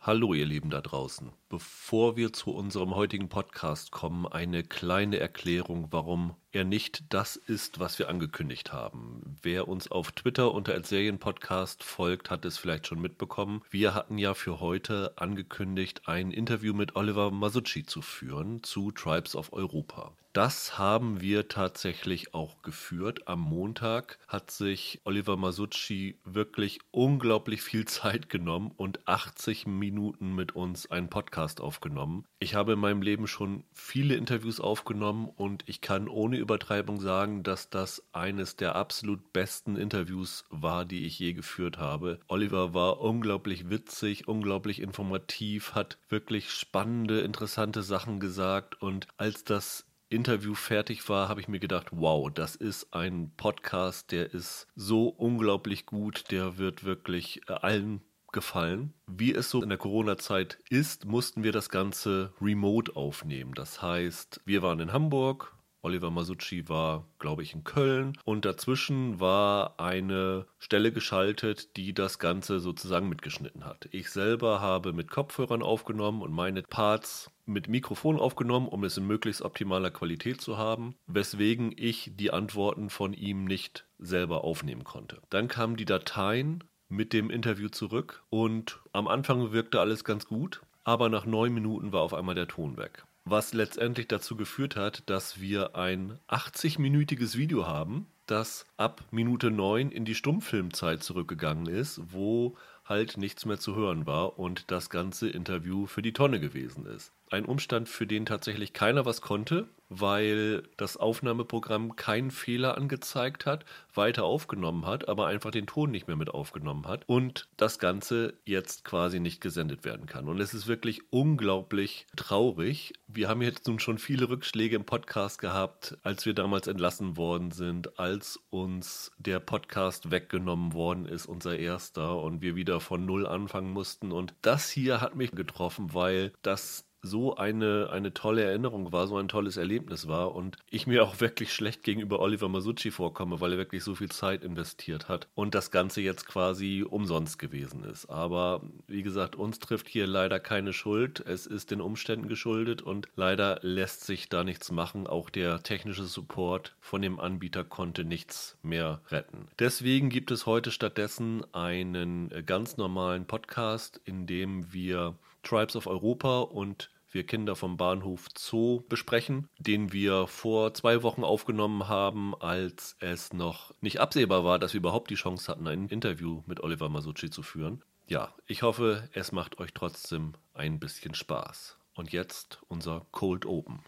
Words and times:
Hallo 0.00 0.32
ihr 0.32 0.46
Lieben 0.46 0.70
da 0.70 0.80
draußen. 0.80 1.32
Bevor 1.48 2.16
wir 2.16 2.32
zu 2.32 2.52
unserem 2.52 2.94
heutigen 2.94 3.28
Podcast 3.28 3.90
kommen, 3.90 4.28
eine 4.28 4.62
kleine 4.62 5.18
Erklärung, 5.18 5.88
warum 5.90 6.36
er 6.52 6.62
nicht 6.64 7.12
das 7.12 7.34
ist, 7.34 7.80
was 7.80 7.98
wir 7.98 8.08
angekündigt 8.08 8.72
haben. 8.72 9.36
Wer 9.42 9.66
uns 9.66 9.90
auf 9.90 10.12
Twitter 10.12 10.54
unter 10.54 10.82
Serienpodcast 10.82 11.82
folgt, 11.82 12.30
hat 12.30 12.44
es 12.44 12.58
vielleicht 12.58 12.86
schon 12.86 13.00
mitbekommen. 13.00 13.62
Wir 13.70 13.92
hatten 13.92 14.18
ja 14.18 14.34
für 14.34 14.60
heute 14.60 15.14
angekündigt, 15.16 16.02
ein 16.06 16.30
Interview 16.30 16.74
mit 16.74 16.94
Oliver 16.94 17.32
Masucci 17.32 17.84
zu 17.84 18.00
führen 18.00 18.62
zu 18.62 18.92
Tribes 18.92 19.34
of 19.34 19.52
Europa. 19.52 20.12
Das 20.38 20.78
haben 20.78 21.20
wir 21.20 21.48
tatsächlich 21.48 22.32
auch 22.32 22.62
geführt. 22.62 23.26
Am 23.26 23.40
Montag 23.40 24.20
hat 24.28 24.52
sich 24.52 25.00
Oliver 25.02 25.36
Masucci 25.36 26.20
wirklich 26.24 26.78
unglaublich 26.92 27.60
viel 27.60 27.84
Zeit 27.88 28.28
genommen 28.28 28.70
und 28.76 29.08
80 29.08 29.66
Minuten 29.66 30.36
mit 30.36 30.54
uns 30.54 30.88
einen 30.92 31.10
Podcast 31.10 31.60
aufgenommen. 31.60 32.24
Ich 32.38 32.54
habe 32.54 32.74
in 32.74 32.78
meinem 32.78 33.02
Leben 33.02 33.26
schon 33.26 33.64
viele 33.72 34.14
Interviews 34.14 34.60
aufgenommen 34.60 35.28
und 35.28 35.64
ich 35.66 35.80
kann 35.80 36.06
ohne 36.06 36.36
Übertreibung 36.36 37.00
sagen, 37.00 37.42
dass 37.42 37.68
das 37.68 38.04
eines 38.12 38.54
der 38.54 38.76
absolut 38.76 39.32
besten 39.32 39.74
Interviews 39.74 40.44
war, 40.50 40.84
die 40.84 41.04
ich 41.04 41.18
je 41.18 41.32
geführt 41.32 41.78
habe. 41.78 42.20
Oliver 42.28 42.74
war 42.74 43.00
unglaublich 43.00 43.70
witzig, 43.70 44.28
unglaublich 44.28 44.80
informativ, 44.80 45.74
hat 45.74 45.98
wirklich 46.08 46.52
spannende, 46.52 47.22
interessante 47.22 47.82
Sachen 47.82 48.20
gesagt 48.20 48.80
und 48.80 49.08
als 49.16 49.42
das 49.42 49.87
Interview 50.10 50.54
fertig 50.54 51.08
war, 51.08 51.28
habe 51.28 51.40
ich 51.40 51.48
mir 51.48 51.60
gedacht, 51.60 51.88
wow, 51.90 52.30
das 52.32 52.56
ist 52.56 52.94
ein 52.94 53.32
Podcast, 53.36 54.10
der 54.12 54.32
ist 54.32 54.66
so 54.74 55.08
unglaublich 55.08 55.86
gut, 55.86 56.30
der 56.30 56.58
wird 56.58 56.84
wirklich 56.84 57.42
äh, 57.48 57.52
allen 57.52 58.00
gefallen. 58.32 58.94
Wie 59.06 59.34
es 59.34 59.50
so 59.50 59.62
in 59.62 59.68
der 59.68 59.78
Corona-Zeit 59.78 60.58
ist, 60.70 61.04
mussten 61.04 61.44
wir 61.44 61.52
das 61.52 61.68
Ganze 61.68 62.32
remote 62.40 62.96
aufnehmen. 62.96 63.52
Das 63.54 63.82
heißt, 63.82 64.40
wir 64.44 64.62
waren 64.62 64.80
in 64.80 64.92
Hamburg, 64.92 65.54
Oliver 65.80 66.10
Masucci 66.10 66.68
war, 66.68 67.06
glaube 67.18 67.42
ich, 67.42 67.54
in 67.54 67.64
Köln 67.64 68.18
und 68.24 68.44
dazwischen 68.44 69.20
war 69.20 69.78
eine 69.78 70.46
Stelle 70.58 70.92
geschaltet, 70.92 71.76
die 71.76 71.94
das 71.94 72.18
Ganze 72.18 72.60
sozusagen 72.60 73.08
mitgeschnitten 73.08 73.64
hat. 73.64 73.88
Ich 73.92 74.10
selber 74.10 74.60
habe 74.60 74.92
mit 74.92 75.10
Kopfhörern 75.10 75.62
aufgenommen 75.62 76.22
und 76.22 76.32
meine 76.32 76.62
Parts 76.62 77.30
mit 77.48 77.68
Mikrofon 77.68 78.18
aufgenommen, 78.18 78.68
um 78.68 78.84
es 78.84 78.96
in 78.96 79.06
möglichst 79.06 79.42
optimaler 79.42 79.90
Qualität 79.90 80.40
zu 80.40 80.56
haben, 80.56 80.94
weswegen 81.06 81.72
ich 81.76 82.12
die 82.14 82.30
Antworten 82.30 82.90
von 82.90 83.12
ihm 83.12 83.44
nicht 83.44 83.86
selber 83.98 84.44
aufnehmen 84.44 84.84
konnte. 84.84 85.20
Dann 85.30 85.48
kamen 85.48 85.76
die 85.76 85.84
Dateien 85.84 86.64
mit 86.88 87.12
dem 87.12 87.30
Interview 87.30 87.68
zurück 87.68 88.22
und 88.30 88.80
am 88.92 89.08
Anfang 89.08 89.52
wirkte 89.52 89.80
alles 89.80 90.04
ganz 90.04 90.26
gut, 90.26 90.62
aber 90.84 91.08
nach 91.08 91.26
neun 91.26 91.52
Minuten 91.52 91.92
war 91.92 92.02
auf 92.02 92.14
einmal 92.14 92.34
der 92.34 92.48
Ton 92.48 92.76
weg 92.76 93.04
was 93.30 93.52
letztendlich 93.52 94.08
dazu 94.08 94.36
geführt 94.36 94.76
hat, 94.76 95.02
dass 95.06 95.40
wir 95.40 95.76
ein 95.76 96.18
80-minütiges 96.28 97.36
Video 97.36 97.66
haben, 97.66 98.06
das 98.26 98.66
ab 98.76 99.04
Minute 99.10 99.50
9 99.50 99.90
in 99.90 100.04
die 100.04 100.14
Stummfilmzeit 100.14 101.02
zurückgegangen 101.02 101.66
ist, 101.66 102.00
wo 102.12 102.56
halt 102.84 103.16
nichts 103.16 103.44
mehr 103.44 103.58
zu 103.58 103.74
hören 103.74 104.06
war 104.06 104.38
und 104.38 104.70
das 104.70 104.90
ganze 104.90 105.28
Interview 105.28 105.86
für 105.86 106.02
die 106.02 106.12
Tonne 106.12 106.40
gewesen 106.40 106.86
ist. 106.86 107.12
Ein 107.30 107.44
Umstand, 107.44 107.88
für 107.88 108.06
den 108.06 108.26
tatsächlich 108.26 108.72
keiner 108.72 109.04
was 109.04 109.20
konnte, 109.20 109.68
weil 109.88 110.62
das 110.76 110.96
Aufnahmeprogramm 110.96 111.96
keinen 111.96 112.30
Fehler 112.30 112.76
angezeigt 112.76 113.46
hat, 113.46 113.64
weiter 113.94 114.24
aufgenommen 114.24 114.86
hat, 114.86 115.08
aber 115.08 115.26
einfach 115.26 115.50
den 115.50 115.66
Ton 115.66 115.90
nicht 115.90 116.08
mehr 116.08 116.16
mit 116.16 116.30
aufgenommen 116.30 116.86
hat 116.86 117.04
und 117.06 117.48
das 117.56 117.78
Ganze 117.78 118.34
jetzt 118.44 118.84
quasi 118.84 119.20
nicht 119.20 119.40
gesendet 119.40 119.84
werden 119.84 120.06
kann. 120.06 120.28
Und 120.28 120.40
es 120.40 120.54
ist 120.54 120.66
wirklich 120.66 121.00
unglaublich 121.10 122.06
traurig. 122.16 122.92
Wir 123.06 123.28
haben 123.28 123.42
jetzt 123.42 123.66
nun 123.66 123.78
schon 123.78 123.98
viele 123.98 124.28
Rückschläge 124.28 124.76
im 124.76 124.84
Podcast 124.84 125.38
gehabt, 125.38 125.96
als 126.02 126.26
wir 126.26 126.34
damals 126.34 126.66
entlassen 126.66 127.16
worden 127.16 127.50
sind, 127.50 127.98
als 127.98 128.38
uns 128.50 129.12
der 129.18 129.40
Podcast 129.40 130.10
weggenommen 130.10 130.74
worden 130.74 131.06
ist, 131.06 131.26
unser 131.26 131.58
erster, 131.58 132.20
und 132.20 132.42
wir 132.42 132.56
wieder 132.56 132.80
von 132.80 133.06
Null 133.06 133.26
anfangen 133.26 133.72
mussten. 133.72 134.12
Und 134.12 134.34
das 134.42 134.68
hier 134.68 135.00
hat 135.00 135.16
mich 135.16 135.32
getroffen, 135.32 135.94
weil 135.94 136.32
das 136.42 136.87
so 137.02 137.36
eine, 137.36 137.90
eine 137.92 138.12
tolle 138.12 138.42
Erinnerung 138.42 138.92
war, 138.92 139.06
so 139.06 139.16
ein 139.16 139.28
tolles 139.28 139.56
Erlebnis 139.56 140.08
war 140.08 140.34
und 140.34 140.56
ich 140.70 140.86
mir 140.86 141.04
auch 141.04 141.20
wirklich 141.20 141.52
schlecht 141.52 141.82
gegenüber 141.82 142.20
Oliver 142.20 142.48
Masucci 142.48 142.90
vorkomme, 142.90 143.40
weil 143.40 143.52
er 143.52 143.58
wirklich 143.58 143.84
so 143.84 143.94
viel 143.94 144.10
Zeit 144.10 144.42
investiert 144.42 145.08
hat 145.08 145.28
und 145.34 145.54
das 145.54 145.70
Ganze 145.70 146.00
jetzt 146.00 146.26
quasi 146.26 146.84
umsonst 146.88 147.38
gewesen 147.38 147.84
ist. 147.84 148.06
Aber 148.06 148.62
wie 148.86 149.02
gesagt, 149.02 149.36
uns 149.36 149.58
trifft 149.58 149.88
hier 149.88 150.06
leider 150.06 150.40
keine 150.40 150.72
Schuld. 150.72 151.20
Es 151.20 151.46
ist 151.46 151.70
den 151.70 151.80
Umständen 151.80 152.28
geschuldet 152.28 152.82
und 152.82 153.08
leider 153.14 153.60
lässt 153.62 154.04
sich 154.04 154.28
da 154.28 154.44
nichts 154.44 154.72
machen. 154.72 155.06
Auch 155.06 155.30
der 155.30 155.62
technische 155.62 156.04
Support 156.04 156.74
von 156.80 157.02
dem 157.02 157.20
Anbieter 157.20 157.64
konnte 157.64 158.04
nichts 158.04 158.58
mehr 158.62 159.00
retten. 159.08 159.46
Deswegen 159.58 160.08
gibt 160.08 160.30
es 160.30 160.46
heute 160.46 160.70
stattdessen 160.70 161.42
einen 161.54 162.30
ganz 162.44 162.76
normalen 162.76 163.26
Podcast, 163.26 164.00
in 164.04 164.26
dem 164.26 164.72
wir 164.72 165.14
Tribes 165.48 165.76
of 165.76 165.86
Europa 165.86 166.40
und 166.40 166.90
wir 167.10 167.24
Kinder 167.24 167.56
vom 167.56 167.78
Bahnhof 167.78 168.26
Zoo 168.36 168.82
besprechen, 168.88 169.48
den 169.58 169.92
wir 169.92 170.26
vor 170.26 170.74
zwei 170.74 171.02
Wochen 171.02 171.24
aufgenommen 171.24 171.88
haben, 171.88 172.34
als 172.38 172.96
es 173.00 173.32
noch 173.32 173.72
nicht 173.80 173.98
absehbar 173.98 174.44
war, 174.44 174.58
dass 174.58 174.74
wir 174.74 174.78
überhaupt 174.80 175.10
die 175.10 175.14
Chance 175.14 175.50
hatten, 175.50 175.66
ein 175.66 175.88
Interview 175.88 176.42
mit 176.46 176.60
Oliver 176.60 176.90
Masucci 176.90 177.30
zu 177.30 177.42
führen. 177.42 177.82
Ja, 178.08 178.34
ich 178.46 178.62
hoffe, 178.62 179.08
es 179.12 179.32
macht 179.32 179.58
euch 179.58 179.72
trotzdem 179.72 180.34
ein 180.52 180.78
bisschen 180.78 181.14
Spaß. 181.14 181.78
Und 181.94 182.12
jetzt 182.12 182.60
unser 182.68 183.06
Cold 183.10 183.46
Open. 183.46 183.80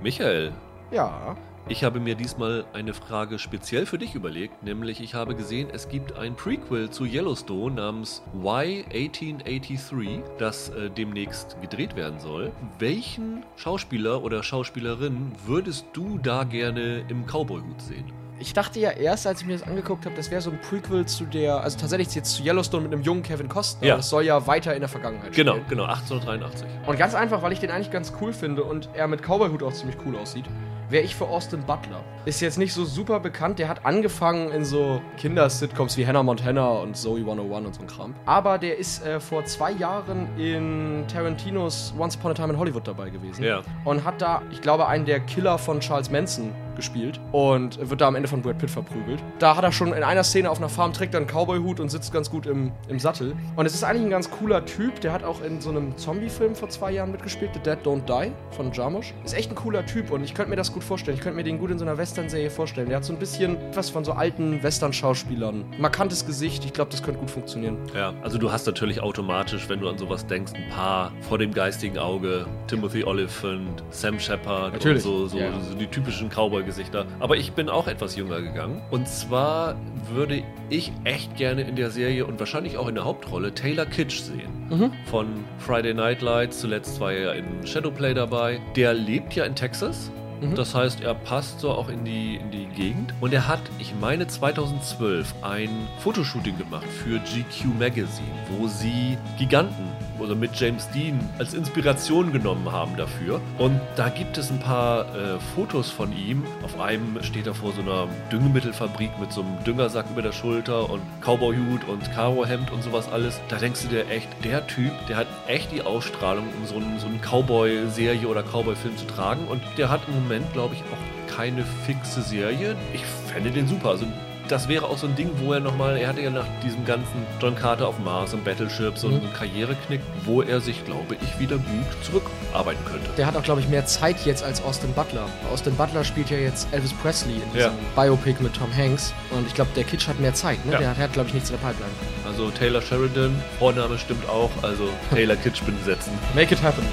Michael. 0.00 0.54
Ja. 0.92 1.36
Ich 1.68 1.82
habe 1.82 1.98
mir 1.98 2.14
diesmal 2.14 2.64
eine 2.74 2.94
Frage 2.94 3.40
speziell 3.40 3.86
für 3.86 3.98
dich 3.98 4.14
überlegt, 4.14 4.62
nämlich 4.62 5.00
ich 5.00 5.14
habe 5.14 5.34
gesehen, 5.34 5.68
es 5.72 5.88
gibt 5.88 6.16
ein 6.16 6.36
Prequel 6.36 6.90
zu 6.90 7.04
Yellowstone 7.04 7.74
namens 7.74 8.22
Y1883, 8.40 10.20
das 10.38 10.68
äh, 10.68 10.90
demnächst 10.90 11.60
gedreht 11.60 11.96
werden 11.96 12.20
soll. 12.20 12.52
Welchen 12.78 13.44
Schauspieler 13.56 14.22
oder 14.22 14.44
Schauspielerin 14.44 15.32
würdest 15.44 15.86
du 15.92 16.18
da 16.18 16.44
gerne 16.44 17.04
im 17.08 17.26
Cowboy-Hut 17.26 17.82
sehen? 17.82 18.12
Ich 18.38 18.52
dachte 18.52 18.78
ja 18.78 18.90
erst, 18.90 19.26
als 19.26 19.40
ich 19.40 19.46
mir 19.48 19.54
das 19.58 19.66
angeguckt 19.66 20.04
habe, 20.04 20.14
das 20.14 20.30
wäre 20.30 20.42
so 20.42 20.50
ein 20.50 20.60
Prequel 20.60 21.06
zu 21.06 21.24
der, 21.24 21.62
also 21.62 21.78
tatsächlich 21.80 22.14
jetzt 22.14 22.32
zu 22.36 22.44
Yellowstone 22.44 22.84
mit 22.84 22.92
einem 22.92 23.02
jungen 23.02 23.24
Kevin 23.24 23.48
Costner. 23.48 23.88
Ja. 23.88 23.96
Das 23.96 24.08
soll 24.10 24.22
ja 24.24 24.46
weiter 24.46 24.72
in 24.74 24.80
der 24.80 24.88
Vergangenheit 24.90 25.32
Genau, 25.32 25.52
spielen. 25.54 25.66
genau, 25.68 25.84
1883. 25.86 26.64
Und 26.86 26.96
ganz 26.96 27.14
einfach, 27.14 27.42
weil 27.42 27.52
ich 27.52 27.58
den 27.58 27.70
eigentlich 27.72 27.90
ganz 27.90 28.12
cool 28.20 28.32
finde 28.32 28.62
und 28.62 28.88
er 28.94 29.08
mit 29.08 29.22
Cowboyhut 29.22 29.64
auch 29.64 29.72
ziemlich 29.72 29.96
cool 30.06 30.16
aussieht, 30.16 30.44
wäre 30.88 31.04
ich 31.04 31.14
für 31.14 31.26
Austin 31.26 31.62
Butler. 31.62 32.02
Ist 32.24 32.40
jetzt 32.40 32.58
nicht 32.58 32.72
so 32.72 32.84
super 32.84 33.20
bekannt, 33.20 33.58
der 33.58 33.68
hat 33.68 33.84
angefangen 33.84 34.50
in 34.50 34.64
so 34.64 35.00
Kindersitcoms 35.16 35.96
wie 35.96 36.06
Hannah 36.06 36.22
Montana 36.22 36.68
und 36.68 36.96
Zoe 36.96 37.20
101 37.20 37.66
und 37.66 37.74
so 37.74 37.82
ein 37.82 37.86
Kram. 37.86 38.14
Aber 38.24 38.58
der 38.58 38.78
ist 38.78 39.04
äh, 39.04 39.20
vor 39.20 39.44
zwei 39.44 39.72
Jahren 39.72 40.28
in 40.38 41.04
Tarantinos 41.08 41.94
Once 41.98 42.16
Upon 42.16 42.32
a 42.32 42.34
Time 42.34 42.52
in 42.52 42.58
Hollywood 42.58 42.86
dabei 42.86 43.10
gewesen. 43.10 43.44
Ja. 43.44 43.62
Und 43.84 44.04
hat 44.04 44.20
da, 44.20 44.42
ich 44.50 44.60
glaube, 44.60 44.86
einen 44.86 45.04
der 45.04 45.20
Killer 45.20 45.58
von 45.58 45.80
Charles 45.80 46.10
Manson 46.10 46.52
gespielt 46.76 47.20
und 47.32 47.78
wird 47.90 48.00
da 48.00 48.08
am 48.08 48.14
Ende 48.14 48.28
von 48.28 48.42
Brad 48.42 48.58
Pitt 48.58 48.70
verprügelt. 48.70 49.22
Da 49.38 49.56
hat 49.56 49.64
er 49.64 49.72
schon 49.72 49.92
in 49.92 50.02
einer 50.02 50.24
Szene 50.24 50.50
auf 50.50 50.58
einer 50.58 50.68
Farm, 50.68 50.92
trägt 50.92 51.14
einen 51.14 51.26
Cowboy-Hut 51.26 51.80
und 51.80 51.90
sitzt 51.90 52.12
ganz 52.12 52.30
gut 52.30 52.46
im, 52.46 52.72
im 52.88 52.98
Sattel. 52.98 53.34
Und 53.56 53.66
es 53.66 53.74
ist 53.74 53.84
eigentlich 53.84 54.04
ein 54.04 54.10
ganz 54.10 54.30
cooler 54.30 54.64
Typ. 54.64 55.00
Der 55.00 55.12
hat 55.12 55.24
auch 55.24 55.42
in 55.42 55.60
so 55.60 55.70
einem 55.70 55.96
Zombie-Film 55.96 56.54
vor 56.54 56.68
zwei 56.68 56.92
Jahren 56.92 57.10
mitgespielt, 57.12 57.50
The 57.54 57.60
Dead 57.60 57.78
Don't 57.84 58.04
Die 58.06 58.32
von 58.50 58.72
Jarmusch. 58.72 59.14
Ist 59.24 59.34
echt 59.34 59.50
ein 59.50 59.54
cooler 59.54 59.84
Typ 59.86 60.10
und 60.10 60.22
ich 60.24 60.34
könnte 60.34 60.50
mir 60.50 60.56
das 60.56 60.72
gut 60.72 60.84
vorstellen. 60.84 61.16
Ich 61.16 61.22
könnte 61.22 61.36
mir 61.36 61.44
den 61.44 61.58
gut 61.58 61.70
in 61.70 61.78
so 61.78 61.84
einer 61.84 61.98
Western-Serie 61.98 62.50
vorstellen. 62.50 62.88
Der 62.88 62.98
hat 62.98 63.04
so 63.04 63.12
ein 63.12 63.18
bisschen 63.18 63.56
was 63.74 63.90
von 63.90 64.04
so 64.04 64.12
alten 64.12 64.62
Western-Schauspielern. 64.62 65.64
Markantes 65.78 66.26
Gesicht. 66.26 66.64
Ich 66.64 66.72
glaube, 66.72 66.90
das 66.90 67.02
könnte 67.02 67.20
gut 67.20 67.30
funktionieren. 67.30 67.78
Ja, 67.94 68.12
also 68.22 68.38
du 68.38 68.50
hast 68.50 68.66
natürlich 68.66 69.00
automatisch, 69.00 69.68
wenn 69.68 69.80
du 69.80 69.88
an 69.88 69.98
sowas 69.98 70.26
denkst, 70.26 70.52
ein 70.54 70.68
paar 70.70 71.12
vor 71.20 71.38
dem 71.38 71.52
geistigen 71.52 71.98
Auge. 71.98 72.46
Timothy 72.66 73.04
Oliphant, 73.04 73.82
Sam 73.90 74.18
Shepard 74.18 74.74
Natürlich, 74.74 75.04
und 75.04 75.10
so, 75.10 75.26
so, 75.28 75.38
ja. 75.38 75.50
so 75.60 75.74
die 75.74 75.86
typischen 75.86 76.28
Cowboy-Gesichter. 76.66 77.06
Aber 77.20 77.36
ich 77.36 77.52
bin 77.52 77.68
auch 77.68 77.86
etwas 77.86 78.16
jünger 78.16 78.40
gegangen. 78.40 78.82
Und 78.90 79.08
zwar 79.08 79.76
würde 80.10 80.42
ich 80.68 80.92
echt 81.04 81.36
gerne 81.36 81.62
in 81.62 81.76
der 81.76 81.90
Serie 81.90 82.26
und 82.26 82.38
wahrscheinlich 82.38 82.76
auch 82.76 82.88
in 82.88 82.94
der 82.94 83.04
Hauptrolle 83.04 83.54
Taylor 83.54 83.86
Kitsch 83.86 84.20
sehen. 84.20 84.92
Von 85.06 85.44
Friday 85.58 85.94
Night 85.94 86.22
Lights. 86.22 86.60
Zuletzt 86.60 87.00
war 87.00 87.12
er 87.12 87.20
ja 87.20 87.32
in 87.32 87.66
Shadowplay 87.66 88.14
dabei. 88.14 88.60
Der 88.74 88.92
lebt 88.94 89.34
ja 89.34 89.44
in 89.44 89.54
Texas. 89.54 90.10
Das 90.54 90.74
heißt, 90.74 91.00
er 91.00 91.14
passt 91.14 91.60
so 91.60 91.70
auch 91.70 91.88
in 91.88 92.04
die, 92.04 92.36
in 92.36 92.50
die 92.50 92.66
Gegend. 92.66 93.14
Und 93.22 93.32
er 93.32 93.48
hat, 93.48 93.62
ich 93.78 93.94
meine 93.98 94.26
2012, 94.26 95.34
ein 95.40 95.70
Fotoshooting 96.00 96.58
gemacht 96.58 96.86
für 97.02 97.18
GQ 97.20 97.78
Magazine, 97.78 98.28
wo 98.58 98.66
sie 98.66 99.16
Giganten 99.38 99.86
oder 100.20 100.34
mit 100.34 100.54
James 100.54 100.88
Dean 100.90 101.18
als 101.38 101.54
Inspiration 101.54 102.32
genommen 102.32 102.70
haben 102.70 102.96
dafür. 102.96 103.40
Und 103.58 103.80
da 103.96 104.08
gibt 104.08 104.38
es 104.38 104.50
ein 104.50 104.60
paar 104.60 105.02
äh, 105.14 105.38
Fotos 105.54 105.90
von 105.90 106.16
ihm. 106.16 106.44
Auf 106.62 106.78
einem 106.80 107.22
steht 107.22 107.46
er 107.46 107.54
vor 107.54 107.72
so 107.72 107.80
einer 107.80 108.08
Düngemittelfabrik 108.30 109.18
mit 109.20 109.32
so 109.32 109.42
einem 109.42 109.62
Düngersack 109.64 110.06
über 110.10 110.22
der 110.22 110.32
Schulter 110.32 110.90
und 110.90 111.02
Cowboyhut 111.20 111.88
und 111.88 112.12
Karohemd 112.12 112.70
und 112.70 112.82
sowas 112.82 113.08
alles. 113.08 113.40
Da 113.48 113.56
denkst 113.56 113.82
du 113.82 113.88
dir 113.88 114.08
echt, 114.08 114.28
der 114.44 114.66
Typ, 114.66 114.92
der 115.08 115.16
hat 115.16 115.26
echt 115.46 115.72
die 115.72 115.82
Ausstrahlung, 115.82 116.46
um 116.60 116.66
so 116.66 116.76
einen, 116.76 116.98
so 116.98 117.06
einen 117.06 117.20
Cowboy-Serie 117.20 118.26
oder 118.26 118.42
Cowboy-Film 118.42 118.96
zu 118.96 119.06
tragen. 119.06 119.46
Und 119.48 119.62
der 119.76 119.90
hat 119.90 120.02
im 120.08 120.14
Moment, 120.14 120.52
glaube 120.52 120.74
ich, 120.74 120.80
auch 120.82 121.36
keine 121.36 121.64
fixe 121.84 122.22
Serie. 122.22 122.76
Ich 122.94 123.04
fände 123.04 123.50
den 123.50 123.66
super. 123.66 123.90
Also 123.90 124.06
das 124.48 124.68
wäre 124.68 124.86
auch 124.86 124.98
so 124.98 125.06
ein 125.06 125.16
Ding, 125.16 125.30
wo 125.36 125.52
er 125.52 125.60
nochmal, 125.60 125.96
er 125.96 126.08
hatte 126.08 126.20
ja 126.20 126.30
nach 126.30 126.46
diesem 126.64 126.84
ganzen 126.84 127.26
John 127.40 127.54
Carter 127.54 127.88
auf 127.88 127.98
Mars 127.98 128.34
und 128.34 128.44
Battleship 128.44 128.96
so 128.96 129.08
mhm. 129.08 129.16
einen 129.16 129.32
Karriereknick, 129.32 130.00
wo 130.24 130.42
er 130.42 130.60
sich, 130.60 130.84
glaube 130.84 131.16
ich, 131.20 131.38
wieder 131.38 131.56
gut 131.56 131.86
zurückarbeiten 132.02 132.84
könnte. 132.84 133.08
Der 133.16 133.26
hat 133.26 133.36
auch, 133.36 133.42
glaube 133.42 133.60
ich, 133.60 133.68
mehr 133.68 133.86
Zeit 133.86 134.24
jetzt 134.24 134.42
als 134.42 134.62
Austin 134.62 134.92
Butler. 134.92 135.28
Austin 135.52 135.74
Butler 135.76 136.04
spielt 136.04 136.30
ja 136.30 136.38
jetzt 136.38 136.68
Elvis 136.72 136.92
Presley 136.94 137.34
in 137.34 137.52
diesem 137.52 137.72
ja. 137.72 138.02
Biopic 138.02 138.42
mit 138.42 138.54
Tom 138.54 138.74
Hanks 138.76 139.12
und 139.30 139.46
ich 139.46 139.54
glaube, 139.54 139.70
der 139.76 139.84
Kitsch 139.84 140.08
hat 140.08 140.20
mehr 140.20 140.34
Zeit, 140.34 140.64
ne? 140.66 140.72
Ja. 140.72 140.78
Der 140.78 140.90
hat, 140.90 140.98
hat 140.98 141.12
glaube 141.12 141.28
ich, 141.28 141.34
nichts 141.34 141.50
in 141.50 141.56
der 141.56 141.66
Pipeline. 141.66 141.92
Also 142.26 142.50
Taylor 142.50 142.82
Sheridan, 142.82 143.34
Vorname 143.58 143.98
stimmt 143.98 144.28
auch, 144.28 144.50
also 144.62 144.88
Taylor 145.10 145.36
Kitsch 145.36 145.62
besetzen. 145.66 146.12
Make 146.34 146.54
it 146.54 146.62
happen. 146.62 146.84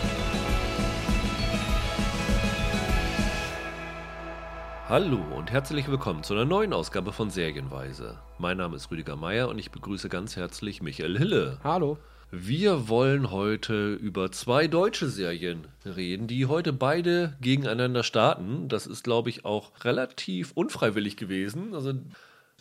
Hallo 4.93 5.19
und 5.35 5.51
herzlich 5.51 5.87
willkommen 5.89 6.21
zu 6.21 6.35
einer 6.35 6.45
neuen 6.45 6.71
Ausgabe 6.71 7.13
von 7.13 7.31
Serienweise. 7.31 8.19
Mein 8.37 8.57
Name 8.57 8.75
ist 8.75 8.91
Rüdiger 8.91 9.15
Meier 9.15 9.49
und 9.49 9.57
ich 9.57 9.71
begrüße 9.71 10.07
ganz 10.07 10.35
herzlich 10.35 10.83
Michael 10.83 11.17
Hille. 11.17 11.57
Hallo. 11.63 11.97
Wir 12.29 12.89
wollen 12.89 13.31
heute 13.31 13.95
über 13.95 14.31
zwei 14.31 14.67
deutsche 14.67 15.09
Serien 15.09 15.67
reden, 15.83 16.27
die 16.27 16.45
heute 16.45 16.73
beide 16.73 17.35
gegeneinander 17.41 18.03
starten. 18.03 18.67
Das 18.67 18.85
ist, 18.85 19.03
glaube 19.03 19.31
ich, 19.31 19.45
auch 19.45 19.71
relativ 19.83 20.51
unfreiwillig 20.53 21.17
gewesen. 21.17 21.73
Also 21.73 21.93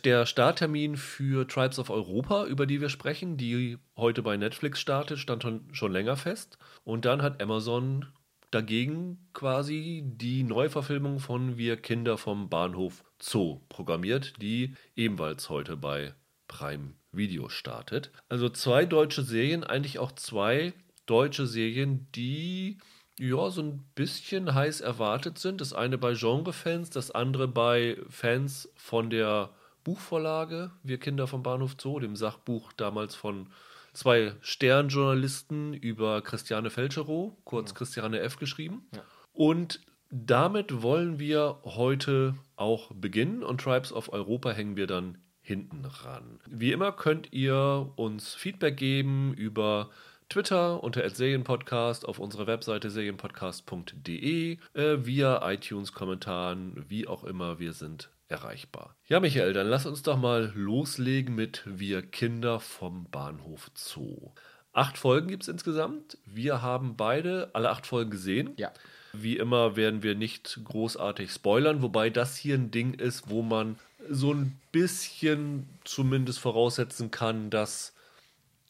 der 0.03 0.25
Starttermin 0.25 0.97
für 0.97 1.47
Tribes 1.47 1.77
of 1.77 1.91
Europa, 1.91 2.45
über 2.45 2.65
die 2.65 2.81
wir 2.81 2.89
sprechen, 2.89 3.37
die 3.37 3.77
heute 3.95 4.23
bei 4.23 4.37
Netflix 4.37 4.79
startet, 4.79 5.19
stand 5.19 5.45
schon 5.71 5.91
länger 5.91 6.17
fest. 6.17 6.57
Und 6.83 7.05
dann 7.05 7.21
hat 7.21 7.43
Amazon 7.43 8.07
dagegen 8.53 9.17
quasi 9.33 10.03
die 10.05 10.43
Neuverfilmung 10.43 11.19
von 11.19 11.57
Wir 11.57 11.77
Kinder 11.77 12.17
vom 12.17 12.49
Bahnhof 12.49 13.03
Zoo 13.19 13.61
programmiert, 13.69 14.33
die 14.41 14.75
ebenfalls 14.95 15.49
heute 15.49 15.75
bei 15.75 16.13
Prime 16.47 16.93
Video 17.11 17.49
startet. 17.49 18.11
Also 18.29 18.49
zwei 18.49 18.85
deutsche 18.85 19.23
Serien, 19.23 19.63
eigentlich 19.63 19.97
auch 19.97 20.11
zwei 20.11 20.73
deutsche 21.05 21.47
Serien, 21.47 22.07
die 22.13 22.77
ja 23.17 23.49
so 23.49 23.61
ein 23.61 23.83
bisschen 23.95 24.53
heiß 24.53 24.81
erwartet 24.81 25.39
sind. 25.39 25.61
Das 25.61 25.73
eine 25.73 25.97
bei 25.97 26.13
Genre-Fans, 26.13 26.89
das 26.91 27.11
andere 27.11 27.47
bei 27.47 27.97
Fans 28.09 28.69
von 28.75 29.09
der 29.09 29.49
Buchvorlage 29.83 30.71
Wir 30.83 30.99
Kinder 30.99 31.27
vom 31.27 31.43
Bahnhof 31.43 31.75
Zoo, 31.79 31.99
dem 31.99 32.15
Sachbuch 32.15 32.71
damals 32.73 33.15
von 33.15 33.47
zwei 33.93 34.33
Sternjournalisten 34.41 35.73
über 35.73 36.21
Christiane 36.21 36.69
Felscherow, 36.69 37.37
kurz 37.45 37.71
ja. 37.71 37.77
Christiane 37.77 38.19
F. 38.19 38.37
geschrieben. 38.37 38.87
Ja. 38.95 39.01
Und 39.33 39.79
damit 40.09 40.83
wollen 40.83 41.17
wir 41.19 41.59
heute 41.63 42.35
auch 42.55 42.91
beginnen 42.93 43.43
und 43.43 43.61
Tribes 43.61 43.91
of 43.91 44.11
Europa 44.13 44.51
hängen 44.51 44.75
wir 44.75 44.87
dann 44.87 45.17
hinten 45.41 45.85
ran. 45.85 46.39
Wie 46.47 46.71
immer 46.71 46.91
könnt 46.91 47.33
ihr 47.33 47.91
uns 47.95 48.33
Feedback 48.33 48.77
geben 48.77 49.33
über 49.33 49.89
Twitter 50.29 50.83
unter 50.83 51.07
Serienpodcast, 51.07 52.07
auf 52.07 52.19
unserer 52.19 52.47
Webseite 52.47 52.89
serienpodcast.de, 52.89 54.57
äh, 54.73 54.97
via 55.05 55.51
iTunes-Kommentaren, 55.51 56.85
wie 56.87 57.07
auch 57.07 57.23
immer. 57.23 57.59
Wir 57.59 57.73
sind 57.73 58.09
erreichbar. 58.33 58.95
Ja, 59.07 59.19
Michael, 59.19 59.53
dann 59.53 59.67
lass 59.67 59.85
uns 59.85 60.03
doch 60.03 60.17
mal 60.17 60.51
loslegen 60.55 61.35
mit 61.35 61.61
Wir 61.65 62.01
Kinder 62.01 62.59
vom 62.59 63.05
Bahnhof 63.09 63.71
Zoo. 63.75 64.31
Acht 64.73 64.97
Folgen 64.97 65.27
gibt 65.27 65.43
es 65.43 65.49
insgesamt. 65.49 66.17
Wir 66.25 66.61
haben 66.61 66.97
beide 66.97 67.51
alle 67.53 67.69
acht 67.69 67.85
Folgen 67.85 68.09
gesehen. 68.09 68.53
Ja. 68.57 68.73
Wie 69.13 69.37
immer 69.37 69.75
werden 69.75 70.01
wir 70.01 70.15
nicht 70.15 70.59
großartig 70.63 71.31
spoilern, 71.31 71.83
wobei 71.83 72.09
das 72.09 72.35
hier 72.35 72.55
ein 72.55 72.71
Ding 72.71 72.95
ist, 72.95 73.29
wo 73.29 73.43
man 73.43 73.77
so 74.09 74.33
ein 74.33 74.59
bisschen 74.71 75.69
zumindest 75.83 76.39
voraussetzen 76.39 77.11
kann, 77.11 77.51
dass 77.51 77.93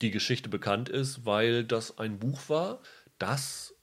die 0.01 0.11
Geschichte 0.11 0.49
bekannt 0.49 0.89
ist, 0.89 1.25
weil 1.25 1.63
das 1.63 1.97
ein 1.97 2.19
Buch 2.19 2.49
war, 2.49 2.81
das 3.17 3.73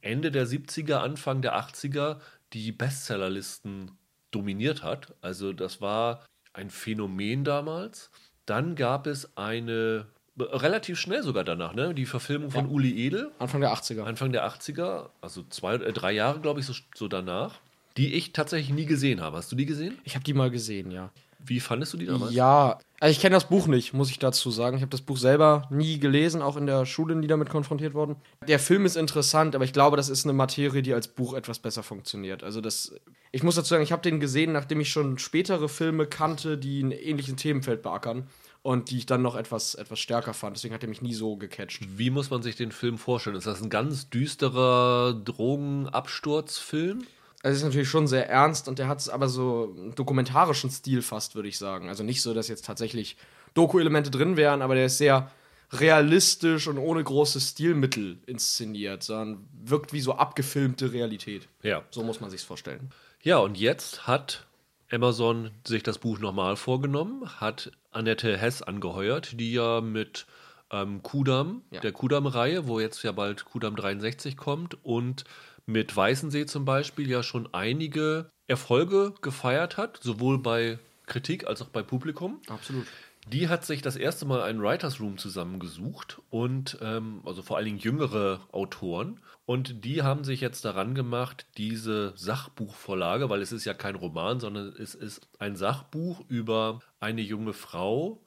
Ende 0.00 0.30
der 0.30 0.46
70er, 0.46 0.98
Anfang 0.98 1.42
der 1.42 1.56
80er 1.58 2.20
die 2.52 2.70
Bestsellerlisten 2.70 3.98
dominiert 4.34 4.82
hat. 4.82 5.14
Also 5.20 5.52
das 5.52 5.80
war 5.80 6.24
ein 6.52 6.70
Phänomen 6.70 7.44
damals. 7.44 8.10
Dann 8.46 8.74
gab 8.74 9.06
es 9.06 9.36
eine, 9.36 10.06
relativ 10.38 10.98
schnell 10.98 11.22
sogar 11.22 11.44
danach, 11.44 11.74
ne? 11.74 11.94
die 11.94 12.06
Verfilmung 12.06 12.50
von 12.50 12.66
ja. 12.66 12.70
Uli 12.70 13.06
Edel. 13.06 13.30
Anfang 13.38 13.60
der 13.60 13.72
80er. 13.72 14.02
Anfang 14.02 14.32
der 14.32 14.46
80er, 14.46 15.10
also 15.20 15.44
zwei, 15.48 15.74
äh, 15.74 15.92
drei 15.92 16.12
Jahre, 16.12 16.40
glaube 16.40 16.60
ich, 16.60 16.66
so, 16.66 16.74
so 16.94 17.08
danach. 17.08 17.60
Die 17.96 18.14
ich 18.14 18.32
tatsächlich 18.32 18.74
nie 18.74 18.86
gesehen 18.86 19.20
habe. 19.20 19.36
Hast 19.36 19.52
du 19.52 19.56
die 19.56 19.66
gesehen? 19.66 19.98
Ich 20.02 20.16
habe 20.16 20.24
die 20.24 20.34
mal 20.34 20.50
gesehen, 20.50 20.90
ja. 20.90 21.10
Wie 21.46 21.60
fandest 21.60 21.92
du 21.92 21.98
die 21.98 22.06
damals? 22.06 22.32
Ja, 22.32 22.78
also 23.00 23.10
ich 23.10 23.20
kenne 23.20 23.34
das 23.34 23.48
Buch 23.48 23.66
nicht, 23.66 23.92
muss 23.92 24.10
ich 24.10 24.18
dazu 24.18 24.50
sagen. 24.50 24.76
Ich 24.76 24.82
habe 24.82 24.90
das 24.90 25.02
Buch 25.02 25.18
selber 25.18 25.68
nie 25.70 25.98
gelesen, 25.98 26.40
auch 26.40 26.56
in 26.56 26.66
der 26.66 26.86
Schule 26.86 27.14
nie 27.14 27.26
damit 27.26 27.50
konfrontiert 27.50 27.92
worden. 27.92 28.16
Der 28.48 28.58
Film 28.58 28.86
ist 28.86 28.96
interessant, 28.96 29.54
aber 29.54 29.64
ich 29.64 29.74
glaube, 29.74 29.98
das 29.98 30.08
ist 30.08 30.24
eine 30.24 30.32
Materie, 30.32 30.82
die 30.82 30.94
als 30.94 31.08
Buch 31.08 31.34
etwas 31.34 31.58
besser 31.58 31.82
funktioniert. 31.82 32.42
Also 32.42 32.62
das, 32.62 32.94
ich 33.30 33.42
muss 33.42 33.56
dazu 33.56 33.68
sagen, 33.68 33.82
ich 33.82 33.92
habe 33.92 34.00
den 34.00 34.20
gesehen, 34.20 34.52
nachdem 34.52 34.80
ich 34.80 34.88
schon 34.88 35.18
spätere 35.18 35.68
Filme 35.68 36.06
kannte, 36.06 36.56
die 36.56 36.82
ein 36.82 36.92
ähnliches 36.92 37.36
Themenfeld 37.36 37.82
beackern 37.82 38.26
und 38.62 38.90
die 38.90 38.96
ich 38.96 39.04
dann 39.04 39.20
noch 39.20 39.36
etwas, 39.36 39.74
etwas 39.74 39.98
stärker 39.98 40.32
fand. 40.32 40.56
Deswegen 40.56 40.72
hat 40.72 40.82
er 40.82 40.88
mich 40.88 41.02
nie 41.02 41.12
so 41.12 41.36
gecatcht. 41.36 41.82
Wie 41.98 42.08
muss 42.08 42.30
man 42.30 42.42
sich 42.42 42.56
den 42.56 42.72
Film 42.72 42.96
vorstellen? 42.96 43.36
Ist 43.36 43.46
das 43.46 43.60
ein 43.60 43.68
ganz 43.68 44.08
düsterer 44.08 45.12
Drogenabsturzfilm? 45.12 47.04
Also 47.44 47.56
es 47.56 47.58
ist 47.58 47.64
natürlich 47.64 47.90
schon 47.90 48.06
sehr 48.06 48.26
ernst 48.30 48.68
und 48.68 48.78
der 48.78 48.88
hat 48.88 49.06
aber 49.10 49.28
so 49.28 49.74
einen 49.76 49.94
dokumentarischen 49.94 50.70
Stil 50.70 51.02
fast, 51.02 51.34
würde 51.34 51.50
ich 51.50 51.58
sagen. 51.58 51.90
Also 51.90 52.02
nicht 52.02 52.22
so, 52.22 52.32
dass 52.32 52.48
jetzt 52.48 52.64
tatsächlich 52.64 53.18
Doku-Elemente 53.52 54.10
drin 54.10 54.38
wären, 54.38 54.62
aber 54.62 54.74
der 54.74 54.86
ist 54.86 54.96
sehr 54.96 55.30
realistisch 55.70 56.68
und 56.68 56.78
ohne 56.78 57.04
große 57.04 57.42
Stilmittel 57.42 58.16
inszeniert, 58.24 59.02
sondern 59.02 59.46
wirkt 59.62 59.92
wie 59.92 60.00
so 60.00 60.14
abgefilmte 60.14 60.94
Realität. 60.94 61.46
Ja. 61.62 61.82
So 61.90 62.02
muss 62.02 62.18
man 62.18 62.30
sich's 62.30 62.44
vorstellen. 62.44 62.90
Ja, 63.20 63.36
und 63.36 63.58
jetzt 63.58 64.06
hat 64.06 64.46
Amazon 64.90 65.50
sich 65.66 65.82
das 65.82 65.98
Buch 65.98 66.20
nochmal 66.20 66.56
vorgenommen, 66.56 67.28
hat 67.42 67.72
Annette 67.90 68.38
Hess 68.38 68.62
angeheuert, 68.62 69.38
die 69.38 69.52
ja 69.52 69.82
mit 69.82 70.24
ähm, 70.70 71.02
Kudam, 71.02 71.60
ja. 71.70 71.80
der 71.80 71.92
Kudam-Reihe, 71.92 72.66
wo 72.66 72.80
jetzt 72.80 73.02
ja 73.02 73.12
bald 73.12 73.44
Kudam 73.44 73.76
63 73.76 74.38
kommt, 74.38 74.82
und 74.82 75.24
mit 75.66 75.94
Weißensee 75.94 76.46
zum 76.46 76.64
Beispiel 76.64 77.08
ja 77.08 77.22
schon 77.22 77.48
einige 77.52 78.30
Erfolge 78.46 79.14
gefeiert 79.22 79.76
hat, 79.76 79.98
sowohl 80.02 80.38
bei 80.38 80.78
Kritik 81.06 81.46
als 81.46 81.62
auch 81.62 81.68
bei 81.68 81.82
Publikum. 81.82 82.40
Absolut. 82.48 82.86
Die 83.32 83.48
hat 83.48 83.64
sich 83.64 83.80
das 83.80 83.96
erste 83.96 84.26
Mal 84.26 84.42
einen 84.42 84.60
Writers 84.60 85.00
Room 85.00 85.16
zusammengesucht 85.16 86.20
und 86.28 86.76
ähm, 86.82 87.22
also 87.24 87.40
vor 87.42 87.56
allen 87.56 87.64
Dingen 87.64 87.78
jüngere 87.78 88.40
Autoren 88.52 89.18
und 89.46 89.84
die 89.84 90.02
haben 90.02 90.24
sich 90.24 90.40
jetzt 90.40 90.64
daran 90.64 90.94
gemacht, 90.94 91.46
diese 91.56 92.12
Sachbuchvorlage, 92.16 93.28
weil 93.28 93.42
es 93.42 93.52
ist 93.52 93.64
ja 93.64 93.74
kein 93.74 93.94
Roman, 93.94 94.40
sondern 94.40 94.74
es 94.78 94.94
ist 94.94 95.28
ein 95.38 95.56
Sachbuch 95.56 96.22
über 96.28 96.80
eine 97.00 97.20
junge 97.20 97.52
Frau, 97.52 98.22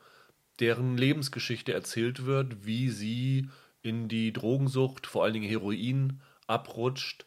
deren 0.60 0.98
Lebensgeschichte 0.98 1.74
erzählt 1.74 2.26
wird, 2.26 2.66
wie 2.66 2.90
sie 2.90 3.50
in 3.82 4.08
die 4.08 4.34
Drogensucht, 4.34 5.08
vor 5.08 5.24
allen 5.24 5.34
Dingen 5.34 5.50
Heroin, 5.50 6.22
abrutscht 6.48 7.26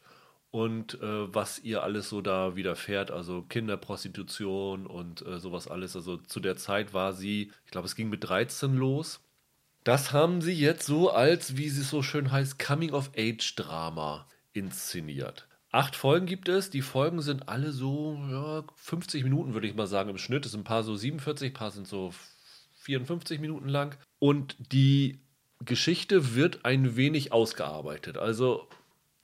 und 0.50 1.00
äh, 1.00 1.34
was 1.34 1.60
ihr 1.60 1.82
alles 1.84 2.08
so 2.08 2.20
da 2.20 2.56
widerfährt, 2.56 3.10
also 3.10 3.42
Kinderprostitution 3.42 4.86
und 4.86 5.24
äh, 5.24 5.38
sowas 5.38 5.68
alles. 5.68 5.94
Also 5.94 6.16
zu 6.16 6.40
der 6.40 6.56
Zeit 6.56 6.92
war 6.92 7.12
sie, 7.12 7.52
ich 7.64 7.70
glaube, 7.70 7.86
es 7.86 7.94
ging 7.94 8.08
mit 8.08 8.24
13 8.24 8.74
los. 8.74 9.20
Das 9.84 10.12
haben 10.12 10.42
sie 10.42 10.52
jetzt 10.52 10.86
so 10.86 11.10
als, 11.10 11.56
wie 11.56 11.68
sie 11.68 11.82
so 11.82 12.02
schön 12.02 12.32
heißt, 12.32 12.58
Coming-of-Age-Drama 12.58 14.26
inszeniert. 14.52 15.46
Acht 15.70 15.94
Folgen 15.94 16.26
gibt 16.26 16.48
es. 16.48 16.68
Die 16.68 16.82
Folgen 16.82 17.22
sind 17.22 17.48
alle 17.48 17.70
so 17.70 18.20
ja, 18.28 18.64
50 18.74 19.22
Minuten, 19.22 19.54
würde 19.54 19.68
ich 19.68 19.74
mal 19.76 19.86
sagen, 19.86 20.10
im 20.10 20.18
Schnitt. 20.18 20.44
Es 20.44 20.52
sind 20.52 20.62
ein 20.62 20.64
paar 20.64 20.82
so 20.82 20.96
47, 20.96 21.50
ein 21.50 21.54
paar 21.54 21.70
sind 21.70 21.86
so 21.86 22.12
54 22.80 23.40
Minuten 23.40 23.68
lang. 23.68 23.96
Und 24.18 24.56
die 24.72 25.20
Geschichte 25.64 26.34
wird 26.34 26.64
ein 26.64 26.96
wenig 26.96 27.32
ausgearbeitet. 27.32 28.18
Also 28.18 28.68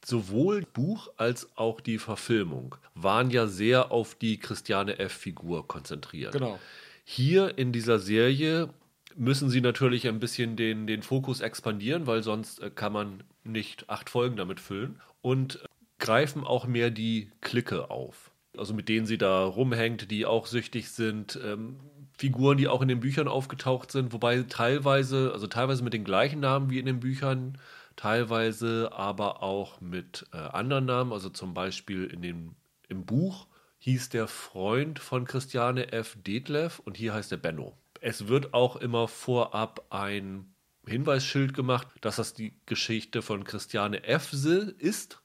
sowohl 0.07 0.63
Buch 0.73 1.09
als 1.17 1.49
auch 1.57 1.81
die 1.81 1.99
Verfilmung 1.99 2.77
waren 2.95 3.31
ja 3.31 3.49
sehr 3.49 3.91
auf 3.91 4.15
die 4.15 4.39
Christiane 4.39 4.99
F. 5.01 5.13
Figur 5.13 5.67
konzentriert. 5.67 6.33
Genau. 6.33 6.61
Hier 7.05 7.59
in 7.59 7.73
dieser 7.73 7.99
Serie 7.99 8.69
müssen 9.17 9.51
sie 9.51 9.61
natürlich 9.61 10.07
ein 10.07 10.21
bisschen 10.21 10.55
den, 10.55 10.87
den 10.87 11.03
Fokus 11.03 11.41
expandieren, 11.41 12.07
weil 12.07 12.23
sonst 12.23 12.61
äh, 12.61 12.71
kann 12.71 12.93
man 12.93 13.25
nicht 13.43 13.91
acht 13.91 14.09
Folgen 14.09 14.37
damit 14.37 14.61
füllen. 14.61 15.01
Und 15.23 15.57
äh, 15.57 15.67
greifen 15.99 16.45
auch 16.45 16.67
mehr 16.67 16.91
die 16.91 17.31
Clique 17.41 17.91
auf. 17.91 18.31
Also 18.57 18.75
mit 18.75 18.89
denen 18.89 19.07
sie 19.07 19.19
da 19.19 19.45
rumhängt, 19.45 20.11
die 20.11 20.25
auch 20.25 20.47
süchtig 20.47 20.91
sind. 20.91 21.39
Ähm, 21.45 21.81
Figuren, 22.17 22.59
die 22.59 22.69
auch 22.69 22.81
in 22.81 22.89
den 22.89 23.01
Büchern 23.01 23.29
aufgetaucht 23.29 23.91
sind, 23.91 24.13
wobei 24.13 24.43
teilweise, 24.49 25.33
also 25.33 25.49
teilweise 25.49 25.83
mit 25.83 25.93
den 25.93 26.05
gleichen 26.05 26.41
Namen 26.41 26.71
wie 26.71 26.79
in 26.79 26.87
den 26.87 27.01
Büchern, 27.01 27.59
teilweise 27.97 28.91
aber 28.93 29.43
auch 29.43 29.81
mit 29.81 30.27
äh, 30.33 30.37
anderen 30.37 30.87
Namen. 30.87 31.13
Also 31.13 31.31
zum 31.31 31.55
Beispiel 31.55 32.05
in 32.05 32.23
dem, 32.23 32.57
im 32.89 33.05
Buch 33.05 33.47
hieß 33.79 34.11
der 34.11 34.29
Freund 34.29 34.99
von 34.99 35.25
Christiane 35.25 35.93
F. 35.93 36.17
Detlef 36.23 36.79
und 36.81 36.97
hier 36.97 37.15
heißt 37.15 37.33
er 37.33 37.39
Benno. 37.39 37.77
Es 38.01 38.29
wird 38.29 38.55
auch 38.55 38.77
immer 38.77 39.09
vorab 39.09 39.87
ein 39.91 40.55
Hinweisschild 40.87 41.55
gemacht, 41.55 41.89
dass 42.01 42.17
das 42.17 42.35
die 42.35 42.61
Geschichte 42.67 43.23
von 43.23 43.45
Christiane 43.45 44.05
F. 44.05 44.33
ist 44.33 45.21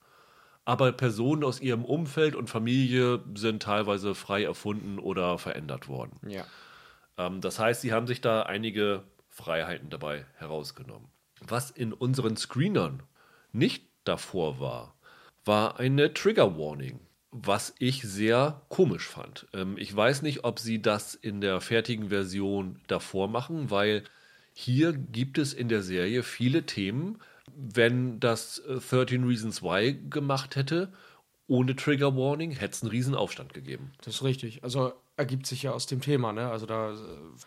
aber 0.65 0.91
Personen 0.91 1.43
aus 1.43 1.59
ihrem 1.59 1.83
Umfeld 1.83 2.35
und 2.35 2.49
Familie 2.49 3.23
sind 3.35 3.63
teilweise 3.63 4.15
frei 4.15 4.43
erfunden 4.43 4.99
oder 4.99 5.37
verändert 5.37 5.87
worden. 5.87 6.19
Ja. 6.27 6.45
Ähm, 7.17 7.41
das 7.41 7.59
heißt, 7.59 7.81
sie 7.81 7.93
haben 7.93 8.07
sich 8.07 8.21
da 8.21 8.43
einige 8.43 9.03
Freiheiten 9.29 9.89
dabei 9.89 10.25
herausgenommen. 10.37 11.09
Was 11.41 11.71
in 11.71 11.93
unseren 11.93 12.37
Screenern 12.37 13.03
nicht 13.51 13.83
davor 14.03 14.59
war, 14.59 14.95
war 15.43 15.79
eine 15.79 16.13
Trigger 16.13 16.57
Warning, 16.57 16.99
was 17.31 17.73
ich 17.79 18.03
sehr 18.03 18.61
komisch 18.69 19.07
fand. 19.07 19.47
Ähm, 19.53 19.75
ich 19.77 19.95
weiß 19.95 20.21
nicht, 20.21 20.43
ob 20.43 20.59
sie 20.59 20.81
das 20.81 21.15
in 21.15 21.41
der 21.41 21.61
fertigen 21.61 22.09
Version 22.09 22.79
davor 22.87 23.27
machen, 23.27 23.71
weil 23.71 24.03
hier 24.53 24.93
gibt 24.93 25.37
es 25.37 25.53
in 25.53 25.69
der 25.69 25.81
Serie 25.81 26.23
viele 26.23 26.65
Themen, 26.65 27.19
wenn 27.55 28.19
das 28.19 28.61
13 28.89 29.23
äh, 29.23 29.25
Reasons 29.25 29.61
Why 29.63 29.97
gemacht 30.09 30.55
hätte, 30.55 30.93
ohne 31.47 31.75
Trigger 31.75 32.15
Warning, 32.15 32.51
hätte 32.51 32.73
es 32.73 32.81
einen 32.81 32.91
riesen 32.91 33.15
Aufstand 33.15 33.53
gegeben. 33.53 33.91
Das 34.03 34.15
ist 34.15 34.23
richtig. 34.23 34.63
Also 34.63 34.93
ergibt 35.21 35.47
sich 35.47 35.63
ja 35.63 35.71
aus 35.71 35.85
dem 35.85 36.01
Thema, 36.01 36.33
ne? 36.33 36.49
Also 36.49 36.65
da 36.65 36.91
äh, 36.91 36.95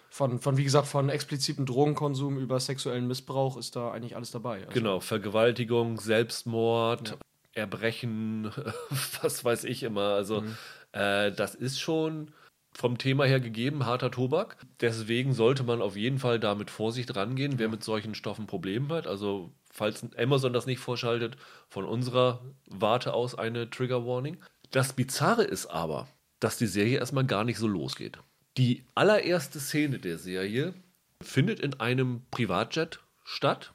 von, 0.09 0.41
von 0.41 0.57
wie 0.57 0.65
gesagt, 0.65 0.87
von 0.87 1.09
explizitem 1.09 1.67
Drogenkonsum 1.67 2.39
über 2.39 2.59
sexuellen 2.61 3.07
Missbrauch 3.07 3.57
ist 3.57 3.77
da 3.77 3.91
eigentlich 3.91 4.17
alles 4.17 4.31
dabei. 4.31 4.61
Also 4.61 4.73
genau, 4.73 5.01
Vergewaltigung, 5.01 6.01
Selbstmord, 6.01 7.11
ja. 7.11 7.17
Erbrechen, 7.53 8.51
was 9.23 9.45
weiß 9.45 9.65
ich 9.65 9.83
immer. 9.83 10.15
Also 10.15 10.43
mhm. 10.43 10.57
äh, 10.93 11.33
das 11.33 11.55
ist 11.55 11.81
schon 11.81 12.31
vom 12.73 12.99
Thema 12.99 13.25
her 13.25 13.41
gegeben, 13.41 13.87
harter 13.87 14.11
Tobak. 14.11 14.57
Deswegen 14.81 15.33
sollte 15.33 15.63
man 15.63 15.81
auf 15.81 15.97
jeden 15.97 16.19
Fall 16.19 16.41
da 16.41 16.55
mit 16.55 16.71
Vorsicht 16.71 17.15
rangehen, 17.15 17.59
wer 17.59 17.69
mit 17.69 17.85
solchen 17.85 18.15
Stoffen 18.15 18.47
Probleme 18.47 18.95
hat. 18.95 19.07
Also 19.07 19.53
falls 19.71 20.05
Amazon 20.17 20.53
das 20.53 20.67
nicht 20.67 20.81
vorschaltet, 20.81 21.37
von 21.69 21.85
unserer 21.85 22.41
Warte 22.69 23.15
aus 23.15 23.35
eine 23.35 23.71
Trigger 23.71 24.07
Warning. 24.07 24.39
Das 24.71 24.93
Bizarre 24.93 25.45
ist 25.45 25.67
aber, 25.67 26.09
dass 26.45 26.59
die 26.59 26.67
Serie 26.67 26.99
erstmal 26.99 27.25
gar 27.25 27.43
nicht 27.43 27.57
so 27.57 27.67
losgeht. 27.67 28.19
Die 28.59 28.85
allererste 28.95 29.59
Szene 29.59 29.99
der 29.99 30.19
Serie 30.19 30.75
findet 31.23 31.59
in 31.59 31.81
einem 31.81 32.21
Privatjet 32.31 33.01
statt, 33.25 33.73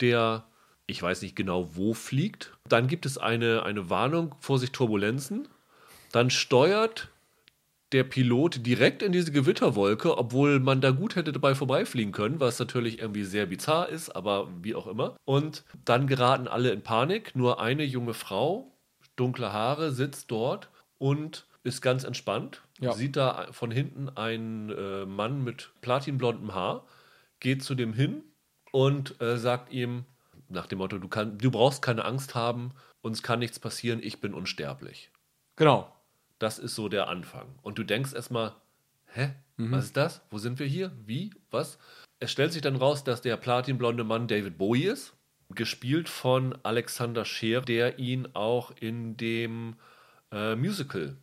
der, 0.00 0.44
ich 0.86 1.00
weiß 1.00 1.22
nicht 1.22 1.36
genau 1.36 1.76
wo, 1.76 1.94
fliegt. 1.94 2.58
Dann 2.68 2.88
gibt 2.88 3.06
es 3.06 3.18
eine, 3.18 3.62
eine 3.62 3.88
Warnung, 3.88 4.34
Vorsicht 4.40 4.72
Turbulenzen. 4.72 5.46
Dann 6.10 6.30
steuert 6.30 7.08
der 7.92 8.02
Pilot 8.02 8.66
direkt 8.66 9.02
in 9.02 9.12
diese 9.12 9.30
Gewitterwolke, 9.30 10.18
obwohl 10.18 10.58
man 10.58 10.80
da 10.80 10.90
gut 10.90 11.14
hätte 11.14 11.30
dabei 11.30 11.54
vorbeifliegen 11.54 12.10
können, 12.10 12.40
was 12.40 12.58
natürlich 12.58 12.98
irgendwie 12.98 13.22
sehr 13.22 13.46
bizarr 13.46 13.88
ist, 13.88 14.10
aber 14.10 14.48
wie 14.60 14.74
auch 14.74 14.88
immer. 14.88 15.14
Und 15.24 15.62
dann 15.84 16.08
geraten 16.08 16.48
alle 16.48 16.72
in 16.72 16.82
Panik. 16.82 17.36
Nur 17.36 17.60
eine 17.60 17.84
junge 17.84 18.14
Frau, 18.14 18.72
dunkle 19.14 19.52
Haare, 19.52 19.92
sitzt 19.92 20.32
dort 20.32 20.68
und 20.98 21.46
ist 21.64 21.80
ganz 21.80 22.04
entspannt. 22.04 22.62
Ja. 22.80 22.92
Sieht 22.92 23.16
da 23.16 23.48
von 23.52 23.70
hinten 23.70 24.08
einen 24.08 24.70
äh, 24.70 25.06
Mann 25.06 25.42
mit 25.44 25.70
platinblondem 25.80 26.54
Haar, 26.54 26.86
geht 27.40 27.62
zu 27.62 27.74
dem 27.74 27.92
hin 27.92 28.22
und 28.72 29.20
äh, 29.20 29.38
sagt 29.38 29.72
ihm 29.72 30.04
nach 30.48 30.66
dem 30.66 30.78
Motto: 30.78 30.98
du, 30.98 31.08
kann, 31.08 31.38
du 31.38 31.50
brauchst 31.50 31.82
keine 31.82 32.04
Angst 32.04 32.34
haben, 32.34 32.72
uns 33.00 33.22
kann 33.22 33.38
nichts 33.38 33.58
passieren, 33.58 34.00
ich 34.02 34.20
bin 34.20 34.34
unsterblich. 34.34 35.10
Genau. 35.56 35.94
Das 36.38 36.58
ist 36.58 36.74
so 36.74 36.88
der 36.88 37.08
Anfang. 37.08 37.46
Und 37.62 37.78
du 37.78 37.84
denkst 37.84 38.14
erstmal, 38.14 38.56
hä? 39.06 39.34
Mhm. 39.56 39.70
Was 39.70 39.84
ist 39.84 39.96
das? 39.96 40.22
Wo 40.30 40.38
sind 40.38 40.58
wir 40.58 40.66
hier? 40.66 40.90
Wie? 41.06 41.30
Was? 41.52 41.78
Es 42.18 42.32
stellt 42.32 42.52
sich 42.52 42.62
dann 42.62 42.74
raus, 42.74 43.04
dass 43.04 43.22
der 43.22 43.36
platinblonde 43.36 44.02
Mann 44.02 44.26
David 44.26 44.58
Bowie 44.58 44.84
ist, 44.84 45.14
gespielt 45.50 46.08
von 46.08 46.58
Alexander 46.64 47.24
Scheer, 47.24 47.60
der 47.60 48.00
ihn 48.00 48.28
auch 48.32 48.72
in 48.80 49.16
dem 49.16 49.76
äh, 50.32 50.56
Musical 50.56 51.16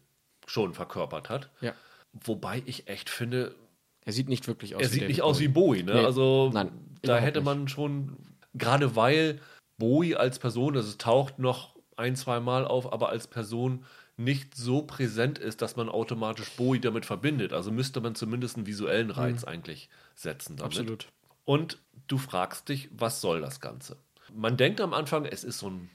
schon 0.49 0.73
verkörpert 0.73 1.29
hat. 1.29 1.49
Ja. 1.61 1.73
Wobei 2.11 2.63
ich 2.65 2.87
echt 2.87 3.09
finde, 3.09 3.55
er 4.03 4.13
sieht 4.13 4.29
nicht 4.29 4.47
wirklich 4.47 4.75
aus. 4.75 4.81
Er 4.81 4.89
sieht 4.89 5.01
David 5.01 5.09
nicht 5.09 5.21
Bowie. 5.21 5.29
aus 5.29 5.39
wie 5.39 5.47
Bowie, 5.47 5.83
ne? 5.83 5.93
Nee. 5.93 6.05
Also 6.05 6.49
Nein, 6.53 6.71
da 7.01 7.17
hätte 7.17 7.41
man 7.41 7.67
schon, 7.67 8.17
gerade 8.53 8.95
weil 8.95 9.39
Bowie 9.77 10.15
als 10.15 10.39
Person, 10.39 10.75
also 10.75 10.89
es 10.89 10.97
taucht 10.97 11.39
noch 11.39 11.75
ein, 11.95 12.15
zwei 12.15 12.39
Mal 12.39 12.65
auf, 12.65 12.91
aber 12.91 13.09
als 13.09 13.27
Person 13.27 13.85
nicht 14.17 14.55
so 14.55 14.81
präsent 14.81 15.39
ist, 15.39 15.61
dass 15.61 15.75
man 15.75 15.87
automatisch 15.87 16.49
Bowie 16.57 16.81
damit 16.81 17.05
verbindet. 17.05 17.53
Also 17.53 17.71
müsste 17.71 18.01
man 18.01 18.15
zumindest 18.15 18.57
einen 18.57 18.67
visuellen 18.67 19.11
Reiz 19.11 19.43
mhm. 19.43 19.47
eigentlich 19.47 19.89
setzen 20.15 20.57
damit. 20.57 20.77
Absolut. 20.77 21.07
Und 21.45 21.77
du 22.07 22.17
fragst 22.17 22.67
dich, 22.67 22.89
was 22.91 23.21
soll 23.21 23.41
das 23.41 23.61
Ganze? 23.61 23.97
Man 24.33 24.57
denkt 24.57 24.81
am 24.81 24.93
Anfang, 24.93 25.25
es 25.25 25.43
ist 25.43 25.59
so 25.59 25.69
ein 25.69 25.89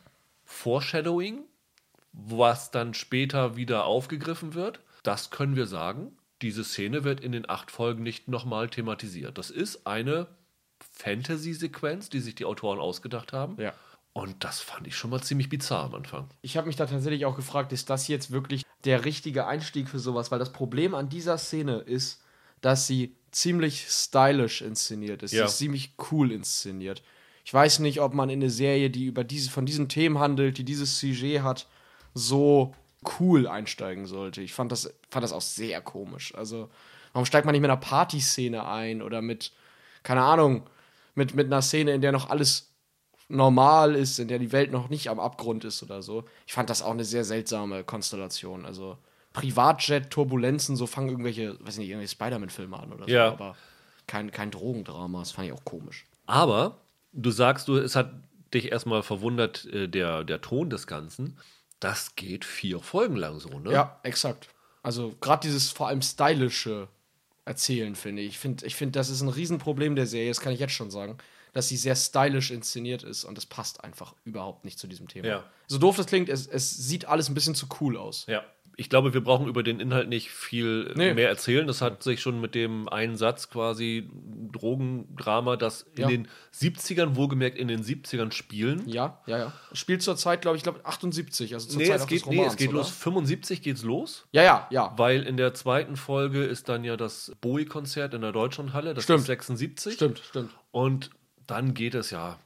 Foreshadowing, 0.44 1.44
was 2.14 2.70
dann 2.70 2.94
später 2.94 3.56
wieder 3.56 3.84
aufgegriffen 3.84 4.54
wird. 4.54 4.80
Das 5.02 5.30
können 5.30 5.56
wir 5.56 5.66
sagen. 5.66 6.16
Diese 6.42 6.64
Szene 6.64 7.04
wird 7.04 7.20
in 7.20 7.32
den 7.32 7.48
acht 7.48 7.70
Folgen 7.70 8.02
nicht 8.02 8.28
nochmal 8.28 8.68
thematisiert. 8.68 9.36
Das 9.36 9.50
ist 9.50 9.86
eine 9.86 10.28
Fantasy-Sequenz, 10.92 12.08
die 12.08 12.20
sich 12.20 12.34
die 12.34 12.44
Autoren 12.44 12.78
ausgedacht 12.78 13.32
haben. 13.32 13.60
Ja. 13.60 13.72
Und 14.12 14.44
das 14.44 14.60
fand 14.60 14.86
ich 14.86 14.96
schon 14.96 15.10
mal 15.10 15.22
ziemlich 15.22 15.48
bizarr 15.48 15.84
am 15.84 15.94
Anfang. 15.94 16.28
Ich 16.40 16.56
habe 16.56 16.68
mich 16.68 16.76
da 16.76 16.86
tatsächlich 16.86 17.26
auch 17.26 17.34
gefragt, 17.34 17.72
ist 17.72 17.90
das 17.90 18.06
jetzt 18.06 18.30
wirklich 18.30 18.64
der 18.84 19.04
richtige 19.04 19.46
Einstieg 19.46 19.88
für 19.88 19.98
sowas? 19.98 20.30
Weil 20.30 20.38
das 20.38 20.52
Problem 20.52 20.94
an 20.94 21.08
dieser 21.08 21.36
Szene 21.36 21.78
ist, 21.78 22.22
dass 22.60 22.86
sie 22.86 23.16
ziemlich 23.32 23.86
stylisch 23.88 24.62
inszeniert 24.62 25.24
ist. 25.24 25.32
Ja. 25.32 25.46
Sie 25.46 25.50
ist 25.50 25.58
ziemlich 25.58 25.94
cool 26.12 26.30
inszeniert. 26.30 27.02
Ich 27.44 27.52
weiß 27.52 27.80
nicht, 27.80 28.00
ob 28.00 28.14
man 28.14 28.30
in 28.30 28.40
eine 28.40 28.50
Serie, 28.50 28.88
die 28.88 29.06
über 29.06 29.24
diese, 29.24 29.50
von 29.50 29.66
diesen 29.66 29.88
Themen 29.88 30.18
handelt, 30.18 30.58
die 30.58 30.64
dieses 30.64 30.98
Sujet 31.00 31.42
hat, 31.42 31.66
so 32.14 32.74
cool 33.18 33.46
einsteigen 33.46 34.06
sollte. 34.06 34.40
Ich 34.40 34.54
fand 34.54 34.72
das, 34.72 34.94
fand 35.10 35.22
das 35.22 35.32
auch 35.32 35.42
sehr 35.42 35.80
komisch. 35.80 36.34
Also, 36.34 36.70
warum 37.12 37.26
steigt 37.26 37.44
man 37.44 37.52
nicht 37.52 37.62
mit 37.62 37.70
einer 37.70 37.80
Partyszene 37.80 38.66
ein 38.66 39.02
oder 39.02 39.20
mit, 39.20 39.52
keine 40.02 40.22
Ahnung, 40.22 40.68
mit, 41.14 41.34
mit 41.34 41.46
einer 41.46 41.62
Szene, 41.62 41.92
in 41.92 42.00
der 42.00 42.12
noch 42.12 42.30
alles 42.30 42.70
normal 43.28 43.94
ist, 43.94 44.18
in 44.18 44.28
der 44.28 44.38
die 44.38 44.52
Welt 44.52 44.70
noch 44.70 44.88
nicht 44.88 45.08
am 45.08 45.20
Abgrund 45.20 45.64
ist 45.64 45.82
oder 45.82 46.02
so. 46.02 46.24
Ich 46.46 46.52
fand 46.52 46.70
das 46.70 46.82
auch 46.82 46.92
eine 46.92 47.04
sehr 47.04 47.24
seltsame 47.24 47.84
Konstellation. 47.84 48.66
Also 48.66 48.98
Privatjet-Turbulenzen, 49.32 50.76
so 50.76 50.86
fangen 50.86 51.08
irgendwelche, 51.08 51.58
weiß 51.60 51.78
nicht, 51.78 51.88
irgendwelche 51.88 52.12
Spider-Man-Filme 52.12 52.78
an 52.78 52.92
oder 52.92 53.04
so. 53.04 53.10
Ja. 53.10 53.32
Aber 53.32 53.56
kein, 54.06 54.30
kein 54.30 54.50
Drogendrama, 54.50 55.20
das 55.20 55.32
fand 55.32 55.48
ich 55.48 55.52
auch 55.52 55.64
komisch. 55.64 56.06
Aber 56.26 56.78
du 57.12 57.30
sagst, 57.30 57.68
du, 57.68 57.76
es 57.76 57.96
hat 57.96 58.12
dich 58.52 58.70
erstmal 58.70 59.02
verwundert, 59.02 59.64
äh, 59.66 59.88
der, 59.88 60.24
der 60.24 60.40
Ton 60.40 60.70
des 60.70 60.86
Ganzen. 60.86 61.38
Das 61.80 62.16
geht 62.16 62.44
vier 62.44 62.80
Folgen 62.80 63.16
lang 63.16 63.40
so, 63.40 63.58
ne? 63.58 63.72
Ja, 63.72 64.00
exakt. 64.02 64.48
Also 64.82 65.14
gerade 65.20 65.46
dieses 65.46 65.70
vor 65.70 65.88
allem 65.88 66.02
stylische 66.02 66.88
Erzählen, 67.44 67.94
finde 67.94 68.22
ich. 68.22 68.28
Ich 68.28 68.38
finde, 68.38 68.66
ich 68.66 68.74
find, 68.74 68.96
das 68.96 69.10
ist 69.10 69.20
ein 69.20 69.28
Riesenproblem 69.28 69.96
der 69.96 70.06
Serie, 70.06 70.30
das 70.30 70.40
kann 70.40 70.52
ich 70.52 70.60
jetzt 70.60 70.72
schon 70.72 70.90
sagen 70.90 71.18
dass 71.54 71.68
sie 71.68 71.76
sehr 71.76 71.96
stylisch 71.96 72.50
inszeniert 72.50 73.04
ist 73.04 73.24
und 73.24 73.38
es 73.38 73.46
passt 73.46 73.82
einfach 73.82 74.14
überhaupt 74.24 74.64
nicht 74.64 74.78
zu 74.78 74.86
diesem 74.86 75.08
Thema. 75.08 75.28
Ja. 75.28 75.44
So 75.68 75.78
doof 75.78 75.96
das 75.96 76.06
klingt, 76.06 76.28
es, 76.28 76.46
es 76.46 76.70
sieht 76.70 77.06
alles 77.06 77.28
ein 77.28 77.34
bisschen 77.34 77.54
zu 77.54 77.66
cool 77.80 77.96
aus. 77.96 78.26
Ja. 78.26 78.44
Ich 78.76 78.88
glaube, 78.88 79.14
wir 79.14 79.22
brauchen 79.22 79.46
über 79.46 79.62
den 79.62 79.80
Inhalt 79.80 80.08
nicht 80.08 80.30
viel 80.30 80.92
nee. 80.96 81.14
mehr 81.14 81.28
erzählen. 81.28 81.66
Das 81.66 81.80
hat 81.80 82.02
sich 82.02 82.20
schon 82.20 82.40
mit 82.40 82.54
dem 82.54 82.88
einen 82.88 83.16
Satz 83.16 83.48
quasi 83.48 84.10
Drogendrama, 84.52 85.56
das 85.56 85.82
in 85.94 86.02
ja. 86.02 86.08
den 86.08 86.28
70ern, 86.54 87.16
wohlgemerkt 87.16 87.56
in 87.56 87.68
den 87.68 87.82
70ern 87.82 88.32
spielen. 88.32 88.82
Ja, 88.86 89.20
ja, 89.26 89.38
ja. 89.38 89.52
Spielt 89.72 90.02
zur 90.02 90.16
Zeit, 90.16 90.42
glaube 90.42 90.56
ich, 90.56 90.62
glaube 90.62 90.84
78, 90.84 91.54
also 91.54 91.68
zur 91.68 91.80
nee, 91.80 91.86
Zeit 91.86 92.00
es 92.00 92.06
geht, 92.06 92.26
Romans, 92.26 92.40
Nee, 92.40 92.46
es 92.46 92.56
geht 92.56 92.68
oder? 92.70 92.78
los. 92.78 92.90
75 92.90 93.62
geht's 93.62 93.82
los. 93.82 94.26
Ja, 94.32 94.42
ja, 94.42 94.66
ja. 94.70 94.92
Weil 94.96 95.22
in 95.22 95.36
der 95.36 95.54
zweiten 95.54 95.96
Folge 95.96 96.44
ist 96.44 96.68
dann 96.68 96.84
ja 96.84 96.96
das 96.96 97.32
Bowie-Konzert 97.40 98.14
in 98.14 98.22
der 98.22 98.32
Deutschlandhalle. 98.32 98.94
Das 98.94 99.04
stimmt. 99.04 99.20
ist 99.20 99.26
76. 99.26 99.94
Stimmt, 99.94 100.18
stimmt. 100.18 100.50
Und 100.72 101.10
dann 101.46 101.74
geht 101.74 101.94
es 101.94 102.10
ja 102.10 102.38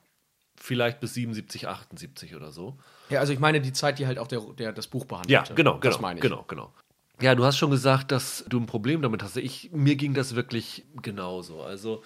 vielleicht 0.58 1.00
bis 1.00 1.14
77, 1.14 1.68
78 1.68 2.34
oder 2.34 2.50
so. 2.52 2.78
Ja, 3.10 3.20
also 3.20 3.32
ich 3.32 3.38
meine 3.38 3.60
die 3.60 3.72
Zeit, 3.72 3.98
die 3.98 4.06
halt 4.06 4.18
auch 4.18 4.26
der, 4.26 4.40
der 4.56 4.72
das 4.72 4.86
Buch 4.86 5.04
behandelt. 5.04 5.30
Ja, 5.30 5.42
genau, 5.54 5.78
genau, 5.78 5.78
das 5.80 6.00
meine 6.00 6.18
ich. 6.18 6.22
genau, 6.22 6.44
genau. 6.48 6.72
Ja, 7.20 7.34
du 7.34 7.44
hast 7.44 7.56
schon 7.58 7.70
gesagt, 7.70 8.12
dass 8.12 8.44
du 8.48 8.60
ein 8.60 8.66
Problem 8.66 9.02
damit 9.02 9.22
hast. 9.22 9.36
Ich, 9.36 9.72
mir 9.72 9.96
ging 9.96 10.14
das 10.14 10.34
wirklich 10.36 10.84
genauso. 11.02 11.62
Also 11.62 12.04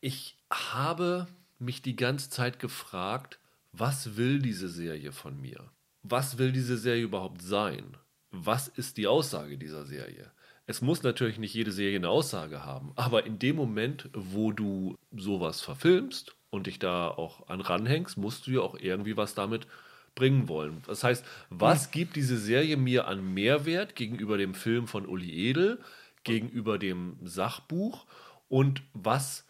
Ich 0.00 0.38
habe 0.50 1.26
mich 1.58 1.82
die 1.82 1.96
ganze 1.96 2.30
Zeit 2.30 2.58
gefragt, 2.58 3.38
was 3.72 4.16
will 4.16 4.40
diese 4.40 4.68
Serie 4.68 5.12
von 5.12 5.40
mir? 5.40 5.70
Was 6.02 6.38
will 6.38 6.52
diese 6.52 6.76
Serie 6.76 7.02
überhaupt 7.02 7.42
sein? 7.42 7.96
Was 8.30 8.68
ist 8.68 8.96
die 8.96 9.06
Aussage 9.06 9.58
dieser 9.58 9.84
Serie? 9.84 10.30
Es 10.66 10.80
muss 10.80 11.02
natürlich 11.02 11.38
nicht 11.38 11.54
jede 11.54 11.72
Serie 11.72 11.98
eine 11.98 12.08
Aussage 12.08 12.64
haben, 12.64 12.92
aber 12.96 13.26
in 13.26 13.38
dem 13.38 13.56
Moment, 13.56 14.08
wo 14.14 14.50
du 14.50 14.96
sowas 15.14 15.60
verfilmst 15.60 16.34
und 16.54 16.66
dich 16.66 16.78
da 16.78 17.08
auch 17.08 17.48
an 17.48 17.60
ranhängst, 17.60 18.16
musst 18.16 18.46
du 18.46 18.52
ja 18.52 18.60
auch 18.60 18.76
irgendwie 18.78 19.16
was 19.16 19.34
damit 19.34 19.66
bringen 20.14 20.48
wollen. 20.48 20.82
Das 20.86 21.02
heißt, 21.02 21.24
was 21.50 21.90
gibt 21.90 22.16
diese 22.16 22.38
Serie 22.38 22.76
mir 22.76 23.08
an 23.08 23.34
Mehrwert 23.34 23.96
gegenüber 23.96 24.38
dem 24.38 24.54
Film 24.54 24.86
von 24.86 25.06
Uli 25.06 25.48
Edel, 25.48 25.80
gegenüber 26.22 26.78
dem 26.78 27.18
Sachbuch 27.24 28.06
und 28.48 28.82
was 28.92 29.44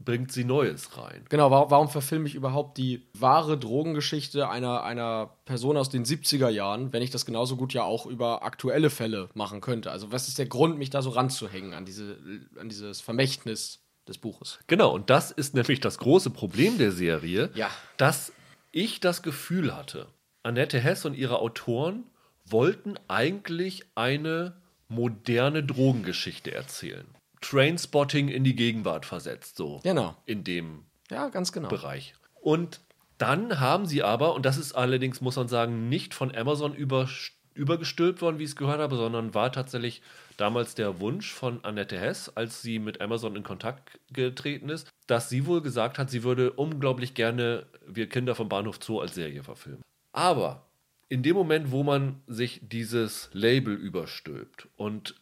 bringt 0.00 0.32
sie 0.32 0.44
Neues 0.44 0.96
rein? 0.98 1.24
Genau, 1.28 1.50
warum, 1.50 1.70
warum 1.70 1.88
verfilme 1.88 2.26
ich 2.26 2.34
überhaupt 2.34 2.78
die 2.78 3.06
wahre 3.14 3.58
Drogengeschichte 3.58 4.48
einer, 4.48 4.82
einer 4.82 5.30
Person 5.44 5.76
aus 5.76 5.90
den 5.90 6.04
70er 6.04 6.48
Jahren, 6.48 6.92
wenn 6.92 7.02
ich 7.02 7.10
das 7.10 7.26
genauso 7.26 7.56
gut 7.56 7.72
ja 7.72 7.82
auch 7.84 8.06
über 8.06 8.42
aktuelle 8.42 8.90
Fälle 8.90 9.28
machen 9.34 9.60
könnte? 9.60 9.90
Also, 9.90 10.12
was 10.12 10.28
ist 10.28 10.38
der 10.38 10.46
Grund, 10.46 10.78
mich 10.78 10.90
da 10.90 11.02
so 11.02 11.10
ranzuhängen 11.10 11.72
an, 11.72 11.84
diese, 11.84 12.16
an 12.58 12.68
dieses 12.68 13.00
Vermächtnis 13.00 13.80
des 14.08 14.18
Buches? 14.18 14.58
Genau, 14.66 14.92
und 14.92 15.10
das 15.10 15.30
ist 15.30 15.54
nämlich 15.54 15.80
das 15.80 15.98
große 15.98 16.30
Problem 16.30 16.78
der 16.78 16.92
Serie, 16.92 17.50
Ja. 17.54 17.70
dass 17.96 18.32
ich 18.72 19.00
das 19.00 19.22
Gefühl 19.22 19.74
hatte, 19.76 20.06
Annette 20.42 20.78
Hess 20.80 21.04
und 21.04 21.14
ihre 21.14 21.38
Autoren 21.40 22.04
wollten 22.44 22.94
eigentlich 23.08 23.84
eine 23.94 24.60
moderne 24.88 25.62
Drogengeschichte 25.62 26.52
erzählen. 26.54 27.06
Trainspotting 27.40 28.28
in 28.28 28.44
die 28.44 28.56
Gegenwart 28.56 29.06
versetzt, 29.06 29.56
so 29.56 29.80
Genau. 29.84 30.16
in 30.26 30.44
dem 30.44 30.84
Ja, 31.10 31.28
ganz 31.28 31.52
genau. 31.52 31.68
Bereich. 31.68 32.14
Und 32.40 32.80
dann 33.18 33.58
haben 33.60 33.86
sie 33.86 34.02
aber, 34.02 34.34
und 34.34 34.44
das 34.46 34.58
ist 34.58 34.72
allerdings, 34.74 35.20
muss 35.20 35.36
man 35.36 35.48
sagen, 35.48 35.88
nicht 35.88 36.14
von 36.14 36.34
Amazon 36.34 36.74
über, 36.74 37.08
übergestülpt 37.58 38.22
worden, 38.22 38.38
wie 38.38 38.44
ich 38.44 38.50
es 38.50 38.56
gehört 38.56 38.80
habe, 38.80 38.96
sondern 38.96 39.34
war 39.34 39.52
tatsächlich 39.52 40.00
damals 40.36 40.74
der 40.74 41.00
Wunsch 41.00 41.32
von 41.32 41.62
Annette 41.64 41.98
Hess, 41.98 42.30
als 42.34 42.62
sie 42.62 42.78
mit 42.78 43.00
Amazon 43.00 43.36
in 43.36 43.42
Kontakt 43.42 43.98
getreten 44.12 44.68
ist, 44.68 44.88
dass 45.06 45.28
sie 45.28 45.46
wohl 45.46 45.60
gesagt 45.60 45.98
hat, 45.98 46.08
sie 46.10 46.22
würde 46.22 46.52
unglaublich 46.52 47.14
gerne 47.14 47.66
Wir 47.86 48.08
Kinder 48.08 48.34
vom 48.34 48.48
Bahnhof 48.48 48.78
Zoo 48.82 49.00
als 49.00 49.14
Serie 49.14 49.42
verfilmen. 49.42 49.82
Aber 50.12 50.66
in 51.08 51.22
dem 51.22 51.34
Moment, 51.34 51.70
wo 51.70 51.82
man 51.82 52.22
sich 52.26 52.60
dieses 52.62 53.30
Label 53.32 53.74
überstülpt 53.74 54.68
und 54.76 55.14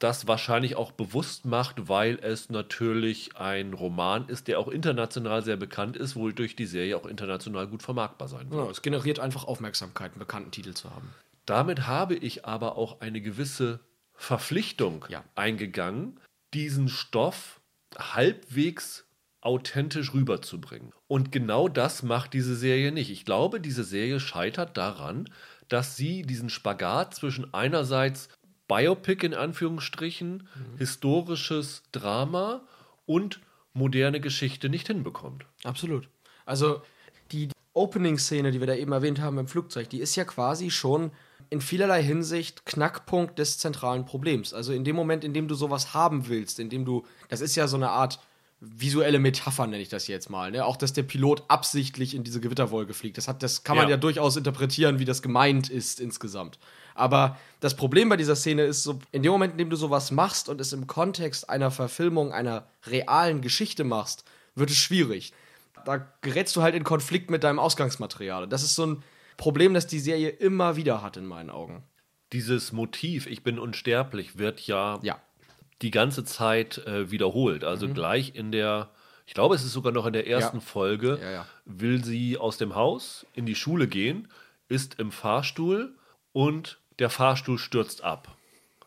das 0.00 0.26
wahrscheinlich 0.26 0.76
auch 0.76 0.92
bewusst 0.92 1.44
macht, 1.44 1.88
weil 1.88 2.18
es 2.20 2.50
natürlich 2.50 3.36
ein 3.36 3.72
Roman 3.72 4.28
ist, 4.28 4.48
der 4.48 4.58
auch 4.58 4.68
international 4.68 5.42
sehr 5.42 5.56
bekannt 5.56 5.96
ist, 5.96 6.16
wodurch 6.16 6.56
die 6.56 6.66
Serie 6.66 6.96
auch 6.96 7.06
international 7.06 7.66
gut 7.66 7.82
vermarktbar 7.82 8.28
sein 8.28 8.50
wird. 8.50 8.50
Genau, 8.50 8.70
es 8.70 8.82
generiert 8.82 9.20
einfach 9.20 9.44
Aufmerksamkeit, 9.44 10.12
einen 10.12 10.18
bekannten 10.18 10.50
Titel 10.50 10.74
zu 10.74 10.90
haben. 10.90 11.10
Damit 11.46 11.86
habe 11.86 12.14
ich 12.14 12.44
aber 12.44 12.76
auch 12.76 13.00
eine 13.00 13.20
gewisse 13.20 13.80
Verpflichtung 14.14 15.04
Ja. 15.08 15.24
eingegangen, 15.34 16.20
diesen 16.54 16.88
Stoff 16.88 17.60
halbwegs 17.96 19.06
authentisch 19.40 20.14
rüberzubringen. 20.14 20.92
Und 21.06 21.30
genau 21.30 21.68
das 21.68 22.02
macht 22.02 22.32
diese 22.32 22.56
Serie 22.56 22.92
nicht. 22.92 23.10
Ich 23.10 23.24
glaube, 23.24 23.60
diese 23.60 23.84
Serie 23.84 24.18
scheitert 24.18 24.76
daran, 24.76 25.28
dass 25.68 25.96
sie 25.96 26.22
diesen 26.22 26.48
Spagat 26.48 27.14
zwischen 27.14 27.52
einerseits 27.52 28.28
Biopic 28.68 29.26
in 29.26 29.34
Anführungsstrichen, 29.34 30.48
historisches 30.78 31.82
Drama 31.92 32.62
und 33.04 33.40
moderne 33.74 34.20
Geschichte 34.20 34.70
nicht 34.70 34.86
hinbekommt. 34.86 35.44
Absolut. 35.64 36.08
Also 36.46 36.80
die 37.32 37.50
Opening-Szene, 37.74 38.50
die 38.52 38.60
wir 38.60 38.66
da 38.66 38.74
eben 38.74 38.92
erwähnt 38.92 39.20
haben 39.20 39.36
im 39.38 39.48
Flugzeug, 39.48 39.90
die 39.90 40.00
ist 40.00 40.16
ja 40.16 40.24
quasi 40.24 40.70
schon 40.70 41.10
in 41.50 41.60
vielerlei 41.60 42.02
Hinsicht 42.02 42.66
Knackpunkt 42.66 43.38
des 43.38 43.58
zentralen 43.58 44.04
Problems. 44.04 44.54
Also 44.54 44.72
in 44.72 44.84
dem 44.84 44.96
Moment, 44.96 45.24
in 45.24 45.34
dem 45.34 45.48
du 45.48 45.54
sowas 45.54 45.94
haben 45.94 46.28
willst, 46.28 46.58
in 46.58 46.70
dem 46.70 46.84
du, 46.84 47.04
das 47.28 47.40
ist 47.40 47.56
ja 47.56 47.66
so 47.68 47.76
eine 47.76 47.90
Art 47.90 48.18
visuelle 48.60 49.18
Metapher, 49.18 49.66
nenne 49.66 49.82
ich 49.82 49.88
das 49.88 50.06
jetzt 50.06 50.30
mal. 50.30 50.50
Ne? 50.50 50.64
Auch, 50.64 50.76
dass 50.76 50.92
der 50.92 51.02
Pilot 51.02 51.42
absichtlich 51.48 52.14
in 52.14 52.24
diese 52.24 52.40
Gewitterwolke 52.40 52.94
fliegt. 52.94 53.18
Das, 53.18 53.28
hat, 53.28 53.42
das 53.42 53.62
kann 53.62 53.76
man 53.76 53.86
Ja. 53.86 53.92
ja 53.92 53.96
durchaus 53.96 54.36
interpretieren, 54.36 54.98
wie 54.98 55.04
das 55.04 55.22
gemeint 55.22 55.68
ist 55.68 56.00
insgesamt. 56.00 56.58
Aber 56.94 57.36
das 57.60 57.76
Problem 57.76 58.08
bei 58.08 58.16
dieser 58.16 58.36
Szene 58.36 58.62
ist, 58.62 58.82
so, 58.84 58.98
in 59.12 59.22
dem 59.22 59.32
Moment, 59.32 59.52
in 59.52 59.58
dem 59.58 59.70
du 59.70 59.76
sowas 59.76 60.10
machst 60.10 60.48
und 60.48 60.60
es 60.60 60.72
im 60.72 60.86
Kontext 60.86 61.50
einer 61.50 61.70
Verfilmung 61.70 62.32
einer 62.32 62.66
realen 62.86 63.40
Geschichte 63.40 63.84
machst, 63.84 64.24
wird 64.54 64.70
es 64.70 64.76
schwierig. 64.76 65.32
Da 65.84 66.06
gerätst 66.22 66.56
du 66.56 66.62
halt 66.62 66.74
in 66.74 66.84
Konflikt 66.84 67.30
mit 67.30 67.44
deinem 67.44 67.58
Ausgangsmaterial. 67.58 68.46
Das 68.48 68.62
ist 68.62 68.76
so 68.76 68.86
ein 68.86 69.02
Problem, 69.36 69.74
das 69.74 69.86
die 69.86 69.98
Serie 69.98 70.28
immer 70.30 70.76
wieder 70.76 71.02
hat 71.02 71.16
in 71.16 71.26
meinen 71.26 71.50
Augen. 71.50 71.82
Dieses 72.32 72.72
Motiv, 72.72 73.26
ich 73.26 73.42
bin 73.42 73.58
unsterblich, 73.58 74.38
wird 74.38 74.60
ja, 74.66 74.98
Ja. 75.02 75.20
die 75.82 75.90
ganze 75.90 76.24
Zeit 76.24 76.78
äh, 76.86 77.10
wiederholt. 77.10 77.64
Also 77.64 77.88
gleich 77.88 78.34
in 78.34 78.50
der, 78.52 78.90
ich 79.26 79.34
glaube, 79.34 79.54
es 79.54 79.64
ist 79.64 79.72
sogar 79.72 79.92
noch 79.92 80.06
in 80.06 80.12
der 80.12 80.26
ersten 80.26 80.56
Ja. 80.58 80.62
Folge, 80.62 81.18
ja. 81.22 81.46
will 81.64 82.04
sie 82.04 82.38
aus 82.38 82.56
dem 82.58 82.74
Haus 82.74 83.26
in 83.34 83.46
die 83.46 83.54
Schule 83.54 83.86
gehen, 83.88 84.28
ist 84.68 84.98
im 84.98 85.12
Fahrstuhl 85.12 85.94
und 86.32 86.78
der 86.98 87.10
Fahrstuhl 87.10 87.58
stürzt 87.58 88.02
ab. 88.02 88.36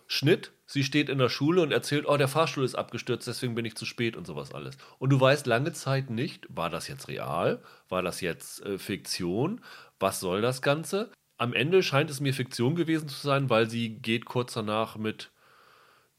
Schnitt, 0.08 0.52
sie 0.66 0.84
steht 0.86 1.10
in 1.10 1.18
der 1.18 1.28
Schule 1.30 1.62
und 1.62 1.72
erzählt, 1.72 2.06
oh, 2.08 2.16
der 2.18 2.30
Fahrstuhl 2.30 2.64
ist 2.64 2.76
abgestürzt, 2.76 3.28
deswegen 3.28 3.56
bin 3.56 3.66
ich 3.66 3.76
zu 3.76 3.86
spät 3.86 4.16
und 4.16 4.26
sowas 4.26 4.54
alles. 4.54 4.78
Und 5.00 5.10
du 5.12 5.20
weißt 5.20 5.46
lange 5.48 5.74
Zeit 5.74 6.10
nicht, 6.10 6.48
war 6.50 6.70
das 6.70 6.88
jetzt 6.88 7.10
real? 7.10 7.62
War 7.90 8.02
das 8.02 8.22
jetzt 8.22 8.62
äh, 8.66 8.78
Fiktion? 8.78 9.62
Was 10.00 10.20
soll 10.20 10.42
das 10.42 10.62
Ganze? 10.62 11.12
Am 11.38 11.54
Ende 11.54 11.84
scheint 11.84 12.10
es 12.10 12.20
mir 12.20 12.34
Fiktion 12.34 12.76
gewesen 12.76 13.10
zu 13.10 13.20
sein, 13.20 13.50
weil 13.50 13.70
sie 13.70 13.90
geht 13.90 14.26
kurz 14.26 14.54
danach 14.54 14.98
mit 14.98 15.32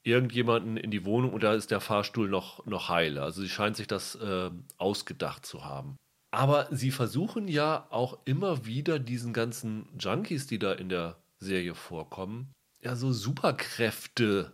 irgendjemanden 0.03 0.77
in 0.77 0.91
die 0.91 1.05
Wohnung 1.05 1.33
und 1.33 1.43
da 1.43 1.55
ist 1.55 1.71
der 1.71 1.81
Fahrstuhl 1.81 2.29
noch, 2.29 2.65
noch 2.67 2.89
heile. 2.89 3.23
Also 3.23 3.43
sie 3.43 3.49
scheint 3.49 3.77
sich 3.77 3.87
das 3.87 4.15
äh, 4.15 4.51
ausgedacht 4.79 5.45
zu 5.45 5.65
haben. 5.65 5.97
Aber 6.31 6.69
sie 6.71 6.91
versuchen 6.91 7.49
ja 7.49 7.87
auch 7.91 8.19
immer 8.25 8.65
wieder 8.67 8.99
diesen 8.99 9.33
ganzen 9.33 9.89
Junkies, 9.99 10.47
die 10.47 10.59
da 10.59 10.73
in 10.73 10.89
der 10.89 11.17
Serie 11.39 11.75
vorkommen, 11.75 12.53
ja 12.83 12.97
so 12.97 13.13
Superkräfte 13.13 14.53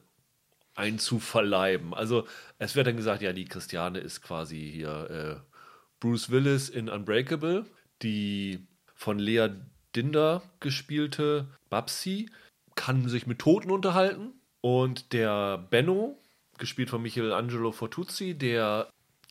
einzuverleiben. 0.75 1.95
Also 1.95 2.27
es 2.59 2.75
wird 2.75 2.87
dann 2.87 2.97
gesagt, 2.97 3.23
ja, 3.23 3.33
die 3.33 3.45
Christiane 3.45 3.99
ist 3.99 4.23
quasi 4.23 4.71
hier 4.73 5.11
äh, 5.11 5.57
Bruce 6.01 6.31
Willis 6.31 6.69
in 6.69 6.89
Unbreakable, 6.89 7.65
die 8.03 8.67
von 8.95 9.19
Lea 9.19 9.49
Dinder 9.95 10.43
gespielte 10.61 11.47
Babsi 11.71 12.31
kann 12.75 13.09
sich 13.09 13.27
mit 13.27 13.39
Toten 13.39 13.71
unterhalten 13.71 14.33
und 14.61 15.13
der 15.13 15.59
Benno, 15.59 16.19
gespielt 16.59 16.91
von 16.91 17.03
Michelangelo 17.03 17.73
Fortuzzi, 17.73 18.35
der 18.35 18.89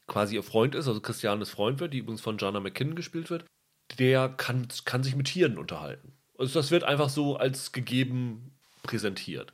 quasi 0.08 0.36
ihr 0.36 0.44
Freund 0.44 0.76
ist, 0.76 0.88
also 0.88 1.02
Christianes 1.02 1.50
Freund 1.50 1.80
wird, 1.80 1.94
die 1.94 2.00
übrigens 2.00 2.22
von 2.22 2.38
Jana 2.38 2.60
McKinnon 2.60 2.96
gespielt 2.96 3.30
wird, 3.30 3.46
der 4.00 4.30
kann, 4.30 4.68
kann 4.86 5.04
sich 5.04 5.16
mit 5.16 5.28
Tieren 5.28 5.58
unterhalten. 5.58 6.14
Also 6.38 6.60
das 6.60 6.72
wird 6.72 6.84
einfach 6.84 7.10
so 7.10 7.38
als 7.38 7.72
gegeben 7.72 8.52
präsentiert. 8.84 9.54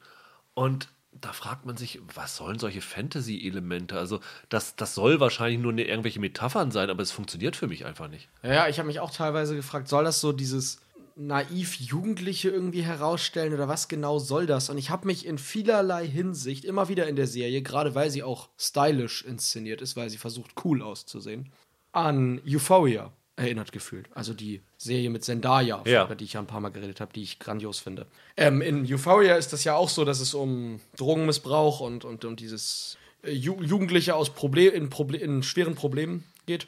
Und 0.54 0.90
da 1.12 1.34
fragt 1.34 1.66
man 1.66 1.76
sich, 1.76 2.00
was 2.14 2.36
sollen 2.36 2.60
solche 2.60 2.82
Fantasy-Elemente? 2.82 3.98
Also 3.98 4.20
das, 4.50 4.76
das 4.76 4.96
soll 4.96 5.20
wahrscheinlich 5.20 5.60
nur 5.60 5.72
eine, 5.72 5.84
irgendwelche 5.84 6.20
Metaphern 6.20 6.72
sein, 6.72 6.90
aber 6.90 7.02
es 7.02 7.12
funktioniert 7.12 7.56
für 7.56 7.68
mich 7.68 7.86
einfach 7.86 8.08
nicht. 8.08 8.30
Ja, 8.44 8.54
ja, 8.54 8.68
ich 8.68 8.80
habe 8.80 8.88
mich 8.88 9.00
auch 9.00 9.12
teilweise 9.12 9.56
gefragt, 9.56 9.88
soll 9.88 10.04
das 10.04 10.22
so 10.22 10.32
dieses 10.32 10.82
naiv 11.16 11.76
Jugendliche 11.76 12.50
irgendwie 12.50 12.82
herausstellen 12.82 13.54
oder 13.54 13.68
was 13.68 13.90
genau 13.90 14.20
soll 14.20 14.46
das? 14.46 14.70
Und 14.70 14.78
ich 14.78 14.90
habe 14.90 15.08
mich 15.08 15.26
in 15.26 15.38
vielerlei 15.38 16.08
Hinsicht 16.08 16.64
immer 16.64 16.88
wieder 16.88 17.08
in 17.08 17.18
der 17.18 17.28
Serie, 17.28 17.62
gerade 17.62 17.94
weil 17.94 18.10
sie 18.10 18.24
auch 18.24 18.50
stylisch 18.58 19.24
inszeniert 19.26 19.82
ist, 19.82 19.98
weil 19.98 20.10
sie 20.10 20.18
versucht 20.18 20.52
cool 20.64 20.82
auszusehen, 20.82 21.52
an 21.92 22.42
Euphoria 22.48 23.12
erinnert 23.40 23.72
gefühlt. 23.72 24.08
Also 24.14 24.34
die 24.34 24.62
Serie 24.78 25.10
mit 25.10 25.24
Zendaya, 25.24 25.82
Ja. 25.86 26.06
über 26.06 26.16
die 26.16 26.26
ich 26.26 26.34
ja 26.34 26.40
ein 26.40 26.48
paar 26.48 26.60
Mal 26.62 26.70
geredet 26.70 27.00
habe, 27.02 27.14
die 27.14 27.24
ich 27.24 27.40
grandios 27.40 27.80
finde. 27.80 28.06
Ähm, 28.38 28.62
in 28.62 28.86
Euphoria 28.92 29.36
ist 29.36 29.54
das 29.54 29.64
ja 29.64 29.76
auch 29.76 29.90
so, 29.90 30.06
dass 30.06 30.20
es 30.20 30.34
um 30.34 30.80
Drogenmissbrauch 30.98 31.80
und, 31.80 32.06
und 32.06 32.26
um 32.26 32.36
dieses 32.36 32.98
äh, 33.24 33.32
Ju 33.32 33.62
Jugendliche 33.62 34.16
aus 34.16 34.30
Problem, 34.32 34.74
in, 34.74 34.90
Proble 34.90 35.18
in 35.18 35.42
schweren 35.44 35.76
Problemen 35.76 36.24
geht. 36.46 36.68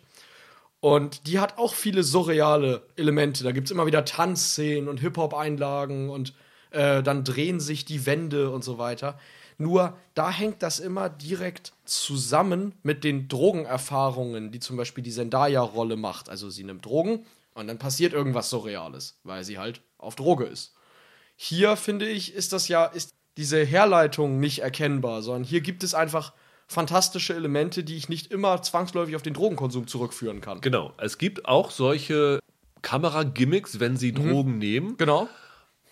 Und 0.79 1.27
die 1.27 1.39
hat 1.39 1.57
auch 1.59 1.75
viele 1.75 2.03
surreale 2.03 2.81
Elemente. 2.95 3.43
Da 3.43 3.51
gibt 3.51 3.67
es 3.67 3.71
immer 3.71 3.85
wieder 3.85 4.03
Tanzszenen 4.03 4.87
und 4.89 4.99
Hip-Hop-Einlagen 4.99 6.09
und 6.09 6.33
äh, 6.71 7.03
dann 7.03 7.23
drehen 7.23 7.59
sich 7.59 7.85
die 7.85 8.05
Wände 8.07 8.49
und 8.49 8.63
so 8.63 8.77
weiter. 8.79 9.19
Nur 9.57 9.97
da 10.13 10.31
hängt 10.31 10.63
das 10.63 10.79
immer 10.79 11.09
direkt 11.09 11.73
zusammen 11.85 12.73
mit 12.83 13.03
den 13.03 13.27
Drogenerfahrungen, 13.27 14.51
die 14.51 14.59
zum 14.59 14.77
Beispiel 14.77 15.03
die 15.03 15.11
Zendaya-Rolle 15.11 15.97
macht. 15.97 16.29
Also 16.29 16.49
sie 16.49 16.63
nimmt 16.63 16.85
Drogen 16.85 17.25
und 17.53 17.67
dann 17.67 17.77
passiert 17.77 18.13
irgendwas 18.13 18.49
Surreales, 18.49 19.19
weil 19.23 19.43
sie 19.43 19.57
halt 19.57 19.81
auf 19.97 20.15
Droge 20.15 20.45
ist. 20.45 20.73
Hier 21.35 21.75
finde 21.75 22.07
ich, 22.07 22.33
ist 22.33 22.53
das 22.53 22.67
ja, 22.67 22.85
ist 22.85 23.13
diese 23.37 23.63
Herleitung 23.63 24.39
nicht 24.39 24.59
erkennbar, 24.59 25.21
sondern 25.21 25.43
hier 25.43 25.61
gibt 25.61 25.83
es 25.83 25.93
einfach 25.93 26.33
fantastische 26.67 27.33
Elemente, 27.33 27.83
die 27.83 27.97
ich 27.97 28.09
nicht 28.09 28.31
immer 28.31 28.61
zwangsläufig 28.61 29.15
auf 29.15 29.21
den 29.21 29.33
Drogenkonsum 29.33 29.87
zurückführen 29.87 30.41
kann. 30.41 30.61
Genau. 30.61 30.93
Es 30.97 31.17
gibt 31.17 31.45
auch 31.45 31.71
solche 31.71 32.39
Kameragimmicks, 32.81 33.79
wenn 33.79 33.97
sie 33.97 34.13
Drogen 34.13 34.57
nehmen. 34.57 34.97
Genau. 34.97 35.27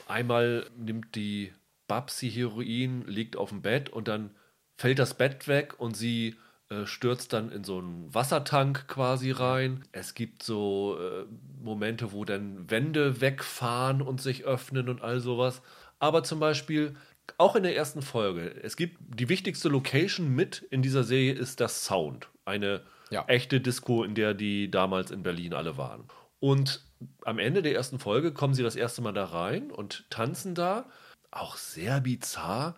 Einmal 0.07 0.65
nimmt 0.77 1.15
die 1.15 1.51
Babsi 1.89 2.31
Heroin, 2.31 3.03
liegt 3.05 3.35
auf 3.35 3.49
dem 3.49 3.61
Bett 3.61 3.89
und 3.89 4.07
dann 4.07 4.31
fällt 4.77 4.99
das 4.99 5.15
Bett 5.15 5.49
weg 5.49 5.77
und 5.77 5.97
sie 5.97 6.37
äh, 6.69 6.85
stürzt 6.85 7.33
dann 7.33 7.51
in 7.51 7.65
so 7.65 7.79
einen 7.79 8.13
Wassertank 8.13 8.87
quasi 8.87 9.31
rein. 9.31 9.83
Es 9.91 10.13
gibt 10.13 10.43
so 10.43 10.97
äh, 10.97 11.25
Momente, 11.61 12.13
wo 12.13 12.23
dann 12.23 12.69
Wände 12.71 13.19
wegfahren 13.19 14.01
und 14.01 14.21
sich 14.21 14.45
öffnen 14.45 14.87
und 14.87 15.01
all 15.01 15.19
sowas. 15.19 15.61
Aber 15.99 16.23
zum 16.23 16.39
Beispiel 16.39 16.95
auch 17.37 17.55
in 17.55 17.63
der 17.63 17.75
ersten 17.75 18.01
Folge, 18.01 18.55
es 18.63 18.77
gibt 18.77 18.97
die 18.99 19.29
wichtigste 19.29 19.67
Location 19.67 20.33
mit 20.33 20.65
in 20.69 20.81
dieser 20.81 21.03
Serie 21.03 21.33
ist 21.33 21.59
das 21.59 21.85
Sound. 21.85 22.29
Eine 22.45 22.81
Ja. 23.09 23.25
echte 23.27 23.59
Disco, 23.59 24.03
in 24.03 24.15
der 24.15 24.33
die 24.33 24.69
damals 24.71 25.11
in 25.11 25.23
Berlin 25.23 25.53
alle 25.53 25.75
waren. 25.77 26.05
Und 26.39 26.85
am 27.25 27.39
Ende 27.39 27.61
der 27.61 27.73
ersten 27.73 27.99
Folge 27.99 28.31
kommen 28.31 28.53
sie 28.53 28.63
das 28.63 28.75
erste 28.75 29.01
Mal 29.01 29.13
da 29.13 29.25
rein 29.25 29.71
und 29.71 30.05
tanzen 30.09 30.53
da. 30.55 30.85
Auch 31.31 31.57
sehr 31.57 32.01
bizarr. 32.01 32.75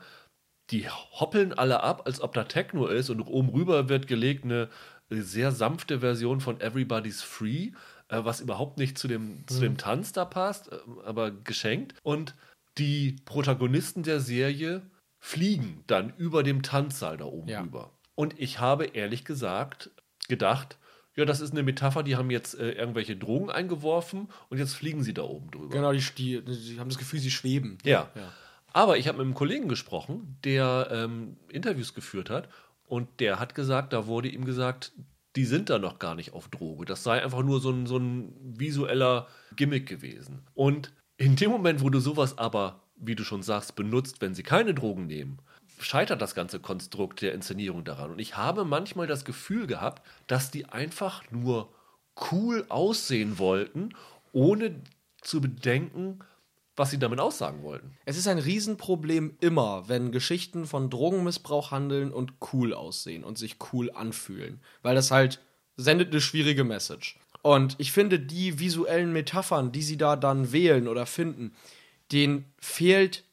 Die 0.71 0.89
hoppeln 0.89 1.53
alle 1.53 1.83
ab, 1.83 2.03
als 2.05 2.21
ob 2.21 2.33
da 2.33 2.45
Techno 2.45 2.87
ist 2.87 3.09
und 3.09 3.21
oben 3.21 3.49
rüber 3.49 3.89
wird 3.89 4.07
gelegt 4.07 4.45
eine 4.45 4.69
sehr 5.09 5.51
sanfte 5.51 5.99
Version 5.99 6.39
von 6.39 6.61
Everybody's 6.61 7.21
Free, 7.21 7.71
äh, 8.07 8.23
was 8.23 8.39
überhaupt 8.39 8.77
nicht 8.77 8.97
zu 8.97 9.07
dem, 9.07 9.45
zu 9.47 9.59
dem 9.59 9.77
Tanz 9.77 10.13
da 10.13 10.23
passt, 10.25 10.71
äh, 10.71 10.77
aber 11.05 11.31
geschenkt. 11.31 11.95
Und 12.03 12.35
die 12.77 13.17
Protagonisten 13.25 14.03
der 14.03 14.21
Serie 14.21 14.81
fliegen 15.19 15.83
dann 15.87 16.13
über 16.15 16.43
dem 16.43 16.63
Tanzsaal 16.63 17.17
da 17.17 17.25
oben 17.25 17.49
Ja. 17.49 17.61
rüber. 17.61 17.91
Und 18.15 18.39
ich 18.39 18.59
habe 18.59 18.85
ehrlich 18.85 19.25
gesagt 19.25 19.91
gedacht, 20.29 20.77
ja, 21.15 21.25
das 21.25 21.41
ist 21.41 21.51
eine 21.51 21.63
Metapher, 21.63 22.03
die 22.03 22.15
haben 22.15 22.31
jetzt 22.31 22.57
äh, 22.57 22.71
irgendwelche 22.71 23.15
Drogen 23.15 23.49
eingeworfen 23.49 24.29
und 24.49 24.57
jetzt 24.57 24.73
fliegen 24.73 25.03
sie 25.03 25.13
da 25.13 25.23
oben 25.23 25.51
drüber. 25.51 25.69
Genau, 25.69 25.91
die, 25.91 25.99
die, 25.99 26.41
die 26.41 26.79
haben 26.79 26.89
das 26.89 26.97
Gefühl, 26.97 27.19
sie 27.19 27.31
schweben. 27.31 27.77
Ja. 27.83 28.09
Ja. 28.15 28.31
Aber 28.73 28.97
ich 28.97 29.07
habe 29.07 29.17
mit 29.17 29.25
einem 29.25 29.33
Kollegen 29.33 29.67
gesprochen, 29.67 30.37
der 30.45 30.87
ähm, 30.91 31.35
Interviews 31.49 31.93
geführt 31.93 32.29
hat 32.29 32.47
und 32.87 33.07
der 33.19 33.39
hat 33.39 33.55
gesagt, 33.55 33.91
da 33.91 34.07
wurde 34.07 34.29
ihm 34.29 34.45
gesagt, 34.45 34.93
die 35.35 35.45
sind 35.45 35.69
da 35.69 35.79
noch 35.79 35.99
gar 35.99 36.15
nicht 36.15 36.33
auf 36.33 36.47
Droge. 36.47 36.85
Das 36.85 37.03
sei 37.03 37.21
einfach 37.21 37.43
nur 37.43 37.59
so 37.59 37.71
ein, 37.71 37.85
so 37.85 37.97
ein 37.97 38.33
visueller 38.57 39.27
Gimmick 39.55 39.87
gewesen. 39.87 40.43
Und 40.53 40.93
in 41.17 41.35
dem 41.35 41.51
Moment, 41.51 41.81
wo 41.81 41.89
du 41.89 41.99
sowas 41.99 42.37
aber, 42.37 42.83
wie 42.95 43.15
du 43.15 43.23
schon 43.23 43.43
sagst, 43.43 43.75
benutzt, 43.75 44.21
wenn 44.21 44.33
sie 44.33 44.43
keine 44.43 44.73
Drogen 44.73 45.07
nehmen, 45.07 45.39
scheitert 45.83 46.21
das 46.21 46.35
ganze 46.35 46.59
Konstrukt 46.59 47.21
der 47.21 47.33
Inszenierung 47.33 47.83
daran. 47.83 48.11
Und 48.11 48.19
ich 48.19 48.37
habe 48.37 48.65
manchmal 48.65 49.07
das 49.07 49.25
Gefühl 49.25 49.67
gehabt, 49.67 50.01
dass 50.27 50.51
die 50.51 50.65
einfach 50.65 51.23
nur 51.31 51.73
cool 52.31 52.65
aussehen 52.69 53.39
wollten, 53.39 53.89
ohne 54.31 54.81
zu 55.21 55.41
bedenken, 55.41 56.19
was 56.75 56.91
sie 56.91 56.99
damit 56.99 57.19
aussagen 57.19 57.63
wollten. 57.63 57.95
Es 58.05 58.17
ist 58.17 58.27
ein 58.27 58.39
Riesenproblem 58.39 59.37
immer, 59.39 59.87
wenn 59.87 60.11
Geschichten 60.11 60.65
von 60.65 60.89
Drogenmissbrauch 60.89 61.71
handeln 61.71 62.11
und 62.11 62.33
cool 62.53 62.73
aussehen 62.73 63.23
und 63.23 63.37
sich 63.37 63.57
cool 63.71 63.91
anfühlen. 63.91 64.61
Weil 64.81 64.95
das 64.95 65.11
halt 65.11 65.41
sendet 65.75 66.11
eine 66.11 66.21
schwierige 66.21 66.63
Message. 66.63 67.19
Und 67.41 67.75
ich 67.79 67.91
finde, 67.91 68.19
die 68.19 68.59
visuellen 68.59 69.11
Metaphern, 69.13 69.71
die 69.71 69.81
sie 69.81 69.97
da 69.97 70.15
dann 70.15 70.51
wählen 70.51 70.87
oder 70.87 71.05
finden, 71.05 71.53
denen 72.11 72.45
fehlt 72.59 73.23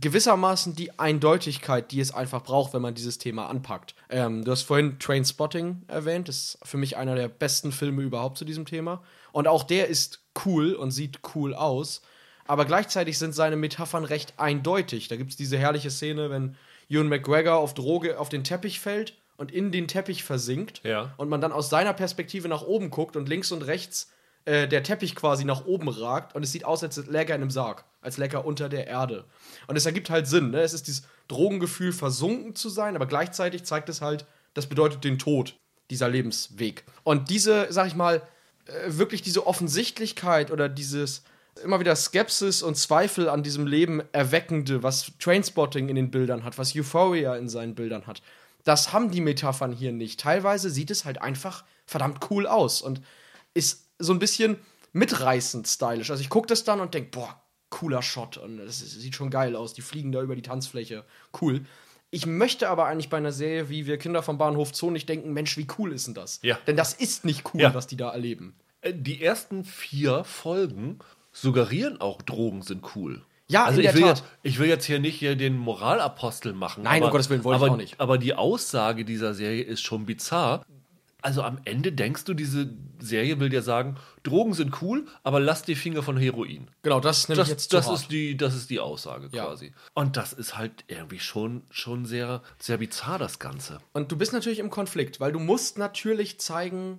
gewissermaßen 0.00 0.74
die 0.74 0.98
Eindeutigkeit, 0.98 1.90
die 1.92 2.00
es 2.00 2.12
einfach 2.14 2.42
braucht, 2.42 2.72
wenn 2.72 2.82
man 2.82 2.94
dieses 2.94 3.18
Thema 3.18 3.48
anpackt. 3.48 3.94
Ähm, 4.08 4.44
du 4.44 4.50
hast 4.50 4.62
vorhin 4.62 4.98
Trainspotting 4.98 5.82
erwähnt, 5.88 6.28
das 6.28 6.36
ist 6.54 6.58
für 6.62 6.78
mich 6.78 6.96
einer 6.96 7.14
der 7.14 7.28
besten 7.28 7.72
Filme 7.72 8.02
überhaupt 8.02 8.38
zu 8.38 8.44
diesem 8.44 8.64
Thema. 8.64 9.02
Und 9.32 9.48
auch 9.48 9.62
der 9.64 9.88
ist 9.88 10.20
cool 10.46 10.74
und 10.74 10.90
sieht 10.90 11.20
cool 11.34 11.54
aus, 11.54 12.02
aber 12.46 12.64
gleichzeitig 12.64 13.18
sind 13.18 13.34
seine 13.34 13.56
Metaphern 13.56 14.04
recht 14.04 14.34
eindeutig. 14.38 15.08
Da 15.08 15.16
gibt 15.16 15.30
es 15.30 15.36
diese 15.36 15.58
herrliche 15.58 15.90
Szene, 15.90 16.30
wenn 16.30 16.56
Ewan 16.88 17.08
McGregor 17.08 17.56
auf 17.56 17.74
Droge 17.74 18.18
auf 18.18 18.28
den 18.28 18.44
Teppich 18.44 18.80
fällt 18.80 19.14
und 19.36 19.52
in 19.52 19.72
den 19.72 19.88
Teppich 19.88 20.24
versinkt 20.24 20.80
Ja. 20.84 21.14
und 21.18 21.28
man 21.28 21.40
dann 21.40 21.52
aus 21.52 21.70
seiner 21.70 21.92
Perspektive 21.92 22.48
nach 22.48 22.62
oben 22.62 22.90
guckt 22.90 23.16
und 23.16 23.28
links 23.28 23.52
und 23.52 23.62
rechts 23.62 24.10
äh, 24.44 24.66
der 24.66 24.82
Teppich 24.82 25.14
quasi 25.14 25.44
nach 25.44 25.64
oben 25.66 25.88
ragt 25.88 26.34
und 26.34 26.42
es 26.42 26.52
sieht 26.52 26.64
aus, 26.64 26.82
als 26.82 26.96
läge 27.06 27.32
er 27.32 27.36
in 27.36 27.42
einem 27.42 27.50
Sarg, 27.50 27.84
als 28.02 28.18
läge 28.18 28.36
er 28.36 28.44
unter 28.44 28.68
der 28.68 28.86
Erde. 28.86 29.24
Und 29.66 29.76
es 29.76 29.86
ergibt 29.86 30.10
halt 30.10 30.26
Sinn, 30.26 30.50
ne? 30.50 30.60
Es 30.60 30.74
ist 30.74 30.86
dieses 30.86 31.04
Drogengefühl, 31.28 31.92
versunken 31.92 32.54
zu 32.54 32.68
sein, 32.68 32.96
aber 32.96 33.06
gleichzeitig 33.06 33.64
zeigt 33.64 33.88
es 33.88 34.02
halt, 34.02 34.26
das 34.54 34.66
bedeutet 34.66 35.04
den 35.04 35.18
Tod, 35.18 35.56
dieser 35.90 36.08
Lebensweg. 36.08 36.84
Und 37.04 37.30
diese, 37.30 37.68
sag 37.70 37.86
ich 37.86 37.94
mal, 37.94 38.22
äh, 38.66 38.72
wirklich 38.86 39.22
diese 39.22 39.46
Offensichtlichkeit 39.46 40.50
oder 40.50 40.68
dieses 40.68 41.22
immer 41.62 41.80
wieder 41.80 41.96
Skepsis 41.96 42.62
und 42.62 42.76
Zweifel 42.76 43.28
an 43.28 43.42
diesem 43.42 43.66
Leben 43.66 44.02
erweckende, 44.12 44.82
was 44.82 45.12
Trainspotting 45.18 45.88
in 45.88 45.96
den 45.96 46.10
Bildern 46.10 46.44
hat, 46.44 46.58
was 46.58 46.74
Euphoria 46.74 47.36
in 47.36 47.48
seinen 47.48 47.74
Bildern 47.74 48.06
hat. 48.06 48.22
Das 48.64 48.92
haben 48.92 49.10
die 49.10 49.20
Metaphern 49.20 49.72
hier 49.72 49.92
nicht. 49.92 50.20
Teilweise 50.20 50.70
sieht 50.70 50.90
es 50.90 51.04
halt 51.04 51.20
einfach 51.20 51.64
verdammt 51.84 52.30
cool 52.30 52.46
aus 52.46 52.80
und 52.80 53.02
ist 53.54 53.88
so 53.98 54.12
ein 54.12 54.18
bisschen 54.18 54.56
mitreißend 54.92 55.66
stylisch. 55.66 56.10
Also 56.10 56.22
ich 56.22 56.30
gucke 56.30 56.46
das 56.46 56.64
dann 56.64 56.80
und 56.80 56.94
denke, 56.94 57.10
boah, 57.10 57.41
cooler 57.72 58.02
Shot 58.02 58.36
und 58.36 58.58
das 58.58 58.78
sieht 58.78 59.16
schon 59.16 59.30
geil 59.30 59.56
aus. 59.56 59.74
Die 59.74 59.82
fliegen 59.82 60.12
da 60.12 60.22
über 60.22 60.36
die 60.36 60.42
Tanzfläche. 60.42 61.04
Cool. 61.40 61.62
Ich 62.10 62.26
möchte 62.26 62.68
aber 62.68 62.86
eigentlich 62.86 63.08
bei 63.08 63.16
einer 63.16 63.32
Serie 63.32 63.68
wie 63.70 63.86
wir 63.86 63.96
Kinder 63.98 64.22
vom 64.22 64.38
Bahnhof 64.38 64.74
Zoo 64.74 64.90
nicht 64.90 65.08
denken, 65.08 65.32
Mensch, 65.32 65.56
wie 65.56 65.66
cool 65.78 65.92
ist 65.92 66.06
denn 66.06 66.14
das? 66.14 66.38
Ja. 66.42 66.58
Denn 66.66 66.76
das 66.76 66.92
ist 66.92 67.24
nicht 67.24 67.42
cool, 67.52 67.62
Ja. 67.62 67.74
was 67.74 67.86
die 67.86 67.96
da 67.96 68.10
erleben. 68.10 68.54
Äh, 68.82 68.92
Die 68.94 69.22
ersten 69.22 69.64
vier 69.64 70.22
Folgen 70.24 70.98
suggerieren 71.32 72.00
auch, 72.00 72.20
Drogen 72.22 72.62
sind 72.62 72.84
cool. 72.94 73.22
Ja, 73.48 73.64
also 73.64 73.80
in 73.80 73.86
ich 73.86 73.90
der 73.92 73.94
will, 74.00 74.02
Tat. 74.08 74.18
jetzt, 74.18 74.24
ich 74.42 74.58
will 74.58 74.68
jetzt 74.68 74.84
hier 74.84 74.98
nicht 75.00 75.18
hier 75.18 75.36
den 75.36 75.56
Moralapostel 75.58 76.52
machen. 76.52 76.84
Nein, 76.84 77.02
um 77.02 77.10
Gottes 77.10 77.28
Willen, 77.30 77.44
wollte 77.44 77.58
ich 77.58 77.62
aber, 77.64 77.72
auch 77.72 77.76
nicht. 77.76 78.00
Aber 78.00 78.18
die 78.18 78.34
Aussage 78.34 79.04
dieser 79.04 79.34
Serie 79.34 79.62
ist 79.62 79.82
schon 79.82 80.06
bizarr. 80.06 80.64
Also 81.22 81.42
am 81.42 81.58
Ende 81.64 81.92
denkst 81.92 82.24
du, 82.24 82.34
diese 82.34 82.68
Serie 83.00 83.38
will 83.40 83.48
dir 83.48 83.62
sagen, 83.62 83.96
Drogen 84.24 84.54
sind 84.54 84.82
cool, 84.82 85.06
aber 85.22 85.38
lass 85.40 85.62
die 85.62 85.76
Finger 85.76 86.02
von 86.02 86.16
Heroin. 86.16 86.68
Genau, 86.82 87.00
das 87.00 87.18
ist 87.20 87.28
nämlich 87.28 87.44
Das, 87.44 87.50
jetzt 87.50 87.70
zu 87.70 87.76
das, 87.76 87.86
hart. 87.86 88.00
ist 88.00 88.10
die, 88.10 88.36
das 88.36 88.54
ist 88.56 88.70
die 88.70 88.80
Aussage 88.80 89.28
Ja. 89.32 89.44
quasi. 89.46 89.72
Und 89.94 90.16
das 90.16 90.32
ist 90.32 90.58
halt 90.58 90.84
irgendwie 90.88 91.20
schon, 91.20 91.62
schon 91.70 92.04
sehr, 92.06 92.42
sehr 92.58 92.78
bizarr, 92.78 93.18
das 93.18 93.38
Ganze. 93.38 93.78
Und 93.92 94.10
du 94.12 94.16
bist 94.16 94.32
natürlich 94.32 94.58
im 94.58 94.68
Konflikt, 94.70 95.20
weil 95.20 95.32
du 95.32 95.38
musst 95.38 95.78
natürlich 95.78 96.38
zeigen, 96.40 96.98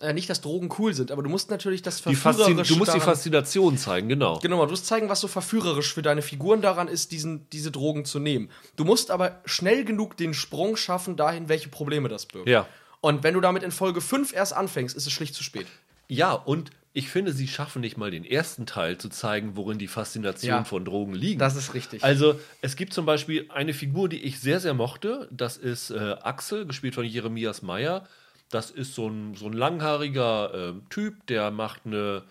äh, 0.00 0.12
nicht, 0.12 0.28
dass 0.28 0.40
Drogen 0.40 0.68
cool 0.78 0.92
sind, 0.94 1.12
aber 1.12 1.22
du 1.22 1.30
musst 1.30 1.48
natürlich 1.50 1.82
das 1.82 2.00
Verführerische 2.00 2.72
du 2.74 2.76
musst 2.76 2.92
die 2.94 2.98
Faszination 3.00 3.78
zeigen, 3.78 4.08
genau. 4.08 4.40
Genau, 4.40 4.64
du 4.64 4.70
musst 4.72 4.86
zeigen, 4.86 5.08
was 5.08 5.20
so 5.20 5.28
verführerisch 5.28 5.94
für 5.94 6.02
deine 6.02 6.22
Figuren 6.22 6.60
daran 6.60 6.88
ist, 6.88 7.12
diesen, 7.12 7.48
diese 7.50 7.70
Drogen 7.70 8.04
zu 8.04 8.18
nehmen. 8.18 8.50
Du 8.74 8.84
musst 8.84 9.12
aber 9.12 9.40
schnell 9.44 9.84
genug 9.84 10.16
den 10.16 10.34
Sprung 10.34 10.74
schaffen 10.76 11.14
dahin, 11.16 11.48
welche 11.48 11.68
Probleme 11.68 12.08
das 12.08 12.26
birgt. 12.26 12.48
Ja. 12.48 12.66
Und 13.02 13.22
wenn 13.24 13.34
du 13.34 13.40
damit 13.42 13.62
in 13.62 13.70
Folge 13.72 14.00
5 14.00 14.32
erst 14.32 14.54
anfängst, 14.54 14.96
ist 14.96 15.06
es 15.06 15.12
schlicht 15.12 15.34
zu 15.34 15.42
spät. 15.42 15.66
Ja, 16.08 16.32
und 16.32 16.70
ich 16.94 17.08
finde, 17.08 17.32
sie 17.32 17.48
schaffen 17.48 17.80
nicht 17.80 17.96
mal 17.96 18.10
den 18.10 18.24
ersten 18.24 18.64
Teil 18.64 18.96
zu 18.98 19.08
zeigen, 19.08 19.56
worin 19.56 19.78
die 19.78 19.88
Faszination 19.88 20.48
Ja. 20.50 20.64
von 20.64 20.84
Drogen 20.84 21.14
liegt. 21.14 21.40
Das 21.40 21.56
ist 21.56 21.74
richtig. 21.74 22.04
Also, 22.04 22.38
es 22.60 22.76
gibt 22.76 22.92
zum 22.94 23.04
Beispiel 23.04 23.46
eine 23.50 23.74
Figur, 23.74 24.08
die 24.08 24.22
ich 24.22 24.38
sehr, 24.40 24.60
sehr 24.60 24.72
mochte. 24.74 25.28
Das 25.30 25.56
ist 25.56 25.90
äh, 25.90 26.16
Axel, 26.22 26.64
gespielt 26.66 26.94
von 26.94 27.04
Jeremias 27.04 27.60
Meyer. 27.62 28.06
Das 28.50 28.70
ist 28.70 28.94
so 28.94 29.08
ein, 29.08 29.34
so 29.34 29.46
ein 29.46 29.52
langhaariger 29.54 30.54
äh, 30.54 30.72
Typ, 30.90 31.26
der 31.26 31.50
macht 31.50 31.80
eine 31.86 32.22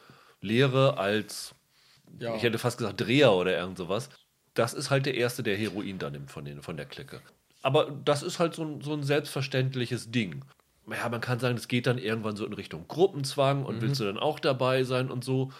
Lehre 0.41 0.97
als, 0.97 1.53
Ja. 2.19 2.35
ich 2.35 2.43
hätte 2.43 2.59
fast 2.59 2.77
gesagt, 2.77 3.01
Dreher 3.01 3.33
oder 3.33 3.57
irgend 3.57 3.77
sowas. 3.77 4.09
Das 4.53 4.73
ist 4.73 4.89
halt 4.89 5.05
der 5.05 5.15
Erste, 5.15 5.43
der 5.43 5.57
Heroin 5.57 5.97
da 5.97 6.09
nimmt 6.09 6.29
von, 6.31 6.45
den, 6.45 6.61
von 6.61 6.77
der 6.77 6.85
Clique. 6.85 7.19
Aber 7.63 7.91
das 8.05 8.21
ist 8.23 8.37
halt 8.39 8.53
so 8.53 8.63
ein, 8.63 8.81
so 8.81 8.93
ein 8.93 9.03
selbstverständliches 9.03 10.11
Ding. 10.11 10.43
Ja, 10.89 11.09
man 11.09 11.21
kann 11.21 11.39
sagen, 11.39 11.57
es 11.57 11.67
geht 11.67 11.87
dann 11.87 11.97
irgendwann 11.97 12.35
so 12.35 12.45
in 12.45 12.53
Richtung 12.53 12.87
Gruppenzwang 12.87 13.65
und 13.65 13.81
willst 13.81 13.99
du 13.99 14.05
dann 14.05 14.17
auch 14.17 14.39
dabei 14.39 14.83
sein 14.83 15.11
und 15.11 15.23
so. 15.23 15.51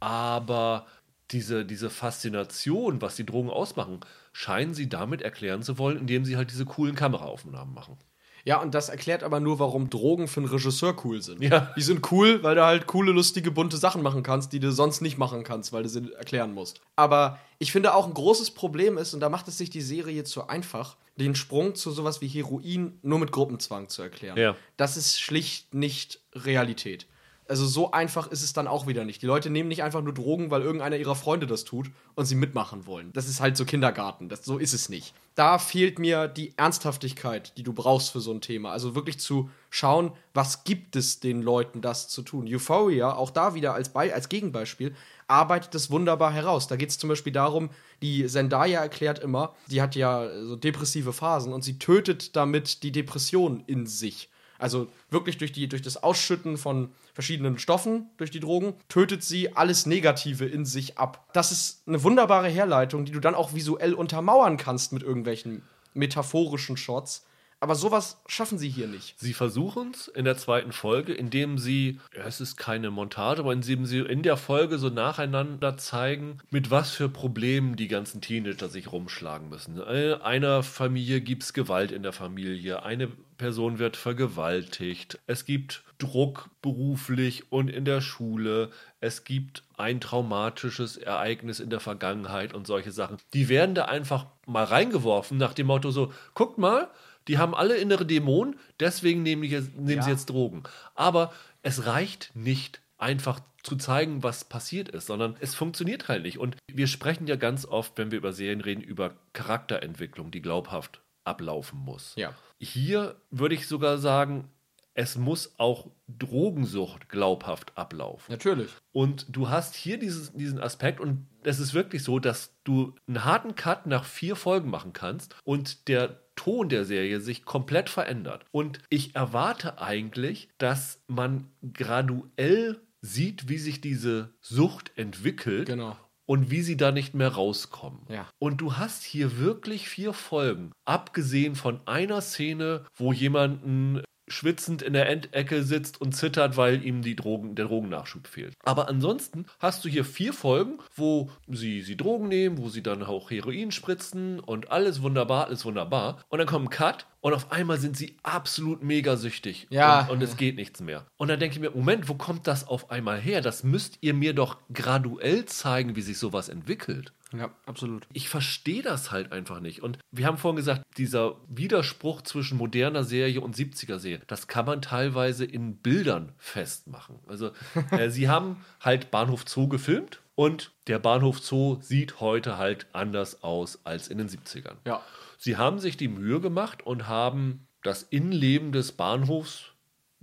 Aber 0.00 0.86
diese, 1.30 1.64
diese 1.64 1.90
Faszination, 1.90 3.00
was 3.00 3.16
die 3.16 3.24
Drogen 3.24 3.50
ausmachen, 3.50 4.00
scheinen 4.32 4.74
sie 4.74 4.88
damit 4.88 5.22
erklären 5.22 5.62
zu 5.62 5.78
wollen, 5.78 5.98
indem 5.98 6.24
sie 6.24 6.36
halt 6.36 6.50
diese 6.50 6.66
coolen 6.66 6.94
Kameraaufnahmen 6.94 7.72
machen. 7.72 7.98
Ja, 8.44 8.60
und 8.60 8.74
das 8.74 8.90
erklärt 8.90 9.22
aber 9.22 9.40
nur, 9.40 9.58
warum 9.58 9.88
Drogen 9.88 10.28
für 10.28 10.40
einen 10.40 10.50
Regisseur 10.50 10.94
cool 11.04 11.22
sind. 11.22 11.42
Ja. 11.42 11.72
Die 11.76 11.82
sind 11.82 12.12
cool, 12.12 12.42
weil 12.42 12.54
du 12.54 12.64
halt 12.64 12.86
coole, 12.86 13.10
lustige, 13.10 13.50
bunte 13.50 13.78
Sachen 13.78 14.02
machen 14.02 14.22
kannst, 14.22 14.52
die 14.52 14.60
du 14.60 14.70
sonst 14.70 15.00
nicht 15.00 15.16
machen 15.16 15.44
kannst, 15.44 15.72
weil 15.72 15.82
du 15.82 15.88
sie 15.88 16.12
erklären 16.12 16.52
musst. 16.52 16.80
Aber 16.94 17.38
ich 17.58 17.72
finde 17.72 17.94
auch 17.94 18.06
ein 18.06 18.12
großes 18.12 18.50
Problem 18.50 18.98
ist, 18.98 19.14
und 19.14 19.20
da 19.20 19.30
macht 19.30 19.48
es 19.48 19.56
sich 19.56 19.70
die 19.70 19.80
Serie 19.80 20.24
zu 20.24 20.46
einfach, 20.46 20.96
den 21.16 21.34
Sprung 21.34 21.74
zu 21.74 21.90
sowas 21.90 22.20
wie 22.20 22.28
Heroin 22.28 22.98
nur 23.02 23.18
mit 23.18 23.32
Gruppenzwang 23.32 23.88
zu 23.88 24.02
erklären. 24.02 24.36
Ja. 24.36 24.56
Das 24.76 24.96
ist 24.96 25.20
schlicht 25.20 25.72
nicht 25.72 26.20
Realität. 26.34 27.06
Also 27.46 27.66
so 27.66 27.90
einfach 27.90 28.28
ist 28.28 28.42
es 28.42 28.54
dann 28.54 28.66
auch 28.66 28.86
wieder 28.86 29.04
nicht. 29.04 29.20
Die 29.20 29.26
Leute 29.26 29.50
nehmen 29.50 29.68
nicht 29.68 29.82
einfach 29.82 30.00
nur 30.00 30.14
Drogen, 30.14 30.50
weil 30.50 30.62
irgendeiner 30.62 30.96
ihrer 30.96 31.14
Freunde 31.14 31.46
das 31.46 31.64
tut 31.64 31.90
und 32.14 32.24
sie 32.24 32.36
mitmachen 32.36 32.86
wollen. 32.86 33.12
Das 33.12 33.28
ist 33.28 33.40
halt 33.40 33.56
so 33.56 33.66
Kindergarten. 33.66 34.30
Das, 34.30 34.44
so 34.44 34.56
ist 34.56 34.72
es 34.72 34.88
nicht. 34.88 35.14
Da 35.34 35.58
fehlt 35.58 35.98
mir 35.98 36.26
die 36.26 36.54
Ernsthaftigkeit, 36.56 37.56
die 37.58 37.62
du 37.62 37.74
brauchst 37.74 38.12
für 38.12 38.20
so 38.20 38.32
ein 38.32 38.40
Thema. 38.40 38.72
Also 38.72 38.94
wirklich 38.94 39.18
zu 39.18 39.50
schauen, 39.68 40.12
was 40.32 40.64
gibt 40.64 40.96
es 40.96 41.20
den 41.20 41.42
Leuten, 41.42 41.82
das 41.82 42.08
zu 42.08 42.22
tun. 42.22 42.46
Euphoria, 42.48 43.14
auch 43.14 43.30
da 43.30 43.54
wieder 43.54 43.74
als, 43.74 43.90
Be 43.90 44.14
als 44.14 44.30
Gegenbeispiel, 44.30 44.94
arbeitet 45.26 45.74
das 45.74 45.90
wunderbar 45.90 46.32
heraus. 46.32 46.66
Da 46.66 46.76
geht 46.76 46.90
es 46.90 46.98
zum 46.98 47.08
Beispiel 47.08 47.32
darum, 47.32 47.68
die 48.00 48.26
Zendaya 48.26 48.80
erklärt 48.80 49.18
immer, 49.18 49.54
die 49.70 49.82
hat 49.82 49.96
ja 49.96 50.28
so 50.44 50.56
depressive 50.56 51.12
Phasen 51.12 51.52
und 51.52 51.62
sie 51.62 51.78
tötet 51.78 52.36
damit 52.36 52.82
die 52.82 52.92
Depression 52.92 53.62
in 53.66 53.86
sich. 53.86 54.30
Also 54.58 54.88
wirklich 55.10 55.36
durch, 55.38 55.52
die, 55.52 55.68
durch 55.68 55.82
das 55.82 56.02
Ausschütten 56.02 56.56
von 56.56 56.90
verschiedenen 57.14 57.58
Stoffen, 57.58 58.10
durch 58.16 58.30
die 58.30 58.40
Drogen, 58.40 58.74
tötet 58.88 59.22
sie 59.22 59.56
alles 59.56 59.86
Negative 59.86 60.44
in 60.44 60.66
sich 60.66 60.98
ab. 60.98 61.28
Das 61.32 61.52
ist 61.52 61.84
eine 61.86 62.02
wunderbare 62.02 62.48
Herleitung, 62.48 63.04
die 63.04 63.12
du 63.12 63.20
dann 63.20 63.36
auch 63.36 63.54
visuell 63.54 63.94
untermauern 63.94 64.56
kannst 64.56 64.92
mit 64.92 65.02
irgendwelchen 65.02 65.62
metaphorischen 65.94 66.76
Shots. 66.76 67.24
Aber 67.60 67.74
sowas 67.74 68.20
schaffen 68.26 68.58
sie 68.58 68.68
hier 68.68 68.86
nicht. 68.86 69.18
Sie 69.18 69.32
versuchen 69.32 69.92
es 69.92 70.08
in 70.08 70.24
der 70.24 70.36
zweiten 70.36 70.72
Folge, 70.72 71.14
indem 71.14 71.58
sie, 71.58 72.00
ja, 72.14 72.24
es 72.24 72.40
ist 72.40 72.56
keine 72.56 72.90
Montage, 72.90 73.40
aber 73.40 73.52
indem 73.52 73.86
sie 73.86 74.00
in 74.00 74.22
der 74.22 74.36
Folge 74.36 74.78
so 74.78 74.90
nacheinander 74.90 75.76
zeigen, 75.76 76.38
mit 76.50 76.70
was 76.70 76.90
für 76.90 77.08
Problemen 77.08 77.76
die 77.76 77.88
ganzen 77.88 78.20
Teenager 78.20 78.68
sich 78.68 78.92
rumschlagen 78.92 79.48
müssen. 79.48 79.78
Äh, 79.78 80.18
einer 80.22 80.62
Familie 80.62 81.20
gibt 81.20 81.42
es 81.42 81.52
Gewalt 81.52 81.90
in 81.90 82.02
der 82.02 82.12
Familie, 82.12 82.82
eine 82.82 83.08
Person 83.36 83.78
wird 83.78 83.96
vergewaltigt, 83.96 85.18
es 85.26 85.44
gibt 85.44 85.82
Druck 85.98 86.50
beruflich 86.62 87.50
und 87.52 87.68
in 87.68 87.84
der 87.84 88.00
Schule, 88.00 88.70
es 89.00 89.24
gibt 89.24 89.64
ein 89.76 90.00
traumatisches 90.00 90.96
Ereignis 90.96 91.60
in 91.60 91.70
der 91.70 91.80
Vergangenheit 91.80 92.54
und 92.54 92.66
solche 92.66 92.92
Sachen. 92.92 93.16
Die 93.32 93.48
werden 93.48 93.74
da 93.74 93.86
einfach 93.86 94.26
mal 94.46 94.64
reingeworfen 94.64 95.36
nach 95.38 95.54
dem 95.54 95.66
Motto 95.66 95.90
so, 95.90 96.12
guckt 96.34 96.58
mal, 96.58 96.90
die 97.28 97.38
haben 97.38 97.54
alle 97.54 97.76
innere 97.76 98.06
Dämonen, 98.06 98.58
deswegen 98.80 99.22
nehmen, 99.22 99.44
jetzt, 99.44 99.74
nehmen 99.76 99.98
ja. 99.98 100.02
sie 100.02 100.10
jetzt 100.10 100.30
Drogen. 100.30 100.64
Aber 100.94 101.32
es 101.62 101.86
reicht 101.86 102.30
nicht 102.34 102.80
einfach 102.98 103.40
zu 103.62 103.76
zeigen, 103.76 104.22
was 104.22 104.44
passiert 104.44 104.90
ist, 104.90 105.06
sondern 105.06 105.36
es 105.40 105.54
funktioniert 105.54 106.08
halt 106.08 106.22
nicht. 106.22 106.38
Und 106.38 106.56
wir 106.70 106.86
sprechen 106.86 107.26
ja 107.26 107.36
ganz 107.36 107.64
oft, 107.64 107.96
wenn 107.96 108.10
wir 108.10 108.18
über 108.18 108.32
Serien 108.32 108.60
reden, 108.60 108.82
über 108.82 109.14
Charakterentwicklung, 109.32 110.30
die 110.30 110.42
glaubhaft 110.42 111.00
ablaufen 111.24 111.78
muss. 111.78 112.12
Ja. 112.16 112.34
Hier 112.60 113.16
würde 113.30 113.54
ich 113.54 113.66
sogar 113.66 113.98
sagen, 113.98 114.48
es 114.94 115.16
muss 115.16 115.54
auch 115.58 115.90
Drogensucht 116.06 117.08
glaubhaft 117.08 117.76
ablaufen. 117.76 118.30
Natürlich. 118.30 118.70
Und 118.92 119.26
du 119.28 119.48
hast 119.48 119.74
hier 119.74 119.98
dieses, 119.98 120.32
diesen 120.32 120.60
Aspekt 120.60 121.00
und 121.00 121.26
es 121.42 121.58
ist 121.58 121.74
wirklich 121.74 122.04
so, 122.04 122.20
dass 122.20 122.54
du 122.62 122.94
einen 123.08 123.24
harten 123.24 123.56
Cut 123.56 123.86
nach 123.86 124.04
vier 124.04 124.36
Folgen 124.36 124.70
machen 124.70 124.92
kannst 124.92 125.34
und 125.42 125.88
der 125.88 126.20
Ton 126.36 126.68
der 126.68 126.84
Serie 126.84 127.20
sich 127.20 127.44
komplett 127.44 127.88
verändert. 127.88 128.44
Und 128.50 128.80
ich 128.90 129.14
erwarte 129.14 129.80
eigentlich, 129.80 130.48
dass 130.58 131.02
man 131.06 131.48
graduell 131.72 132.80
sieht, 133.00 133.48
wie 133.48 133.58
sich 133.58 133.80
diese 133.80 134.34
Sucht 134.40 134.92
entwickelt. 134.96 135.66
Genau 135.66 135.96
und 136.26 136.50
wie 136.50 136.62
sie 136.62 136.76
da 136.76 136.90
nicht 136.90 137.14
mehr 137.14 137.28
rauskommen. 137.28 138.00
Ja. 138.08 138.28
Und 138.38 138.60
du 138.60 138.76
hast 138.76 139.04
hier 139.04 139.38
wirklich 139.38 139.88
vier 139.88 140.12
Folgen, 140.12 140.72
abgesehen 140.84 141.54
von 141.54 141.80
einer 141.86 142.20
Szene, 142.20 142.84
wo 142.94 143.12
jemanden 143.12 144.02
schwitzend 144.28 144.82
in 144.82 144.92
der 144.92 145.08
Endecke 145.08 145.62
sitzt 145.62 146.00
und 146.00 146.12
zittert, 146.12 146.56
weil 146.56 146.84
ihm 146.84 147.02
die 147.02 147.16
Drogen, 147.16 147.54
der 147.54 147.66
Drogennachschub 147.66 148.26
fehlt. 148.26 148.54
Aber 148.62 148.88
ansonsten 148.88 149.46
hast 149.58 149.84
du 149.84 149.88
hier 149.88 150.04
vier 150.04 150.32
Folgen, 150.32 150.78
wo 150.94 151.30
sie, 151.48 151.82
sie 151.82 151.96
Drogen 151.96 152.28
nehmen, 152.28 152.58
wo 152.58 152.68
sie 152.68 152.82
dann 152.82 153.02
auch 153.02 153.30
Heroin 153.30 153.70
spritzen 153.70 154.40
und 154.40 154.70
alles 154.70 155.02
wunderbar, 155.02 155.46
alles 155.46 155.64
wunderbar. 155.64 156.20
Und 156.28 156.38
dann 156.38 156.48
kommt 156.48 156.66
ein 156.66 156.70
Cut 156.70 157.06
und 157.20 157.32
auf 157.32 157.52
einmal 157.52 157.78
sind 157.78 157.96
sie 157.96 158.16
absolut 158.22 158.82
mega 158.82 159.16
süchtig. 159.16 159.66
Ja. 159.70 160.02
Und, 160.02 160.10
und 160.10 160.22
es 160.22 160.36
geht 160.36 160.56
nichts 160.56 160.80
mehr. 160.80 161.06
Und 161.16 161.28
dann 161.28 161.40
denke 161.40 161.54
ich 161.54 161.60
mir, 161.60 161.70
Moment, 161.70 162.08
wo 162.08 162.14
kommt 162.14 162.46
das 162.46 162.68
auf 162.68 162.90
einmal 162.90 163.18
her? 163.18 163.40
Das 163.40 163.64
müsst 163.64 163.98
ihr 164.02 164.14
mir 164.14 164.34
doch 164.34 164.58
graduell 164.72 165.46
zeigen, 165.46 165.96
wie 165.96 166.02
sich 166.02 166.18
sowas 166.18 166.48
entwickelt. 166.48 167.12
Ja, 167.36 167.50
absolut. 167.66 168.06
Ich 168.12 168.28
verstehe 168.28 168.82
das 168.82 169.10
halt 169.10 169.32
einfach 169.32 169.60
nicht. 169.60 169.82
Und 169.82 169.98
wir 170.10 170.26
haben 170.26 170.38
vorhin 170.38 170.56
gesagt, 170.56 170.82
dieser 170.96 171.36
Widerspruch 171.48 172.22
zwischen 172.22 172.58
moderner 172.58 173.04
Serie 173.04 173.40
und 173.40 173.56
70er 173.56 173.98
Serie, 173.98 174.22
das 174.26 174.46
kann 174.46 174.66
man 174.66 174.82
teilweise 174.82 175.44
in 175.44 175.76
Bildern 175.76 176.32
festmachen. 176.38 177.18
Also, 177.26 177.50
äh, 177.90 178.10
sie 178.10 178.28
haben 178.28 178.64
halt 178.80 179.10
Bahnhof 179.10 179.44
Zoo 179.46 179.68
gefilmt 179.68 180.20
und 180.34 180.72
der 180.86 180.98
Bahnhof 180.98 181.40
Zoo 181.40 181.78
sieht 181.80 182.20
heute 182.20 182.58
halt 182.58 182.86
anders 182.92 183.42
aus 183.42 183.84
als 183.84 184.08
in 184.08 184.18
den 184.18 184.28
70ern. 184.28 184.76
Ja. 184.86 185.02
Sie 185.38 185.56
haben 185.56 185.78
sich 185.78 185.96
die 185.96 186.08
Mühe 186.08 186.40
gemacht 186.40 186.84
und 186.84 187.08
haben 187.08 187.66
das 187.82 188.02
Innenleben 188.02 188.72
des 188.72 188.92
Bahnhofs 188.92 189.73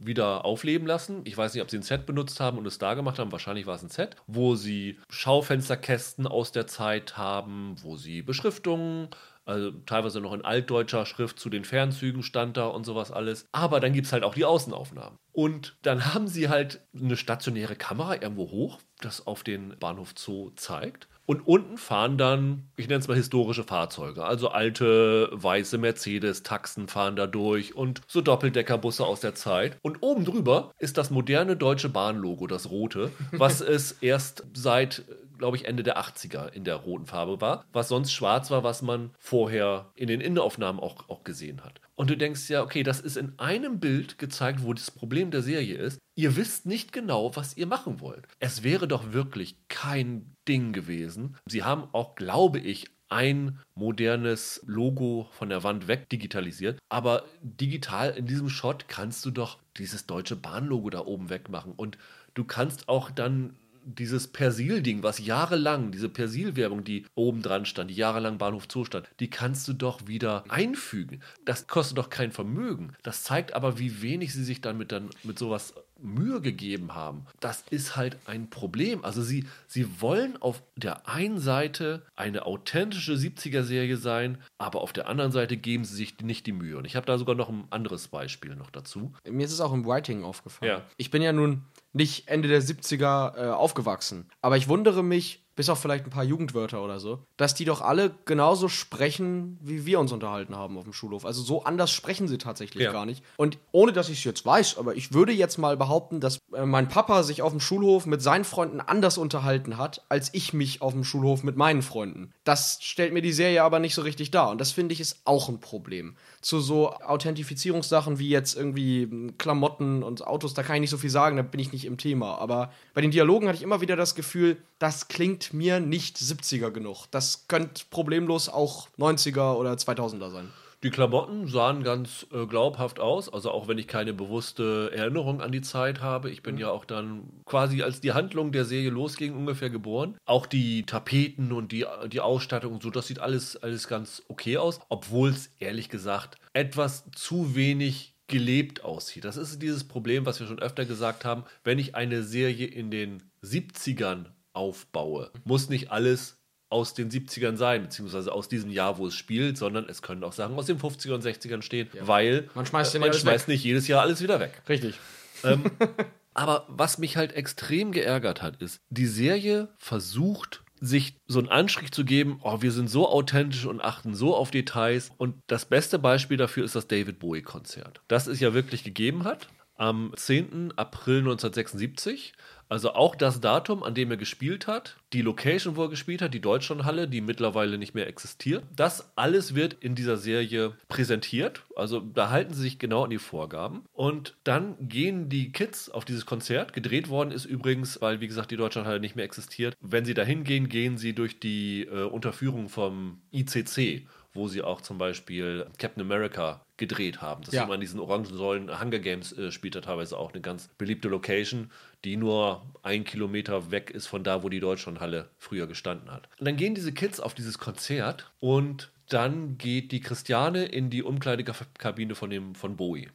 wieder 0.05 0.45
aufleben 0.45 0.87
lassen. 0.87 1.21
Ich 1.25 1.37
weiß 1.37 1.53
nicht, 1.53 1.63
ob 1.63 1.69
sie 1.69 1.77
ein 1.77 1.83
Set 1.83 2.05
benutzt 2.05 2.39
haben 2.39 2.57
und 2.57 2.65
es 2.65 2.77
da 2.77 2.93
gemacht 2.93 3.19
haben. 3.19 3.31
Wahrscheinlich 3.31 3.65
war 3.65 3.75
es 3.75 3.83
ein 3.83 3.89
Set, 3.89 4.15
wo 4.27 4.55
sie 4.55 4.99
Schaufensterkästen 5.09 6.27
aus 6.27 6.51
der 6.51 6.67
Zeit 6.67 7.17
haben, 7.17 7.75
wo 7.81 7.95
sie 7.97 8.21
Beschriftungen, 8.21 9.09
also 9.45 9.71
teilweise 9.71 10.21
noch 10.21 10.33
in 10.33 10.45
altdeutscher 10.45 11.05
Schrift 11.05 11.39
zu 11.39 11.49
den 11.49 11.65
Fernzügen 11.65 12.23
stand 12.23 12.57
da 12.57 12.67
und 12.67 12.85
sowas 12.85 13.11
alles. 13.11 13.47
Aber 13.51 13.79
dann 13.79 13.93
gibt 13.93 14.07
es 14.07 14.13
halt 14.13 14.23
auch 14.23 14.35
die 14.35 14.45
Außenaufnahmen. 14.45 15.17
Und 15.31 15.77
dann 15.81 16.13
haben 16.13 16.27
sie 16.27 16.49
halt 16.49 16.81
eine 16.93 17.17
stationäre 17.17 17.75
Kamera 17.75 18.15
irgendwo 18.15 18.51
hoch, 18.51 18.79
das 18.99 19.25
auf 19.25 19.43
den 19.43 19.77
Bahnhof 19.79 20.13
Zoo 20.15 20.51
zeigt. 20.51 21.07
Und 21.31 21.47
unten 21.47 21.77
fahren 21.77 22.17
dann, 22.17 22.67
ich 22.75 22.89
nenne 22.89 22.99
es 22.99 23.07
mal 23.07 23.15
historische 23.15 23.63
Fahrzeuge. 23.63 24.25
Also 24.25 24.49
alte 24.49 25.29
weiße 25.31 25.77
Mercedes-Taxen 25.77 26.89
fahren 26.89 27.15
da 27.15 27.25
durch 27.25 27.73
und 27.73 28.01
so 28.05 28.19
Doppeldeckerbusse 28.19 29.05
aus 29.05 29.21
der 29.21 29.33
Zeit. 29.33 29.77
Und 29.81 29.99
oben 30.01 30.25
drüber 30.25 30.73
ist 30.77 30.97
das 30.97 31.09
moderne 31.09 31.55
deutsche 31.55 31.87
Bahnlogo, 31.87 32.47
das 32.47 32.69
rote, 32.69 33.11
was 33.31 33.61
es 33.61 33.93
erst 34.01 34.43
seit 34.53 35.05
glaube 35.41 35.57
ich, 35.57 35.65
Ende 35.65 35.81
der 35.81 35.97
80er 35.99 36.49
in 36.49 36.63
der 36.65 36.75
roten 36.75 37.07
Farbe 37.07 37.41
war, 37.41 37.65
was 37.73 37.87
sonst 37.87 38.11
schwarz 38.11 38.51
war, 38.51 38.63
was 38.63 38.83
man 38.83 39.09
vorher 39.17 39.91
in 39.95 40.05
den 40.05 40.21
Innenaufnahmen 40.21 40.79
auch, 40.79 41.09
auch 41.09 41.23
gesehen 41.23 41.63
hat. 41.63 41.81
Und 41.95 42.11
du 42.11 42.15
denkst 42.15 42.47
ja, 42.47 42.61
okay, 42.61 42.83
das 42.83 42.99
ist 42.99 43.17
in 43.17 43.39
einem 43.39 43.79
Bild 43.79 44.19
gezeigt, 44.19 44.61
wo 44.61 44.71
das 44.71 44.91
Problem 44.91 45.31
der 45.31 45.41
Serie 45.41 45.77
ist. 45.77 45.97
Ihr 46.13 46.35
wisst 46.35 46.67
nicht 46.67 46.93
genau, 46.93 47.35
was 47.35 47.57
ihr 47.57 47.65
machen 47.65 48.01
wollt. 48.01 48.27
Es 48.37 48.61
wäre 48.61 48.87
doch 48.87 49.13
wirklich 49.13 49.55
kein 49.67 50.35
Ding 50.47 50.73
gewesen. 50.73 51.37
Sie 51.47 51.63
haben 51.63 51.87
auch, 51.91 52.13
glaube 52.13 52.59
ich, 52.59 52.91
ein 53.09 53.59
modernes 53.73 54.61
Logo 54.67 55.27
von 55.31 55.49
der 55.49 55.63
Wand 55.63 55.87
weg 55.87 56.07
digitalisiert. 56.09 56.77
Aber 56.87 57.25
digital 57.41 58.11
in 58.11 58.27
diesem 58.27 58.47
Shot 58.47 58.87
kannst 58.87 59.25
du 59.25 59.31
doch 59.31 59.57
dieses 59.77 60.05
deutsche 60.05 60.35
Bahnlogo 60.35 60.91
da 60.91 60.99
oben 60.99 61.31
wegmachen. 61.31 61.73
Und 61.73 61.97
du 62.35 62.43
kannst 62.43 62.87
auch 62.89 63.09
dann 63.09 63.55
dieses 63.83 64.27
Persil-Ding, 64.27 65.03
was 65.03 65.19
jahrelang, 65.19 65.91
diese 65.91 66.09
Persil-Werbung, 66.09 66.83
die 66.83 67.05
oben 67.15 67.41
dran 67.41 67.65
stand, 67.65 67.89
die 67.89 67.95
jahrelang 67.95 68.37
Bahnhof 68.37 68.67
Zoo 68.71 68.85
stand, 68.85 69.07
die 69.19 69.29
kannst 69.29 69.67
du 69.67 69.73
doch 69.73 70.07
wieder 70.07 70.43
einfügen. 70.49 71.21
Das 71.45 71.67
kostet 71.67 71.97
doch 71.97 72.09
kein 72.09 72.31
Vermögen. 72.31 72.93
Das 73.03 73.23
zeigt 73.23 73.53
aber, 73.53 73.79
wie 73.79 74.01
wenig 74.01 74.33
sie 74.33 74.43
sich 74.43 74.61
dann 74.61 74.77
mit, 74.77 74.91
dann 74.91 75.09
mit 75.23 75.39
sowas 75.39 75.73
Mühe 76.03 76.41
gegeben 76.41 76.93
haben. 76.95 77.25
Das 77.39 77.63
ist 77.69 77.95
halt 77.95 78.17
ein 78.25 78.49
Problem. 78.49 79.03
Also 79.05 79.21
sie, 79.21 79.45
sie 79.67 80.01
wollen 80.01 80.41
auf 80.41 80.63
der 80.75 81.07
einen 81.07 81.39
Seite 81.39 82.03
eine 82.15 82.45
authentische 82.45 83.13
70er-Serie 83.13 83.97
sein, 83.97 84.37
aber 84.57 84.81
auf 84.81 84.93
der 84.93 85.07
anderen 85.07 85.31
Seite 85.31 85.57
geben 85.57 85.85
sie 85.85 85.95
sich 85.95 86.19
nicht 86.21 86.47
die 86.47 86.51
Mühe. 86.51 86.77
Und 86.77 86.85
ich 86.85 86.95
habe 86.95 87.05
da 87.05 87.17
sogar 87.17 87.35
noch 87.35 87.49
ein 87.49 87.65
anderes 87.69 88.07
Beispiel 88.07 88.55
noch 88.55 88.71
dazu. 88.71 89.13
Mir 89.29 89.45
ist 89.45 89.53
es 89.53 89.61
auch 89.61 89.73
im 89.73 89.85
Writing 89.85 90.23
aufgefallen. 90.23 90.71
Ja. 90.71 90.85
Ich 90.97 91.11
bin 91.11 91.21
ja 91.21 91.33
nun 91.33 91.63
nicht 91.93 92.27
Ende 92.27 92.47
der 92.47 92.61
70er 92.61 93.37
äh, 93.37 93.49
aufgewachsen. 93.49 94.29
Aber 94.41 94.57
ich 94.57 94.67
wundere 94.67 95.03
mich, 95.03 95.43
bis 95.55 95.69
auf 95.69 95.79
vielleicht 95.79 96.05
ein 96.05 96.11
paar 96.11 96.23
Jugendwörter 96.23 96.81
oder 96.81 96.99
so, 96.99 97.19
dass 97.35 97.53
die 97.53 97.65
doch 97.65 97.81
alle 97.81 98.15
genauso 98.25 98.69
sprechen, 98.69 99.59
wie 99.61 99.85
wir 99.85 99.99
uns 99.99 100.11
unterhalten 100.13 100.55
haben 100.55 100.77
auf 100.77 100.85
dem 100.85 100.93
Schulhof. 100.93 101.25
Also 101.25 101.43
so 101.43 101.63
anders 101.65 101.91
sprechen 101.91 102.27
sie 102.29 102.37
tatsächlich 102.37 102.83
Ja. 102.85 102.91
gar 102.93 103.05
nicht. 103.05 103.21
Und 103.35 103.57
ohne 103.73 103.91
dass 103.91 104.07
ich 104.09 104.19
es 104.19 104.23
jetzt 104.23 104.45
weiß, 104.45 104.77
aber 104.77 104.95
ich 104.95 105.13
würde 105.13 105.33
jetzt 105.33 105.57
mal 105.57 105.75
behaupten, 105.75 106.21
dass 106.21 106.39
äh, 106.53 106.65
mein 106.65 106.87
Papa 106.87 107.23
sich 107.23 107.41
auf 107.41 107.51
dem 107.51 107.59
Schulhof 107.59 108.05
mit 108.05 108.21
seinen 108.21 108.45
Freunden 108.45 108.79
anders 108.79 109.17
unterhalten 109.17 109.77
hat, 109.77 110.03
als 110.07 110.33
ich 110.33 110.53
mich 110.53 110.81
auf 110.81 110.93
dem 110.93 111.03
Schulhof 111.03 111.43
mit 111.43 111.57
meinen 111.57 111.81
Freunden. 111.81 112.31
Das 112.45 112.79
stellt 112.81 113.13
mir 113.13 113.21
die 113.21 113.33
Serie 113.33 113.63
aber 113.63 113.79
nicht 113.79 113.93
so 113.93 114.01
richtig 114.01 114.31
dar. 114.31 114.49
Und 114.51 114.61
das 114.61 114.71
finde 114.71 114.93
ich 114.93 115.01
ist 115.01 115.21
auch 115.25 115.49
ein 115.49 115.59
Problem. 115.59 116.15
Zu 116.41 116.59
so 116.59 116.91
Authentifizierungssachen 116.93 118.17
wie 118.17 118.29
jetzt 118.29 118.57
irgendwie 118.57 119.03
m, 119.03 119.37
Klamotten 119.37 120.03
und 120.03 120.25
Autos, 120.25 120.53
da 120.53 120.63
kann 120.63 120.75
ich 120.75 120.81
nicht 120.81 120.89
so 120.89 120.97
viel 120.97 121.09
sagen, 121.09 121.37
da 121.37 121.43
bin 121.43 121.59
ich 121.59 121.71
nicht 121.71 121.85
im 121.85 121.97
Thema. 121.97 122.37
Aber 122.39 122.71
bei 122.93 123.01
den 123.01 123.11
Dialogen 123.11 123.47
hatte 123.47 123.57
ich 123.57 123.63
immer 123.63 123.81
wieder 123.81 123.95
das 123.95 124.15
Gefühl, 124.15 124.57
das 124.79 125.07
klingt 125.07 125.53
mir 125.53 125.79
nicht 125.79 126.17
70er 126.17 126.71
genug. 126.71 127.05
Das 127.11 127.47
könnte 127.47 127.83
problemlos 127.89 128.49
auch 128.49 128.87
90er 128.97 129.55
oder 129.55 129.73
2000er 129.73 130.31
sein. 130.31 130.51
Die 130.83 130.89
Klamotten 130.89 131.47
sahen 131.47 131.83
ganz 131.83 132.25
äh, 132.31 132.47
glaubhaft 132.47 132.99
aus, 132.99 133.31
also 133.31 133.51
auch 133.51 133.67
wenn 133.67 133.77
ich 133.77 133.87
keine 133.87 134.13
bewusste 134.13 134.91
Erinnerung 134.91 135.39
an 135.39 135.51
die 135.51 135.61
Zeit 135.61 136.01
habe. 136.01 136.31
Ich 136.31 136.41
bin 136.41 136.55
mhm. 136.55 136.61
ja 136.61 136.69
auch 136.71 136.85
dann 136.85 137.29
quasi, 137.45 137.83
als 137.83 138.01
die 138.01 138.13
Handlung 138.13 138.51
der 138.51 138.65
Serie 138.65 138.89
losging, 138.89 139.35
ungefähr 139.35 139.69
geboren. 139.69 140.17
Auch 140.25 140.47
die 140.47 140.83
Tapeten 140.83 141.51
und 141.51 141.71
die, 141.71 141.85
die 142.11 142.19
Ausstattung 142.19 142.73
und 142.73 142.81
so, 142.81 142.89
das 142.89 143.05
sieht 143.05 143.19
alles, 143.19 143.57
alles 143.57 143.87
ganz 143.87 144.23
okay 144.27 144.57
aus, 144.57 144.79
obwohl 144.89 145.29
es 145.29 145.51
ehrlich 145.59 145.89
gesagt 145.89 146.37
etwas 146.53 147.05
zu 147.11 147.55
wenig 147.55 148.15
gelebt 148.25 148.83
aussieht. 148.83 149.25
Das 149.25 149.37
ist 149.37 149.61
dieses 149.61 149.83
Problem, 149.83 150.25
was 150.25 150.39
wir 150.39 150.47
schon 150.47 150.59
öfter 150.59 150.85
gesagt 150.85 151.25
haben. 151.25 151.43
Wenn 151.63 151.77
ich 151.77 151.93
eine 151.93 152.23
Serie 152.23 152.65
in 152.65 152.89
den 152.89 153.21
70ern 153.43 154.25
aufbaue, 154.53 155.31
muss 155.43 155.69
nicht 155.69 155.91
alles 155.91 156.40
aus 156.71 156.93
den 156.93 157.11
70ern 157.11 157.57
sein, 157.57 157.83
beziehungsweise 157.83 158.31
aus 158.31 158.47
diesem 158.47 158.71
Jahr, 158.71 158.97
wo 158.97 159.07
es 159.07 159.15
spielt, 159.15 159.57
sondern 159.57 159.87
es 159.89 160.01
können 160.01 160.23
auch 160.23 160.33
Sachen 160.33 160.55
aus 160.55 160.65
den 160.65 160.79
50ern 160.79 161.15
und 161.15 161.23
60ern 161.23 161.61
stehen, 161.61 161.89
ja. 161.93 162.07
weil 162.07 162.49
man 162.55 162.65
schmeißt, 162.65 162.95
äh, 162.95 162.99
man 162.99 163.13
schmeißt 163.13 163.47
nicht 163.47 163.63
jedes 163.63 163.87
Jahr 163.87 164.01
alles 164.01 164.21
wieder 164.21 164.39
weg. 164.39 164.61
Richtig. 164.69 164.95
Ähm, 165.43 165.65
aber 166.33 166.65
was 166.69 166.97
mich 166.97 167.17
halt 167.17 167.33
extrem 167.33 167.91
geärgert 167.91 168.41
hat, 168.41 168.61
ist, 168.61 168.79
die 168.89 169.05
Serie 169.05 169.67
versucht, 169.77 170.63
sich 170.79 171.15
so 171.27 171.39
einen 171.39 171.49
Anstrich 171.49 171.91
zu 171.91 172.03
geben, 172.03 172.39
oh, 172.41 172.61
wir 172.61 172.71
sind 172.71 172.89
so 172.89 173.07
authentisch 173.07 173.65
und 173.65 173.81
achten 173.81 174.15
so 174.15 174.35
auf 174.35 174.49
Details. 174.49 175.11
Und 175.17 175.35
das 175.47 175.65
beste 175.65 175.99
Beispiel 175.99 176.37
dafür 176.37 176.65
ist 176.65 176.75
das 176.75 176.87
David 176.87 177.19
Bowie-Konzert. 177.19 178.01
Das 178.07 178.27
es 178.27 178.39
ja 178.39 178.53
wirklich 178.53 178.83
gegeben 178.83 179.23
hat. 179.23 179.47
Am 179.75 180.11
10. 180.15 180.73
April 180.77 181.19
1976 181.19 182.33
also 182.71 182.93
auch 182.93 183.15
das 183.15 183.41
Datum, 183.41 183.83
an 183.83 183.95
dem 183.95 184.11
er 184.11 184.15
gespielt 184.15 184.65
hat, 184.65 184.95
die 185.11 185.21
Location, 185.21 185.75
wo 185.75 185.83
er 185.83 185.89
gespielt 185.89 186.21
hat, 186.21 186.33
die 186.33 186.39
Deutschlandhalle, 186.39 187.09
die 187.09 187.19
mittlerweile 187.19 187.77
nicht 187.77 187.95
mehr 187.95 188.07
existiert. 188.07 188.63
Das 188.73 189.11
alles 189.17 189.55
wird 189.55 189.73
in 189.81 189.93
dieser 189.93 190.15
Serie 190.15 190.71
präsentiert. 190.87 191.63
Also 191.75 191.99
da 191.99 192.29
halten 192.29 192.53
sie 192.53 192.61
sich 192.61 192.79
genau 192.79 193.03
an 193.03 193.09
die 193.09 193.17
Vorgaben. 193.17 193.83
Und 193.91 194.37
dann 194.45 194.77
gehen 194.79 195.27
die 195.27 195.51
Kids 195.51 195.89
auf 195.89 196.05
dieses 196.05 196.25
Konzert. 196.25 196.71
Gedreht 196.71 197.09
worden 197.09 197.31
ist 197.31 197.43
übrigens, 197.43 198.01
weil 198.01 198.21
wie 198.21 198.27
gesagt 198.29 198.51
die 198.51 198.57
Deutschlandhalle 198.57 199.01
nicht 199.01 199.17
mehr 199.17 199.25
existiert. 199.25 199.75
Wenn 199.81 200.05
sie 200.05 200.13
da 200.13 200.23
hingehen, 200.23 200.69
gehen 200.69 200.97
sie 200.97 201.11
durch 201.11 201.41
die 201.41 201.81
äh, 201.81 202.03
Unterführung 202.03 202.69
vom 202.69 203.19
ICC 203.33 204.07
wo 204.33 204.47
sie 204.47 204.61
auch 204.61 204.81
zum 204.81 204.97
Beispiel 204.97 205.67
Captain 205.77 206.01
America 206.01 206.65
gedreht 206.77 207.21
haben. 207.21 207.43
Das 207.43 207.53
ja. 207.53 207.61
ist 207.61 207.65
immer 207.65 207.75
in 207.75 207.81
diesen 207.81 207.99
Orangensäulen. 207.99 208.81
Hunger 208.81 208.99
Games 208.99 209.37
äh, 209.37 209.51
spielt 209.51 209.75
da 209.75 209.81
teilweise 209.81 210.17
auch 210.17 210.31
eine 210.31 210.41
ganz 210.41 210.69
beliebte 210.77 211.09
Location, 211.09 211.69
die 212.03 212.17
nur 212.17 212.63
ein 212.83 213.03
Kilometer 213.03 213.71
weg 213.71 213.91
ist 213.91 214.07
von 214.07 214.23
da, 214.23 214.43
wo 214.43 214.49
die 214.49 214.59
Deutschlandhalle 214.59 215.29
früher 215.37 215.67
gestanden 215.67 216.11
hat. 216.11 216.29
Und 216.39 216.45
dann 216.45 216.57
gehen 216.57 216.75
diese 216.75 216.93
Kids 216.93 217.19
auf 217.19 217.33
dieses 217.33 217.57
Konzert 217.57 218.31
und 218.39 218.91
dann 219.09 219.57
geht 219.57 219.91
die 219.91 219.99
Christiane 219.99 220.65
in 220.65 220.89
die 220.89 221.03
Umkleidekabine 221.03 222.15
von, 222.15 222.29
dem, 222.29 222.55
von 222.55 222.77
Bowie 222.77 223.09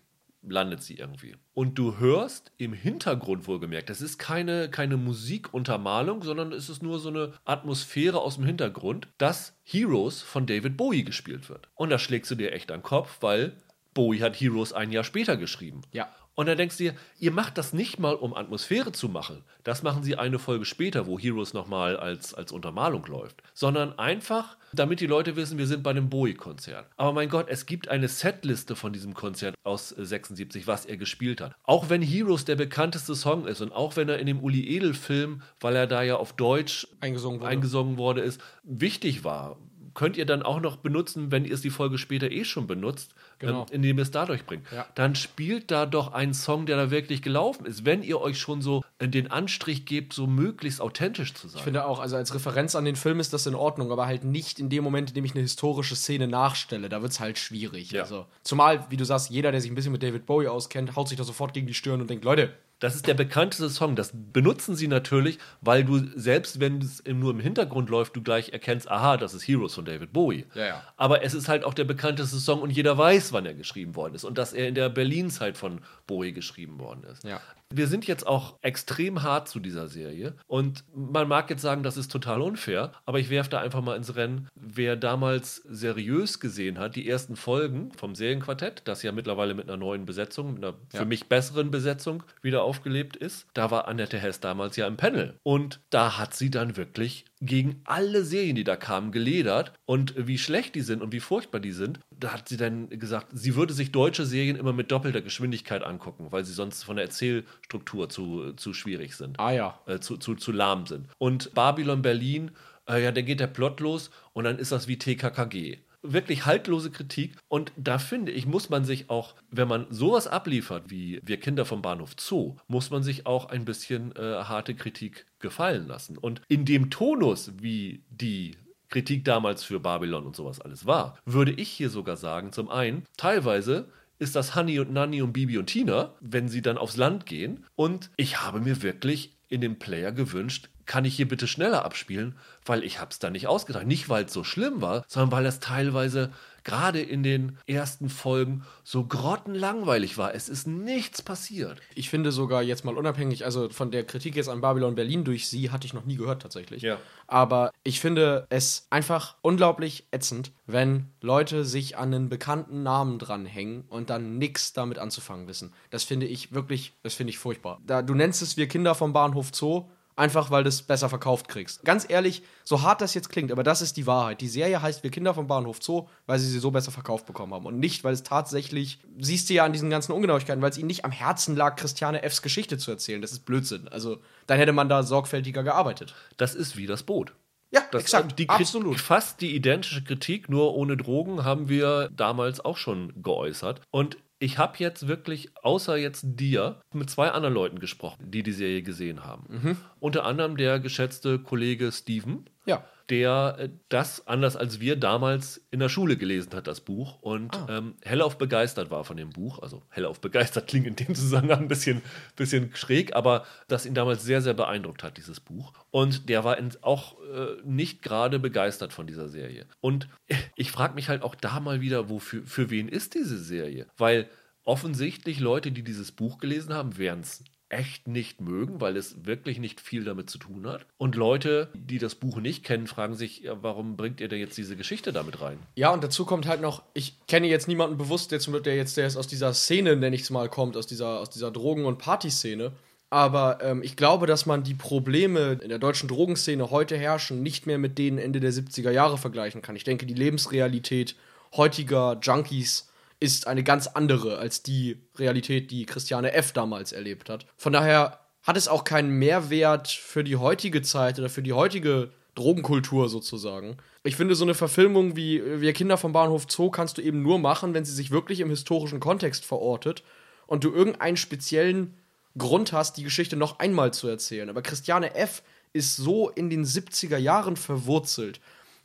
landet 0.49 0.83
sie 0.83 0.94
irgendwie. 0.94 1.35
Und 1.55 1.79
du 1.79 1.99
hörst 1.99 2.53
im 2.57 2.72
Hintergrund 2.72 3.46
wohlgemerkt, 3.46 3.90
das 3.90 4.01
ist 4.01 4.18
keine, 4.18 4.70
keine 4.70 4.96
Musikuntermalung, 4.96 6.22
sondern 6.22 6.53
es 6.53 6.68
ist 6.68 6.83
nur 6.83 6.99
so 6.99 7.09
eine 7.09 7.33
Atmosphäre 7.44 8.20
aus 8.20 8.37
dem 8.37 8.44
Hintergrund, 8.44 9.09
dass 9.18 9.55
Heroes 9.64 10.22
von 10.22 10.46
David 10.46 10.77
Bowie 10.77 11.05
gespielt 11.05 11.49
wird. 11.49 11.68
Und 11.75 11.90
da 11.90 11.99
schlägst 11.99 12.31
du 12.31 12.35
dir 12.35 12.53
echt 12.53 12.70
an 12.70 12.81
den 12.81 12.85
Kopf, 12.85 13.18
weil 13.20 13.57
Bowie 13.94 14.20
hat 14.20 14.38
Heroes 14.38 14.72
ein 14.72 14.92
Jahr 14.92 15.05
später 15.05 15.37
geschrieben. 15.37 15.83
Ja. 15.92 16.09
Und 16.37 16.46
dann 16.46 16.59
denkst 16.59 16.77
du 16.77 16.85
dir, 16.85 16.94
ihr 17.18 17.33
macht 17.33 17.57
das 17.57 17.72
nicht 17.72 17.99
mal, 17.99 18.14
um 18.14 18.35
Atmosphäre 18.35 18.92
zu 18.92 19.09
machen. 19.09 19.42
Das 19.64 19.83
machen 19.83 20.03
sie 20.03 20.16
eine 20.16 20.38
Folge 20.38 20.66
später, 20.66 21.07
wo 21.07 21.18
Heroes 21.18 21.55
nochmal 21.55 21.96
als, 21.96 22.35
als 22.35 22.53
Untermalung 22.53 23.07
läuft. 23.07 23.42
Sondern 23.55 23.99
einfach, 23.99 24.59
damit 24.75 25.01
die 25.01 25.07
Leute 25.07 25.35
wissen, 25.35 25.57
wir 25.57 25.66
sind 25.66 25.83
bei 25.83 25.90
einem 25.90 26.11
Bowie-Konzert. 26.11 26.90
Aber 26.99 27.14
mein 27.14 27.31
Gott, 27.31 27.46
es 27.49 27.64
gibt 27.64 27.88
eine 27.88 28.09
Setliste 28.09 28.77
von 28.77 28.92
diesem 28.92 29.14
Konzert 29.14 29.55
aus 29.64 29.88
76, 29.88 30.66
was 30.66 30.85
er 30.85 30.99
gespielt 30.99 31.40
hat. 31.40 31.57
Auch 31.64 31.88
wenn 31.88 32.03
Heroes 32.03 32.44
der 32.44 32.57
bekannteste 32.57 33.14
Song 33.14 33.46
ist 33.46 33.62
und 33.62 33.72
auch 33.72 33.96
wenn 33.96 34.11
er 34.11 34.18
in 34.18 34.27
dem 34.27 34.40
Uli 34.40 34.77
Edel-Film, 34.77 35.40
weil 35.59 35.75
er 35.75 35.87
da 35.87 36.03
ja 36.03 36.16
auf 36.16 36.35
Deutsch 36.35 36.87
eingesungen 37.01 37.40
wurde, 37.40 37.49
eingesungen 37.49 37.96
wurde 37.96 38.20
ist, 38.20 38.42
wichtig 38.62 39.25
war, 39.25 39.57
könnt 39.96 40.16
ihr 40.16 40.27
dann 40.27 40.42
auch 40.42 40.61
noch 40.61 40.77
benutzen, 40.77 41.33
wenn 41.33 41.44
ihr 41.44 41.55
es 41.55 41.62
die 41.62 41.70
Folge 41.70 41.99
später 41.99 42.31
eh 42.31 42.44
schon 42.44 42.68
benutzt, 42.68 43.14
genau. 43.38 43.66
indem 43.70 43.99
ihr 43.99 44.03
es 44.03 44.11
dadurch 44.11 44.44
bringt. 44.46 44.64
Ja. 44.72 44.87
Dann 44.94 45.14
spielt 45.14 45.70
da 45.70 45.87
doch 45.87 46.12
einen 46.12 46.35
Song, 46.35 46.66
der 46.66 46.77
da 46.77 46.90
wirklich 46.90 47.22
gelaufen 47.22 47.66
ist, 47.66 47.85
wenn 47.85 48.03
ihr 48.03 48.20
euch 48.20 48.38
schon 48.38 48.62
so 48.62 48.83
den 49.01 49.31
Anstrich 49.31 49.85
gebt, 49.85 50.12
so 50.12 50.27
möglichst 50.27 50.81
authentisch 50.81 51.35
zu 51.35 51.49
sein. 51.49 51.59
Ich 51.59 51.64
finde 51.64 51.87
auch, 51.87 52.01
also 52.01 52.16
als 52.16 52.35
Referenz 52.35 52.75
an 52.75 52.85
den 52.85 52.96
Film 52.96 53.20
ist 53.20 53.33
das 53.33 53.46
in 53.46 53.55
Ordnung, 53.55 53.92
aber 53.92 54.07
halt 54.07 54.25
nicht 54.25 54.59
in 54.59 54.70
dem 54.70 54.85
Moment, 54.85 55.11
in 55.11 55.14
dem 55.14 55.25
ich 55.25 55.33
eine 55.33 55.42
historische 55.42 55.96
Szene 55.96 56.29
nachstelle. 56.29 56.88
Da 56.88 57.03
wird 57.03 57.12
es 57.12 57.20
halt 57.20 57.38
schwierig. 57.38 57.90
Ja. 57.90 58.03
Also, 58.03 58.27
zumal, 58.42 58.87
wie 58.90 58.96
du 58.96 59.05
sagst, 59.05 59.31
jeder, 59.31 59.53
der 59.53 59.61
sich 59.61 59.70
ein 59.70 59.75
bisschen 59.75 59.92
mit 59.92 60.03
David 60.03 60.27
Bowie 60.27 60.49
auskennt, 60.49 60.96
haut 60.96 61.09
sich 61.09 61.18
da 61.18 61.25
sofort 61.25 61.53
gegen 61.53 61.66
die 61.66 61.75
Stirn 61.75 62.01
und 62.01 62.09
denkt, 62.09 62.25
Leute, 62.25 62.53
das 62.78 62.94
ist 62.94 63.06
der 63.06 63.14
bekannteste 63.14 63.70
Song. 63.70 63.96
Das 63.96 64.12
benutzen 64.14 64.76
sie 64.76 64.88
natürlich, 64.88 65.38
weil 65.60 65.84
du 65.84 65.98
selbst 66.14 66.60
wenn 66.60 66.78
es 66.78 67.02
nur 67.06 67.30
im 67.30 67.40
Hintergrund 67.40 67.88
läuft, 67.88 68.16
du 68.16 68.22
gleich 68.22 68.50
erkennst, 68.50 68.90
aha, 68.90 69.16
das 69.16 69.34
ist 69.34 69.48
Heroes 69.48 69.74
von 69.74 69.84
David 69.84 70.12
Bowie. 70.12 70.46
Ja, 70.54 70.66
ja. 70.66 70.82
Aber 70.96 71.22
es 71.22 71.34
ist 71.34 71.48
halt 71.48 71.64
auch 71.64 71.74
der 71.74 71.84
bekannteste 71.84 72.38
Song 72.38 72.60
und 72.60 72.70
jeder 72.70 72.98
weiß, 72.98 73.32
wann 73.32 73.46
er 73.46 73.54
geschrieben 73.54 73.96
worden 73.96 74.14
ist 74.14 74.24
und 74.24 74.36
dass 74.38 74.52
er 74.52 74.68
in 74.68 74.74
der 74.74 74.88
Berlin-Zeit 74.90 75.56
von 75.56 75.80
Bowie 76.06 76.32
geschrieben 76.32 76.78
worden 76.78 77.04
ist. 77.04 77.24
Ja. 77.24 77.40
Wir 77.74 77.88
sind 77.88 78.07
jetzt 78.07 78.26
auch 78.26 78.59
extrem 78.62 79.22
hart 79.22 79.48
zu 79.48 79.59
dieser 79.59 79.88
Serie 79.88 80.37
und 80.46 80.85
man 80.94 81.26
mag 81.29 81.50
jetzt 81.50 81.62
sagen, 81.62 81.83
das 81.83 81.96
ist 81.96 82.12
total 82.12 82.40
unfair, 82.40 82.92
aber 83.05 83.18
ich 83.18 83.29
werfe 83.29 83.50
da 83.50 83.61
einfach 83.61 83.83
mal 83.83 83.96
ins 83.96 84.14
Rennen, 84.14 84.48
wer 84.55 84.96
damals 84.96 85.57
seriös 85.57 86.38
gesehen 86.38 86.79
hat, 86.79 86.94
die 86.96 87.09
ersten 87.09 87.35
Folgen 87.35 87.92
vom 87.92 88.14
Serienquartett, 88.14 88.83
das 88.85 89.02
ja 89.02 89.11
mittlerweile 89.12 89.55
mit 89.55 89.68
einer 89.68 89.76
neuen 89.76 90.07
Besetzung, 90.07 90.55
mit 90.55 90.64
einer 90.64 90.76
ja. 90.92 91.00
für 91.00 91.07
mich 91.07 91.29
besseren 91.29 91.70
Besetzung 91.70 92.22
wieder 92.40 92.62
aufgelebt 92.62 93.16
ist, 93.16 93.46
da 93.52 93.70
war 93.70 93.88
Annette 93.88 94.18
Hess 94.18 94.40
damals 94.40 94.76
ja 94.76 94.87
im 94.87 94.96
Panel 94.96 95.38
und 95.42 95.81
da 95.90 96.18
hat 96.18 96.35
sie 96.35 96.50
dann 96.50 96.76
wirklich 96.76 97.24
gegen 97.40 97.81
alle 97.85 98.25
Serien, 98.25 98.57
die 98.57 98.64
da 98.64 98.77
kamen, 98.77 99.12
geledert 99.12 99.72
und 99.85 100.14
wie 100.16 100.38
schlecht 100.38 100.75
die 100.75 100.81
sind 100.81 101.03
und 101.03 101.12
wie 101.12 101.20
furchtbar 101.20 101.61
die 101.61 101.72
sind. 101.72 102.01
Da 102.11 102.33
hat 102.33 102.49
sie 102.49 102.57
dann 102.57 102.88
gesagt, 102.88 103.29
sie 103.33 103.57
würde 103.57 103.75
sich 103.75 103.92
deutsche 103.92 104.25
Serien 104.25 104.57
immer 104.57 104.72
mit 104.72 104.90
doppelter 104.90 105.20
Geschwindigkeit 105.20 105.83
angucken, 105.83 106.29
weil 106.31 106.44
sie 106.44 106.53
sonst 106.53 106.83
von 106.83 106.96
der 106.96 107.07
Erzählstruktur 107.07 108.09
zu, 108.09 108.53
zu 108.55 108.72
schwierig 108.72 109.14
sind. 109.16 109.38
Ah 109.38 109.53
ja. 109.53 109.79
Äh, 109.87 110.01
zu, 110.01 110.16
zu, 110.16 110.35
zu 110.35 110.53
lahm 110.53 110.87
sind. 110.87 111.09
Und 111.18 111.53
Babylon 111.55 112.03
Berlin, 112.03 112.53
äh, 112.88 113.03
ja, 113.03 113.12
dann 113.12 113.25
geht 113.25 113.40
der 113.40 113.49
Plot 113.49 113.81
los 113.81 114.11
und 114.33 114.44
dann 114.44 114.59
ist 114.59 114.72
das 114.72 114.88
wie 114.88 114.99
TKKG 114.99 115.79
wirklich 116.12 116.47
haltlose 116.47 116.90
Kritik. 116.90 117.37
Und 117.49 117.73
da 117.77 117.99
finde 117.99 118.33
ich, 118.33 118.47
muss 118.47 118.71
man 118.71 118.85
sich 118.85 119.11
auch, 119.11 119.35
wenn 119.51 119.69
man 119.69 119.87
sowas 119.90 120.27
abliefert 120.27 120.90
wie 120.90 121.21
Wir 121.25 121.38
Kinder 121.38 121.64
vom 121.64 121.83
Bahnhof 121.83 122.12
Zoo, 122.19 122.57
muss 122.69 122.90
man 122.90 123.03
sich 123.03 123.27
auch 123.27 123.47
ein 123.47 123.64
bisschen 123.64 124.14
äh, 124.16 124.45
harte 124.45 124.75
Kritik 124.75 125.27
gefallen 125.38 125.87
lassen. 125.87 126.19
Und 126.19 126.42
in 126.49 126.64
dem 126.64 126.90
Tonus, 126.90 127.53
wie 127.61 128.05
die 128.11 128.57
Kritik 128.88 129.25
damals 129.25 129.64
für 129.64 129.81
Babylon 129.81 130.27
und 130.27 130.37
sowas 130.37 130.61
alles 130.61 130.87
war, 130.87 131.19
würde 131.25 131.53
ich 131.53 131.69
hier 131.69 131.90
sogar 131.90 132.16
sagen, 132.16 132.53
zum 132.53 132.71
einen, 132.71 133.05
teilweise 133.16 133.88
ist 134.19 134.37
das 134.37 134.55
Honey 134.55 134.79
und 134.79 134.92
Nanny 134.92 135.23
und 135.23 135.33
Bibi 135.33 135.59
und 135.59 135.66
Tina, 135.66 136.14
wenn 136.21 136.49
sie 136.49 136.62
dann 136.62 136.79
aufs 136.79 136.97
Land 136.97 137.27
gehen. 137.27 137.64
Und 137.75 138.11
ich 138.16 138.40
habe 138.40 138.61
mir 138.61 138.83
wirklich 138.83 139.37
in 139.49 139.61
dem 139.61 139.79
Player 139.79 140.12
gewünscht, 140.12 140.71
kann 140.87 141.05
ich 141.05 141.16
hier 141.16 141.29
bitte 141.29 141.46
schneller 141.46 141.85
abspielen, 141.85 142.37
weil 142.64 142.85
ich 142.85 143.01
habe 143.01 143.11
es 143.11 143.18
da 143.18 143.31
nicht 143.31 143.46
ausgedacht. 143.46 143.87
Nicht, 143.87 144.09
weil 144.09 144.25
es 144.25 144.33
so 144.33 144.44
schlimm 144.44 144.81
war, 144.81 145.05
sondern 145.09 145.33
weil 145.33 145.46
es 145.46 145.61
teilweise 145.61 146.31
gerade 146.66 147.01
in 147.01 147.22
den 147.22 147.59
ersten 147.68 148.09
Folgen 148.09 148.64
so 148.83 149.05
grottenlangweilig 149.05 150.18
war. 150.18 150.35
Es 150.35 150.49
ist 150.49 150.66
nichts 150.66 151.22
passiert. 151.22 151.81
Ich 151.94 152.11
finde 152.11 152.33
sogar 152.33 152.61
jetzt 152.61 152.85
mal 152.85 152.96
unabhängig, 152.96 153.44
also 153.44 153.68
von 153.68 153.92
der 153.92 154.03
Kritik 154.03 154.35
jetzt 154.35 154.49
an 154.49 154.61
Babylon 154.61 154.96
Berlin 154.96 155.22
durch 155.22 155.46
sie, 155.46 155.70
hatte 155.70 155.87
ich 155.87 155.94
noch 155.94 156.05
nie 156.05 156.16
gehört 156.16 156.42
tatsächlich. 156.42 156.83
Ja. 156.83 156.99
Aber 157.29 157.70
ich 157.85 158.01
finde 158.01 158.46
es 158.51 158.88
einfach 158.90 159.37
unglaublich 159.42 160.09
ätzend, 160.11 160.51
wenn 160.66 161.07
Leute 161.20 161.64
sich 161.64 161.96
an 161.96 162.12
einen 162.12 162.29
bekannten 162.29 162.83
Namen 162.83 163.20
dranhängen 163.20 163.85
und 163.88 164.11
dann 164.11 164.38
nichts 164.38 164.72
damit 164.72 164.99
anzufangen 164.99 165.46
wissen. 165.46 165.72
Das 165.90 166.03
finde 166.03 166.27
ich 166.27 166.53
wirklich, 166.53 166.94
das 167.05 167.14
finde 167.14 167.31
ich 167.31 167.38
furchtbar. 167.38 167.81
Da, 167.87 168.03
du 168.03 168.14
nennst 168.14 168.42
es 168.42 168.57
wir 168.57 168.66
Kinder 168.66 168.96
vom 168.96 169.12
Bahnhof 169.12 169.51
Zoo 169.55 169.85
einfach 170.16 170.50
weil 170.50 170.64
du 170.64 170.68
es 170.68 170.83
besser 170.83 171.09
verkauft 171.09 171.48
kriegst. 171.48 171.85
Ganz 171.85 172.07
ehrlich, 172.09 172.42
so 172.64 172.83
hart 172.83 173.00
das 173.00 173.14
jetzt 173.14 173.29
klingt, 173.29 173.52
aber 173.52 173.62
das 173.62 173.83
ist 173.83 173.96
die 173.96 174.07
Wahrheit. 174.07 174.40
Die 174.40 174.48
Serie 174.48 174.83
heißt 174.83 175.02
Wir 175.02 175.11
Kinder 175.11 175.35
vom 175.35 175.46
Bahnhof 175.46 175.83
Zoo, 175.83 176.09
weil 176.26 176.38
sie 176.38 176.48
sie 176.48 176.59
so 176.59 176.70
besser 176.70 176.90
verkauft 176.90 177.26
bekommen 177.26 177.55
haben. 177.55 177.66
Und 177.66 177.79
nicht, 177.79 178.02
weil 178.02 178.14
es 178.14 178.22
tatsächlich, 178.22 178.98
siehst 179.18 179.48
du 179.48 179.55
ja 179.55 179.64
an 179.64 179.72
diesen 179.72 179.90
ganzen 179.90 180.12
Ungenauigkeiten, 180.12 180.62
weil 180.62 180.70
es 180.70 180.79
ihnen 180.79 180.88
nicht 180.88 181.05
am 181.05 181.12
Herzen 181.12 181.55
lag, 181.55 181.76
Christiane 181.76 182.22
Fs 182.29 182.42
Geschichte 182.42 182.79
zu 182.79 182.90
erzählen. 182.90 183.20
Das 183.22 183.33
ist 183.33 183.44
Blödsinn. 183.44 183.88
Also, 183.88 184.18
dann 184.46 184.59
hätte 184.59 184.72
man 184.72 184.88
da 184.88 185.02
sorgfältiger 185.02 185.62
gearbeitet. 185.62 186.14
Das 186.38 186.55
ist 186.55 186.76
wie 186.76 186.87
das 186.87 187.02
Boot. 187.02 187.33
Ja, 187.70 187.83
das, 187.90 188.02
exakt. 188.02 188.38
Die 188.38 188.48
Absolut. 188.48 189.00
Fast 189.00 189.40
die 189.40 189.55
identische 189.55 190.02
Kritik, 190.02 190.48
nur 190.48 190.74
ohne 190.74 190.96
Drogen, 190.96 191.44
haben 191.44 191.68
wir 191.68 192.11
damals 192.14 192.64
auch 192.64 192.76
schon 192.76 193.12
geäußert. 193.22 193.81
Und 193.90 194.17
ich 194.38 194.58
habe 194.58 194.76
jetzt 194.78 195.08
wirklich, 195.08 195.50
außer 195.62 195.96
jetzt 195.96 196.24
dir, 196.24 196.80
mit 196.92 197.08
zwei 197.08 197.30
anderen 197.30 197.54
Leuten 197.54 197.78
gesprochen, 197.78 198.30
die 198.30 198.42
die 198.42 198.52
Serie 198.52 198.82
gesehen 198.82 199.24
haben. 199.24 199.46
Mhm. 199.48 199.76
Unter 199.98 200.24
anderem 200.24 200.56
der 200.56 200.78
geschätzte 200.78 201.38
Kollege 201.38 201.90
Steven. 201.90 202.48
Ja. 202.66 202.84
Der 203.11 203.57
äh, 203.59 203.69
das, 203.88 204.27
anders 204.27 204.57
als 204.57 204.81
wir 204.81 204.96
damals 204.96 205.65
in 205.71 205.79
der 205.81 205.88
Schule 205.88 206.17
gelesen 206.17 206.52
hat, 206.54 206.67
das 206.67 206.81
Buch, 206.81 207.21
und 207.23 207.54
Ah. 207.57 207.79
ähm, 207.79 207.94
hellauf 208.02 208.38
begeistert 208.38 208.90
war 208.90 209.04
von 209.04 209.17
dem 209.17 209.31
Buch. 209.31 209.61
Also 209.61 209.83
hellauf 209.90 210.21
begeistert 210.21 210.67
klingt 210.69 210.87
in 210.87 210.96
dem 210.96 211.15
Zusammenhang 211.15 211.61
ein 211.63 211.69
bisschen, 211.69 212.02
bisschen 212.35 212.75
schräg, 212.75 213.15
aber 213.15 213.44
das 213.69 213.87
ihn 213.87 213.94
damals 213.94 214.25
sehr, 214.25 214.42
sehr 214.42 214.54
beeindruckt 214.54 215.02
hat, 215.02 215.17
dieses 215.17 215.40
Buch. 215.40 215.73
Und 215.90 216.29
der 216.29 216.44
war 216.44 216.59
auch 216.83 217.17
äh, 217.23 217.57
nicht 217.65 218.02
gerade 218.02 218.38
begeistert 218.38 218.92
von 218.92 219.07
dieser 219.07 219.29
Serie. 219.29 219.67
Und 219.81 220.09
ich 220.57 220.71
frage 220.73 220.94
mich 220.94 221.09
halt 221.09 221.23
auch 221.23 221.35
da 221.35 221.61
mal 221.61 221.81
wieder, 221.81 222.09
wofür, 222.11 222.44
für 222.44 222.71
wen 222.71 222.88
ist 222.88 223.15
diese 223.15 223.38
Serie? 223.38 223.87
Weil 223.96 224.29
offensichtlich 224.65 225.38
Leute, 225.40 225.71
die 225.71 225.85
dieses 225.85 226.13
Buch 226.13 226.38
gelesen 226.38 226.75
haben, 226.75 226.98
werden 226.98 227.21
es 227.21 227.44
echt 227.77 228.08
nicht 228.08 228.40
mögen, 228.40 228.81
weil 228.81 228.96
es 228.96 229.27
wirklich 229.27 229.58
nicht 229.58 229.81
viel 229.81 230.04
damit 230.04 230.31
zu 230.31 230.38
tun 230.38 230.66
hat. 230.66 230.87
Und 230.96 231.14
Leute, 231.14 231.68
die 231.74 231.98
das 231.98 232.14
Buch 232.14 232.38
nicht 232.38 232.64
kennen, 232.64 232.87
fragen 232.87 233.14
sich, 233.14 233.40
ja, 233.40 233.62
warum 233.62 233.96
bringt 233.96 234.20
ihr 234.20 234.29
denn 234.29 234.40
jetzt 234.40 234.56
diese 234.56 234.77
Geschichte 234.77 235.12
damit 235.12 235.40
rein? 235.42 235.58
Ja, 235.74 235.90
und 235.90 236.02
dazu 236.02 236.24
kommt 236.24 236.46
halt 236.46 236.60
noch, 236.60 236.83
ich 236.94 237.14
kenne 237.27 237.46
jetzt 237.46 237.68
niemanden 237.68 237.98
bewusst, 237.98 238.33
der 238.33 238.38
jetzt 238.77 238.96
der 238.96 239.04
jetzt 239.04 239.16
aus 239.16 239.27
dieser 239.27 239.52
Szene, 239.52 239.94
nenne 239.96 240.16
ich 240.16 240.22
es 240.22 240.31
mal, 240.31 240.48
kommt, 240.48 240.77
aus 240.77 240.87
dieser, 240.87 241.20
aus 241.20 241.31
dieser 241.31 241.50
Drogen- 241.50 241.85
und 241.85 241.98
Partyszene. 241.98 242.72
Aber 243.10 243.58
ähm, 243.62 243.83
ich 243.83 243.96
glaube, 243.96 244.27
dass 244.27 244.46
man 244.46 244.64
die 244.64 244.74
Probleme 244.74 245.58
in 245.62 245.68
der 245.68 245.79
deutschen 245.79 246.08
Drogenszene 246.08 246.70
heute 246.70 246.96
herrschen, 246.96 247.42
nicht 247.42 247.66
mehr 247.66 247.79
mit 247.79 247.98
denen 247.98 248.18
Ende 248.18 248.40
der 248.40 248.52
70er 248.52 248.90
Jahre 248.90 249.18
vergleichen 249.18 249.62
kann. 249.62 249.77
Ich 249.77 249.85
denke, 249.85 250.06
die 250.06 250.14
Lebensrealität 250.14 251.14
heutiger 251.56 252.18
Junkies 252.20 252.88
ist 253.21 253.46
eine 253.46 253.62
ganz 253.62 253.87
andere 253.87 254.38
als 254.38 254.62
die 254.62 254.98
Realität, 255.17 255.71
die 255.71 255.87
Christiane 255.87 256.33
F. 256.33 256.52
damals 256.52 256.92
erlebt 256.92 257.31
hat. 257.31 257.46
Von 257.56 257.73
daher 257.73 258.21
hat 258.42 258.56
es 258.56 258.69
auch 258.69 258.85
keinen 258.85 259.10
Mehrwert 259.10 259.88
für 259.88 260.23
die 260.23 260.37
heutige 260.37 260.83
Zeit 260.83 261.19
oder 261.19 261.29
für 261.29 261.42
die 261.42 261.52
heutige 261.52 262.10
Drogenkultur 262.35 263.08
sozusagen. 263.08 263.79
Ich 264.04 264.14
finde, 264.17 264.35
so 264.35 264.44
eine 264.44 264.54
Verfilmung 264.54 265.17
wie 265.17 265.42
Wir 265.60 265.73
Kinder 265.73 265.96
vom 265.96 266.12
Bahnhof 266.12 266.46
Zoo 266.48 266.71
kannst 266.71 266.98
du 266.98 267.02
eben 267.02 267.23
nur 267.23 267.38
machen, 267.38 267.75
wenn 267.75 267.85
sie 267.85 267.94
sich 267.94 268.10
wirklich 268.10 268.40
im 268.40 268.50
historischen 268.50 269.00
Kontext 269.00 269.44
verortet 269.44 270.04
und 270.46 270.62
du 270.62 270.73
irgendeinen 270.73 271.17
speziellen 271.17 271.96
Grund 272.38 272.73
hast, 272.73 272.98
die 272.98 273.02
Geschichte 273.02 273.37
noch 273.37 273.58
einmal 273.58 273.92
zu 273.92 274.06
erzählen. 274.06 274.50
Aber 274.50 274.62
Christiane 274.62 275.14
F. 275.14 275.42
ist 275.73 275.96
so 275.96 276.29
in 276.29 276.50
den 276.50 276.64
70er 276.64 277.17
Jahren 277.17 277.56
verwurzelt, 277.56 278.40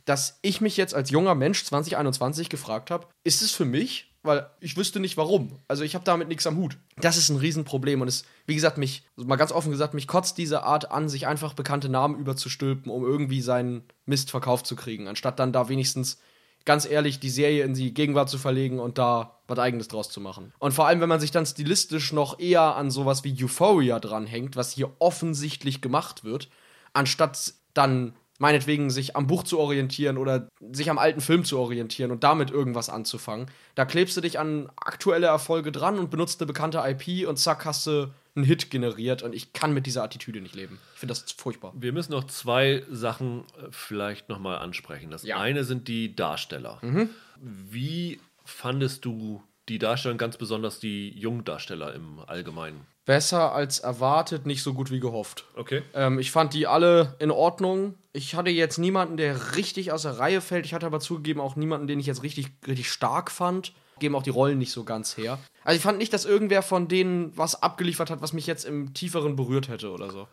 dass 0.06 0.38
ich 0.42 0.60
mich 0.60 0.76
jetzt 0.76 0.94
als 0.94 1.10
junger 1.10 1.34
Mensch 1.34 1.62
2021 1.64 2.48
gefragt 2.48 2.90
habe, 2.90 3.06
ist 3.22 3.42
es 3.42 3.52
für 3.52 3.64
mich? 3.64 4.11
Weil 4.24 4.48
ich 4.60 4.76
wüsste 4.76 5.00
nicht 5.00 5.16
warum. 5.16 5.58
Also 5.66 5.82
ich 5.82 5.94
habe 5.94 6.04
damit 6.04 6.28
nichts 6.28 6.46
am 6.46 6.56
Hut. 6.56 6.78
Das 6.96 7.16
ist 7.16 7.28
ein 7.28 7.38
Riesenproblem 7.38 8.00
und 8.00 8.08
es, 8.08 8.24
wie 8.46 8.54
gesagt, 8.54 8.78
mich, 8.78 9.04
also 9.16 9.28
mal 9.28 9.36
ganz 9.36 9.50
offen 9.50 9.72
gesagt, 9.72 9.94
mich 9.94 10.06
kotzt 10.06 10.38
diese 10.38 10.62
Art 10.62 10.92
an, 10.92 11.08
sich 11.08 11.26
einfach 11.26 11.54
bekannte 11.54 11.88
Namen 11.88 12.18
überzustülpen, 12.18 12.90
um 12.90 13.04
irgendwie 13.04 13.40
seinen 13.40 13.82
Mist 14.06 14.30
verkauft 14.30 14.66
zu 14.66 14.76
kriegen, 14.76 15.08
anstatt 15.08 15.40
dann 15.40 15.52
da 15.52 15.68
wenigstens 15.68 16.18
ganz 16.64 16.86
ehrlich 16.86 17.18
die 17.18 17.30
Serie 17.30 17.64
in 17.64 17.74
die 17.74 17.92
Gegenwart 17.92 18.30
zu 18.30 18.38
verlegen 18.38 18.78
und 18.78 18.98
da 18.98 19.40
was 19.48 19.58
eigenes 19.58 19.88
draus 19.88 20.08
zu 20.08 20.20
machen. 20.20 20.52
Und 20.58 20.72
vor 20.72 20.86
allem, 20.86 21.00
wenn 21.00 21.08
man 21.08 21.20
sich 21.20 21.32
dann 21.32 21.44
stilistisch 21.44 22.12
noch 22.12 22.38
eher 22.38 22.76
an 22.76 22.90
sowas 22.90 23.24
wie 23.24 23.36
Euphoria 23.42 23.98
dranhängt, 23.98 24.56
was 24.56 24.72
hier 24.72 24.92
offensichtlich 24.98 25.80
gemacht 25.80 26.24
wird, 26.24 26.48
anstatt 26.92 27.54
dann 27.74 28.14
meinetwegen 28.42 28.90
sich 28.90 29.14
am 29.14 29.28
Buch 29.28 29.44
zu 29.44 29.60
orientieren 29.60 30.18
oder 30.18 30.48
sich 30.72 30.90
am 30.90 30.98
alten 30.98 31.20
Film 31.20 31.44
zu 31.44 31.60
orientieren 31.60 32.10
und 32.10 32.24
damit 32.24 32.50
irgendwas 32.50 32.90
anzufangen. 32.90 33.46
Da 33.76 33.84
klebst 33.84 34.16
du 34.16 34.20
dich 34.20 34.40
an 34.40 34.68
aktuelle 34.74 35.28
Erfolge 35.28 35.70
dran 35.70 35.96
und 35.96 36.10
benutzt 36.10 36.40
eine 36.40 36.48
bekannte 36.48 36.82
IP 36.84 37.28
und 37.28 37.38
zack 37.38 37.64
hast 37.64 37.86
du 37.86 38.10
einen 38.34 38.44
Hit 38.44 38.68
generiert 38.68 39.22
und 39.22 39.32
ich 39.32 39.52
kann 39.52 39.72
mit 39.72 39.86
dieser 39.86 40.02
Attitüde 40.02 40.40
nicht 40.40 40.56
leben. 40.56 40.80
Ich 40.94 40.98
finde 41.00 41.14
das 41.14 41.30
furchtbar. 41.30 41.72
Wir 41.76 41.92
müssen 41.92 42.10
noch 42.10 42.24
zwei 42.24 42.82
Sachen 42.90 43.42
äh, 43.60 43.68
vielleicht 43.70 44.28
nochmal 44.28 44.58
ansprechen. 44.58 45.12
Das 45.12 45.22
Ja. 45.22 45.38
eine 45.38 45.62
sind 45.62 45.86
die 45.86 46.16
Darsteller. 46.16 46.80
Wie 47.40 48.20
fandest 48.44 49.04
du 49.04 49.42
die 49.68 49.78
Darsteller, 49.78 50.16
ganz 50.16 50.36
besonders 50.36 50.80
die 50.80 51.10
Jungdarsteller 51.10 51.94
im 51.94 52.18
Allgemeinen? 52.26 52.86
Besser 53.04 53.52
als 53.52 53.80
erwartet, 53.80 54.46
nicht 54.46 54.62
so 54.62 54.74
gut 54.74 54.90
wie 54.90 55.00
gehofft. 55.00 55.44
Okay. 55.56 55.82
Ähm, 55.94 56.18
ich 56.18 56.30
fand 56.30 56.54
die 56.54 56.66
alle 56.66 57.16
in 57.18 57.30
Ordnung. 57.30 57.94
Ich 58.12 58.34
hatte 58.34 58.50
jetzt 58.50 58.78
niemanden, 58.78 59.16
der 59.16 59.56
richtig 59.56 59.90
aus 59.90 60.02
der 60.02 60.18
Reihe 60.18 60.40
fällt. 60.40 60.66
Ich 60.66 60.74
hatte 60.74 60.86
aber 60.86 61.00
zugegeben 61.00 61.40
auch 61.40 61.56
niemanden, 61.56 61.86
den 61.86 61.98
ich 61.98 62.06
jetzt 62.06 62.22
richtig, 62.22 62.48
richtig 62.66 62.90
stark 62.90 63.30
fand. 63.30 63.72
Geben 63.98 64.14
auch 64.14 64.22
die 64.22 64.30
Rollen 64.30 64.58
nicht 64.58 64.72
so 64.72 64.84
ganz 64.84 65.16
her. 65.16 65.38
Also 65.64 65.76
ich 65.76 65.82
fand 65.82 65.98
nicht, 65.98 66.12
dass 66.12 66.24
irgendwer 66.24 66.62
von 66.62 66.88
denen 66.88 67.36
was 67.36 67.62
abgeliefert 67.62 68.10
hat, 68.10 68.22
was 68.22 68.32
mich 68.32 68.46
jetzt 68.46 68.64
im 68.64 68.94
Tieferen 68.94 69.36
berührt 69.36 69.68
hätte 69.68 69.90
oder 69.90 70.10
so. 70.10 70.28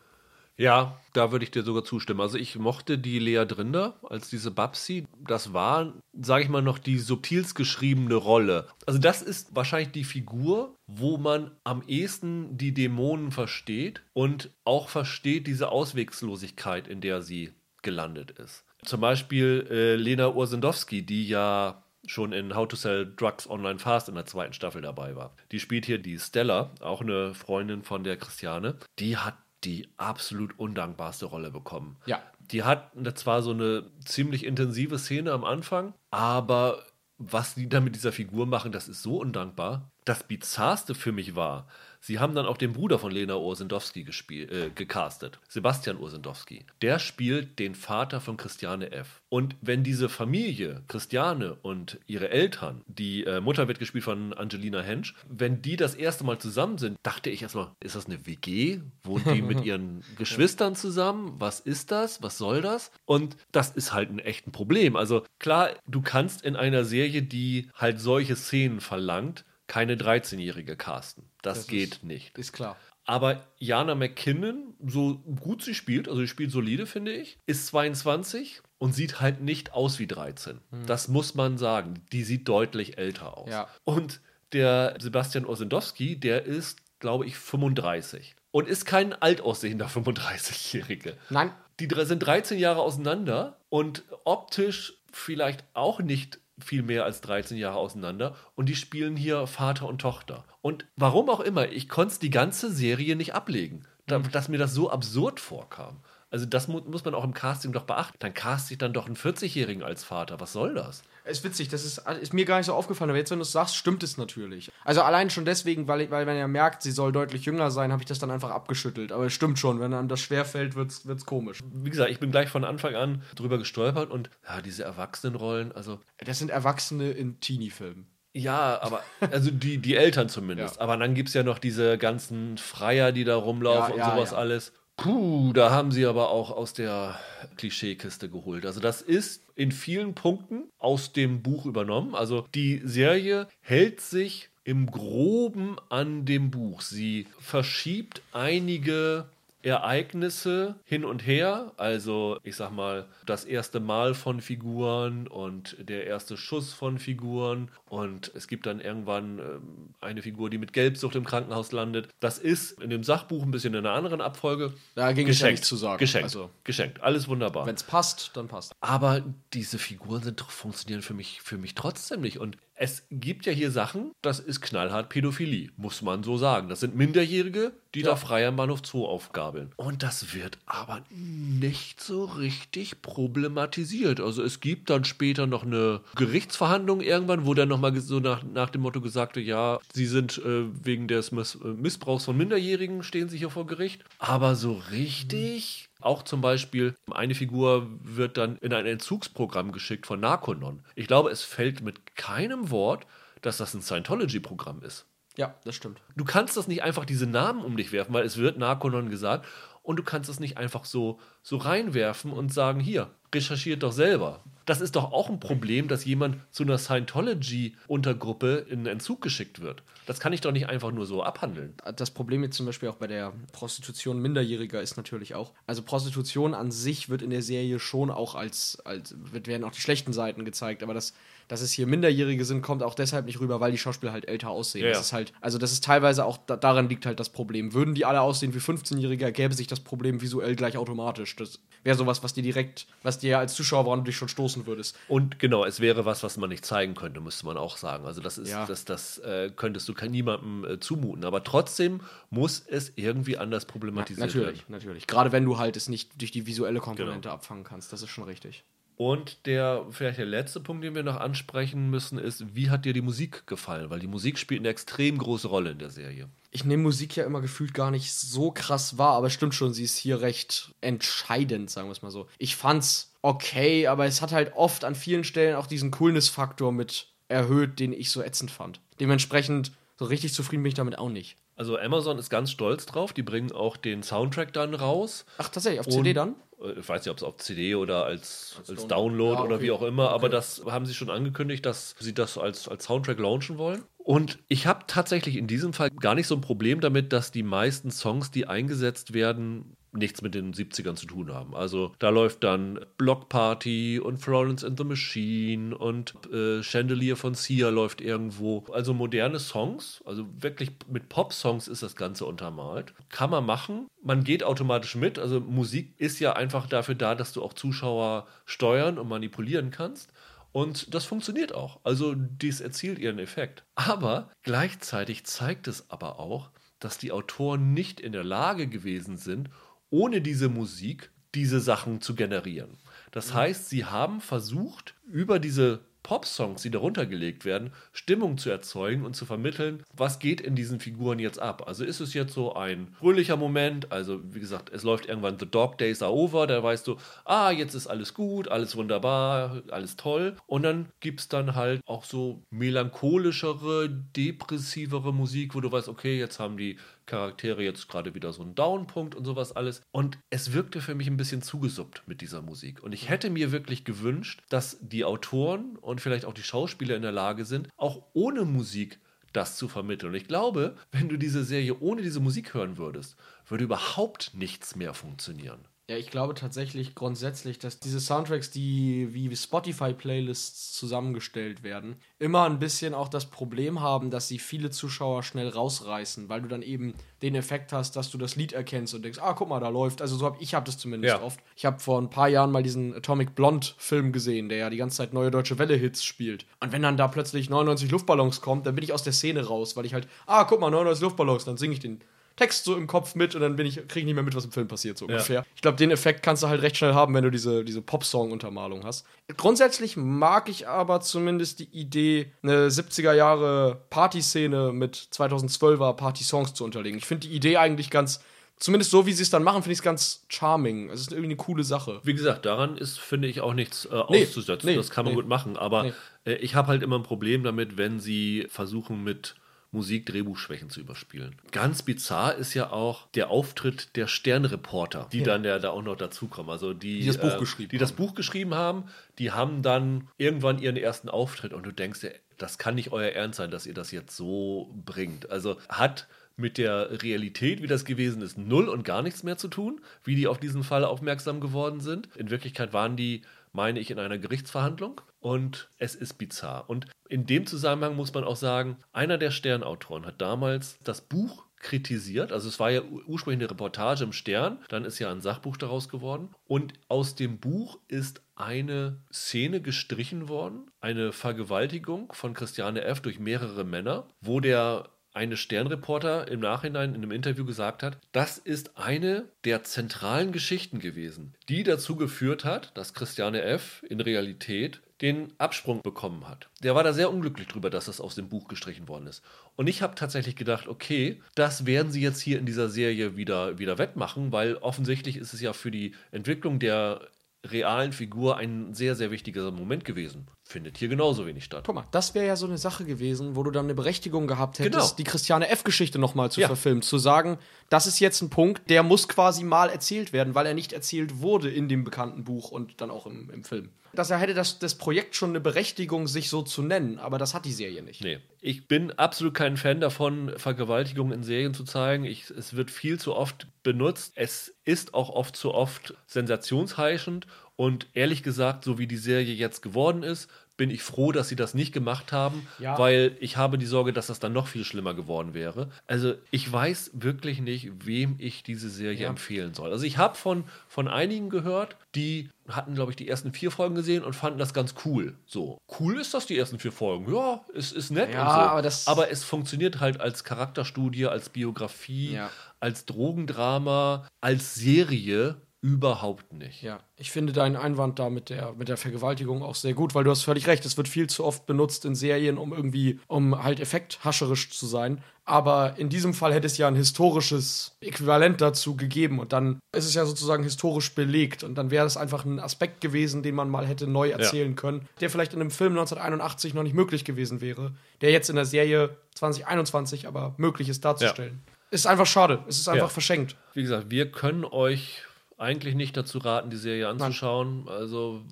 Ja, 0.60 1.00
da 1.14 1.32
würde 1.32 1.46
ich 1.46 1.50
dir 1.50 1.62
sogar 1.62 1.84
zustimmen. 1.84 2.20
Also 2.20 2.36
ich 2.36 2.58
mochte 2.58 2.98
die 2.98 3.18
Lea 3.18 3.46
Drinder 3.46 3.98
als 4.02 4.28
diese 4.28 4.50
Babsi. 4.50 5.06
Das 5.26 5.54
war, 5.54 5.94
sage 6.12 6.44
ich 6.44 6.50
mal, 6.50 6.60
noch 6.60 6.76
die 6.76 6.98
subtilst 6.98 7.54
geschriebene 7.54 8.14
Rolle. 8.14 8.68
Also 8.84 8.98
das 8.98 9.22
ist 9.22 9.56
wahrscheinlich 9.56 9.92
die 9.92 10.04
Figur, 10.04 10.76
wo 10.86 11.16
man 11.16 11.50
am 11.64 11.82
ehesten 11.86 12.58
die 12.58 12.74
Dämonen 12.74 13.30
versteht 13.30 14.02
und 14.12 14.50
auch 14.66 14.90
versteht 14.90 15.46
diese 15.46 15.70
Auswegslosigkeit, 15.70 16.88
in 16.88 17.00
der 17.00 17.22
sie 17.22 17.54
gelandet 17.80 18.32
ist. 18.32 18.66
Zum 18.84 19.00
Beispiel 19.00 19.66
äh, 19.70 19.96
Lena 19.96 20.28
Ursendowski, 20.28 21.00
die 21.00 21.26
ja 21.26 21.82
schon 22.04 22.34
in 22.34 22.54
How 22.54 22.68
to 22.68 22.76
Sell 22.76 23.10
Drugs 23.16 23.48
Online 23.48 23.78
Fast 23.78 24.10
in 24.10 24.14
der 24.14 24.26
zweiten 24.26 24.52
Staffel 24.52 24.82
dabei 24.82 25.16
war. 25.16 25.34
Die 25.52 25.60
spielt 25.60 25.86
hier 25.86 25.98
die 25.98 26.18
Stella, 26.18 26.74
auch 26.80 27.00
eine 27.00 27.32
Freundin 27.32 27.82
von 27.82 28.04
der 28.04 28.18
Christiane. 28.18 28.76
Die 28.98 29.16
hat 29.16 29.36
die 29.64 29.88
absolut 29.96 30.58
undankbarste 30.58 31.26
Rolle 31.26 31.50
bekommen. 31.50 31.96
Ja. 32.06 32.22
Die 32.38 32.62
hat 32.62 32.92
zwar 33.14 33.42
so 33.42 33.50
eine 33.50 33.90
ziemlich 34.04 34.44
intensive 34.44 34.98
Szene 34.98 35.32
am 35.32 35.44
Anfang, 35.44 35.94
aber 36.10 36.84
was 37.18 37.54
die 37.54 37.68
da 37.68 37.80
mit 37.80 37.94
dieser 37.94 38.12
Figur 38.12 38.46
machen, 38.46 38.72
das 38.72 38.88
ist 38.88 39.02
so 39.02 39.18
undankbar. 39.20 39.90
Das 40.04 40.24
Bizarrste 40.24 40.94
für 40.94 41.12
mich 41.12 41.36
war, 41.36 41.68
sie 42.00 42.18
haben 42.18 42.34
dann 42.34 42.46
auch 42.46 42.56
den 42.56 42.72
Bruder 42.72 42.98
von 42.98 43.12
Lena 43.12 43.36
Ursendowski 43.36 44.04
gespielt, 44.04 44.50
äh, 44.50 44.70
gecastet, 44.74 45.38
Sebastian 45.48 45.98
Ursendowski. 45.98 46.64
Der 46.82 46.98
spielt 46.98 47.58
den 47.58 47.74
Vater 47.74 48.20
von 48.20 48.36
Christiane 48.36 48.92
F. 48.92 49.20
Und 49.28 49.56
wenn 49.60 49.84
diese 49.84 50.08
Familie, 50.08 50.82
Christiane 50.88 51.54
und 51.62 52.00
ihre 52.06 52.30
Eltern, 52.30 52.82
die 52.86 53.24
äh, 53.24 53.40
Mutter 53.40 53.68
wird 53.68 53.78
gespielt 53.78 54.04
von 54.04 54.32
Angelina 54.32 54.80
Hensch, 54.80 55.14
wenn 55.28 55.62
die 55.62 55.76
das 55.76 55.94
erste 55.94 56.24
Mal 56.24 56.38
zusammen 56.38 56.78
sind, 56.78 56.98
dachte 57.02 57.30
ich 57.30 57.42
erstmal, 57.42 57.68
ist 57.80 57.94
das 57.94 58.06
eine 58.06 58.26
WG? 58.26 58.80
Wohnt 59.04 59.26
die 59.26 59.42
mit 59.42 59.60
ihren 59.64 60.02
Geschwistern 60.16 60.74
zusammen? 60.74 61.36
Was 61.38 61.60
ist 61.60 61.90
das? 61.90 62.22
Was 62.22 62.38
soll 62.38 62.60
das? 62.60 62.90
Und 63.04 63.36
das 63.52 63.70
ist 63.70 63.92
halt 63.92 64.10
ein 64.10 64.18
echtes 64.18 64.52
Problem. 64.52 64.96
Also 64.96 65.24
klar, 65.38 65.70
du 65.86 66.00
kannst 66.00 66.42
in 66.42 66.56
einer 66.56 66.84
Serie, 66.84 67.22
die 67.22 67.68
halt 67.74 68.00
solche 68.00 68.36
Szenen 68.36 68.80
verlangt, 68.80 69.44
keine 69.70 69.94
13-Jährige 69.96 70.76
casten. 70.76 71.30
Das, 71.42 71.58
Das 71.58 71.66
geht 71.68 71.94
ist- 71.96 72.04
nicht. 72.04 72.36
Ist 72.36 72.52
klar. 72.52 72.76
Aber 73.06 73.46
Jana 73.58 73.94
McKinnon, 73.94 74.74
so 74.86 75.16
gut 75.18 75.62
sie 75.62 75.74
spielt, 75.74 76.08
also 76.08 76.20
sie 76.20 76.28
spielt 76.28 76.50
solide, 76.50 76.86
finde 76.86 77.12
ich, 77.12 77.38
ist 77.46 77.66
22 77.68 78.62
und 78.78 78.94
sieht 78.94 79.20
halt 79.20 79.40
nicht 79.40 79.72
aus 79.72 79.98
wie 79.98 80.06
13. 80.06 80.58
Das 80.86 81.08
muss 81.08 81.34
man 81.34 81.56
sagen. 81.56 81.94
Die 82.12 82.22
sieht 82.24 82.48
deutlich 82.48 82.98
älter 82.98 83.36
aus. 83.38 83.48
Ja. 83.50 83.68
Und 83.84 84.20
der 84.52 84.96
Sebastian 85.00 85.44
Osendowski, 85.46 86.18
der 86.20 86.44
ist, 86.44 86.78
glaube 86.98 87.26
ich, 87.26 87.36
35. 87.36 88.34
Und 88.52 88.68
ist 88.68 88.84
kein 88.84 89.12
altaussehender 89.12 89.86
35-Jährige. 89.88 91.16
Nein, 91.30 91.52
Die 91.78 91.88
drei 91.88 92.04
sind 92.04 92.18
13 92.20 92.58
Jahre 92.58 92.82
auseinander 92.82 93.56
und 93.70 94.04
optisch 94.24 94.94
vielleicht 95.12 95.64
auch 95.74 96.00
nicht 96.00 96.38
viel 96.60 96.82
mehr 96.82 97.04
als 97.04 97.20
13 97.20 97.56
Jahre 97.56 97.78
auseinander. 97.78 98.34
Und 98.54 98.68
die 98.68 98.76
spielen 98.76 99.16
hier 99.16 99.46
Vater 99.46 99.86
und 99.86 100.00
Tochter. 100.00 100.44
Und 100.62 100.86
warum 100.96 101.28
auch 101.30 101.40
immer, 101.40 101.70
ich 101.70 101.88
konnte 101.88 102.12
es 102.12 102.18
die 102.18 102.30
ganze 102.30 102.70
Serie 102.72 103.16
nicht 103.16 103.34
ablegen, 103.34 103.86
da, 104.06 104.18
dass 104.18 104.48
mir 104.48 104.58
das 104.58 104.74
so 104.74 104.90
absurd 104.90 105.40
vorkam. 105.40 106.02
Also 106.30 106.46
das 106.46 106.68
mu 106.68 106.80
muss 106.86 107.04
man 107.04 107.14
auch 107.14 107.24
im 107.24 107.34
Casting 107.34 107.72
doch 107.72 107.82
beachten. 107.82 108.16
Dann 108.20 108.32
cast 108.34 108.70
ich 108.70 108.78
dann 108.78 108.92
doch 108.92 109.06
einen 109.06 109.16
40-Jährigen 109.16 109.82
als 109.82 110.04
Vater. 110.04 110.38
Was 110.40 110.52
soll 110.52 110.74
das? 110.74 111.02
ist 111.26 111.44
witzig, 111.44 111.68
das 111.68 111.84
ist, 111.84 111.98
ist 112.20 112.32
mir 112.32 112.44
gar 112.44 112.56
nicht 112.56 112.66
so 112.66 112.74
aufgefallen, 112.74 113.08
aber 113.10 113.18
jetzt, 113.18 113.30
wenn 113.30 113.38
du 113.38 113.42
es 113.44 113.52
sagst, 113.52 113.76
stimmt 113.76 114.02
es 114.02 114.16
natürlich. 114.16 114.72
Also 114.84 115.02
allein 115.02 115.30
schon 115.30 115.44
deswegen, 115.44 115.86
weil, 115.86 116.00
ich- 116.00 116.10
weil 116.10 116.26
wenn 116.26 116.36
er 116.36 116.48
merkt, 116.48 116.82
sie 116.82 116.90
soll 116.90 117.12
deutlich 117.12 117.44
jünger 117.44 117.70
sein, 117.70 117.92
habe 117.92 118.02
ich 118.02 118.06
das 118.06 118.18
dann 118.18 118.32
einfach 118.32 118.50
abgeschüttelt. 118.50 119.12
Aber 119.12 119.26
es 119.26 119.32
stimmt 119.32 119.58
schon, 119.58 119.78
wenn 119.78 119.94
einem 119.94 120.08
das 120.08 120.20
schwerfällt, 120.20 120.74
wird's, 120.74 121.06
wird's 121.06 121.26
komisch. 121.26 121.60
Wie 121.72 121.90
gesagt, 121.90 122.10
ich 122.10 122.18
bin 122.18 122.32
gleich 122.32 122.48
von 122.48 122.64
Anfang 122.64 122.96
an 122.96 123.22
drüber 123.36 123.58
gestolpert 123.58 124.10
und 124.10 124.28
ja, 124.48 124.60
diese 124.60 124.82
Erwachsenenrollen, 124.82 125.70
also 125.72 126.00
Das 126.18 126.38
sind 126.40 126.50
Erwachsene 126.50 127.10
in 127.10 127.38
Teenie-Filmen. 127.38 128.06
Ja, 128.32 128.80
aber 128.82 129.02
also 129.32 129.50
die, 129.50 129.78
die 129.78 129.96
Eltern 129.96 130.28
zumindest. 130.28 130.76
Ja. 130.76 130.82
Aber 130.82 130.96
dann 130.96 131.14
gibt 131.14 131.28
es 131.28 131.34
ja 131.34 131.42
noch 131.42 131.58
diese 131.58 131.98
ganzen 131.98 132.58
Freier, 132.58 133.10
die 133.12 133.24
da 133.24 133.36
rumlaufen 133.36 133.88
Ja, 133.90 133.92
und 133.94 133.98
ja, 133.98 134.14
sowas 134.16 134.30
ja. 134.32 134.36
alles. 134.38 134.72
Puh, 135.00 135.54
da 135.54 135.70
haben 135.70 135.92
sie 135.92 136.04
aber 136.04 136.28
auch 136.28 136.50
aus 136.50 136.74
der 136.74 137.18
Klischeekiste 137.56 138.28
geholt. 138.28 138.66
Also 138.66 138.80
das 138.80 139.00
ist 139.00 139.42
in 139.56 139.72
vielen 139.72 140.14
Punkten 140.14 140.64
aus 140.78 141.14
dem 141.14 141.40
Buch 141.42 141.64
übernommen. 141.64 142.14
Also 142.14 142.46
die 142.54 142.82
Serie 142.84 143.48
hält 143.62 144.02
sich 144.02 144.50
im 144.62 144.84
groben 144.84 145.76
an 145.88 146.26
dem 146.26 146.50
Buch. 146.50 146.82
Sie 146.82 147.26
verschiebt 147.38 148.20
einige 148.32 149.24
Ereignisse 149.62 150.74
hin 150.84 151.06
und 151.06 151.26
her. 151.26 151.72
Also, 151.78 152.38
ich 152.42 152.56
sag 152.56 152.70
mal, 152.70 153.06
das 153.30 153.44
erste 153.44 153.80
Mal 153.80 154.14
von 154.14 154.40
Figuren 154.40 155.26
und 155.26 155.76
der 155.78 156.06
erste 156.06 156.36
Schuss 156.36 156.72
von 156.72 156.98
Figuren. 156.98 157.70
Und 157.88 158.30
es 158.34 158.48
gibt 158.48 158.66
dann 158.66 158.80
irgendwann 158.80 159.38
ähm, 159.38 159.94
eine 160.00 160.22
Figur, 160.22 160.50
die 160.50 160.58
mit 160.58 160.72
Gelbsucht 160.72 161.14
im 161.14 161.24
Krankenhaus 161.24 161.72
landet. 161.72 162.08
Das 162.20 162.38
ist 162.38 162.80
in 162.82 162.90
dem 162.90 163.04
Sachbuch 163.04 163.42
ein 163.42 163.50
bisschen 163.50 163.74
in 163.74 163.86
einer 163.86 163.94
anderen 163.94 164.20
Abfolge. 164.20 164.74
Da 164.94 165.12
ging 165.12 165.28
es 165.28 165.40
ja 165.40 165.54
zu 165.54 165.76
sagen. 165.76 165.98
Geschenkt. 165.98 166.24
Also, 166.24 166.50
geschenkt. 166.64 167.00
Alles 167.02 167.28
wunderbar. 167.28 167.66
wenn 167.66 167.74
es 167.74 167.84
passt, 167.84 168.32
dann 168.34 168.48
passt. 168.48 168.72
Aber 168.80 169.22
diese 169.52 169.78
Figuren 169.78 170.22
sind 170.22 170.40
funktionieren 170.40 171.02
für 171.02 171.14
mich, 171.14 171.40
für 171.40 171.56
mich 171.56 171.74
trotzdem 171.74 172.20
nicht. 172.20 172.38
Und 172.38 172.56
es 172.82 173.02
gibt 173.10 173.44
ja 173.44 173.52
hier 173.52 173.70
Sachen, 173.70 174.12
das 174.22 174.40
ist 174.40 174.62
knallhart 174.62 175.10
Pädophilie, 175.10 175.68
muss 175.76 176.00
man 176.00 176.22
so 176.22 176.38
sagen. 176.38 176.70
Das 176.70 176.80
sind 176.80 176.96
Minderjährige, 176.96 177.72
die 177.94 178.00
da 178.00 178.16
frei 178.16 178.46
am 178.48 178.56
Bahnhof 178.56 178.80
Zoo 178.82 179.04
aufgabeln. 179.06 179.70
Und 179.76 180.02
das 180.02 180.34
wird 180.34 180.56
aber 180.64 181.02
nicht 181.10 182.00
so 182.00 182.24
richtig 182.24 183.02
problematisiert. 183.20 184.18
Also 184.18 184.42
es 184.42 184.60
gibt 184.60 184.88
dann 184.88 185.04
später 185.04 185.46
noch 185.46 185.62
eine 185.62 186.00
Gerichtsverhandlung 186.16 187.02
irgendwann, 187.02 187.44
wo 187.44 187.52
dann 187.52 187.68
nochmal 187.68 187.94
so 188.00 188.18
nach, 188.18 188.42
nach 188.42 188.70
dem 188.70 188.80
Motto 188.80 189.02
gesagt 189.02 189.36
wird, 189.36 189.44
ja, 189.44 189.78
sie 189.92 190.06
sind 190.06 190.38
äh, 190.38 190.64
wegen 190.82 191.06
des 191.06 191.30
Miss 191.30 191.58
äh, 191.62 191.68
Missbrauchs 191.68 192.24
von 192.24 192.38
Minderjährigen, 192.38 193.02
stehen 193.02 193.28
sie 193.28 193.36
hier 193.36 193.50
vor 193.50 193.66
Gericht. 193.66 194.04
Aber 194.18 194.54
so 194.54 194.80
richtig... 194.90 195.86
Auch 196.00 196.22
zum 196.22 196.40
Beispiel, 196.40 196.94
eine 197.10 197.34
Figur 197.34 197.90
wird 198.02 198.38
dann 198.38 198.56
in 198.62 198.72
ein 198.72 198.86
Entzugsprogramm 198.86 199.70
geschickt 199.70 200.06
von 200.06 200.18
Narconon. 200.18 200.80
Ich 200.94 201.06
glaube, 201.06 201.28
es 201.28 201.42
fällt 201.42 201.82
mit 201.82 202.16
keinem 202.16 202.70
Wort, 202.70 203.06
dass 203.42 203.58
das 203.58 203.74
ein 203.74 203.82
Scientology-Programm 203.82 204.80
ist. 204.80 205.04
Ja, 205.36 205.54
das 205.64 205.74
stimmt. 205.74 206.00
Du 206.16 206.24
kannst 206.24 206.56
das 206.56 206.68
nicht 206.68 206.82
einfach 206.82 207.04
diese 207.04 207.26
Namen 207.26 207.64
um 207.64 207.76
dich 207.76 207.92
werfen, 207.92 208.14
weil 208.14 208.24
es 208.24 208.38
wird 208.38 208.58
Narconon 208.58 209.10
gesagt 209.10 209.46
und 209.82 209.96
du 209.96 210.02
kannst 210.02 210.30
es 210.30 210.40
nicht 210.40 210.56
einfach 210.58 210.84
so, 210.84 211.18
so 211.42 211.56
reinwerfen 211.56 212.32
und 212.32 212.52
sagen, 212.52 212.80
hier, 212.80 213.10
recherchiert 213.34 213.82
doch 213.82 213.92
selber. 213.92 214.42
Das 214.66 214.80
ist 214.80 214.96
doch 214.96 215.12
auch 215.12 215.30
ein 215.30 215.40
Problem, 215.40 215.88
dass 215.88 216.04
jemand 216.04 216.36
zu 216.50 216.62
einer 216.62 216.78
Scientology-Untergruppe 216.78 218.66
in 218.68 218.86
Entzug 218.86 219.20
geschickt 219.20 219.60
wird. 219.60 219.82
Das 220.10 220.18
kann 220.18 220.32
ich 220.32 220.40
doch 220.40 220.50
nicht 220.50 220.68
einfach 220.68 220.90
nur 220.90 221.06
so 221.06 221.22
abhandeln. 221.22 221.72
Das 221.94 222.10
Problem 222.10 222.42
jetzt 222.42 222.56
zum 222.56 222.66
Beispiel 222.66 222.88
auch 222.88 222.96
bei 222.96 223.06
der 223.06 223.32
Prostitution 223.52 224.18
Minderjähriger 224.20 224.82
ist 224.82 224.96
natürlich 224.96 225.36
auch, 225.36 225.52
also 225.68 225.82
Prostitution 225.82 226.52
an 226.52 226.72
sich 226.72 227.08
wird 227.08 227.22
in 227.22 227.30
der 227.30 227.42
Serie 227.42 227.78
schon 227.78 228.10
auch 228.10 228.34
als, 228.34 228.80
als 228.84 229.14
wird, 229.32 229.46
werden 229.46 229.62
auch 229.62 229.70
die 229.70 229.80
schlechten 229.80 230.12
Seiten 230.12 230.44
gezeigt, 230.44 230.82
aber 230.82 230.94
das, 230.94 231.12
dass 231.46 231.60
es 231.60 231.70
hier 231.70 231.86
Minderjährige 231.86 232.44
sind, 232.44 232.60
kommt 232.62 232.82
auch 232.82 232.94
deshalb 232.96 233.26
nicht 233.26 233.38
rüber, 233.38 233.60
weil 233.60 233.70
die 233.70 233.78
Schauspieler 233.78 234.10
halt 234.12 234.26
älter 234.26 234.50
aussehen. 234.50 234.84
Ja, 234.84 234.90
Das 234.94 235.02
ist 235.06 235.12
halt, 235.12 235.32
also 235.40 235.58
das 235.58 235.70
ist 235.70 235.84
teilweise 235.84 236.24
auch, 236.24 236.38
da, 236.44 236.56
daran 236.56 236.88
liegt 236.88 237.06
halt 237.06 237.20
das 237.20 237.28
Problem. 237.28 237.72
Würden 237.72 237.94
die 237.94 238.04
alle 238.04 238.20
aussehen 238.20 238.52
wie 238.52 238.58
15-Jährige, 238.58 239.30
gäbe 239.30 239.54
sich 239.54 239.68
das 239.68 239.78
Problem 239.78 240.20
visuell 240.20 240.56
gleich 240.56 240.76
automatisch. 240.76 241.36
Das 241.36 241.60
wäre 241.84 241.96
sowas, 241.96 242.22
was 242.22 242.34
dir 242.34 242.42
direkt, 242.42 242.86
was 243.02 243.18
dir 243.18 243.38
als 243.38 243.54
Zuschauer, 243.54 243.84
woran 243.86 244.00
du 244.00 244.06
dich 244.06 244.16
schon 244.16 244.28
stoßen 244.28 244.66
würdest. 244.66 244.96
Und 245.08 245.38
genau, 245.38 245.64
es 245.64 245.80
wäre 245.80 246.04
was, 246.04 246.22
was 246.22 246.36
man 246.36 246.50
nicht 246.50 246.64
zeigen 246.64 246.94
könnte, 246.94 247.20
müsste 247.20 247.46
man 247.46 247.56
auch 247.56 247.76
sagen. 247.76 248.06
Also 248.06 248.20
das 248.20 248.38
ist, 248.38 248.50
Ja. 248.50 248.66
das, 248.66 248.84
das 248.84 249.18
äh, 249.18 249.50
könntest 249.54 249.88
du 249.88 249.94
kein, 250.00 250.10
niemandem 250.10 250.64
äh, 250.64 250.80
zumuten. 250.80 251.24
Aber 251.24 251.44
trotzdem 251.44 252.00
muss 252.30 252.64
es 252.66 252.92
irgendwie 252.96 253.36
anders 253.38 253.66
problematisiert 253.66 254.26
Natürlich, 254.26 254.60
werden. 254.60 254.72
natürlich. 254.72 255.06
Gerade 255.06 255.32
wenn 255.32 255.44
du 255.44 255.58
halt 255.58 255.76
es 255.76 255.88
nicht 255.88 256.20
durch 256.20 256.30
die 256.30 256.46
visuelle 256.46 256.80
Komponente 256.80 257.30
abfangen 257.30 257.64
kannst. 257.64 257.92
Das 257.92 258.02
ist 258.02 258.10
schon 258.10 258.24
richtig. 258.24 258.64
Und 258.96 259.46
der 259.46 259.86
vielleicht 259.90 260.18
der 260.18 260.26
letzte 260.26 260.60
Punkt, 260.60 260.84
den 260.84 260.94
wir 260.94 261.02
noch 261.02 261.16
ansprechen 261.16 261.88
müssen, 261.88 262.18
ist, 262.18 262.54
wie 262.54 262.68
hat 262.68 262.84
dir 262.84 262.92
die 262.92 263.00
Musik 263.00 263.46
gefallen? 263.46 263.88
Weil 263.88 263.98
die 263.98 264.06
Musik 264.06 264.38
spielt 264.38 264.60
eine 264.60 264.68
extrem 264.68 265.16
große 265.16 265.48
Rolle 265.48 265.70
in 265.70 265.78
der 265.78 265.88
Serie. 265.88 266.28
Ich 266.50 266.66
nehme 266.66 266.82
Musik 266.82 267.16
ja 267.16 267.24
immer 267.24 267.40
gefühlt 267.40 267.72
gar 267.72 267.90
nicht 267.90 268.12
so 268.12 268.50
krass 268.50 268.98
wahr, 268.98 269.14
aber 269.14 269.28
es 269.28 269.32
stimmt 269.32 269.54
schon, 269.54 269.72
sie 269.72 269.84
ist 269.84 269.96
hier 269.96 270.20
recht 270.20 270.74
entscheidend, 270.82 271.70
sagen 271.70 271.88
wir 271.88 271.92
es 271.92 272.02
mal 272.02 272.10
so. 272.10 272.26
Ich 272.36 272.56
fand's 272.56 273.14
okay, 273.22 273.86
aber 273.86 274.04
es 274.04 274.20
hat 274.20 274.32
halt 274.32 274.52
oft 274.54 274.84
an 274.84 274.94
vielen 274.94 275.24
Stellen 275.24 275.56
auch 275.56 275.66
diesen 275.66 275.90
Coolness-Faktor 275.90 276.70
mit 276.70 277.06
erhöht, 277.30 277.78
den 277.80 277.94
ich 277.94 278.10
so 278.10 278.22
ätzend 278.22 278.50
fand. 278.50 278.80
Dementsprechend, 279.00 279.72
so 280.00 280.06
richtig 280.06 280.32
zufrieden 280.32 280.62
bin 280.62 280.70
ich 280.70 280.74
damit 280.74 280.96
auch 280.98 281.10
nicht. 281.10 281.36
Also 281.56 281.78
Amazon 281.78 282.16
ist 282.18 282.30
ganz 282.30 282.50
stolz 282.50 282.86
drauf. 282.86 283.12
Die 283.12 283.22
bringen 283.22 283.52
auch 283.52 283.76
den 283.76 284.02
Soundtrack 284.02 284.50
dann 284.54 284.72
raus. 284.72 285.26
Ach, 285.36 285.50
tatsächlich, 285.50 285.80
auf 285.80 285.88
CD 285.88 286.14
dann? 286.14 286.36
Äh, 286.58 286.80
Ich 286.80 286.88
weiß 286.88 287.04
nicht, 287.04 287.10
ob 287.10 287.18
es 287.18 287.22
auf 287.22 287.36
CD 287.36 287.74
oder 287.74 288.06
als, 288.06 288.54
als, 288.58 288.70
Als 288.70 288.86
Download. 288.86 289.34
Ja, 289.34 289.44
oder 289.44 289.56
okay. 289.56 289.64
wie 289.64 289.70
auch 289.70 289.82
immer, 289.82 290.08
aber 290.08 290.28
Okay. 290.28 290.36
das 290.36 290.62
haben 290.64 290.86
sie 290.86 290.94
schon 290.94 291.10
angekündigt, 291.10 291.66
dass 291.66 291.94
sie 292.00 292.14
das 292.14 292.38
als, 292.38 292.66
als 292.66 292.84
Soundtrack 292.84 293.18
launchen 293.18 293.58
wollen. 293.58 293.82
Und 293.98 294.38
ich 294.48 294.66
habe 294.66 294.84
tatsächlich 294.86 295.36
in 295.36 295.46
diesem 295.46 295.74
Fall 295.74 295.90
gar 295.90 296.14
nicht 296.14 296.28
so 296.28 296.34
ein 296.34 296.40
Problem 296.40 296.80
damit, 296.80 297.12
dass 297.12 297.30
die 297.30 297.42
meisten 297.42 297.90
Songs, 297.90 298.30
die 298.30 298.46
eingesetzt 298.46 299.12
werden, 299.12 299.76
nichts 299.92 300.22
mit 300.22 300.34
den 300.34 300.54
70ern 300.54 300.94
zu 300.94 301.06
tun 301.06 301.32
haben. 301.32 301.54
Also 301.54 301.92
da 301.98 302.10
läuft 302.10 302.44
dann 302.44 302.80
Block 302.96 303.28
Party 303.28 303.98
und 303.98 304.18
Florence 304.18 304.64
and 304.64 304.78
the 304.78 304.84
Machine 304.84 305.76
und 305.76 306.14
äh, 306.32 306.62
Chandelier 306.62 307.16
von 307.16 307.34
Sia 307.34 307.68
läuft 307.68 308.00
irgendwo. 308.00 308.64
Also 308.72 308.94
moderne 308.94 309.38
Songs, 309.38 310.02
also 310.04 310.26
wirklich 310.38 310.72
mit 310.88 311.08
Pop-Songs 311.08 311.68
ist 311.68 311.82
das 311.82 311.96
Ganze 311.96 312.24
untermalt. 312.24 312.94
Kann 313.08 313.30
man 313.30 313.44
machen. 313.44 313.88
Man 314.02 314.24
geht 314.24 314.44
automatisch 314.44 314.94
mit. 314.94 315.18
Also 315.18 315.40
Musik 315.40 315.94
ist 315.98 316.20
ja 316.20 316.34
einfach 316.34 316.66
dafür 316.66 316.94
da, 316.94 317.14
dass 317.14 317.32
du 317.32 317.42
auch 317.42 317.52
Zuschauer 317.52 318.26
steuern 318.44 318.98
und 318.98 319.08
manipulieren 319.08 319.70
kannst. 319.70 320.12
Und 320.52 320.94
das 320.94 321.04
funktioniert 321.04 321.54
auch. 321.54 321.80
Also 321.84 322.14
dies 322.16 322.60
erzielt 322.60 322.98
ihren 322.98 323.18
Effekt. 323.18 323.64
Aber 323.74 324.30
gleichzeitig 324.42 325.24
zeigt 325.24 325.68
es 325.68 325.90
aber 325.90 326.18
auch, 326.18 326.50
dass 326.80 326.98
die 326.98 327.12
Autoren 327.12 327.72
nicht 327.72 328.00
in 328.00 328.12
der 328.12 328.24
Lage 328.24 328.66
gewesen 328.66 329.16
sind, 329.16 329.50
ohne 329.90 330.20
diese 330.20 330.48
Musik 330.48 331.10
diese 331.34 331.60
Sachen 331.60 332.00
zu 332.00 332.14
generieren. 332.14 332.78
Das 333.12 333.34
heißt, 333.34 333.68
sie 333.68 333.84
haben 333.84 334.20
versucht, 334.20 334.94
über 335.06 335.38
diese 335.38 335.80
Pop-Songs, 336.02 336.62
die 336.62 336.70
darunter 336.70 337.06
gelegt 337.06 337.44
werden, 337.44 337.72
Stimmung 337.92 338.38
zu 338.38 338.50
erzeugen 338.50 339.04
und 339.04 339.14
zu 339.14 339.26
vermitteln, 339.26 339.82
was 339.94 340.18
geht 340.18 340.40
in 340.40 340.54
diesen 340.54 340.80
Figuren 340.80 341.18
jetzt 341.18 341.38
ab. 341.38 341.64
Also 341.66 341.84
ist 341.84 342.00
es 342.00 342.14
jetzt 342.14 342.34
so 342.34 342.54
ein 342.54 342.88
fröhlicher 342.98 343.36
Moment, 343.36 343.92
also 343.92 344.20
wie 344.32 344.40
gesagt, 344.40 344.70
es 344.72 344.82
läuft 344.82 345.06
irgendwann 345.06 345.38
The 345.38 345.46
Dog 345.46 345.78
Days 345.78 346.02
are 346.02 346.12
over, 346.12 346.46
da 346.46 346.62
weißt 346.62 346.86
du, 346.86 346.96
ah, 347.24 347.50
jetzt 347.50 347.74
ist 347.74 347.86
alles 347.86 348.14
gut, 348.14 348.48
alles 348.48 348.76
wunderbar, 348.76 349.62
alles 349.70 349.96
toll. 349.96 350.36
Und 350.46 350.62
dann 350.62 350.88
gibt 351.00 351.20
es 351.20 351.28
dann 351.28 351.54
halt 351.54 351.80
auch 351.86 352.04
so 352.04 352.42
melancholischere, 352.50 353.88
depressivere 354.16 355.12
Musik, 355.12 355.54
wo 355.54 355.60
du 355.60 355.70
weißt, 355.70 355.88
okay, 355.88 356.18
jetzt 356.18 356.38
haben 356.38 356.56
die 356.56 356.76
Charaktere 357.10 357.64
jetzt 357.64 357.88
gerade 357.88 358.14
wieder 358.14 358.32
so 358.32 358.42
einen 358.42 358.54
Downpunkt 358.54 359.16
und 359.16 359.24
sowas 359.24 359.50
alles. 359.50 359.82
Und 359.90 360.18
es 360.30 360.52
wirkte 360.52 360.80
für 360.80 360.94
mich 360.94 361.08
ein 361.08 361.16
bisschen 361.16 361.42
zugesuppt 361.42 362.04
mit 362.06 362.20
dieser 362.20 362.40
Musik. 362.40 362.82
Und 362.84 362.92
ich 362.92 363.08
hätte 363.08 363.30
mir 363.30 363.50
wirklich 363.50 363.84
gewünscht, 363.84 364.40
dass 364.48 364.78
die 364.80 365.04
Autoren 365.04 365.76
und 365.76 365.89
vielleicht 365.98 366.24
auch 366.24 366.34
die 366.34 366.42
Schauspieler 366.42 366.96
in 366.96 367.02
der 367.02 367.12
Lage 367.12 367.44
sind, 367.44 367.68
auch 367.76 368.02
ohne 368.12 368.44
Musik 368.44 369.00
das 369.32 369.56
zu 369.56 369.68
vermitteln. 369.68 370.10
Und 370.10 370.16
ich 370.16 370.28
glaube, 370.28 370.76
wenn 370.92 371.08
du 371.08 371.16
diese 371.16 371.44
Serie 371.44 371.78
ohne 371.80 372.02
diese 372.02 372.20
Musik 372.20 372.54
hören 372.54 372.78
würdest, 372.78 373.16
würde 373.46 373.64
überhaupt 373.64 374.32
nichts 374.34 374.76
mehr 374.76 374.94
funktionieren. 374.94 375.64
Ja, 375.90 375.96
ich 375.96 376.08
glaube 376.08 376.34
tatsächlich 376.34 376.94
grundsätzlich, 376.94 377.58
dass 377.58 377.80
diese 377.80 377.98
Soundtracks, 377.98 378.52
die 378.52 379.08
wie 379.10 379.34
Spotify-Playlists 379.34 380.72
zusammengestellt 380.74 381.64
werden, 381.64 381.96
immer 382.20 382.44
ein 382.44 382.60
bisschen 382.60 382.94
auch 382.94 383.08
das 383.08 383.24
Problem 383.28 383.80
haben, 383.80 384.12
dass 384.12 384.28
sie 384.28 384.38
viele 384.38 384.70
Zuschauer 384.70 385.24
schnell 385.24 385.48
rausreißen, 385.48 386.28
weil 386.28 386.42
du 386.42 386.48
dann 386.48 386.62
eben 386.62 386.94
den 387.22 387.34
Effekt 387.34 387.72
hast, 387.72 387.96
dass 387.96 388.08
du 388.08 388.18
das 388.18 388.36
Lied 388.36 388.52
erkennst 388.52 388.94
und 388.94 389.02
denkst, 389.04 389.18
ah, 389.20 389.32
guck 389.32 389.48
mal, 389.48 389.58
da 389.58 389.68
läuft. 389.68 390.00
Also 390.00 390.14
so 390.16 390.26
habe 390.26 390.36
ich 390.38 390.54
habe 390.54 390.64
das 390.64 390.78
zumindest 390.78 391.16
Ja. 391.16 391.24
oft. 391.24 391.40
Ich 391.56 391.64
habe 391.66 391.80
vor 391.80 392.00
ein 392.00 392.08
paar 392.08 392.28
Jahren 392.28 392.52
mal 392.52 392.62
diesen 392.62 392.94
Atomic 392.94 393.34
Blonde 393.34 393.66
Film 393.76 394.12
gesehen, 394.12 394.48
der 394.48 394.58
ja 394.58 394.70
die 394.70 394.76
ganze 394.76 394.98
Zeit 394.98 395.12
neue 395.12 395.32
deutsche 395.32 395.58
Welle 395.58 395.74
Hits 395.74 396.04
spielt. 396.04 396.46
Und 396.60 396.70
wenn 396.70 396.82
dann 396.82 396.98
da 396.98 397.08
plötzlich 397.08 397.50
99 397.50 397.90
Luftballons 397.90 398.40
kommt, 398.42 398.64
dann 398.64 398.76
bin 398.76 398.84
ich 398.84 398.92
aus 398.92 399.02
der 399.02 399.12
Szene 399.12 399.44
raus, 399.44 399.76
weil 399.76 399.86
ich 399.86 399.94
halt, 399.94 400.06
ah, 400.26 400.44
guck 400.44 400.60
mal, 400.60 400.70
99 400.70 401.02
Luftballons, 401.02 401.44
dann 401.46 401.56
singe 401.56 401.74
ich 401.74 401.80
den 401.80 402.00
Text 402.40 402.64
so 402.64 402.74
im 402.74 402.86
Kopf 402.86 403.14
mit 403.16 403.34
und 403.34 403.42
dann 403.42 403.54
bin 403.54 403.66
ich, 403.66 403.74
kriege 403.86 404.00
ich 404.00 404.04
nicht 404.06 404.14
mehr 404.14 404.22
mit, 404.22 404.34
was 404.34 404.46
im 404.46 404.50
Film 404.50 404.66
passiert, 404.66 404.96
so 404.96 405.04
ungefähr. 405.04 405.44
Ich 405.54 405.60
glaube, 405.60 405.76
den 405.76 405.90
Effekt 405.90 406.22
kannst 406.22 406.42
du 406.42 406.48
halt 406.48 406.62
recht 406.62 406.74
schnell 406.74 406.94
haben, 406.94 407.12
wenn 407.12 407.22
du 407.22 407.30
diese, 407.30 407.66
diese 407.66 407.82
Pop-Song-Untermalung 407.82 408.82
hast. 408.84 409.04
Grundsätzlich 409.36 409.98
mag 409.98 410.48
ich 410.48 410.66
aber 410.66 411.02
zumindest 411.02 411.58
die 411.58 411.68
Idee, 411.70 412.32
eine 412.42 412.68
70er 412.68 413.12
Jahre 413.12 413.82
Partyszene 413.90 414.72
mit 414.72 414.96
2012er 414.96 415.92
Party-Songs 415.92 416.54
zu 416.54 416.64
unterlegen. 416.64 416.96
Ich 416.96 417.04
finde 417.04 417.28
die 417.28 417.34
Idee 417.34 417.58
eigentlich 417.58 417.90
ganz, 417.90 418.20
zumindest 418.56 418.90
so 418.90 419.04
wie 419.04 419.12
sie 419.12 419.22
es 419.22 419.28
dann 419.28 419.42
machen, 419.42 419.62
finde 419.62 419.74
ich 419.74 419.80
es 419.80 419.84
ganz 419.84 420.24
charming. 420.30 420.88
Es 420.88 421.02
ist 421.02 421.12
irgendwie 421.12 421.26
eine 421.26 421.36
coole 421.36 421.62
Sache. 421.62 422.00
Wie 422.04 422.14
gesagt, 422.14 422.46
daran 422.46 422.78
ist, 422.78 422.98
finde 422.98 423.28
ich, 423.28 423.42
auch 423.42 423.52
nichts 423.52 423.84
äh, 423.84 423.96
auszusetzen. 423.96 424.66
nee, 424.66 424.76
das 424.76 424.88
kann 424.88 425.04
man 425.04 425.12
nee. 425.12 425.20
gut 425.20 425.28
machen. 425.28 425.58
Aber 425.58 425.92
äh, 426.24 426.36
ich 426.36 426.54
habe 426.54 426.68
halt 426.68 426.82
immer 426.82 426.98
ein 426.98 427.02
Problem 427.02 427.44
damit, 427.44 427.76
wenn 427.76 428.00
sie 428.00 428.46
versuchen, 428.48 429.04
mit 429.04 429.34
Musik 429.72 430.06
Drehbuchschwächen 430.06 430.68
zu 430.68 430.80
überspielen. 430.80 431.36
Ganz 431.52 431.82
bizarr 431.82 432.34
ist 432.34 432.54
ja 432.54 432.70
auch 432.70 433.08
der 433.12 433.30
Auftritt 433.30 433.96
der 433.96 434.08
Sternreporter, 434.08 435.08
die 435.12 435.22
dann 435.22 435.44
ja 435.44 435.58
da 435.58 435.70
auch 435.70 435.82
noch 435.82 435.96
dazukommen. 435.96 436.50
Also 436.50 436.74
die, 436.74 437.00
Die 437.00 437.06
das 437.06 437.18
Buch 437.18 437.34
äh, 437.34 437.38
geschrieben 437.38 437.70
die 437.70 437.78
das 437.78 437.92
Buch 437.92 438.14
geschrieben 438.14 438.54
haben, 438.54 438.84
die 439.18 439.30
haben 439.30 439.62
dann 439.62 440.08
irgendwann 440.18 440.58
ihren 440.58 440.76
ersten 440.76 441.08
Auftritt 441.08 441.52
und 441.52 441.64
du 441.64 441.72
denkst 441.72 442.00
das 442.38 442.58
kann 442.58 442.74
nicht 442.74 442.90
euer 442.90 443.10
Ernst 443.10 443.36
sein, 443.36 443.50
dass 443.50 443.66
ihr 443.66 443.74
das 443.74 443.90
jetzt 443.92 444.16
so 444.16 444.74
bringt. 444.86 445.30
Also 445.30 445.58
hat 445.68 446.08
mit 446.36 446.58
der 446.58 447.02
Realität, 447.02 447.62
wie 447.62 447.66
das 447.66 447.84
gewesen 447.84 448.22
ist, 448.22 448.38
null 448.38 448.68
und 448.68 448.82
gar 448.82 449.02
nichts 449.02 449.22
mehr 449.22 449.36
zu 449.36 449.48
tun, 449.48 449.80
wie 450.04 450.16
die 450.16 450.26
auf 450.26 450.38
diesen 450.38 450.64
Fall 450.64 450.84
aufmerksam 450.84 451.40
geworden 451.40 451.80
sind. 451.80 452.08
In 452.16 452.30
Wirklichkeit 452.30 452.72
waren 452.72 452.96
die, 452.96 453.22
meine 453.52 453.78
ich, 453.78 453.90
in 453.90 453.98
einer 453.98 454.18
Gerichtsverhandlung 454.18 455.02
und 455.20 455.68
es 455.78 455.94
ist 455.94 456.14
bizarr. 456.14 456.68
Und 456.68 456.86
in 457.08 457.26
dem 457.26 457.46
Zusammenhang 457.46 457.96
muss 457.96 458.12
man 458.12 458.24
auch 458.24 458.36
sagen, 458.36 458.76
einer 458.92 459.18
der 459.18 459.30
Sternautoren 459.30 460.06
hat 460.06 460.20
damals 460.20 460.78
das 460.82 461.00
Buch 461.02 461.46
kritisiert. 461.60 462.32
Also 462.32 462.48
es 462.48 462.58
war 462.58 462.70
ja 462.70 462.82
ursprünglich 462.82 463.40
eine 463.40 463.50
Reportage 463.50 464.02
im 464.02 464.12
Stern, 464.12 464.58
dann 464.68 464.84
ist 464.84 464.98
ja 464.98 465.10
ein 465.10 465.20
Sachbuch 465.20 465.56
daraus 465.56 465.88
geworden. 465.88 466.30
Und 466.46 466.72
aus 466.88 467.14
dem 467.14 467.38
Buch 467.38 467.78
ist 467.86 468.22
eine 468.34 468.96
Szene 469.12 469.60
gestrichen 469.60 470.28
worden, 470.28 470.70
eine 470.80 471.12
Vergewaltigung 471.12 472.12
von 472.12 472.32
Christiane 472.32 472.82
F. 472.82 473.00
durch 473.00 473.18
mehrere 473.18 473.64
Männer, 473.64 474.06
wo 474.22 474.40
der 474.40 474.88
eine 475.12 475.36
Sternreporter 475.36 476.28
im 476.28 476.40
Nachhinein 476.40 476.94
in 476.94 477.02
einem 477.02 477.10
Interview 477.10 477.44
gesagt 477.44 477.82
hat, 477.82 477.98
das 478.12 478.38
ist 478.38 478.78
eine 478.78 479.24
der 479.44 479.64
zentralen 479.64 480.32
Geschichten 480.32 480.78
gewesen, 480.78 481.34
die 481.48 481.64
dazu 481.64 481.96
geführt 481.96 482.44
hat, 482.44 482.76
dass 482.76 482.94
Christiane 482.94 483.42
F. 483.42 483.84
in 483.88 484.00
Realität 484.00 484.80
den 485.00 485.32
Absprung 485.38 485.80
bekommen 485.82 486.28
hat. 486.28 486.50
Der 486.62 486.74
war 486.74 486.84
da 486.84 486.92
sehr 486.92 487.10
unglücklich 487.10 487.48
drüber, 487.48 487.70
dass 487.70 487.86
das 487.86 488.00
aus 488.00 488.14
dem 488.14 488.28
Buch 488.28 488.48
gestrichen 488.48 488.88
worden 488.88 489.06
ist. 489.06 489.22
Und 489.56 489.66
ich 489.66 489.82
habe 489.82 489.94
tatsächlich 489.94 490.36
gedacht, 490.36 490.68
okay, 490.68 491.22
das 491.34 491.64
werden 491.64 491.90
sie 491.90 492.02
jetzt 492.02 492.20
hier 492.20 492.38
in 492.38 492.46
dieser 492.46 492.68
Serie 492.68 493.16
wieder, 493.16 493.58
wieder 493.58 493.78
wettmachen, 493.78 494.30
weil 494.32 494.56
offensichtlich 494.56 495.16
ist 495.16 495.32
es 495.32 495.40
ja 495.40 495.52
für 495.52 495.70
die 495.70 495.94
Entwicklung 496.12 496.58
der 496.58 497.08
realen 497.46 497.92
Figur 497.92 498.36
ein 498.36 498.74
sehr, 498.74 498.94
sehr 498.94 499.10
wichtiger 499.10 499.50
Moment 499.50 499.84
gewesen. 499.84 500.26
Findet 500.50 500.78
hier 500.78 500.88
genauso 500.88 501.26
wenig 501.26 501.44
statt. 501.44 501.62
Guck 501.64 501.76
mal, 501.76 501.84
das 501.92 502.12
wäre 502.16 502.26
ja 502.26 502.34
so 502.34 502.44
eine 502.44 502.58
Sache 502.58 502.84
gewesen, 502.84 503.36
wo 503.36 503.44
du 503.44 503.52
dann 503.52 503.66
eine 503.66 503.74
Berechtigung 503.76 504.26
gehabt 504.26 504.58
hättest, 504.58 504.74
Genau. 504.74 504.96
die 504.98 505.04
Christiane 505.04 505.48
F-Geschichte 505.48 506.00
nochmal 506.00 506.32
zu 506.32 506.40
Ja. 506.40 506.48
verfilmen. 506.48 506.82
Zu 506.82 506.98
sagen, 506.98 507.38
das 507.68 507.86
ist 507.86 508.00
jetzt 508.00 508.20
ein 508.20 508.30
Punkt, 508.30 508.68
der 508.68 508.82
muss 508.82 509.06
quasi 509.06 509.44
mal 509.44 509.70
erzählt 509.70 510.12
werden, 510.12 510.34
weil 510.34 510.46
er 510.46 510.54
nicht 510.54 510.72
erzählt 510.72 511.20
wurde 511.20 511.48
in 511.48 511.68
dem 511.68 511.84
bekannten 511.84 512.24
Buch 512.24 512.50
und 512.50 512.80
dann 512.80 512.90
auch 512.90 513.06
im, 513.06 513.30
im 513.30 513.44
Film. 513.44 513.68
Dass 513.92 514.10
er 514.10 514.18
hätte 514.18 514.34
das, 514.34 514.58
das 514.60 514.76
Projekt 514.76 515.14
schon 515.16 515.30
eine 515.30 515.40
Berechtigung, 515.40 516.06
sich 516.08 516.30
so 516.30 516.42
zu 516.42 516.62
nennen, 516.62 516.98
aber 516.98 517.18
das 517.18 517.32
hat 517.34 517.44
die 517.44 517.52
Serie 517.52 517.82
nicht. 517.82 518.02
Nee. 518.02 518.18
Ich 518.40 518.66
bin 518.68 518.90
absolut 518.92 519.34
kein 519.34 519.56
Fan 519.56 519.80
davon, 519.80 520.32
Vergewaltigungen 520.36 521.12
in 521.12 521.22
Serien 521.24 521.54
zu 521.54 521.62
zeigen. 521.64 522.04
Ich, 522.04 522.30
es 522.30 522.54
wird 522.56 522.70
viel 522.72 522.98
zu 523.00 523.14
oft 523.14 523.46
benutzt. 523.62 524.12
Es 524.16 524.52
ist 524.64 524.94
auch 524.94 525.10
oft 525.10 525.36
zu 525.36 525.52
oft 525.54 525.94
sensationsheischend. 526.06 527.26
Und 527.60 527.88
ehrlich 527.92 528.22
gesagt, 528.22 528.64
so 528.64 528.78
wie 528.78 528.86
die 528.86 528.96
Serie 528.96 529.34
jetzt 529.34 529.60
geworden 529.60 530.02
ist, 530.02 530.30
bin 530.56 530.70
ich 530.70 530.82
froh, 530.82 531.12
dass 531.12 531.28
sie 531.28 531.36
das 531.36 531.52
nicht 531.52 531.72
gemacht 531.74 532.10
haben, 532.10 532.46
Ja. 532.58 532.78
weil 532.78 533.18
ich 533.20 533.36
habe 533.36 533.58
die 533.58 533.66
Sorge, 533.66 533.92
dass 533.92 534.06
das 534.06 534.18
dann 534.18 534.32
noch 534.32 534.46
viel 534.46 534.64
schlimmer 534.64 534.94
geworden 534.94 535.34
wäre. 535.34 535.68
Also 535.86 536.14
ich 536.30 536.50
weiß 536.50 536.92
wirklich 536.94 537.42
nicht, 537.42 537.70
wem 537.84 538.14
ich 538.18 538.42
diese 538.42 538.70
Serie 538.70 539.02
Ja. 539.02 539.08
empfehlen 539.10 539.52
soll. 539.52 539.72
Also 539.72 539.84
ich 539.84 539.98
habe 539.98 540.14
von, 540.16 540.44
von 540.68 540.88
einigen 540.88 541.28
gehört, 541.28 541.76
die 541.94 542.30
hatten, 542.48 542.74
glaube 542.74 542.92
ich, 542.92 542.96
die 542.96 543.08
ersten 543.08 543.30
vier 543.32 543.50
Folgen 543.50 543.74
gesehen 543.74 544.04
und 544.04 544.16
fanden 544.16 544.38
das 544.38 544.54
ganz 544.54 544.74
cool. 544.86 545.14
So, 545.26 545.58
cool 545.78 546.00
ist 546.00 546.14
das, 546.14 546.24
die 546.24 546.38
ersten 546.38 546.58
vier 546.58 546.72
Folgen. 546.72 547.12
Ja, 547.12 547.42
es 547.54 547.72
ist 547.72 547.90
nett 547.90 548.10
Ja, 548.14 548.22
und 548.22 548.30
so. 548.34 548.40
aber 548.52 548.62
das- 548.62 548.86
aber 548.86 549.10
es 549.10 549.22
funktioniert 549.22 549.80
halt 549.80 550.00
als 550.00 550.24
Charakterstudie, 550.24 551.06
als 551.06 551.28
Biografie, 551.28 552.18
als 552.58 552.86
Drogendrama, 552.86 554.06
als 554.22 554.54
Serie 554.54 555.36
überhaupt 555.62 556.32
nicht. 556.32 556.62
Ja, 556.62 556.80
ich 556.96 557.10
finde 557.10 557.32
deinen 557.34 557.56
Einwand 557.56 557.98
da 557.98 558.08
mit 558.08 558.30
der, 558.30 558.54
mit 558.54 558.68
der 558.68 558.76
Vergewaltigung 558.78 559.42
auch 559.42 559.54
sehr 559.54 559.74
gut, 559.74 559.94
weil 559.94 560.04
du 560.04 560.10
hast 560.10 560.22
völlig 560.22 560.46
recht. 560.46 560.64
Es 560.64 560.76
wird 560.76 560.88
viel 560.88 561.06
zu 561.08 561.24
oft 561.24 561.44
benutzt 561.46 561.84
in 561.84 561.94
Serien, 561.94 562.38
um 562.38 562.52
irgendwie, 562.52 562.98
um 563.08 563.42
halt 563.42 563.60
effekthascherisch 563.60 564.50
zu 564.50 564.66
sein. 564.66 565.02
Aber 565.26 565.74
in 565.78 565.90
diesem 565.90 566.14
Fall 566.14 566.32
hätte 566.32 566.46
es 566.46 566.56
ja 566.56 566.66
ein 566.66 566.74
historisches 566.76 567.76
Äquivalent 567.80 568.40
dazu 568.40 568.74
gegeben 568.74 569.18
und 569.20 569.32
dann 569.32 569.60
ist 569.76 569.84
es 569.84 569.94
ja 569.94 570.04
sozusagen 570.06 570.42
historisch 570.42 570.94
belegt 570.94 571.44
und 571.44 571.54
dann 571.56 571.70
wäre 571.70 571.86
es 571.86 571.96
einfach 571.96 572.24
ein 572.24 572.40
Aspekt 572.40 572.80
gewesen, 572.80 573.22
den 573.22 573.34
man 573.34 573.48
mal 573.50 573.66
hätte 573.66 573.86
neu 573.86 574.08
erzählen 574.10 574.56
können, 574.56 574.88
der 575.00 575.10
vielleicht 575.10 575.34
in 575.34 575.40
einem 575.40 575.50
Film 575.50 575.72
1981 575.74 576.54
noch 576.54 576.62
nicht 576.64 576.74
möglich 576.74 577.04
gewesen 577.04 577.40
wäre, 577.40 577.74
der 578.00 578.10
jetzt 578.10 578.30
in 578.30 578.36
der 578.36 578.46
Serie 578.46 578.96
2021 579.14 580.08
aber 580.08 580.34
möglich 580.38 580.68
ist 580.68 580.84
darzustellen. 580.84 581.42
Ist 581.70 581.86
einfach 581.86 582.06
schade. 582.06 582.42
Es 582.48 582.58
ist 582.58 582.68
einfach 582.68 582.86
Ja. 582.86 582.88
verschenkt. 582.88 583.36
Wie 583.54 583.62
gesagt, 583.62 583.90
wir 583.90 584.10
können 584.10 584.44
euch 584.44 585.02
eigentlich 585.40 585.74
nicht 585.74 585.96
dazu 585.96 586.18
raten, 586.18 586.50
die 586.50 586.56
Serie 586.56 586.88
anzuschauen. 586.88 587.66
Also 587.66 588.22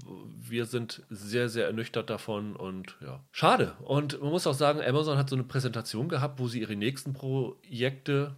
wir 0.41 0.67
sind 0.67 1.03
sehr, 1.09 1.49
sehr 1.49 1.67
ernüchtert 1.67 2.11
davon 2.11 2.55
und 2.55 2.97
ja, 3.01 3.21
schade. 3.33 3.73
Und 3.83 4.21
man 4.21 4.31
muss 4.31 4.47
auch 4.47 4.55
sagen, 4.55 4.83
Amazon 4.83 5.17
hat 5.17 5.31
so 5.31 5.37
eine 5.37 5.45
Präsentation 5.45 6.09
gehabt, 6.09 6.39
wo 6.39 6.49
sie 6.49 6.61
ihre 6.61 6.77
nächsten 6.77 7.15
Projekte 7.15 8.37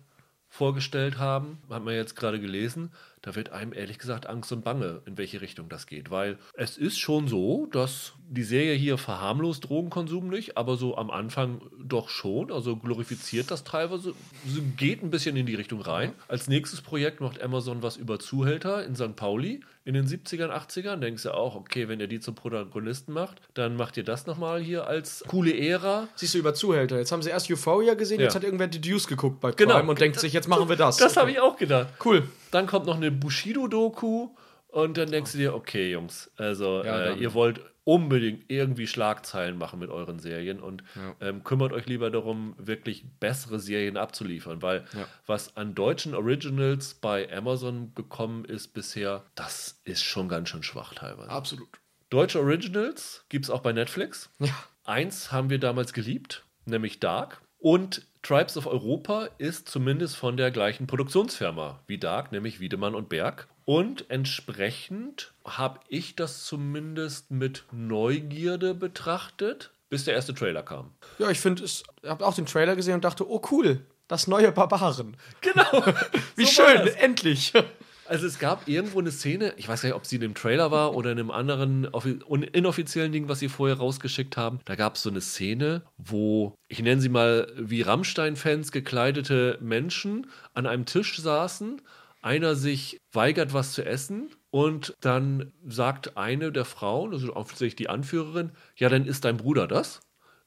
vorgestellt 0.49 1.19
haben. 1.19 1.59
Hat 1.69 1.85
man 1.85 1.95
jetzt 1.95 2.15
gerade 2.15 2.41
gelesen. 2.41 2.93
Da 3.23 3.35
wird 3.35 3.51
einem 3.51 3.75
ehrlich 3.75 3.99
gesagt 3.99 4.27
Angst 4.27 4.51
und 4.53 4.65
Bange, 4.65 5.03
in 5.05 5.19
welche 5.19 5.41
Richtung 5.41 5.69
das 5.69 5.87
geht. 5.87 6.11
Weil 6.11 6.39
es 6.55 6.79
ist 6.79 6.99
schon 6.99 7.29
so, 7.29 7.67
dass 7.67 8.15
die 8.29 8.43
Serie 8.43 8.75
hier 8.75 8.97
verharmlost 8.97 9.69
Drogenkonsum 9.69 10.29
nicht, 10.29 10.57
aber 10.57 10.77
so 10.77 10.97
am 10.97 11.11
Anfang 11.11 11.61
doch 11.79 12.09
schon. 12.09 12.51
Also 12.51 12.77
glorifiziert 12.77 13.51
das 13.51 13.65
teilweise. 13.65 14.15
Sie 14.47 14.63
geht 14.77 15.03
ein 15.03 15.11
bisschen 15.11 15.37
in 15.37 15.47
die 15.47 15.55
Richtung 15.55 15.83
rein. 15.83 16.15
Als 16.29 16.49
nächstes 16.49 16.81
Projekt 16.81 17.21
macht 17.21 17.43
Amazon 17.43 17.83
was 17.83 17.97
über 17.97 18.19
Zuhälter 18.19 18.85
in 18.85 18.97
St. 18.97 19.17
Pauli 19.17 19.61
in 19.85 19.95
den 19.95 20.07
70ern, 20.07 20.51
80ern. 20.51 20.97
Denkst 20.97 21.23
du 21.23 21.31
auch, 21.35 21.55
okay, 21.57 21.89
wenn 21.89 22.01
ihr 22.01 22.07
die 22.07 22.21
zum 22.21 22.35
Protagonisten 22.35 23.13
macht, 23.13 23.41
dann 23.55 23.77
macht 23.77 23.97
ihr 23.97 24.05
das 24.05 24.27
nochmal 24.27 24.61
hier 24.61 24.87
als 24.87 25.25
coole 25.27 25.57
Ära. 25.57 26.07
Siehst 26.17 26.35
du 26.35 26.39
über 26.39 26.53
Zuhälter. 26.55 26.99
Jetzt 26.99 27.13
haben 27.13 27.23
sie 27.23 27.31
erst 27.31 27.51
Euphoria 27.51 27.95
gesehen, 27.95 28.19
Ja. 28.21 28.25
jetzt 28.25 28.35
hat 28.35 28.45
irgendwer 28.45 28.67
die 28.69 28.81
Deuce 28.81 29.07
geguckt 29.07 29.41
bei 29.41 29.53
Genau. 29.53 29.77
Prime 29.77 29.91
und 29.91 30.01
denkt 30.01 30.21
sich, 30.21 30.33
jetzt 30.33 30.49
machen 30.49 30.69
wir 30.69 30.77
das. 30.77 30.99
Das 30.99 31.17
habe 31.17 31.31
ich 31.31 31.41
auch 31.41 31.57
gedacht. 31.57 31.89
Cool. 32.05 32.25
Dann 32.51 32.67
kommt 32.67 32.87
noch 32.87 32.97
eine 32.97 33.11
Bushido-Doku 33.11 34.29
und 34.69 34.97
dann 34.99 35.11
denkst 35.11 35.33
du 35.33 35.39
dir, 35.39 35.55
okay, 35.55 35.91
Jungs, 35.93 36.31
also 36.37 36.83
Ja, 36.85 37.07
äh, 37.07 37.15
ihr 37.17 37.35
wollt 37.35 37.61
unbedingt 37.91 38.45
irgendwie 38.49 38.87
Schlagzeilen 38.87 39.59
machen 39.59 39.81
mit 39.81 39.91
euren 39.91 40.21
Serien 40.21 40.61
und 40.61 40.85
ähm, 41.21 41.43
kümmert 41.43 41.73
euch 41.73 41.87
lieber 41.87 42.09
darum, 42.11 42.55
wirklich 42.57 43.05
bessere 43.19 43.59
Serien 43.59 43.97
abzuliefern, 43.97 44.63
weil 44.63 44.85
Ja. 44.95 45.09
was 45.27 45.57
an 45.57 45.75
deutschen 45.75 46.15
Originals 46.15 46.95
bei 46.95 47.29
Amazon 47.37 47.93
gekommen 47.97 48.45
ist 48.45 48.75
bisher, 48.75 49.25
das 49.35 49.81
ist 49.83 50.05
schon 50.05 50.29
ganz 50.29 50.51
schön 50.51 50.63
schwach 50.63 50.95
teilweise. 50.95 51.31
Absolut. 51.31 51.69
Deutsche 52.11 52.39
Originals 52.39 53.25
gibt 53.29 53.47
es 53.47 53.51
auch 53.51 53.61
bei 53.61 53.73
Netflix. 53.73 54.31
Ja. 54.39 54.55
Eins 54.85 55.33
haben 55.33 55.51
wir 55.51 55.59
damals 55.59 55.93
geliebt, 55.93 56.45
nämlich 56.67 57.01
Dark. 57.01 57.41
Und 57.59 58.07
Tribes 58.23 58.57
of 58.57 58.67
Europa 58.67 59.29
ist 59.39 59.69
zumindest 59.69 60.17
von 60.17 60.37
der 60.37 60.51
gleichen 60.53 60.87
Produktionsfirma 60.87 61.81
wie 61.89 61.99
Dark, 61.99 62.31
nämlich 62.33 62.61
Wiedemann 62.61 62.95
und 62.95 63.09
Berg. 63.09 63.49
Und 63.65 64.11
entsprechend 64.11 65.33
habe 65.45 65.81
ich 65.89 66.17
das 66.17 66.45
zumindest 66.45 67.31
mit 67.31 67.65
Neugierde 67.73 68.75
betrachtet, 68.75 69.73
bis 69.89 70.05
der 70.05 70.15
erste 70.15 70.35
Trailer 70.35 70.63
kam. 70.63 70.93
Ja, 71.19 71.31
ich 71.31 71.41
finde, 71.41 71.65
ich 71.65 71.83
habe 72.05 72.27
auch 72.27 72.35
den 72.35 72.47
Trailer 72.47 72.77
gesehen 72.77 72.95
und 72.95 73.05
dachte, 73.05 73.29
oh 73.29 73.43
cool, 73.51 73.85
das 74.09 74.27
neue 74.27 74.51
Barbaren. 74.53 75.17
Genau. 75.41 75.85
Wie 76.37 76.45
So 76.45 76.63
schön, 76.63 76.87
endlich. 76.99 77.53
Also 78.11 78.27
es 78.27 78.41
gab 78.41 78.67
irgendwo 78.67 78.99
eine 78.99 79.13
Szene, 79.13 79.55
ich 79.57 79.69
weiß 79.69 79.83
gar 79.83 79.89
nicht, 79.89 79.95
ob 79.95 80.05
sie 80.05 80.17
in 80.17 80.23
dem 80.23 80.35
Trailer 80.35 80.73
war 80.73 80.97
oder 80.97 81.13
in 81.13 81.21
einem 81.21 81.31
anderen 81.31 81.85
inoffiziellen 82.53 83.13
Ding, 83.13 83.29
was 83.29 83.39
sie 83.39 83.49
vorher 83.49 83.77
rausgeschickt 83.77 84.37
haben. 84.37 84.59
Da 84.65 84.75
gab 84.75 84.97
es 84.97 85.03
so 85.03 85.11
eine 85.11 85.21
Szene, 85.21 85.83
wo, 85.97 86.57
ich 86.67 86.83
nenne 86.83 87.01
sie 87.01 87.09
mal 87.09 87.53
wie 87.57 87.83
Rammstein-Fans 87.83 88.73
gekleidete 88.73 89.59
Menschen 89.61 90.27
an 90.55 90.67
einem 90.67 90.87
Tisch 90.87 91.21
saßen, 91.21 91.81
einer 92.23 92.55
sich 92.55 92.99
weigert, 93.13 93.53
was 93.53 93.73
zu 93.73 93.85
essen. 93.85 94.31
Und 94.51 94.95
dann 95.01 95.53
sagt 95.67 96.17
eine 96.17 96.51
der 96.51 96.65
Frauen, 96.65 97.13
also 97.13 97.35
offensichtlich 97.35 97.77
die 97.77 97.89
Anführerin, 97.89 98.53
ja, 98.77 98.89
dann 98.89 99.07
ist 99.07 99.25
dein 99.25 99.37
Bruder 99.37 99.69
das 99.69 100.01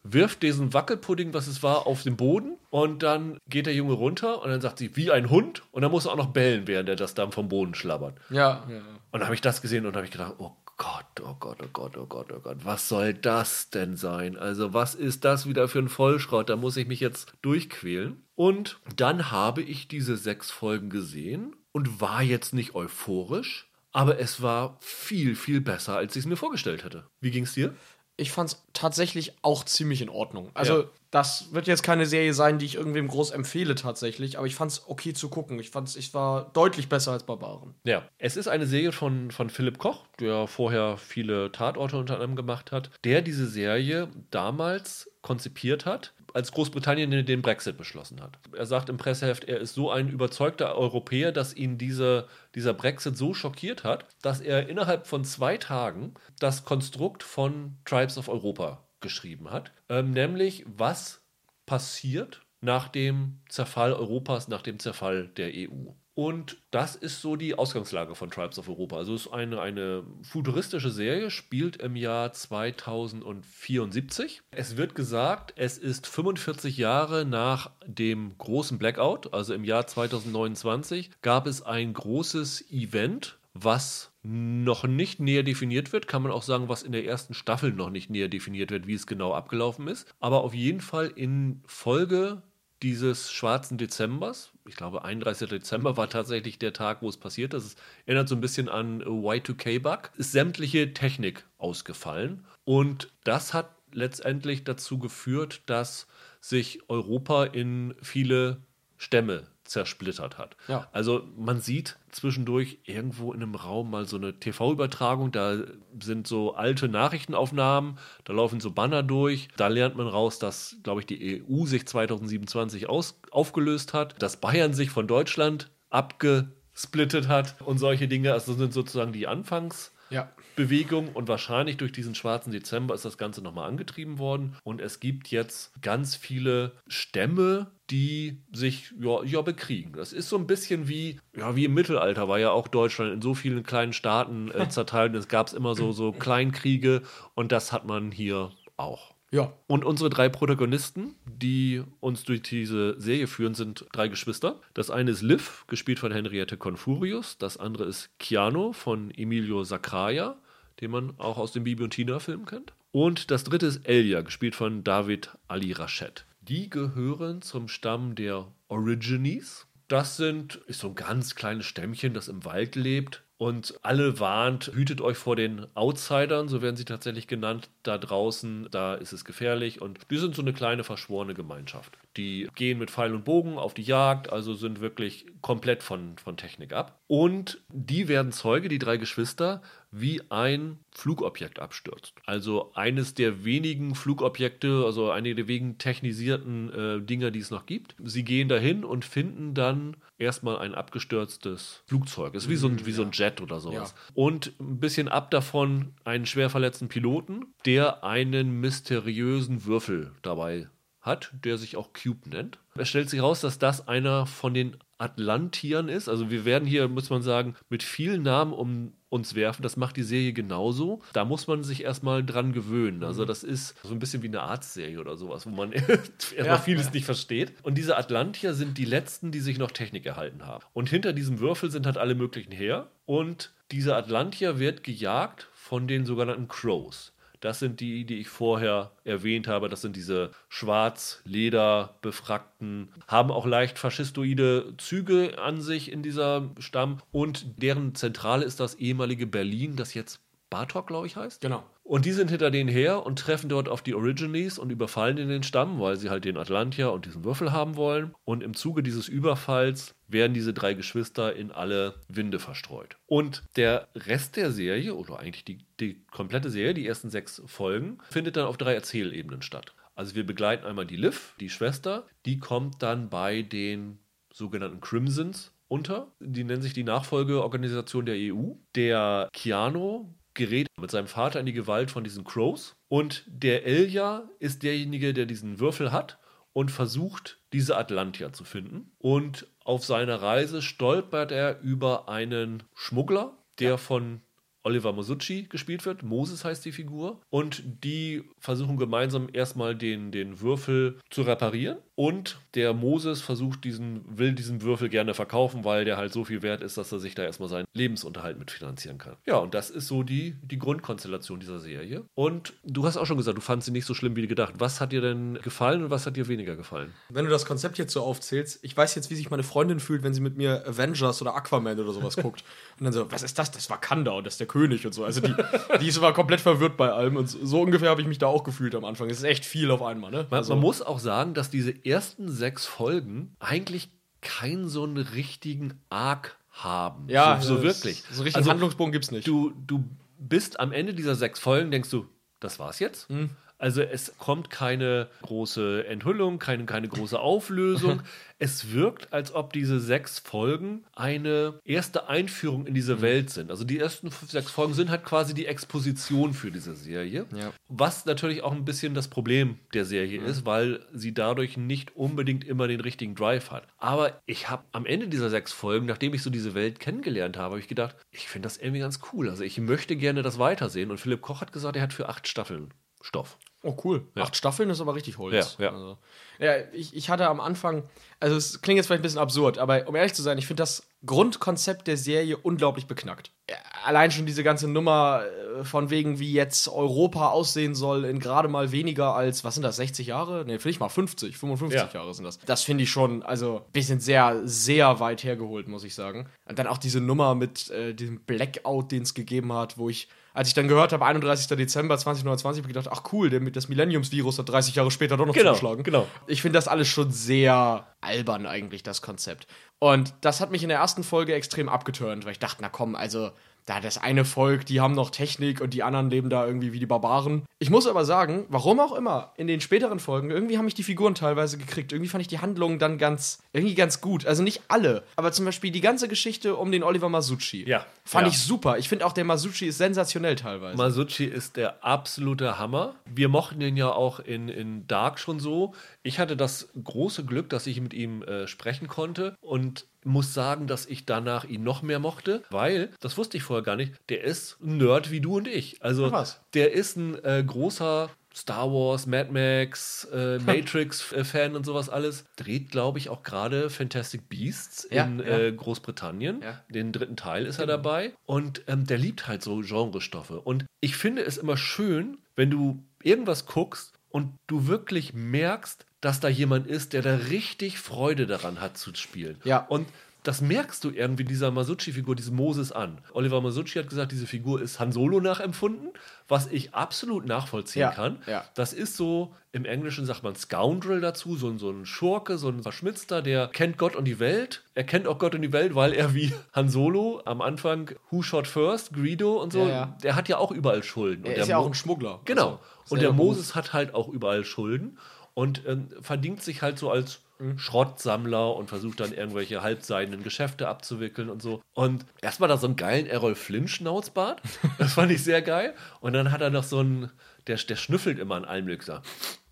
wirft 0.03 0.43
diesen 0.43 0.74
Wackelpudding, 0.74 1.34
was 1.34 1.47
es 1.47 1.63
war, 1.63 1.88
auf 1.88 2.03
den 2.03 2.17
Boden 2.17 2.57
und 2.69 3.03
dann 3.03 3.38
geht 3.47 3.65
der 3.65 3.74
Junge 3.74 3.93
runter 3.93 4.41
und 4.41 4.49
dann 4.49 4.61
sagt 4.61 4.80
sie, 4.80 4.95
wie 4.95 5.11
ein 5.11 5.30
Hund 5.30 5.63
und 5.71 5.82
dann 5.82 5.91
muss 5.91 6.05
er 6.05 6.11
auch 6.11 6.17
noch 6.17 6.34
bellen, 6.34 6.67
während 6.67 6.89
er 6.89 6.95
das 6.95 7.13
dann 7.13 7.32
vom 7.32 7.47
Boden 7.47 7.74
schlabbert. 7.74 8.17
Ja, 8.30 8.65
ja. 8.69 8.80
Und 9.11 9.19
dann 9.19 9.24
habe 9.24 9.36
ich 9.36 9.41
das 9.41 9.61
gesehen 9.61 9.86
und 9.86 9.95
habe 9.95 10.05
ich 10.05 10.11
gedacht, 10.11 10.36
oh 10.38 10.51
Gott, 10.78 11.21
oh 11.21 11.36
Gott, 11.39 11.59
oh 11.63 11.69
Gott, 11.71 11.97
oh 11.97 12.05
Gott, 12.05 12.32
oh 12.34 12.39
Gott, 12.39 12.57
was 12.63 12.89
soll 12.89 13.13
das 13.13 13.69
denn 13.69 13.95
sein? 13.95 14.36
Also 14.38 14.74
was 14.74 14.95
ist 14.95 15.24
das 15.24 15.47
wieder 15.47 15.67
für 15.67 15.80
ein 15.80 15.89
Vollschrott? 15.89 16.49
Da 16.49 16.55
muss 16.55 16.78
ich 16.78 16.88
mich 16.88 16.99
jetzt 16.99 17.34
durchquälen. 17.41 18.24
Und 18.36 18.80
dann 18.95 19.32
habe 19.32 19.61
ich 19.61 19.88
diese 19.88 20.17
sechs 20.17 20.51
Folgen 20.51 20.89
gesehen 20.89 21.55
und 21.74 21.99
war 21.99 22.21
jetzt 22.24 22.53
nicht 22.53 22.74
euphorisch, 22.76 23.67
aber 23.91 24.17
es 24.19 24.41
war 24.41 24.78
viel, 24.80 25.36
viel 25.36 25.59
besser, 25.59 25.97
als 25.97 26.15
ich 26.15 26.21
es 26.21 26.26
mir 26.26 26.38
vorgestellt 26.38 26.84
hätte. 26.86 27.05
Wie 27.19 27.32
ging 27.32 27.43
es 27.43 27.53
dir? 27.53 27.76
Ich 28.15 28.32
fand 28.32 28.51
es 28.51 28.63
tatsächlich 28.74 29.34
auch 29.41 29.63
ziemlich 29.65 30.01
in 30.01 30.09
Ordnung. 30.09 30.51
Also, 30.53 30.84
Ja. 30.84 30.89
das 31.09 31.51
wird 31.51 31.65
jetzt 31.65 31.82
keine 31.82 32.05
Serie 32.05 32.36
sein, 32.36 32.59
die 32.59 32.65
ich 32.67 32.76
irgendwem 32.76 33.07
groß 33.07 33.32
empfehle 33.32 33.74
tatsächlich, 33.74 34.38
aber 34.38 34.45
ich 34.45 34.53
fand 34.53 34.71
es 34.71 34.88
okay 34.88 35.13
zu 35.13 35.30
gucken. 35.30 35.57
Ich 35.59 35.71
fand 35.71 35.88
es, 35.88 35.95
ich 35.95 36.13
war 36.13 36.51
deutlich 36.53 36.89
besser 36.89 37.11
als 37.11 37.24
Barbaren. 37.24 37.74
Ja, 37.86 38.07
es 38.19 38.38
ist 38.38 38.47
eine 38.47 38.67
Serie 38.67 38.91
von, 38.91 39.32
von 39.32 39.49
Philipp 39.49 39.80
Koch, 39.80 40.05
der 40.19 40.45
vorher 40.47 40.97
viele 40.97 41.51
Tatorte 41.51 41.97
unter 41.97 42.13
anderem 42.15 42.36
gemacht 42.36 42.71
hat, 42.71 42.91
der 43.03 43.24
diese 43.24 43.47
Serie 43.47 44.09
damals 44.30 45.09
konzipiert 45.24 45.88
hat, 45.88 46.12
als 46.34 46.51
Großbritannien 46.51 47.25
den 47.25 47.41
Brexit 47.41 47.77
beschlossen 47.77 48.21
hat. 48.21 48.38
Er 48.55 48.65
sagt 48.65 48.89
im 48.89 48.97
Presseheft, 48.97 49.45
er 49.45 49.59
ist 49.59 49.75
so 49.75 49.91
ein 49.91 50.09
überzeugter 50.09 50.75
Europäer, 50.75 51.31
dass 51.31 51.55
ihn 51.55 51.77
diese, 51.77 52.27
dieser 52.55 52.73
Brexit 52.73 53.15
so 53.15 53.34
schockiert 53.34 53.84
hat, 53.84 54.07
dass 54.21 54.41
er 54.41 54.67
innerhalb 54.67 55.07
von 55.07 55.23
zwei 55.23 55.57
Tagen 55.57 56.15
das 56.39 56.65
Konstrukt 56.65 57.23
von 57.23 57.77
Tribes 57.86 58.17
of 58.17 58.29
Europa 58.29 58.84
geschrieben 58.99 59.51
hat, 59.51 59.71
ähm, 59.89 60.11
nämlich 60.11 60.65
was 60.65 61.21
passiert 61.65 62.41
nach 62.61 62.88
dem 62.88 63.41
Zerfall 63.49 63.93
Europas, 63.93 64.47
nach 64.47 64.61
dem 64.61 64.79
Zerfall 64.79 65.27
der 65.27 65.51
EU. 65.53 65.91
Und 66.16 66.57
das 66.70 66.95
ist 66.95 67.22
so 67.22 67.36
die 67.36 67.55
Ausgangslage 67.55 68.14
von 68.14 68.30
Tribes 68.30 68.59
of 68.59 68.70
Europa. 68.70 68.97
Also 68.97 69.16
es 69.16 69.26
ist 69.26 69.34
eine, 69.34 69.59
eine 69.59 70.03
futuristische 70.22 70.91
Serie, 70.91 71.32
spielt 71.32 71.78
im 71.78 71.95
Jahr 71.95 72.32
2074. 72.32 74.43
Es 74.51 74.78
wird 74.78 74.93
gesagt, 74.93 75.53
es 75.55 75.80
ist 75.80 76.05
45 76.05 76.78
Jahre 76.78 77.26
nach 77.26 77.72
dem 77.88 78.38
großen 78.38 78.78
Blackout, 78.78 79.34
also 79.34 79.55
im 79.55 79.64
Jahr 79.64 79.88
2029, 79.88 81.09
gab 81.24 81.47
es 81.47 81.64
ein 81.64 81.93
großes 81.93 82.70
Event, 82.70 83.39
was 83.55 84.14
noch 84.24 84.86
nicht 84.86 85.20
näher 85.20 85.43
definiert 85.43 85.93
wird, 85.93 86.07
kann 86.07 86.24
man 86.24 86.32
auch 86.32 86.43
sagen, 86.43 86.70
was 86.70 86.84
in 86.84 86.91
der 86.91 87.05
ersten 87.05 87.34
Staffel 87.34 87.74
noch 87.74 87.89
nicht 87.89 88.09
näher 88.09 88.30
definiert 88.30 88.72
wird, 88.72 88.88
wie 88.88 88.93
es 88.93 89.07
genau 89.07 89.34
abgelaufen 89.34 89.88
ist. 89.88 90.14
Aber 90.20 90.43
auf 90.43 90.53
jeden 90.53 90.82
Fall 90.82 91.07
in 91.07 91.61
Folge 91.66 92.41
dieses 92.82 93.32
schwarzen 93.32 93.78
Dezembers, 93.78 94.52
ich 94.66 94.76
glaube 94.76 95.03
31. 95.03 95.49
Dezember 95.49 95.97
war 95.97 96.09
tatsächlich 96.09 96.57
der 96.57 96.74
Tag, 96.74 97.01
wo 97.01 97.09
es 97.09 97.18
passiert 97.18 97.53
ist. 97.53 97.66
Es 97.66 97.76
erinnert 98.05 98.30
so 98.30 98.36
ein 98.36 98.41
bisschen 98.41 98.70
an 98.70 99.03
Y2K-Bug, 99.03 100.11
ist 100.18 100.32
sämtliche 100.32 100.93
Technik 100.93 101.45
ausgefallen. 101.57 102.45
Und 102.64 103.11
das 103.24 103.53
hat 103.53 103.76
letztendlich 103.91 104.64
dazu 104.64 104.99
geführt, 104.99 105.61
dass 105.66 106.07
sich 106.39 106.89
Europa 106.89 107.45
in 107.45 107.95
viele 108.01 108.61
Stämme 108.97 109.47
zersplittert 109.74 110.38
hat. 110.38 110.55
Ja. 110.67 110.88
Also 110.93 111.24
man 111.38 111.59
sieht 111.59 111.97
zwischendurch 112.11 112.78
irgendwo 112.86 113.34
in 113.34 113.41
einem 113.43 113.55
Raum 113.55 113.89
mal 113.91 114.05
so 114.07 114.15
eine 114.17 114.39
TV-Übertragung, 114.39 115.32
da 115.32 115.57
sind 115.99 116.28
so 116.28 116.53
alte 116.55 116.88
Nachrichtenaufnahmen, 116.88 117.97
da 118.24 118.34
laufen 118.34 118.59
so 118.61 118.71
Banner 118.71 119.03
durch, 119.03 119.49
da 119.57 119.67
lernt 119.67 119.95
man 119.97 120.07
raus, 120.07 120.39
dass, 120.39 120.78
glaube 120.84 121.01
ich, 121.01 121.05
die 121.07 121.43
EU 121.49 121.65
sich 121.65 121.86
2027 121.88 122.88
aus, 122.88 123.19
aufgelöst 123.32 123.93
hat, 123.93 124.21
dass 124.21 124.38
Bayern 124.38 124.74
sich 124.74 124.89
von 124.91 125.07
Deutschland 125.07 125.69
abgesplittet 125.89 127.28
hat 127.28 127.55
und 127.61 127.78
solche 127.78 128.07
Dinge. 128.07 128.34
Also 128.34 128.53
das 128.53 128.59
sind 128.59 128.74
sozusagen 128.74 129.11
die 129.13 129.28
Anfangs- 129.28 129.91
Ja. 130.09 130.30
Bewegung 130.55 131.09
und 131.09 131.27
wahrscheinlich 131.27 131.77
durch 131.77 131.91
diesen 131.91 132.15
schwarzen 132.15 132.51
Dezember 132.51 132.93
ist 132.95 133.05
das 133.05 133.17
Ganze 133.17 133.41
nochmal 133.41 133.69
angetrieben 133.69 134.19
worden 134.19 134.55
und 134.63 134.81
es 134.81 134.99
gibt 134.99 135.29
jetzt 135.29 135.71
ganz 135.81 136.15
viele 136.15 136.73
Stämme, 136.87 137.71
die 137.89 138.41
sich 138.51 138.93
ja, 138.99 139.23
ja 139.23 139.41
bekriegen. 139.41 139.93
Das 139.93 140.13
ist 140.13 140.29
so 140.29 140.37
ein 140.37 140.47
bisschen 140.47 140.87
wie, 140.87 141.19
ja, 141.35 141.55
wie 141.55 141.65
im 141.65 141.73
Mittelalter 141.73 142.27
war 142.27 142.39
ja 142.39 142.51
auch 142.51 142.67
Deutschland 142.67 143.13
in 143.13 143.21
so 143.21 143.33
vielen 143.33 143.63
kleinen 143.63 143.93
Staaten 143.93 144.51
äh, 144.51 144.67
zerteilt. 144.69 145.15
Es 145.15 145.27
gab 145.27 145.53
immer 145.53 145.75
so, 145.75 145.91
so 145.91 146.11
Kleinkriege 146.11 147.01
und 147.35 147.51
das 147.51 147.71
hat 147.71 147.85
man 147.85 148.11
hier 148.11 148.51
auch. 148.77 149.12
Ja. 149.34 149.51
Und 149.65 149.84
unsere 149.84 150.11
drei 150.11 150.29
Protagonisten, 150.29 151.15
die 151.25 151.81
uns 151.99 152.23
durch 152.23 152.43
diese 152.43 153.01
Serie 153.01 153.25
führen, 153.25 153.55
sind 153.55 153.88
drei 153.91 154.07
Geschwister. 154.07 154.61
Das 154.75 154.91
eine 154.91 155.09
ist 155.09 155.23
Liv, 155.23 155.65
gespielt 155.67 155.97
von 155.97 156.11
Henriette 156.11 156.55
Confurius. 156.55 157.39
Das 157.39 157.57
andere 157.57 157.86
ist 157.86 158.11
Keanu 158.19 158.73
von 158.73 159.09
Emilio 159.09 159.63
Sacraia, 159.63 160.38
den 160.81 160.91
man 160.91 161.15
auch 161.17 161.39
aus 161.39 161.51
dem 161.51 161.63
Bibi 161.63 161.84
und 161.84 161.89
Tina-Film 161.89 162.45
kennt. 162.45 162.73
Und 162.91 163.31
das 163.31 163.43
dritte 163.43 163.65
ist 163.65 163.88
Elia, 163.88 164.21
gespielt 164.21 164.53
von 164.53 164.84
David 164.84 165.31
Ali 165.47 165.71
Rachet. 165.71 166.27
Die 166.41 166.69
gehören 166.69 167.41
zum 167.41 167.67
Stamm 167.69 168.13
der 168.13 168.51
Origines. 168.67 169.65
Das 169.88 170.15
sind, 170.15 170.57
ist 170.67 170.81
so 170.81 170.89
ein 170.89 170.95
ganz 170.95 171.34
kleines 171.34 171.65
Stämmchen, 171.65 172.13
das 172.13 172.27
im 172.27 172.45
Wald 172.45 172.75
lebt 172.75 173.22
und 173.43 173.77
alle 173.81 174.21
warnt, 174.21 174.71
hütet 174.73 175.01
euch 175.01 175.17
vor 175.17 175.35
den 175.35 175.67
Outsidern, 175.75 176.47
so 176.47 176.61
werden 176.61 176.77
sie 176.77 176.85
tatsächlich 176.85 177.27
genannt, 177.27 177.69
da 177.83 177.97
draußen, 177.97 178.69
da 178.71 178.95
ist 178.95 179.11
es 179.11 179.25
gefährlich 179.25 179.81
und 179.81 179.99
die 180.09 180.17
sind 180.17 180.33
so 180.33 180.41
eine 180.41 180.53
kleine 180.53 180.85
verschworene 180.85 181.33
Gemeinschaft. 181.33 181.97
Die 182.15 182.47
gehen 182.55 182.79
mit 182.79 182.89
Pfeil 182.89 183.13
und 183.13 183.25
Bogen 183.25 183.57
auf 183.57 183.73
die 183.73 183.81
Jagd, 183.81 184.31
also 184.31 184.53
sind 184.53 184.79
wirklich 184.79 185.25
komplett 185.41 185.83
von, 185.83 186.17
von 186.23 186.37
Technik 186.37 186.71
ab. 186.71 186.97
Und 187.07 187.59
die 187.67 188.07
werden 188.07 188.31
Zeuge, 188.31 188.69
die 188.69 188.79
drei 188.79 188.95
Geschwister, 188.95 189.61
wie 189.95 190.21
ein 190.29 190.79
Flugobjekt 190.91 191.59
abstürzt. 191.59 192.13
Also 192.25 192.73
eines 192.73 193.13
der 193.13 193.45
wenigen 193.45 193.93
Flugobjekte, 193.93 194.83
also 194.85 195.11
eine 195.11 195.35
der 195.35 195.47
wenigen 195.47 195.77
technisierten 195.77 196.73
äh, 196.73 197.01
Dinger, 197.01 197.29
die 197.29 197.39
es 197.39 197.51
noch 197.51 197.67
gibt. 197.67 197.95
Sie 198.03 198.23
gehen 198.23 198.49
dahin 198.49 198.83
und 198.83 199.05
finden 199.05 199.53
dann 199.53 199.95
erstmal 200.17 200.57
ein 200.57 200.73
abgestürztes 200.73 201.83
Flugzeug. 201.85 202.33
Ist 202.33 202.49
wie 202.49 202.55
so 202.55 202.67
ein, 202.67 202.85
wie 202.85 202.91
so 202.91 203.03
ein 203.03 203.11
Jet 203.11 203.39
oder 203.39 203.59
sowas. 203.59 203.93
Und 204.15 204.53
ein 204.59 204.79
bisschen 204.79 205.07
ab 205.07 205.29
davon 205.29 205.93
einen 206.03 206.25
schwer 206.25 206.49
verletzten 206.49 206.87
Piloten, 206.87 207.53
der 207.65 208.03
einen 208.03 208.59
mysteriösen 208.59 209.65
Würfel 209.65 210.11
dabei 210.23 210.69
hat, 211.01 211.31
der 211.43 211.57
sich 211.57 211.75
auch 211.75 211.91
Cube 211.93 212.29
nennt. 212.29 212.57
Es 212.75 212.89
stellt 212.89 213.09
sich 213.09 213.21
raus, 213.21 213.41
dass 213.41 213.59
das 213.59 213.87
einer 213.87 214.25
von 214.25 214.53
den 214.53 214.77
Atlantiern 214.97 215.89
ist. 215.89 216.07
Also 216.07 216.31
wir 216.31 216.45
werden 216.45 216.65
hier, 216.65 216.87
muss 216.87 217.09
man 217.09 217.21
sagen, 217.21 217.55
mit 217.69 217.83
vielen 217.83 218.23
Namen 218.23 218.53
um 218.53 218.93
uns 219.14 219.36
werfen. 219.36 219.61
Das 219.64 219.78
macht 219.78 219.95
die 219.95 220.03
Serie 220.03 220.34
genauso. 220.34 221.01
Da 221.14 221.24
muss 221.24 221.47
man 221.47 221.64
sich 221.64 221.84
erstmal 221.84 222.24
dran 222.26 222.51
gewöhnen. 222.51 223.03
Also 223.03 223.24
das 223.26 223.43
ist 223.43 223.76
so 223.84 223.93
ein 223.93 223.99
bisschen 223.99 224.24
wie 224.24 224.28
eine 224.28 224.41
Arztserie 224.41 224.99
oder 224.99 225.16
sowas, 225.16 225.45
wo 225.45 225.51
man 225.51 225.72
erstmal 225.72 226.45
Ja, 226.45 226.57
vieles 226.57 226.88
ja. 226.88 226.91
nicht 226.93 227.05
versteht. 227.05 227.53
Und 227.64 227.78
diese 227.78 227.95
Atlantier 227.97 228.53
sind 228.53 228.78
die 228.78 228.86
letzten, 228.86 229.32
die 229.32 229.39
sich 229.39 229.57
noch 229.59 229.72
Technik 229.72 230.05
erhalten 230.05 230.45
haben. 230.45 230.64
Und 230.74 230.89
hinter 230.89 231.14
diesem 231.14 231.39
Würfel 231.39 231.72
sind 231.72 231.86
halt 231.86 231.97
alle 231.97 232.16
möglichen 232.16 232.51
her. 232.51 232.89
Und 233.05 233.53
dieser 233.72 233.95
Atlantier 233.95 234.59
wird 234.59 234.84
gejagt 234.84 235.47
von 235.53 235.88
den 235.88 236.05
sogenannten 236.05 236.47
Crows. 236.47 237.12
Das 237.43 237.59
sind 237.59 237.81
die, 237.81 238.05
die 238.05 238.19
ich 238.19 238.29
vorher 238.29 238.91
erwähnt 239.03 239.49
habe. 239.49 239.67
Das 239.67 239.81
sind 239.81 239.97
diese 239.97 240.31
schwarz-leder 240.47 241.97
befrackten, 242.01 242.87
haben 243.05 243.31
auch 243.31 243.45
leicht 243.45 243.77
faschistoide 243.77 244.75
Züge 244.77 245.37
an 245.39 245.59
sich 245.59 245.91
in 245.91 246.03
dieser 246.03 246.51
Stamm. 246.59 247.01
Und 247.11 247.61
deren 247.61 247.95
Zentrale 247.95 248.45
ist 248.45 248.61
das 248.61 248.75
ehemalige 248.75 249.27
Berlin, 249.27 249.75
das 249.75 249.93
jetzt 249.93 250.22
Bartok, 250.53 250.85
glaube 250.87 251.07
ich, 251.07 251.15
heißt. 251.15 251.41
Genau. 251.41 251.63
Und 251.81 252.05
die 252.05 252.11
sind 252.11 252.29
hinter 252.29 252.51
denen 252.51 252.69
her 252.69 253.05
und 253.05 253.17
treffen 253.17 253.49
dort 253.49 253.67
auf 253.67 253.81
die 253.81 253.95
Origines 253.95 254.59
und 254.59 254.69
überfallen 254.69 255.17
in 255.17 255.27
den 255.27 255.41
Stamm, 255.41 255.79
weil 255.79 255.97
sie 255.97 256.11
halt 256.11 256.25
den 256.25 256.37
Atlantier 256.37 256.91
und 256.91 257.07
diesen 257.07 257.23
Würfel 257.23 257.51
haben 257.51 257.75
wollen. 257.75 258.13
Und 258.23 258.43
im 258.43 258.53
Zuge 258.53 258.83
dieses 258.83 259.07
Überfalls 259.07 259.95
werden 260.07 260.35
diese 260.35 260.53
drei 260.53 260.75
Geschwister 260.75 261.35
in 261.35 261.51
alle 261.51 261.95
Winde 262.07 262.37
verstreut. 262.37 262.97
Und 263.07 263.43
der 263.55 263.87
Rest 263.95 264.35
der 264.35 264.51
Serie, 264.51 264.93
oder 264.93 265.19
eigentlich 265.19 265.43
die, 265.43 265.65
die 265.79 266.05
komplette 266.11 266.51
Serie, 266.51 266.75
die 266.75 266.85
ersten 266.85 267.09
sechs 267.09 267.41
Folgen, 267.47 267.97
findet 268.11 268.37
dann 268.37 268.45
auf 268.45 268.57
drei 268.57 268.75
Erzählebenen 268.75 269.41
statt. 269.41 269.73
Also 269.95 270.13
wir 270.13 270.25
begleiten 270.25 270.65
einmal 270.65 270.85
die 270.85 270.97
Liv, 270.97 271.33
die 271.39 271.49
Schwester, 271.49 272.05
die 272.25 272.37
kommt 272.37 272.83
dann 272.83 273.09
bei 273.09 273.41
den 273.41 273.97
sogenannten 274.31 274.81
Crimsons 274.81 275.51
unter. 275.67 276.11
Die 276.19 276.43
nennen 276.43 276.61
sich 276.61 276.73
die 276.73 276.83
Nachfolgeorganisation 276.83 278.05
der 278.05 278.15
EU. 278.15 278.53
Der 278.75 279.29
Keanu 279.33 280.13
gerät 280.34 280.67
mit 280.79 280.91
seinem 280.91 281.07
Vater 281.07 281.39
in 281.39 281.45
die 281.45 281.53
Gewalt 281.53 281.91
von 281.91 282.03
diesen 282.03 282.23
Crows. 282.23 282.75
Und 282.88 283.23
der 283.27 283.65
Elja 283.65 284.29
ist 284.39 284.63
derjenige, 284.63 285.13
der 285.13 285.25
diesen 285.25 285.59
Würfel 285.59 285.91
hat 285.91 286.19
und 286.53 286.71
versucht, 286.71 287.39
diese 287.51 287.77
Atlantier 287.77 288.34
zu 288.34 288.43
finden. 288.43 288.91
Und 288.99 289.47
auf 289.63 289.86
seiner 289.86 290.21
Reise 290.21 290.61
stolpert 290.61 291.31
er 291.31 291.59
über 291.61 292.09
einen 292.09 292.63
Schmuggler, 292.75 293.38
der 293.59 293.77
von 293.77 294.21
Oliver 294.63 294.93
Mosucci 294.93 295.43
gespielt 295.43 295.86
wird. 295.86 296.03
Moses 296.03 296.45
heißt 296.45 296.63
die 296.63 296.71
Figur. 296.71 297.21
Und 297.29 297.63
die 297.84 298.23
versuchen 298.39 298.77
gemeinsam 298.77 299.27
erstmal 299.31 299.75
den, 299.75 300.11
den 300.11 300.39
Würfel 300.39 300.99
zu 301.09 301.23
reparieren. 301.23 301.79
Und 301.95 302.39
der 302.55 302.73
Moses 302.73 303.21
versucht 303.21 303.63
diesen, 303.63 304.01
will 304.07 304.33
diesen 304.33 304.61
Würfel 304.61 304.89
gerne 304.89 305.13
verkaufen, 305.13 305.63
weil 305.65 305.85
der 305.85 305.97
halt 305.97 306.13
so 306.13 306.23
viel 306.23 306.41
wert 306.41 306.61
ist, 306.61 306.77
dass 306.77 306.91
er 306.91 306.99
sich 306.99 307.15
da 307.15 307.23
erstmal 307.23 307.49
seinen 307.49 307.65
Lebensunterhalt 307.73 308.37
mitfinanzieren 308.37 308.97
kann. 308.97 309.15
Ja, 309.25 309.37
und 309.37 309.53
das 309.53 309.69
ist 309.69 309.87
so 309.87 310.03
die, 310.03 310.35
die 310.43 310.59
Grundkonstellation 310.59 311.39
dieser 311.39 311.59
Serie. 311.59 312.03
Und 312.13 312.53
du 312.63 312.85
hast 312.85 312.97
auch 312.97 313.05
schon 313.05 313.17
gesagt, 313.17 313.37
du 313.37 313.41
fandst 313.41 313.65
sie 313.65 313.71
nicht 313.71 313.85
so 313.85 313.93
schlimm 313.93 314.15
wie 314.15 314.27
gedacht. 314.27 314.53
Was 314.59 314.79
hat 314.81 314.91
dir 314.91 315.01
denn 315.01 315.39
gefallen 315.41 315.83
und 315.83 315.89
was 315.89 316.05
hat 316.05 316.15
dir 316.15 316.27
weniger 316.27 316.55
gefallen? 316.55 316.93
Wenn 317.09 317.25
du 317.25 317.31
das 317.31 317.45
Konzept 317.45 317.77
jetzt 317.77 317.93
so 317.93 318.01
aufzählst, 318.01 318.59
ich 318.61 318.75
weiß 318.77 318.95
jetzt, 318.95 319.09
wie 319.09 319.15
sich 319.15 319.29
meine 319.31 319.43
Freundin 319.43 319.79
fühlt, 319.79 320.03
wenn 320.03 320.13
sie 320.13 320.21
mit 320.21 320.37
mir 320.37 320.65
Avengers 320.67 321.21
oder 321.21 321.35
Aquaman 321.35 321.79
oder 321.79 321.91
sowas 321.91 322.15
guckt. 322.15 322.43
Und 322.79 322.85
dann 322.85 322.93
so, 322.93 323.11
was 323.11 323.23
ist 323.23 323.37
das? 323.39 323.51
Das 323.51 323.69
war 323.69 323.79
Kanda 323.79 324.11
und 324.11 324.25
das 324.25 324.33
ist 324.33 324.39
der 324.39 324.47
König 324.47 324.85
und 324.85 324.93
so. 324.93 325.05
Also 325.05 325.21
die, 325.21 325.33
die 325.79 325.87
ist 325.87 326.01
war 326.01 326.11
komplett 326.13 326.41
verwirrt 326.41 326.75
bei 326.75 326.91
allem. 326.91 327.17
Und 327.17 327.27
so 327.29 327.61
ungefähr 327.61 327.89
habe 327.89 328.01
ich 328.01 328.07
mich 328.07 328.17
da 328.17 328.25
auch 328.27 328.43
gefühlt 328.43 328.73
am 328.73 328.83
Anfang. 328.83 329.09
Es 329.09 329.17
ist 329.19 329.23
echt 329.23 329.45
viel 329.45 329.69
auf 329.69 329.81
einmal, 329.83 330.09
ne? 330.09 330.25
Man, 330.29 330.39
Also, 330.39 330.53
man 330.53 330.61
muss 330.61 330.81
auch 330.81 330.99
sagen, 330.99 331.33
dass 331.35 331.49
diese 331.51 331.85
ersten 331.85 332.29
sechs 332.43 332.65
Folgen 332.65 333.35
eigentlich 333.39 333.89
keinen 334.19 334.67
so 334.67 334.83
einen 334.83 334.97
richtigen 334.97 335.79
Arc 335.89 336.37
haben. 336.51 337.07
ja, 337.07 337.39
so, 337.41 337.55
so 337.57 337.63
wirklich. 337.63 338.03
So 338.11 338.23
richtig 338.23 338.35
Also, 338.35 338.51
Handlungsbogen 338.51 338.91
gibt's 338.91 339.11
nicht. 339.11 339.25
du, 339.25 339.53
du 339.65 339.85
bist 340.19 340.59
am 340.59 340.73
Ende 340.73 340.93
dieser 340.93 341.15
sechs 341.15 341.39
Folgen, 341.39 341.71
denkst 341.71 341.89
du, 341.89 342.05
das 342.41 342.59
war's 342.59 342.79
jetzt? 342.79 343.09
Mhm. 343.09 343.29
Also 343.64 343.82
es 343.82 344.18
kommt 344.18 344.49
keine 344.49 345.07
große 345.22 345.88
Enthüllung, 345.88 346.38
keine, 346.38 346.66
keine 346.66 346.89
große 346.89 347.18
Auflösung. 347.18 348.01
es 348.38 348.74
wirkt, 348.74 349.14
als 349.14 349.34
ob 349.34 349.53
diese 349.53 349.80
sechs 349.80 350.20
Folgen 350.20 350.84
eine 350.93 351.61
erste 351.64 352.09
Einführung 352.09 352.68
in 352.68 352.74
diese 352.74 353.01
Welt 353.01 353.30
sind. 353.30 353.51
Also 353.51 353.64
die 353.64 353.80
ersten 353.80 354.09
sechs 354.28 354.51
Folgen 354.51 354.74
sind 354.74 354.89
halt 354.89 355.05
quasi 355.05 355.34
die 355.34 355.45
Exposition 355.45 356.34
für 356.34 356.51
diese 356.51 356.76
Serie. 356.76 357.26
Ja. 357.34 357.53
Was 357.70 358.05
natürlich 358.05 358.41
auch 358.43 358.51
ein 358.51 358.66
bisschen 358.66 358.95
das 358.95 359.07
Problem 359.07 359.59
der 359.74 359.86
Serie 359.86 360.22
ist, 360.22 360.45
weil 360.45 360.86
sie 360.91 361.14
dadurch 361.14 361.55
nicht 361.55 361.95
unbedingt 361.95 362.43
immer 362.43 362.68
den 362.68 362.82
richtigen 362.82 363.16
Drive 363.16 363.49
hat. 363.49 363.66
Aber 363.78 364.22
ich 364.26 364.49
habe 364.49 364.66
am 364.74 364.86
Ende 364.86 365.07
dieser 365.07 365.30
sechs 365.30 365.53
Folgen, 365.53 365.86
nachdem 365.86 366.14
ich 366.14 366.22
so 366.22 366.30
diese 366.30 366.53
Welt 366.53 366.82
kennengelernt 366.82 367.38
habe, 367.38 367.53
habe 367.53 367.61
ich 367.61 367.70
gedacht, 367.70 367.95
ich 368.11 368.28
finde 368.28 368.47
das 368.47 368.57
irgendwie 368.57 368.82
ganz 368.82 368.99
cool. 369.14 369.30
Also 369.30 369.45
ich 369.45 369.57
möchte 369.57 369.95
gerne 369.95 370.22
das 370.22 370.38
weitersehen. 370.38 370.91
Und 370.91 370.97
Philipp 370.97 371.22
Koch 371.22 371.39
hat 371.39 371.53
gesagt, 371.53 371.78
er 371.78 371.84
hat 371.84 371.93
für 371.93 372.09
acht 372.09 372.28
Staffeln 372.28 372.74
Stoff. 372.99 373.38
Oh, 373.66 373.78
cool. 373.86 374.05
Acht 374.16 374.36
Staffeln 374.36 374.70
ist 374.70 374.82
aber 374.82 374.93
richtig 374.93 375.18
Holz. 375.18 375.55
Ja, 375.57 375.66
ja. 375.66 375.72
Also, 375.72 375.97
ja 376.38 376.53
ich, 376.74 376.93
ich 376.93 377.09
hatte 377.09 377.30
am 377.30 377.39
Anfang, 377.39 377.84
also 378.20 378.36
es 378.36 378.61
klingt 378.61 378.76
jetzt 378.76 378.88
vielleicht 378.88 378.99
ein 378.99 379.03
bisschen 379.03 379.20
absurd, 379.20 379.57
aber 379.57 379.88
um 379.88 379.95
ehrlich 379.95 380.14
zu 380.14 380.22
sein, 380.22 380.38
ich 380.38 380.47
finde 380.47 380.61
das 380.64 380.86
Grundkonzept 381.05 381.88
der 381.88 381.95
Serie 381.95 382.36
unglaublich 382.36 382.88
beknackt. 382.88 383.32
Ja, 383.49 383.55
Allein 383.86 384.11
schon 384.11 384.26
diese 384.26 384.43
ganze 384.43 384.68
Nummer 384.68 385.24
äh, 385.59 385.64
von 385.64 385.89
wegen, 385.89 386.20
wie 386.20 386.34
jetzt 386.34 386.68
Europa 386.68 387.30
aussehen 387.30 387.74
soll 387.74 388.03
in 388.03 388.20
gerade 388.20 388.49
mal 388.49 388.74
weniger 388.74 389.16
als, 389.16 389.45
was 389.45 389.53
sind 389.53 389.64
das, 389.64 389.78
60 389.78 390.07
Jahre? 390.07 390.43
Ne, 390.45 390.59
vielleicht 390.59 390.82
mal 390.82 390.89
50, 390.89 391.38
55 391.38 391.80
Ja. 391.80 391.89
Jahre 391.93 392.14
sind 392.14 392.26
das. 392.26 392.39
Das 392.39 392.64
finde 392.64 392.84
ich 392.84 392.91
schon, 392.91 393.24
also 393.24 393.59
ein 393.59 393.72
bisschen 393.72 394.01
sehr, 394.01 394.41
sehr 394.43 394.99
weit 394.99 395.24
hergeholt, 395.24 395.70
muss 395.70 395.86
ich 395.86 395.95
sagen. 395.95 396.28
Und 396.45 396.59
dann 396.59 396.68
auch 396.68 396.78
diese 396.78 396.99
Nummer 396.99 397.34
mit 397.34 397.70
äh, 397.72 397.93
diesem 397.93 398.20
Blackout, 398.20 398.91
den 398.91 399.03
es 399.03 399.14
gegeben 399.14 399.53
hat, 399.53 399.78
wo 399.78 399.89
ich 399.89 400.09
als 400.34 400.47
ich 400.47 400.53
dann 400.55 400.67
gehört 400.67 400.93
habe, 400.93 401.05
31. 401.05 401.47
Dezember 401.57 401.97
2029, 401.97 402.63
habe 402.63 402.71
ich 402.71 402.75
gedacht, 402.75 402.89
ach 402.95 403.13
cool, 403.13 403.29
der 403.29 403.39
mit 403.39 403.55
das 403.55 403.69
Millenniums-Virus 403.69 404.39
hat 404.39 404.49
30 404.49 404.75
Jahre 404.75 404.89
später 404.91 405.15
doch 405.17 405.25
noch 405.27 405.34
Genau, 405.36 405.51
zugeschlagen. 405.53 405.84
genau. 405.84 406.07
Ich 406.27 406.41
finde 406.41 406.57
das 406.57 406.67
alles 406.67 406.88
schon 406.88 407.11
sehr 407.11 407.88
albern 408.01 408.45
eigentlich, 408.45 408.84
das 408.84 409.01
Konzept. 409.01 409.47
Und 409.79 410.13
das 410.21 410.41
hat 410.41 410.51
mich 410.51 410.63
in 410.63 410.69
der 410.69 410.79
ersten 410.79 411.03
Folge 411.03 411.34
extrem 411.36 411.69
abgeturnt, 411.69 412.25
weil 412.25 412.31
ich 412.31 412.39
dachte, 412.39 412.61
na 412.61 412.69
komm, 412.69 412.95
also 412.95 413.31
da 413.66 413.80
das 413.80 413.97
eine 413.97 414.26
Volk, 414.26 414.66
die 414.66 414.82
haben 414.82 414.93
noch 414.93 415.09
Technik 415.09 415.61
und 415.61 415.74
die 415.74 415.84
anderen 415.84 416.09
leben 416.09 416.30
da 416.30 416.45
irgendwie 416.45 416.74
wie 416.74 416.80
die 416.80 416.86
Barbaren. 416.86 417.43
Ich 417.59 417.70
muss 417.70 417.88
aber 417.88 418.05
sagen, 418.05 418.45
warum 418.49 418.80
auch 418.80 418.93
immer, 418.93 419.34
in 419.38 419.47
den 419.47 419.61
späteren 419.61 419.99
Folgen, 419.99 420.32
irgendwie 420.32 420.57
haben 420.57 420.66
mich 420.66 420.74
die 420.74 420.84
Figuren 420.84 421.16
teilweise 421.16 421.57
gekriegt. 421.57 421.91
Irgendwie 421.91 422.09
fand 422.09 422.22
ich 422.22 422.28
die 422.28 422.39
Handlungen 422.39 422.80
dann 422.80 422.97
ganz, 422.97 423.39
irgendwie 423.53 423.76
ganz 423.76 424.01
gut. 424.01 424.26
Also 424.26 424.43
nicht 424.43 424.64
alle, 424.68 425.03
aber 425.16 425.32
zum 425.32 425.45
Beispiel 425.45 425.72
die 425.72 425.82
ganze 425.82 426.07
Geschichte 426.07 426.55
um 426.55 426.72
den 426.72 426.84
Oliver 426.84 427.09
Masucci. 427.09 427.64
Ja, 427.68 427.86
Fand 428.05 428.28
ja. 428.28 428.34
ich 428.34 428.39
super. 428.39 428.78
Ich 428.78 428.89
finde 428.89 429.05
auch, 429.05 429.14
der 429.14 429.24
Masucci 429.24 429.68
ist 429.68 429.78
sensationell 429.78 430.36
teilweise. 430.36 430.78
Masucci 430.78 431.24
ist 431.24 431.55
der 431.55 431.84
absolute 431.86 432.59
Hammer. 432.59 432.95
Wir 433.05 433.30
mochten 433.30 433.61
ihn 433.61 433.78
ja 433.78 433.91
auch 433.91 434.20
in, 434.20 434.49
in 434.49 434.86
Dark 434.88 435.20
schon 435.20 435.39
so. 435.39 435.74
Ich 436.03 436.20
hatte 436.20 436.36
das 436.36 436.70
große 436.84 437.24
Glück, 437.24 437.49
dass 437.49 437.66
ich 437.66 437.80
mit 437.80 437.93
ihm 437.93 438.22
äh, 438.24 438.45
sprechen 438.47 438.88
konnte 438.88 439.38
und 439.39 439.86
muss 440.05 440.33
sagen, 440.33 440.67
dass 440.67 440.85
ich 440.85 441.05
danach 441.05 441.45
ihn 441.45 441.63
noch 441.63 441.81
mehr 441.81 441.99
mochte, 441.99 442.43
weil, 442.49 442.89
das 442.99 443.17
wusste 443.17 443.37
ich 443.37 443.43
vorher 443.43 443.63
gar 443.63 443.75
nicht, 443.75 443.93
der 444.09 444.23
ist 444.23 444.57
ein 444.61 444.77
Nerd 444.77 445.11
wie 445.11 445.21
du 445.21 445.37
und 445.37 445.47
ich. 445.47 445.81
Also 445.81 446.11
der 446.53 446.73
ist 446.73 446.97
ein 446.97 447.23
äh, 447.23 447.43
großer 447.45 448.09
Star 448.35 448.71
Wars, 448.71 449.05
Mad 449.05 449.31
Max, 449.31 450.05
äh, 450.11 450.39
Matrix-Fan 450.45 451.55
und 451.55 451.65
sowas 451.65 451.89
alles. 451.89 452.25
Dreht, 452.35 452.71
glaube 452.71 452.97
ich, 452.97 453.09
auch 453.09 453.23
gerade 453.23 453.69
Fantastic 453.69 454.27
Beasts 454.27 454.87
Ja, 454.89 455.05
in 455.05 455.19
ja. 455.19 455.25
Äh, 455.25 455.51
Großbritannien. 455.53 456.41
Ja. 456.41 456.61
Den 456.69 456.91
dritten 456.91 457.15
Teil 457.15 457.45
ist 457.45 457.59
er 457.59 457.67
dabei. 457.67 458.13
Und 458.25 458.63
ähm, 458.67 458.85
der 458.85 458.97
liebt 458.97 459.27
halt 459.27 459.43
so 459.43 459.61
Genrestoffe. 459.61 460.41
Und 460.41 460.65
ich 460.79 460.97
finde 460.97 461.23
es 461.23 461.37
immer 461.37 461.57
schön, 461.57 462.17
wenn 462.35 462.49
du 462.49 462.83
irgendwas 463.03 463.45
guckst 463.45 463.93
und 464.09 464.33
du 464.47 464.67
wirklich 464.67 465.13
merkst, 465.13 465.85
dass 466.03 466.19
da 466.19 466.27
jemand 466.27 466.67
ist, 466.67 466.93
der 466.93 467.01
da 467.01 467.15
richtig 467.15 467.79
Freude 467.79 468.27
daran 468.27 468.59
hat 468.61 468.77
zu 468.77 468.93
spielen. 468.95 469.37
Ja. 469.43 469.65
Und 469.69 469.87
das 470.23 470.39
merkst 470.39 470.81
du 470.85 470.89
irgendwie 470.89 471.25
dieser 471.25 471.51
Masucci-Figur, 471.51 472.15
diesem 472.15 472.37
Moses 472.37 472.71
an. 472.71 472.97
Oliver 473.11 473.41
Masucci 473.41 473.77
hat 473.79 473.89
gesagt, 473.89 474.13
diese 474.13 474.25
Figur 474.25 474.61
ist 474.61 474.79
Han 474.79 474.93
Solo 474.93 475.19
nachempfunden, 475.19 475.89
was 476.29 476.47
ich 476.47 476.73
absolut 476.73 477.25
nachvollziehen 477.25 477.81
Ja, 477.81 477.91
kann. 477.91 478.19
ja. 478.25 478.45
Das 478.55 478.71
ist 478.71 478.95
so, 478.95 479.33
im 479.51 479.65
Englischen 479.65 480.05
sagt 480.05 480.23
man 480.23 480.33
Scoundrel 480.37 481.01
dazu, 481.01 481.35
so, 481.35 481.49
ein- 481.49 481.57
so 481.57 481.69
ein 481.71 481.85
Schurke, 481.85 482.37
so 482.37 482.47
ein 482.47 482.63
Verschmitzter, 482.63 483.21
der 483.21 483.47
kennt 483.47 483.77
Gott 483.77 483.97
und 483.97 484.05
die 484.05 484.19
Welt. 484.21 484.63
Er 484.75 484.85
kennt 484.85 485.07
auch 485.07 485.19
Gott 485.19 485.35
und 485.35 485.41
die 485.41 485.51
Welt, 485.51 485.75
weil 485.75 485.91
er 485.91 486.13
wie 486.13 486.31
Han 486.53 486.69
Solo 486.69 487.21
am 487.25 487.41
Anfang 487.41 487.91
Who 488.09 488.21
Shot 488.21 488.47
First, 488.47 488.93
Greedo 488.93 489.41
und 489.41 489.51
so, 489.51 489.67
Ja, 489.67 489.97
der 490.03 490.15
hat 490.15 490.29
ja 490.29 490.37
auch 490.37 490.51
überall 490.51 490.83
Schulden. 490.83 491.25
er 491.25 491.31
und 491.31 491.37
ist 491.37 491.47
der 491.47 491.55
ja 491.55 491.57
Mo- 491.57 491.63
auch 491.65 491.67
ein 491.67 491.73
Schmuggler. 491.73 492.21
Genau. 492.23 492.61
Also, 492.83 492.95
und 492.95 493.01
der 493.01 493.09
Beruf. 493.11 493.17
Moses 493.35 493.55
hat 493.55 493.73
halt 493.73 493.93
auch 493.93 494.07
überall 494.07 494.45
Schulden 494.45 494.97
und 495.34 495.63
ähm, 495.67 495.89
verdient 496.01 496.41
sich 496.41 496.61
halt 496.61 496.77
so 496.77 496.91
als 496.91 497.21
Schrottsammler 497.57 498.55
und 498.55 498.67
versucht 498.67 498.99
dann 498.99 499.11
irgendwelche 499.11 499.61
halbseidenen 499.61 500.23
Geschäfte 500.23 500.67
abzuwickeln 500.67 501.29
und 501.29 501.41
so. 501.41 501.61
Und 501.73 502.05
erstmal 502.21 502.49
da 502.49 502.57
so 502.57 502.67
einen 502.67 502.75
geilen 502.75 503.07
Errol 503.07 503.36
Flynn-Schnauzbart. 503.36 504.41
Das 504.77 504.93
fand 504.93 505.11
ich 505.11 505.23
sehr 505.23 505.41
geil. 505.41 505.73
Und 505.99 506.13
dann 506.13 506.31
hat 506.31 506.41
er 506.41 506.49
noch 506.49 506.63
so 506.63 506.79
einen, 506.79 507.11
der, 507.47 507.57
der 507.57 507.75
schnüffelt 507.75 508.19
immer 508.19 508.36
an 508.36 508.45
allem 508.45 508.65
möglichen. 508.65 508.99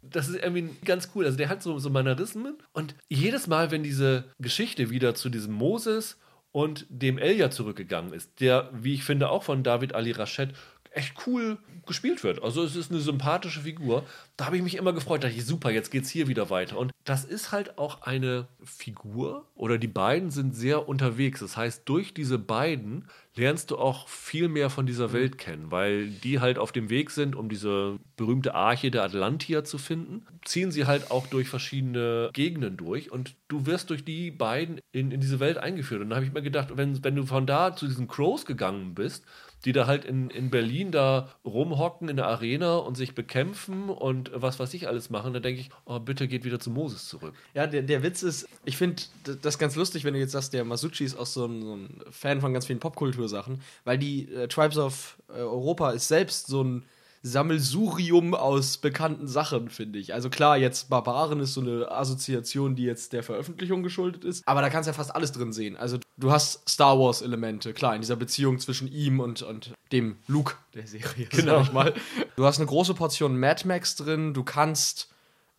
Das 0.02 0.28
ist 0.28 0.36
irgendwie 0.36 0.70
ganz 0.84 1.10
cool. 1.16 1.26
Also 1.26 1.38
der 1.38 1.50
hat 1.50 1.62
so, 1.62 1.80
so 1.80 1.90
Mannerismen. 1.90 2.58
Und 2.74 2.96
jedes 3.08 3.48
Mal, 3.48 3.72
wenn 3.72 3.84
diese 3.84 4.26
Geschichte 4.40 4.90
wieder 4.90 5.16
zu 5.16 5.30
diesem 5.30 5.54
Moses 5.54 6.18
und 6.52 6.86
dem 6.90 7.18
Elia 7.18 7.52
zurückgegangen 7.52 8.14
ist, 8.14 8.40
der, 8.40 8.70
wie 8.74 8.94
ich 8.94 9.04
finde, 9.04 9.30
auch 9.30 9.44
von 9.44 9.64
David 9.64 9.94
Ali 9.96 10.12
Rashid 10.12 10.54
echt 10.92 11.16
cool 11.28 11.58
gespielt 11.92 12.24
wird. 12.24 12.42
Also 12.42 12.64
es 12.64 12.78
ist 12.78 12.90
eine 12.90 13.02
sympathische 13.02 13.62
Figur. 13.62 14.06
Da 14.38 14.46
habe 14.46 14.56
ich 14.56 14.64
mich 14.64 14.76
immer 14.76 14.94
gefreut, 14.94 15.26
dachte 15.26 15.36
ich, 15.36 15.46
super, 15.46 15.72
jetzt 15.72 15.92
geht's 15.92 16.10
hier 16.10 16.30
wieder 16.30 16.50
weiter. 16.50 16.78
Und 16.78 16.92
das 17.04 17.26
ist 17.26 17.52
halt 17.52 17.78
auch 17.78 18.04
eine 18.04 18.48
Figur 18.64 19.46
oder 19.56 19.78
die 19.78 19.88
beiden 19.88 20.32
sind 20.32 20.56
sehr 20.56 20.88
unterwegs. 20.88 21.42
Das 21.42 21.58
heißt, 21.58 21.82
durch 21.86 22.14
diese 22.14 22.40
beiden 22.40 23.10
lernst 23.36 23.72
du 23.72 23.78
auch 23.78 24.08
viel 24.08 24.48
mehr 24.48 24.70
von 24.70 24.86
dieser 24.86 25.12
Welt 25.12 25.38
kennen, 25.38 25.70
weil 25.70 26.10
die 26.10 26.40
halt 26.40 26.58
auf 26.58 26.72
dem 26.72 26.90
Weg 26.90 27.12
sind, 27.12 27.36
um 27.36 27.50
diese 27.50 27.98
berühmte 28.16 28.56
Arche 28.56 28.90
der 28.90 29.04
Atlantier 29.04 29.64
zu 29.66 29.78
finden. 29.78 30.26
Ziehen 30.46 30.72
sie 30.72 30.86
halt 30.86 31.12
auch 31.12 31.28
durch 31.28 31.50
verschiedene 31.50 32.30
Gegenden 32.34 32.78
durch 32.78 33.12
und 33.12 33.36
du 33.50 33.66
wirst 33.66 33.90
durch 33.90 34.06
die 34.06 34.32
beiden 34.32 34.80
in, 34.94 35.12
in 35.12 35.20
diese 35.20 35.42
Welt 35.42 35.58
eingeführt. 35.58 36.02
Und 36.02 36.10
da 36.10 36.16
habe 36.16 36.26
ich 36.26 36.34
mir 36.34 36.42
gedacht, 36.42 36.70
wenn, 36.76 37.04
wenn 37.04 37.16
du 37.16 37.26
von 37.26 37.46
da 37.46 37.76
zu 37.76 37.88
diesen 37.88 38.08
Crows 38.08 38.46
gegangen 38.46 38.96
bist, 38.96 39.26
die 39.66 39.72
da 39.74 39.88
halt 39.88 40.06
in, 40.06 40.30
in 40.30 40.50
Berlin 40.50 40.92
da 40.92 41.30
rumhocken 41.46 42.10
in 42.10 42.18
der 42.18 42.28
Arena 42.28 42.78
und 42.78 42.96
sich 42.96 43.14
bekämpfen 43.16 43.90
und 43.90 44.32
was 44.34 44.60
weiß 44.60 44.74
ich 44.74 44.88
alles 44.88 45.10
machen, 45.10 45.34
dann 45.34 45.44
denke 45.44 45.62
ich, 45.62 45.70
oh, 45.86 46.00
bitte 46.00 46.28
geht 46.28 46.44
wieder 46.44 46.60
zu 46.60 46.72
Moses 46.72 47.08
zurück. 47.08 47.34
Ja, 47.54 47.68
der, 47.68 47.84
der 47.84 48.04
Witz 48.04 48.24
ist, 48.24 48.48
ich 48.66 48.78
finde 48.78 49.04
das 49.42 49.60
ganz 49.60 49.76
lustig, 49.76 50.04
wenn 50.04 50.14
du 50.14 50.20
jetzt 50.20 50.32
sagst, 50.32 50.54
der 50.54 50.66
Masucci 50.66 51.04
ist 51.04 51.18
auch 51.18 51.26
so 51.26 51.46
ein, 51.46 51.62
so 51.62 51.76
ein 51.76 52.02
Fan 52.10 52.42
von 52.42 52.54
ganz 52.54 52.66
vielen 52.66 52.80
Popkultursachen, 52.80 53.62
weil 53.84 53.98
die 53.98 54.32
äh, 54.34 54.48
Tribes 54.48 54.78
of 54.78 55.18
äh, 55.30 55.34
Europa 55.34 55.92
ist 55.92 56.08
selbst 56.08 56.48
so 56.48 56.64
ein 56.64 56.84
Sammelsurium 57.24 58.34
aus 58.34 58.78
bekannten 58.78 59.28
Sachen, 59.28 59.70
finde 59.70 60.00
ich. 60.00 60.14
Also 60.14 60.30
klar, 60.30 60.58
jetzt 60.58 60.90
Barbaren 60.90 61.40
ist 61.40 61.54
so 61.54 61.62
eine 61.62 61.92
Assoziation, 61.92 62.76
die 62.76 62.84
jetzt 62.84 63.14
der 63.14 63.24
Veröffentlichung 63.24 63.84
geschuldet 63.84 64.24
ist, 64.24 64.48
aber 64.48 64.62
da 64.62 64.70
kannst 64.70 64.88
du 64.88 64.92
ja 64.92 64.96
fast 64.96 65.16
alles 65.16 65.32
drin 65.32 65.54
sehen. 65.54 65.78
Also 65.78 66.00
du 66.18 66.32
hast 66.32 66.68
Star 66.68 66.98
Wars 67.00 67.22
Elemente, 67.22 67.74
klar, 67.74 67.94
in 67.96 68.02
dieser 68.02 68.16
Beziehung 68.16 68.60
zwischen 68.60 68.92
ihm 68.92 69.20
und, 69.20 69.42
und 69.44 69.74
dem 69.92 70.18
Luke 70.28 70.56
der 70.74 70.88
Serie, 70.88 71.26
Genau. 71.30 71.64
mal. 71.74 71.94
Du 72.36 72.46
hast 72.46 72.58
eine 72.58 72.68
große 72.68 72.94
Portion 72.96 73.40
Mad 73.40 73.68
Max 73.68 73.96
drin, 73.96 74.34
du 74.34 74.44
kannst 74.44 75.10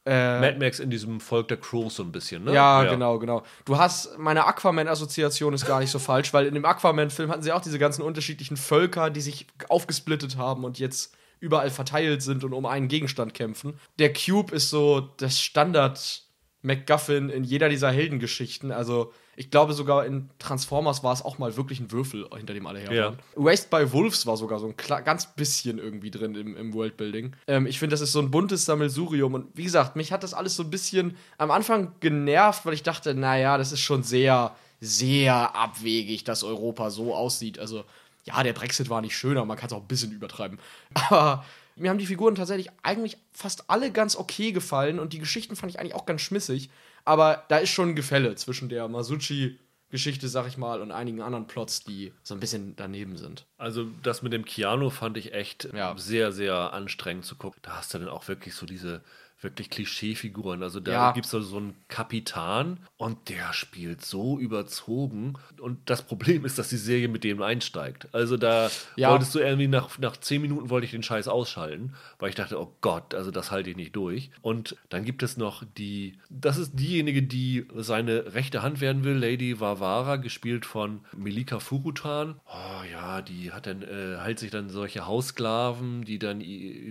Mad 0.05 0.57
Max 0.59 0.81
in 0.81 0.91
diesem 0.91 1.21
Volk 1.21 1.47
der 1.47 1.59
Crows 1.59 1.95
so 1.95 2.03
ein 2.03 2.11
bisschen, 2.11 2.43
ne? 2.43 2.53
Ja, 2.53 2.83
genau, 2.83 3.21
genau. 3.21 3.45
Du 3.65 3.79
hast, 3.79 4.19
meine 4.19 4.47
Aquaman-Assoziation 4.47 5.55
ist 5.55 5.65
gar 5.65 5.79
nicht 5.79 5.93
so 5.93 6.01
falsch, 6.01 6.33
weil 6.35 6.47
in 6.47 6.55
dem 6.55 6.65
Aquaman-Film 6.65 7.31
hatten 7.31 7.43
sie 7.43 7.53
auch 7.53 7.61
diese 7.61 7.79
ganzen 7.79 8.03
unterschiedlichen 8.03 8.57
Völker, 8.57 9.11
die 9.11 9.21
sich 9.21 9.47
aufgesplittet 9.69 10.37
haben 10.37 10.65
und 10.65 10.81
jetzt 10.81 11.15
überall 11.43 11.71
verteilt 11.71 12.23
sind 12.23 12.45
und 12.45 12.53
um 12.55 12.65
einen 12.67 12.89
Gegenstand 12.89 13.35
kämpfen. 13.35 13.75
Der 13.99 14.13
Cube 14.13 14.55
ist 14.55 14.71
so 14.71 15.01
das 15.19 15.41
Standard 15.41 16.23
MacGuffin 16.63 17.29
in 17.29 17.43
jeder 17.45 17.69
dieser 17.69 17.91
Heldengeschichten. 17.91 18.71
Also, 18.71 19.13
ich 19.35 19.51
glaube 19.51 19.73
sogar 19.73 20.07
in 20.07 20.31
Transformers 20.39 21.03
war 21.03 21.13
es 21.13 21.23
auch 21.23 21.39
mal 21.39 21.57
wirklich 21.57 21.81
ein 21.81 21.91
Würfel, 21.91 22.29
hinter 22.37 22.55
dem 22.55 22.67
alle 22.69 22.79
her 22.79 22.93
Ja. 22.93 23.05
waren. 23.07 23.19
Waste 23.35 23.67
by 23.69 23.93
Wolves 23.93 24.27
war 24.27 24.37
sogar 24.37 24.61
so 24.61 24.67
ein 24.69 24.75
kla- 24.77 25.03
ganz 25.03 25.35
bisschen 25.35 25.79
irgendwie 25.79 26.13
drin 26.13 26.37
im, 26.37 26.57
im 26.57 26.73
Worldbuilding. 26.73 27.35
Ähm, 27.49 27.67
ich 27.67 27.81
finde, 27.81 27.95
das 27.95 28.01
ist 28.01 28.13
so 28.13 28.21
ein 28.21 28.31
buntes 28.31 28.65
Sammelsurium. 28.67 29.35
Und 29.35 29.49
wie 29.55 29.65
gesagt, 29.65 29.97
mich 29.97 30.13
hat 30.13 30.23
das 30.23 30.35
alles 30.35 30.55
so 30.55 30.63
ein 30.63 30.71
bisschen 30.71 31.17
am 31.39 31.51
Anfang 31.51 31.93
genervt, 31.99 32.65
weil 32.65 32.75
ich 32.75 32.85
dachte, 32.85 33.15
naja, 33.15 33.59
das 33.59 33.73
ist 33.73 33.81
schon 33.81 34.05
sehr, 34.05 34.55
sehr 34.81 35.57
abwegig, 35.57 36.23
dass 36.23 36.45
Europa 36.45 36.91
so 36.91 37.13
aussieht. 37.15 37.59
Also, 37.59 37.83
ja, 38.25 38.43
der 38.43 38.53
Brexit 38.53 38.89
war 38.89 39.01
nicht 39.01 39.17
schöner, 39.17 39.45
man 39.45 39.57
kann 39.57 39.67
es 39.69 39.73
auch 39.73 39.81
ein 39.83 39.89
bisschen 39.89 40.13
übertreiben. 40.13 40.59
Aber 40.95 41.45
mir 41.77 41.91
haben 41.91 41.99
die 41.99 42.07
Figuren 42.07 42.35
tatsächlich 42.35 42.71
eigentlich 42.83 43.17
fast 43.33 43.69
alle 43.71 43.91
ganz 43.91 44.17
okay 44.17 44.53
gefallen 44.53 44.99
und 44.99 45.13
die 45.13 45.19
Geschichten 45.19 45.57
fand 45.57 45.73
ich 45.73 45.79
eigentlich 45.81 45.95
auch 45.95 46.07
ganz 46.07 46.21
schmissig. 46.21 46.71
Aber 47.05 47.45
da 47.49 47.59
ist 47.59 47.71
schon 47.71 47.91
ein 47.91 47.97
Gefälle 47.97 48.35
zwischen 48.37 48.69
der 48.69 48.89
Masucci 48.89 49.59
Geschichte, 49.91 50.27
sag 50.27 50.49
ich 50.49 50.57
mal, 50.57 50.81
und 50.81 50.91
einigen 50.91 51.21
anderen 51.21 51.47
Plots, 51.47 51.85
die 51.85 52.15
so 52.23 52.33
ein 52.33 52.41
bisschen 52.41 52.75
daneben 52.77 53.19
sind. 53.19 53.45
Also 53.59 53.87
das 54.03 54.23
mit 54.23 54.33
dem 54.33 54.47
Keanu 54.47 54.89
fand 54.89 55.19
ich 55.19 55.35
echt 55.35 55.69
Ja. 55.75 55.95
sehr, 55.99 56.33
sehr 56.33 56.73
anstrengend 56.73 57.27
zu 57.27 57.37
gucken. 57.37 57.61
Da 57.63 57.77
hast 57.77 57.93
du 57.93 57.99
dann 57.99 58.09
auch 58.09 58.27
wirklich 58.27 58.55
so 58.55 58.65
diese 58.65 59.03
wirklich 59.43 59.71
Klischeefiguren. 59.71 60.63
Also 60.63 60.81
da 60.81 60.93
Ja. 60.93 61.13
gibt 61.13 61.27
es 61.27 61.33
so 61.33 61.57
einen 61.57 61.75
Kapitan 61.89 62.79
und 62.97 63.29
der 63.29 63.53
spielt 63.53 64.05
so 64.05 64.39
überzogen. 64.39 65.35
Und 65.61 65.79
das 65.91 66.03
Problem 66.03 66.45
ist, 66.45 66.59
dass 66.59 66.69
die 66.69 66.77
Serie 66.77 67.09
mit 67.09 67.25
dem 67.25 67.43
einsteigt. 67.43 68.09
Also 68.13 68.37
da 68.37 68.71
Ja. 68.97 69.11
wolltest 69.11 69.35
du 69.35 69.39
irgendwie 69.41 69.69
nach, 69.69 69.99
nach 69.99 70.17
zehn 70.17 70.43
Minuten 70.43 70.71
wollte 70.71 70.85
ich 70.85 70.91
den 70.93 71.03
Scheiß 71.03 71.29
ausschalten, 71.29 71.95
weil 72.19 72.29
ich 72.31 72.35
dachte, 72.35 72.61
oh 72.61 72.75
Gott, 72.81 73.15
also 73.15 73.31
das 73.31 73.51
halte 73.51 73.71
ich 73.71 73.77
nicht 73.77 73.97
durch. 73.97 74.31
Und 74.43 74.77
dann 74.91 75.05
gibt 75.05 75.23
es 75.23 75.37
noch 75.37 75.65
die, 75.77 76.19
das 76.31 76.59
ist 76.59 76.79
diejenige, 76.79 77.23
die 77.23 77.67
seine 77.77 78.35
rechte 78.35 78.63
Hand 78.63 78.81
werden 78.81 79.05
will, 79.05 79.15
Lady 79.17 79.59
Varvara, 79.61 80.17
gespielt 80.17 80.67
von 80.67 81.01
Melika 81.17 81.59
Furutan. 81.59 82.41
Oh 82.47 82.85
ja, 82.91 83.23
die 83.23 83.53
hat 83.53 83.67
dann, 83.67 83.83
äh, 83.83 84.19
hält 84.23 84.39
sich 84.39 84.51
dann 84.51 84.69
solche 84.69 85.07
Haussklaven, 85.07 86.05
die 86.05 86.19
dann 86.19 86.41